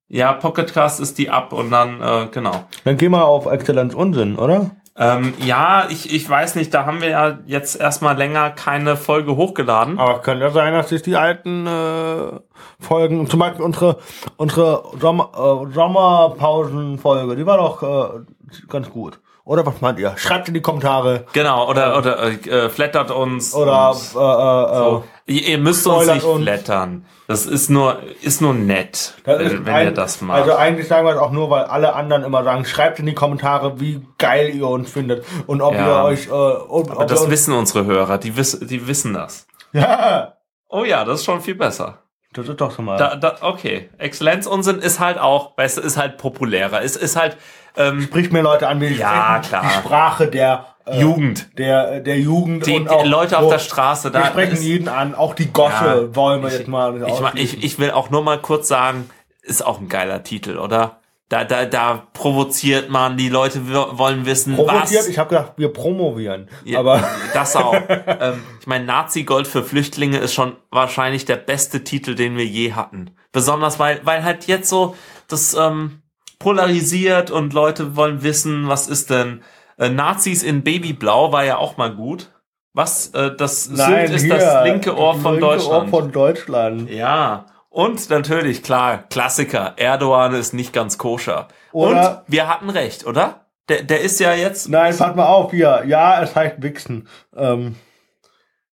Ja, 0.09 0.33
Pocket 0.33 0.73
Cast 0.73 1.01
ist 1.01 1.19
die 1.19 1.27
App 1.27 1.53
und 1.53 1.71
dann, 1.71 2.01
äh, 2.01 2.29
genau. 2.33 2.65
Dann 2.85 2.97
geh 2.97 3.09
mal 3.09 3.23
auf 3.23 3.47
Exzellenz 3.47 3.95
Unsinn, 3.95 4.37
oder? 4.37 4.71
Ähm, 4.97 5.35
ja, 5.39 5.87
ich, 5.89 6.13
ich 6.13 6.29
weiß 6.29 6.57
nicht, 6.57 6.75
da 6.75 6.85
haben 6.85 7.01
wir 7.01 7.09
ja 7.09 7.39
jetzt 7.47 7.81
erstmal 7.81 8.17
länger 8.17 8.51
keine 8.51 8.97
Folge 8.97 9.37
hochgeladen. 9.37 9.99
Aber 9.99 10.21
kann 10.21 10.41
ja 10.41 10.51
sein, 10.51 10.75
dass 10.75 10.89
sich 10.89 11.03
die 11.03 11.17
alten 11.17 11.67
äh, 11.67 12.41
Folgen, 12.79 13.29
zum 13.29 13.41
Beispiel 13.41 13.65
unsere 13.65 13.99
unsere 14.37 14.85
Sommer, 15.01 15.31
äh, 15.35 15.73
Sommerpausenfolge, 15.73 17.37
die 17.37 17.47
war 17.47 17.59
doch 17.59 17.83
äh, 17.83 18.21
ganz 18.69 18.91
gut. 18.91 19.21
Oder 19.45 19.65
was 19.67 19.81
meint 19.81 19.99
ihr? 19.99 20.13
Schreibt 20.17 20.49
in 20.49 20.55
die 20.55 20.61
Kommentare. 20.61 21.25
Genau, 21.33 21.69
oder, 21.69 21.99
oder 21.99 22.23
äh, 22.23 22.35
äh, 22.49 22.69
flattert 22.69 23.11
uns. 23.11 23.55
Oder 23.55 23.91
und 23.91 23.97
äh, 23.97 23.99
äh, 23.99 24.79
so. 24.79 25.05
Ihr, 25.31 25.59
müsst 25.59 25.87
uns 25.87 26.07
nicht 26.07 26.25
uns. 26.25 26.43
flattern. 26.43 27.05
Das 27.29 27.47
ist 27.47 27.71
nur, 27.71 27.99
ist 28.23 28.41
nur 28.41 28.55
nett, 28.55 29.15
Das 29.25 29.39
wenn, 29.39 29.47
ist 29.47 29.65
wenn 29.67 29.73
ein- 29.75 29.87
ihr 29.87 29.93
das 29.95 30.21
macht. 30.21 30.41
Also 30.41 30.57
eigentlich 30.57 30.89
sagen 30.89 31.07
wir 31.07 31.13
es 31.15 31.19
auch 31.21 31.31
nur, 31.31 31.49
weil 31.51 31.65
alle 31.65 31.95
anderen 31.95 32.25
immer 32.25 32.43
sagen, 32.43 32.65
schreibt 32.65 32.99
in 32.99 33.07
die 33.07 33.15
Kommentare, 33.15 33.81
wie 33.81 34.05
geil 34.19 34.51
ihr 34.55 34.67
uns 34.67 34.91
findet 34.91 35.25
und 35.47 35.63
ob 35.63 35.75
Ja. 35.75 35.87
ihr 36.03 36.05
euch 36.05 36.27
äh, 36.27 36.31
und, 36.31 36.91
Aber 36.91 37.03
ob 37.03 37.07
das 37.09 37.31
wissen 37.31 37.55
unsere 37.55 37.85
Hörer, 37.85 38.19
die, 38.19 38.37
wiss, 38.37 38.59
die 38.61 38.87
wissen 38.89 39.15
das. 39.15 39.47
Ja, 39.73 40.35
Oh 40.69 40.85
ja, 40.85 41.05
das 41.05 41.21
ist 41.21 41.25
schon 41.25 41.41
viel 41.41 41.55
besser. 41.57 41.99
das 42.33 42.49
ist 42.49 42.61
doch 42.61 42.73
schon 42.75 42.85
mal. 42.85 42.97
Da, 42.97 43.17
da, 43.17 43.37
okay, 43.41 43.91
Exzellenzunsinn 43.99 44.79
ist 44.79 45.01
halt 45.01 45.19
auch, 45.19 45.57
weißt 45.57 45.79
du, 45.79 45.83
ist 45.83 45.97
halt 45.97 46.17
populärer. 46.17 46.83
Es 46.83 46.95
ist 46.97 47.17
halt 47.17 47.37
ähm, 47.77 48.03
Spricht 48.03 48.33
mir 48.33 48.43
Leute 48.43 48.69
an, 48.69 48.81
wie 48.81 48.87
Ja, 48.89 49.41
sprechen 49.43 49.49
klar. 49.49 49.63
die 49.65 49.79
Sprache 49.87 50.27
der 50.29 50.67
äh, 50.87 51.01
Jugend. 51.01 51.59
der 51.59 52.01
der 52.01 52.19
Jugend 52.19 52.67
Die, 52.67 52.75
und 52.75 52.89
auch 52.89 53.05
Leute 53.05 53.39
auf 53.39 53.45
so, 53.45 53.51
der 53.51 53.59
Straße. 53.59 54.13
Wir 54.13 54.21
Da 54.21 54.27
sprechen 54.27 54.55
ist, 54.55 54.63
jeden 54.65 54.89
an, 54.89 55.15
auch 55.15 55.35
die 55.35 55.53
Gosse 55.53 56.09
Ja, 56.11 56.17
wollen 56.17 56.43
wir 56.43 56.49
ich- 56.49 56.59
jetzt 56.59 56.69
mal. 56.69 57.01
ich, 57.35 57.55
ich, 57.59 57.65
ich 57.65 57.79
will 57.79 57.91
auch 57.93 58.11
nur 58.11 58.23
mal 58.23 58.39
kurz 58.41 58.69
sagen, 58.69 59.09
ist 59.43 59.65
auch 59.65 59.81
ein 59.81 59.89
geiler 59.89 60.23
Titel, 60.23 60.59
oder? 60.59 60.97
Da, 61.29 61.45
da, 61.45 61.65
da 61.65 62.09
provoziert 62.13 62.91
man, 62.91 63.17
die 63.17 63.29
Leute 63.29 63.61
wollen 63.97 64.27
wissen, 64.27 64.57
provoziert. 64.57 65.03
was. 65.03 65.07
Ich 65.09 65.17
habe 65.19 65.29
gedacht, 65.29 65.53
wir 65.59 65.73
promovieren, 65.73 66.49
Ja, 66.65 66.81
aber 66.81 67.05
das 67.35 67.55
auch. 67.55 67.73
ähm, 67.89 68.43
ich 68.61 68.67
meine, 68.67 68.85
Nazi-Gold 68.85 69.47
für 69.47 69.63
Flüchtlinge 69.63 70.19
ist 70.19 70.35
schon 70.35 70.57
wahrscheinlich 70.73 71.27
der 71.27 71.37
beste 71.37 71.85
Titel, 71.85 72.17
den 72.17 72.37
wir 72.37 72.47
je 72.47 72.73
hatten. 72.73 73.13
Besonders 73.31 73.79
weil, 73.79 74.01
weil 74.03 74.25
halt 74.25 74.49
jetzt 74.49 74.69
so 74.69 74.97
das 75.29 75.55
ähm, 75.55 76.00
polarisiert 76.41 77.31
und 77.31 77.53
Leute 77.53 77.95
wollen 77.95 78.25
wissen, 78.25 78.67
was 78.67 78.89
ist 78.89 79.11
denn 79.11 79.43
äh, 79.79 79.89
Nazis 79.89 80.43
in 80.43 80.63
Babyblau 80.65 81.31
war 81.33 81.45
ja 81.45 81.57
auch 81.59 81.77
mal 81.77 81.95
gut. 81.95 82.31
Was? 82.73 83.09
Äh, 83.15 83.37
das 83.37 83.65
Sylt 83.65 84.11
ist 84.11 84.29
das 84.29 84.65
linke 84.65 84.97
Ohr 84.97 85.15
das 85.15 85.23
von 85.23 85.33
linke 85.35 85.47
Deutschland. 85.47 85.85
Ohr 85.85 85.89
von 85.89 86.13
Deutschland. 86.13 86.91
Ja. 86.91 87.47
Und 87.69 88.11
natürlich, 88.11 88.63
klar, 88.65 89.05
Klassiker. 89.11 89.75
Erdogan 89.77 90.35
ist 90.35 90.53
nicht 90.55 90.73
ganz 90.73 90.99
koscher. 90.99 91.47
Oder- 91.73 92.25
Und 92.27 92.33
wir 92.33 92.49
hatten 92.49 92.69
recht, 92.71 93.07
oder? 93.07 93.47
Der, 93.69 93.83
der 93.85 94.01
ist 94.01 94.19
ja 94.19 94.35
jetzt 94.35 94.69
Nein, 94.69 94.97
pass 94.97 95.15
mal 95.15 95.27
auf 95.27 95.53
hier. 95.53 95.85
Ja, 95.87 96.21
es 96.23 96.35
heißt 96.35 96.57
Wichsen. 96.63 97.07
Ähm, 97.37 97.77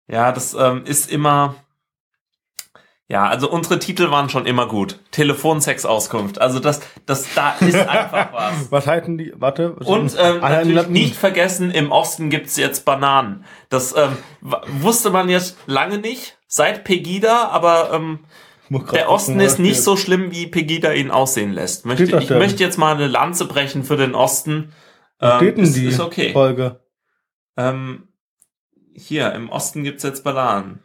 Ja, 0.07 0.31
das 0.33 0.55
ähm, 0.55 0.85
ist 0.85 1.11
immer. 1.11 1.57
Ja, 3.07 3.27
also 3.27 3.51
unsere 3.51 3.79
Titel 3.79 4.11
waren 4.11 4.31
schon 4.31 4.47
immer 4.47 4.67
gut. 4.67 4.99
Telefonsex-Auskunft. 5.11 6.41
Also 6.41 6.59
das, 6.59 6.81
das, 7.05 7.27
da 7.35 7.55
ist 7.61 7.77
einfach 7.77 8.33
was. 8.33 8.73
was 8.73 8.87
heißen 8.87 9.19
die? 9.19 9.35
Warte. 9.37 9.73
Und 9.75 10.17
ähm, 10.19 10.39
Ah, 10.43 10.49
natürlich 10.49 10.87
nicht 10.89 11.15
vergessen, 11.17 11.71
im 11.71 11.93
Osten 11.93 12.31
gibt's 12.31 12.57
jetzt 12.57 12.87
Bananen. 12.87 13.45
Das 13.69 13.95
ähm, 13.95 14.17
wusste 14.81 15.11
man 15.11 15.29
jetzt 15.29 15.59
lange 15.67 15.99
nicht, 15.99 16.39
seit 16.47 16.85
Pegida, 16.85 17.49
aber 17.49 17.91
ähm, 17.93 18.21
der 18.93 19.11
Osten 19.11 19.39
ist 19.41 19.59
nicht 19.59 19.83
so 19.83 19.97
schlimm, 19.99 20.31
wie 20.31 20.47
Pegida 20.47 20.93
ihn 20.93 21.11
aussehen 21.11 21.53
lässt. 21.53 21.85
Möchte, 21.85 22.05
ich 22.05 22.27
denn? 22.29 22.39
möchte 22.39 22.63
jetzt 22.63 22.79
mal 22.79 22.95
eine 22.95 23.07
Lanze 23.07 23.45
brechen 23.47 23.85
für 23.85 23.99
den 23.99 24.15
Osten. 24.15 24.73
Ähm, 25.21 25.37
steht 25.37 25.59
denn 25.59 25.65
ist, 25.65 25.77
die 25.77 25.87
ist 25.87 26.01
okay. 26.01 26.33
Folge? 26.33 26.81
Ähm, 27.59 28.09
hier, 28.95 29.33
im 29.33 29.51
Osten 29.51 29.85
gibt's 29.85 30.05
jetzt 30.05 30.25
Bananen. 30.25 30.84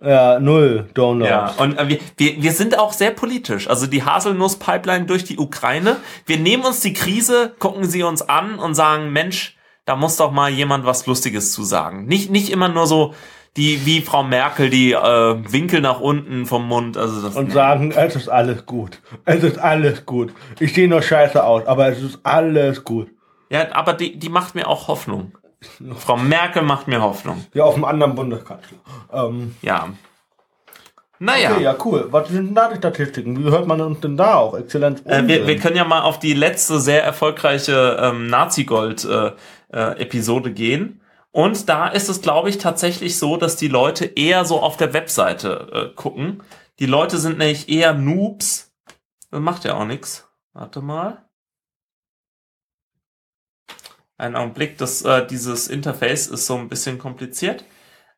Ja, 0.00 0.38
null 0.38 0.88
Downloads. 0.94 1.30
Ja, 1.30 1.54
und 1.58 1.76
äh, 1.76 1.88
wir, 1.88 1.98
wir, 2.16 2.42
wir 2.42 2.52
sind 2.52 2.78
auch 2.78 2.92
sehr 2.92 3.10
politisch. 3.10 3.68
Also 3.68 3.86
die 3.86 4.04
Haselnuss-Pipeline 4.04 5.06
durch 5.06 5.24
die 5.24 5.38
Ukraine. 5.38 5.96
Wir 6.24 6.38
nehmen 6.38 6.64
uns 6.64 6.80
die 6.80 6.92
Krise, 6.92 7.52
gucken 7.58 7.84
sie 7.84 8.04
uns 8.04 8.22
an 8.22 8.58
und 8.60 8.74
sagen, 8.74 9.12
Mensch, 9.12 9.56
da 9.86 9.96
muss 9.96 10.16
doch 10.16 10.30
mal 10.30 10.50
jemand 10.50 10.84
was 10.86 11.06
Lustiges 11.06 11.52
zu 11.52 11.64
sagen. 11.64 12.06
Nicht, 12.06 12.30
nicht 12.30 12.50
immer 12.50 12.68
nur 12.68 12.86
so 12.86 13.14
die 13.56 13.84
wie 13.86 14.00
Frau 14.02 14.22
Merkel 14.22 14.70
die 14.70 14.92
äh, 14.92 15.52
Winkel 15.52 15.80
nach 15.80 15.98
unten 15.98 16.46
vom 16.46 16.68
Mund. 16.68 16.96
Also 16.96 17.20
das 17.20 17.34
Und 17.34 17.52
sagen, 17.52 17.90
es 17.90 18.14
ist 18.14 18.28
alles 18.28 18.66
gut. 18.66 19.00
Es 19.24 19.42
ist 19.42 19.58
alles 19.58 20.06
gut. 20.06 20.32
Ich 20.60 20.74
sehe 20.74 20.86
nur 20.88 21.02
scheiße 21.02 21.42
aus, 21.42 21.66
aber 21.66 21.88
es 21.88 22.00
ist 22.00 22.20
alles 22.22 22.84
gut. 22.84 23.08
ja, 23.50 23.66
aber 23.72 23.94
die, 23.94 24.16
die 24.16 24.28
macht 24.28 24.54
mir 24.54 24.68
auch 24.68 24.86
Hoffnung. 24.86 25.32
Frau 25.96 26.16
Merkel 26.16 26.62
macht 26.62 26.86
mir 26.88 27.02
Hoffnung. 27.02 27.44
Ja, 27.54 27.64
auf 27.64 27.74
dem 27.74 27.84
anderen 27.84 28.14
Bundeskanzler. 28.14 28.78
Ähm, 29.12 29.56
Ja. 29.62 29.88
Naja. 31.20 31.54
okay, 31.54 31.64
ja, 31.64 31.74
cool. 31.84 32.06
Was 32.12 32.28
sind 32.28 32.46
denn 32.46 32.54
da 32.54 32.68
die 32.68 32.76
Statistiken? 32.76 33.44
Wie 33.44 33.50
hört 33.50 33.66
man 33.66 33.80
uns 33.80 33.98
denn 33.98 34.16
da 34.16 34.36
auch? 34.36 34.56
Exzellenz. 34.56 35.02
Äh, 35.04 35.26
wir, 35.26 35.48
wir 35.48 35.58
können 35.58 35.74
ja 35.74 35.82
mal 35.84 36.02
auf 36.02 36.20
die 36.20 36.32
letzte 36.32 36.78
sehr 36.78 37.02
erfolgreiche 37.02 37.98
ähm, 38.00 38.28
Nazi-Gold-Episode 38.28 40.52
gehen. 40.52 41.00
Und 41.32 41.68
da 41.68 41.88
ist 41.88 42.08
es, 42.08 42.22
glaube 42.22 42.50
ich, 42.50 42.58
tatsächlich 42.58 43.18
so, 43.18 43.36
dass 43.36 43.56
die 43.56 43.66
Leute 43.66 44.04
eher 44.06 44.44
so 44.44 44.60
auf 44.60 44.76
der 44.76 44.92
Webseite 44.92 45.68
äh, 45.72 45.88
gucken. 45.94 46.44
Die 46.78 46.86
Leute 46.86 47.18
sind 47.18 47.38
nämlich 47.38 47.68
eher 47.68 47.94
Noobs. 47.94 48.72
Das 49.30 49.40
macht 49.40 49.64
ja 49.64 49.74
auch 49.74 49.84
nichts. 49.84 50.28
Warte 50.52 50.80
mal. 50.80 51.24
Einen 54.18 54.36
Augenblick, 54.36 54.76
das, 54.78 55.02
äh, 55.02 55.26
dieses 55.26 55.68
Interface 55.68 56.26
ist 56.26 56.46
so 56.46 56.56
ein 56.56 56.68
bisschen 56.68 56.98
kompliziert. 56.98 57.64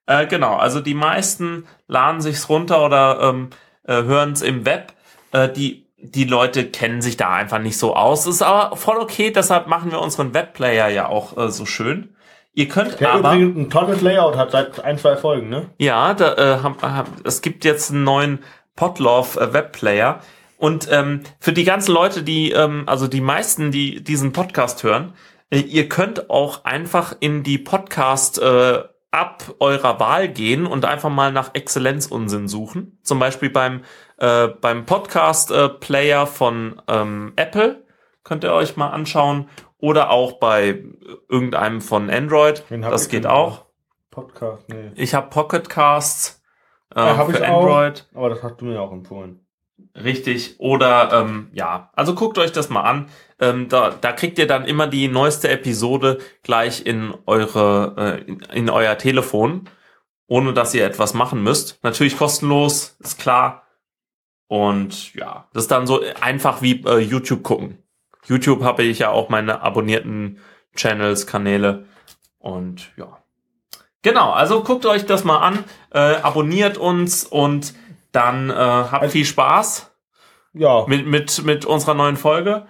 Äh, 0.06 0.26
genau, 0.26 0.56
also 0.56 0.80
die 0.80 0.94
meisten 0.94 1.66
laden 1.86 2.20
sich's 2.20 2.48
runter 2.48 2.84
oder 2.84 3.20
ähm, 3.22 3.50
äh, 3.84 4.02
hören 4.02 4.32
es 4.32 4.42
im 4.42 4.64
Web. 4.64 4.94
Äh, 5.32 5.50
die, 5.50 5.86
die 5.98 6.24
Leute 6.24 6.64
kennen 6.64 7.02
sich 7.02 7.16
da 7.16 7.30
einfach 7.34 7.58
nicht 7.58 7.78
so 7.78 7.94
aus. 7.94 8.26
Ist 8.26 8.42
aber 8.42 8.76
voll 8.76 8.96
okay, 8.96 9.30
deshalb 9.30 9.66
machen 9.66 9.90
wir 9.92 10.00
unseren 10.00 10.32
Webplayer 10.32 10.88
ja 10.88 11.06
auch 11.06 11.36
äh, 11.36 11.50
so 11.50 11.66
schön. 11.66 12.16
Ihr 12.54 12.68
könnt 12.68 12.98
Der 12.98 13.12
aber. 13.12 13.34
übrigens 13.34 13.58
ein 13.58 13.70
tolles 13.70 14.00
Layout 14.00 14.36
hat 14.36 14.50
seit 14.50 14.82
ein, 14.82 14.98
zwei 14.98 15.16
Folgen, 15.16 15.50
ne? 15.50 15.70
Ja, 15.78 16.14
da, 16.14 16.34
äh, 16.34 16.62
hab, 16.62 16.82
hab, 16.82 17.06
es 17.24 17.42
gibt 17.42 17.64
jetzt 17.64 17.90
einen 17.90 18.04
neuen 18.04 18.38
Podlove 18.74 19.38
äh, 19.38 19.52
Webplayer. 19.52 20.20
Und 20.56 20.88
ähm, 20.90 21.20
für 21.38 21.52
die 21.52 21.64
ganzen 21.64 21.92
Leute, 21.92 22.22
die, 22.22 22.52
ähm, 22.52 22.84
also 22.86 23.06
die 23.06 23.20
meisten, 23.20 23.70
die 23.70 24.02
diesen 24.02 24.32
Podcast 24.32 24.82
hören, 24.82 25.14
ihr 25.50 25.88
könnt 25.88 26.30
auch 26.30 26.64
einfach 26.64 27.16
in 27.20 27.42
die 27.42 27.58
Podcast 27.58 28.40
äh, 28.40 28.82
ab 29.10 29.54
eurer 29.58 29.98
Wahl 29.98 30.28
gehen 30.28 30.66
und 30.66 30.84
einfach 30.84 31.10
mal 31.10 31.32
nach 31.32 31.54
Exzellenzunsinn 31.54 32.48
suchen. 32.48 32.98
Zum 33.02 33.18
Beispiel 33.18 33.50
beim, 33.50 33.82
äh, 34.18 34.48
beim 34.48 34.86
Podcast 34.86 35.50
äh, 35.50 35.68
Player 35.68 36.26
von 36.26 36.80
ähm, 36.86 37.32
Apple 37.36 37.84
könnt 38.22 38.44
ihr 38.44 38.52
euch 38.52 38.76
mal 38.76 38.90
anschauen. 38.90 39.48
Oder 39.78 40.10
auch 40.10 40.34
bei 40.34 40.84
irgendeinem 41.30 41.80
von 41.80 42.10
Android. 42.10 42.64
Das 42.68 43.08
geht 43.08 43.24
denn 43.24 43.30
auch. 43.30 43.64
Podcast, 44.10 44.68
nee. 44.68 44.90
Ich 44.94 45.14
habe 45.14 45.30
Pocket 45.30 45.68
Casts 45.70 46.42
äh, 46.94 47.00
Ja, 47.00 47.16
hab 47.16 47.30
für 47.30 47.38
ich 47.38 47.42
auch. 47.42 47.62
Android. 47.62 48.06
Aber 48.14 48.28
das 48.28 48.42
hast 48.42 48.60
du 48.60 48.66
mir 48.66 48.80
auch 48.80 48.92
empfohlen. 48.92 49.40
Richtig. 49.94 50.54
Oder 50.58 51.10
ähm, 51.12 51.50
ja, 51.52 51.90
also 51.94 52.14
guckt 52.14 52.38
euch 52.38 52.52
das 52.52 52.68
mal 52.68 52.82
an. 52.82 53.08
Ähm, 53.40 53.68
da, 53.68 53.90
da 53.90 54.12
kriegt 54.12 54.38
ihr 54.38 54.46
dann 54.46 54.64
immer 54.64 54.86
die 54.86 55.08
neueste 55.08 55.48
Episode 55.48 56.18
gleich 56.42 56.86
in 56.86 57.14
eure 57.26 57.94
äh, 57.96 58.30
in, 58.30 58.40
in 58.52 58.70
euer 58.70 58.96
Telefon, 58.98 59.68
ohne 60.28 60.52
dass 60.52 60.74
ihr 60.74 60.84
etwas 60.84 61.14
machen 61.14 61.42
müsst. 61.42 61.82
Natürlich 61.82 62.16
kostenlos, 62.16 62.96
ist 63.00 63.18
klar. 63.18 63.66
Und 64.46 65.14
ja, 65.14 65.48
das 65.52 65.64
ist 65.64 65.70
dann 65.70 65.86
so 65.86 66.02
einfach 66.20 66.62
wie 66.62 66.84
äh, 66.84 66.98
YouTube 66.98 67.42
gucken. 67.42 67.82
YouTube 68.26 68.62
habe 68.62 68.82
ich 68.82 69.00
ja 69.00 69.10
auch 69.10 69.28
meine 69.28 69.62
abonnierten 69.62 70.38
Channels, 70.76 71.26
Kanäle 71.26 71.86
und 72.38 72.92
ja. 72.96 73.18
Genau, 74.02 74.30
also 74.30 74.62
guckt 74.62 74.86
euch 74.86 75.04
das 75.04 75.24
mal 75.24 75.38
an, 75.38 75.64
äh, 75.92 76.16
abonniert 76.16 76.78
uns 76.78 77.24
und 77.24 77.74
dann 78.12 78.50
äh, 78.50 78.54
habt 78.54 79.10
viel 79.10 79.24
Spaß 79.24 79.90
Ja, 80.52 80.84
mit, 80.86 81.06
mit, 81.06 81.44
mit 81.44 81.64
unserer 81.64 81.94
neuen 81.94 82.16
Folge. 82.16 82.66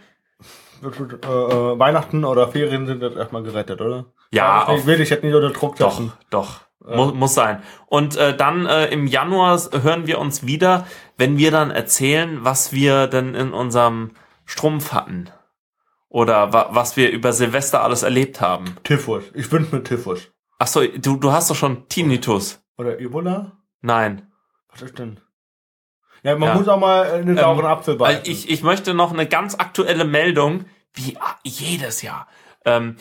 äh, 0.83 0.87
äh, 0.87 1.79
Weihnachten 1.79 2.25
oder 2.25 2.49
Ferien 2.49 2.87
sind 2.87 3.03
jetzt 3.03 3.17
erstmal 3.17 3.43
gerettet, 3.43 3.81
oder? 3.81 4.07
Ja, 4.33 4.63
ich 4.63 4.69
auf, 4.69 4.87
will 4.87 4.99
dich 4.99 5.11
jetzt 5.11 5.25
nicht 5.25 5.35
unter 5.35 5.51
Druck 5.51 5.77
doch, 5.77 5.93
setzen. 5.93 6.13
doch. 6.31 6.61
Muss, 6.83 7.13
muss 7.13 7.35
sein. 7.35 7.63
Und 7.87 8.17
äh, 8.17 8.35
dann 8.35 8.65
äh, 8.65 8.87
im 8.87 9.07
Januar 9.07 9.61
hören 9.83 10.07
wir 10.07 10.19
uns 10.19 10.47
wieder, 10.47 10.87
wenn 11.19 11.37
wir 11.37 11.51
dann 11.51 11.71
erzählen, 11.71 12.39
was 12.43 12.73
wir 12.73 13.07
denn 13.07 13.35
in 13.35 13.53
unserem 13.53 14.13
Strumpf 14.47 14.93
hatten. 14.93 15.29
Oder 16.09 16.55
wa 16.55 16.69
was 16.71 16.97
wir 16.97 17.11
über 17.11 17.35
Silvester 17.35 17.85
alles 17.85 18.03
erlebt 18.03 18.41
haben. 18.41 18.77
Typhus. 18.83 19.25
Ich 19.35 19.53
wünsche 19.53 19.77
mir 19.77 19.83
Typhus. 19.85 20.29
Ach 20.59 20.67
so, 20.67 20.81
du, 20.87 21.17
du 21.19 21.31
hast 21.33 21.51
doch 21.51 21.55
schon 21.55 21.87
Tinnitus. 21.89 22.63
Oder 22.79 22.99
Ebola? 22.99 23.53
Nein. 23.83 24.33
Was 24.73 24.81
ist 24.83 24.99
denn? 24.99 25.21
Ja, 26.23 26.37
man 26.37 26.49
Ja. 26.51 26.55
muss 26.55 26.69
auch 26.69 26.79
mal 26.79 27.11
einen 27.11 27.37
sauren 27.37 27.67
Apfel 27.67 27.99
Weil 27.99 28.17
beißen. 28.17 28.33
ich, 28.33 28.51
ich 28.51 28.63
möchte 28.63 28.95
noch 28.95 29.13
eine 29.13 29.27
ganz 29.27 29.55
aktuelle 29.55 30.05
Meldung, 30.05 30.65
wie 30.95 31.17
jedes 31.45 32.03
Jahr. 32.03 32.27
Ähm, 32.65 32.97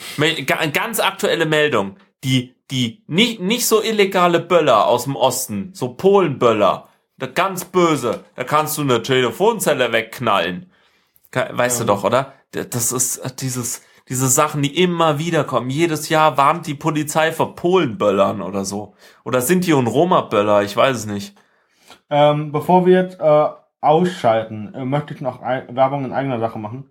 ganz 0.74 1.00
aktuelle 1.00 1.46
Meldung. 1.46 1.98
Die, 2.24 2.56
die 2.72 3.04
nicht, 3.08 3.40
nicht 3.40 3.66
so 3.66 3.82
illegale 3.82 4.40
Böller 4.40 4.86
aus 4.88 5.06
dem 5.06 5.16
Osten, 5.16 5.72
so 5.74 5.94
Polenböller, 5.94 6.88
ganz 7.34 7.66
böse, 7.66 8.24
da 8.36 8.44
kannst 8.44 8.78
du 8.78 8.82
eine 8.82 9.02
Telefonzelle 9.02 9.92
wegknallen. 9.92 10.72
Weißt 11.34 11.80
du 11.82 11.86
doch, 11.86 12.04
oder? 12.04 12.34
Das 12.52 12.92
ist 12.92 13.18
äh, 13.18 13.30
dieses, 13.38 13.82
diese 14.08 14.28
Sachen, 14.28 14.62
die 14.64 14.82
immer 14.82 15.20
wieder 15.20 15.44
kommen. 15.44 15.70
Jedes 15.70 16.10
Jahr 16.10 16.38
warnt 16.38 16.66
die 16.68 16.74
Polizei 16.76 17.32
vor 17.32 17.56
Polenböllern 17.56 18.42
oder 18.42 18.66
so. 18.66 18.96
Oder 19.24 19.42
Sinti 19.42 19.74
und 19.74 19.88
Roma-Böller, 19.88 20.64
ich 20.64 20.76
weiß 20.76 20.98
es 20.98 21.06
nicht. 21.06 21.36
Ähm, 22.10 22.52
bevor 22.52 22.86
wir 22.86 23.02
jetzt 23.04 23.20
äh, 23.20 23.48
ausschalten, 23.82 24.74
äh, 24.74 24.86
möchte 24.86 25.14
ich 25.14 25.22
noch 25.22 25.42
ein, 25.42 25.76
Werbung 25.76 26.06
in 26.06 26.14
eigener 26.14 26.40
Sache 26.40 26.60
machen. 26.60 26.90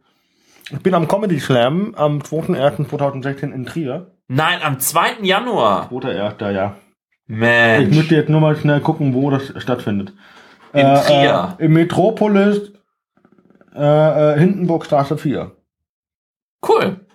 Ich 0.70 0.80
bin 0.82 0.94
am 0.94 1.08
Comedy 1.08 1.40
Slam 1.40 1.94
am 1.96 2.18
2.1.2016 2.18 3.52
in 3.52 3.64
Trier. 3.64 4.12
Nein, 4.28 4.60
am 4.62 4.78
2. 4.78 5.22
Januar. 5.22 5.88
2.1. 5.90 6.50
ja. 6.50 6.76
Ich 7.26 7.36
Mensch. 7.36 7.96
möchte 7.96 8.14
jetzt 8.14 8.28
nur 8.28 8.40
mal 8.40 8.56
schnell 8.56 8.80
gucken, 8.80 9.14
wo 9.14 9.30
das 9.30 9.52
stattfindet. 9.62 10.12
In 10.72 10.94
Trier. 10.94 11.56
Äh, 11.58 11.64
Im 11.64 11.72
Metropolis 11.72 12.72
äh, 13.74 14.34
äh, 14.34 14.38
Hindenburgstraße 14.38 15.16
4. 15.18 15.52
Cool. 16.66 17.06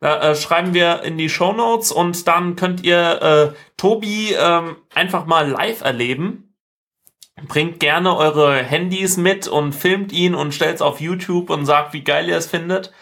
Da 0.00 0.30
äh, 0.30 0.34
schreiben 0.34 0.74
wir 0.74 1.02
in 1.02 1.18
die 1.18 1.28
Show 1.28 1.52
Notes 1.52 1.90
und 1.90 2.28
dann 2.28 2.54
könnt 2.54 2.84
ihr 2.84 3.22
äh, 3.22 3.56
Tobi 3.76 4.34
ähm, 4.38 4.76
einfach 4.94 5.26
mal 5.26 5.48
live 5.48 5.82
erleben. 5.82 6.45
Bringt 7.44 7.80
gerne 7.80 8.16
eure 8.16 8.62
Handys 8.62 9.18
mit 9.18 9.46
und 9.46 9.74
filmt 9.74 10.10
ihn 10.12 10.34
und 10.34 10.54
stellt's 10.54 10.80
auf 10.80 11.00
YouTube 11.00 11.50
und 11.50 11.66
sagt, 11.66 11.92
wie 11.92 12.02
geil 12.02 12.28
ihr 12.28 12.36
es 12.36 12.46
findet. 12.46 12.92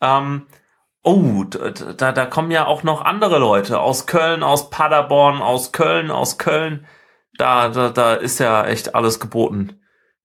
Ähm, 0.00 0.46
oh, 1.02 1.44
da, 1.44 2.12
da 2.12 2.26
kommen 2.26 2.52
ja 2.52 2.66
auch 2.66 2.84
noch 2.84 3.04
andere 3.04 3.38
Leute 3.38 3.80
aus 3.80 4.06
Köln, 4.06 4.44
aus 4.44 4.70
Paderborn, 4.70 5.42
aus 5.42 5.72
Köln, 5.72 6.12
aus 6.12 6.38
Köln. 6.38 6.86
Da, 7.36 7.68
da, 7.68 7.88
da 7.88 8.14
ist 8.14 8.38
ja 8.38 8.64
echt 8.66 8.94
alles 8.94 9.18
geboten. 9.18 9.80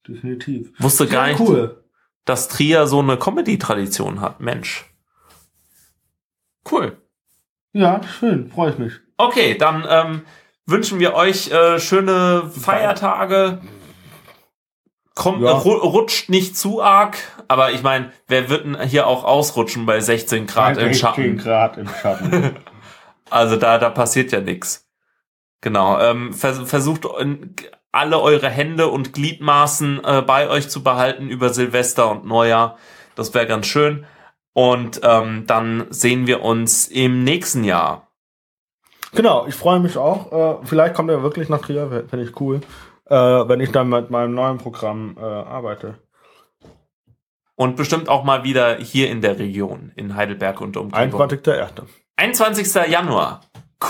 Definitiv. 0.07 0.71
Wusste 0.77 1.07
gar 1.07 1.27
nicht, 1.27 1.39
cool. 1.39 1.83
dass 2.25 2.47
Trier 2.47 2.85
so 2.85 2.99
eine 2.99 3.17
Comedy-Tradition 3.17 4.21
hat. 4.21 4.41
Mensch. 4.41 4.85
Cool. 6.69 7.01
Ja, 7.73 8.01
schön, 8.03 8.51
freue 8.51 8.71
ich 8.71 8.77
mich. 8.77 8.93
Okay, 9.17 9.57
dann 9.57 9.85
ähm, 9.89 10.21
wünschen 10.65 10.99
wir 10.99 11.13
euch 11.13 11.51
äh, 11.51 11.79
schöne 11.79 12.49
Feiertage. 12.49 13.61
Kommt, 15.13 15.41
Ja. 15.41 15.51
ru 15.51 15.71
rutscht 15.71 16.29
nicht 16.29 16.57
zu 16.57 16.81
arg, 16.81 17.17
aber 17.47 17.71
ich 17.71 17.81
meine, 17.83 18.11
wer 18.27 18.49
wird 18.49 18.65
denn 18.65 18.81
hier 18.81 19.07
auch 19.07 19.23
ausrutschen 19.23 19.85
bei 19.85 20.01
16 20.01 20.45
Grad 20.45 20.77
im 20.77 20.93
16 20.93 20.95
Schatten? 20.99 21.37
Grad 21.37 21.77
im 21.77 21.87
Schatten. 21.87 22.55
Also 23.31 23.55
da, 23.55 23.79
da 23.79 23.89
passiert 23.89 24.31
ja 24.31 24.39
nichts. 24.39 24.87
Genau. 25.61 25.99
Ähm, 25.99 26.31
vers 26.31 26.59
versucht 26.69 27.07
alle 27.91 28.19
eure 28.21 28.49
Hände 28.49 28.87
und 28.87 29.13
Gliedmaßen 29.13 30.03
äh, 30.05 30.21
bei 30.21 30.47
euch 30.47 30.69
zu 30.69 30.83
behalten 30.83 31.27
über 31.29 31.49
Silvester 31.49 32.11
und 32.11 32.25
Neujahr. 32.25 32.77
Das 33.15 33.33
wäre 33.33 33.47
ganz 33.47 33.65
schön. 33.65 34.05
Und 34.53 35.01
ähm, 35.03 35.45
dann 35.47 35.87
sehen 35.89 36.27
wir 36.27 36.43
uns 36.43 36.87
im 36.87 37.23
nächsten 37.23 37.63
Jahr. 37.63 38.04
Genau, 39.15 39.45
ich 39.47 39.55
freue 39.55 39.79
mich 39.79 39.97
auch. 39.97 40.61
Äh, 40.61 40.65
vielleicht 40.65 40.93
kommt 40.93 41.09
er 41.09 41.23
wirklich 41.23 41.49
nach 41.49 41.61
Trier, 41.61 42.05
finde 42.09 42.25
ich 42.25 42.39
cool. 42.39 42.61
Äh, 43.07 43.15
wenn 43.15 43.59
ich 43.59 43.71
dann 43.71 43.89
mit 43.89 44.09
meinem 44.09 44.33
neuen 44.33 44.57
Programm 44.57 45.15
äh, 45.17 45.23
arbeite. 45.23 45.95
Und 47.55 47.77
bestimmt 47.77 48.09
auch 48.09 48.23
mal 48.23 48.43
wieder 48.43 48.75
hier 48.75 49.09
in 49.09 49.21
der 49.21 49.39
Region, 49.39 49.91
in 49.95 50.15
Heidelberg 50.15 50.59
und 50.59 50.75
Umgebung. 50.75 51.21
21.01. 51.21 51.83
21. 52.17 52.91
Januar. 52.91 53.41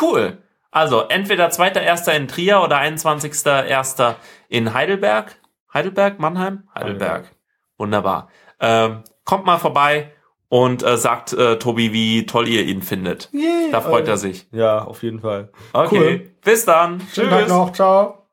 Cool. 0.02 0.38
Also 0.72 1.02
entweder 1.02 1.48
2.1. 1.48 2.12
in 2.16 2.28
Trier 2.28 2.62
oder 2.62 2.78
21.1. 2.80 4.16
in 4.50 4.74
Heidelberg. 4.74 5.40
Heidelberg, 5.74 6.20
Mannheim? 6.20 6.68
Heidelberg. 6.76 7.32
Wunderbar. 7.78 8.30
Ähm, 8.60 9.04
kommt 9.24 9.46
mal 9.46 9.58
vorbei 9.58 10.12
und 10.50 10.84
äh, 10.84 10.98
sagt 10.98 11.34
äh, 11.34 11.58
Tobi, 11.58 11.92
wie 11.94 12.26
toll 12.26 12.48
ihr 12.48 12.64
ihn 12.64 12.82
findet. 12.82 13.30
Yeah. 13.34 13.72
Da 13.72 13.82
freut 13.82 14.08
er 14.08 14.18
sich. 14.18 14.48
Ja, 14.52 14.84
auf 14.84 15.04
jeden 15.04 15.20
Fall. 15.20 15.50
Okay, 15.74 15.98
Cool. 15.98 16.32
bis 16.44 16.66
dann. 16.66 17.02
Schönen 17.14 17.30
Tag 17.30 17.48
noch. 17.50 17.72
Ciao. 17.74 18.26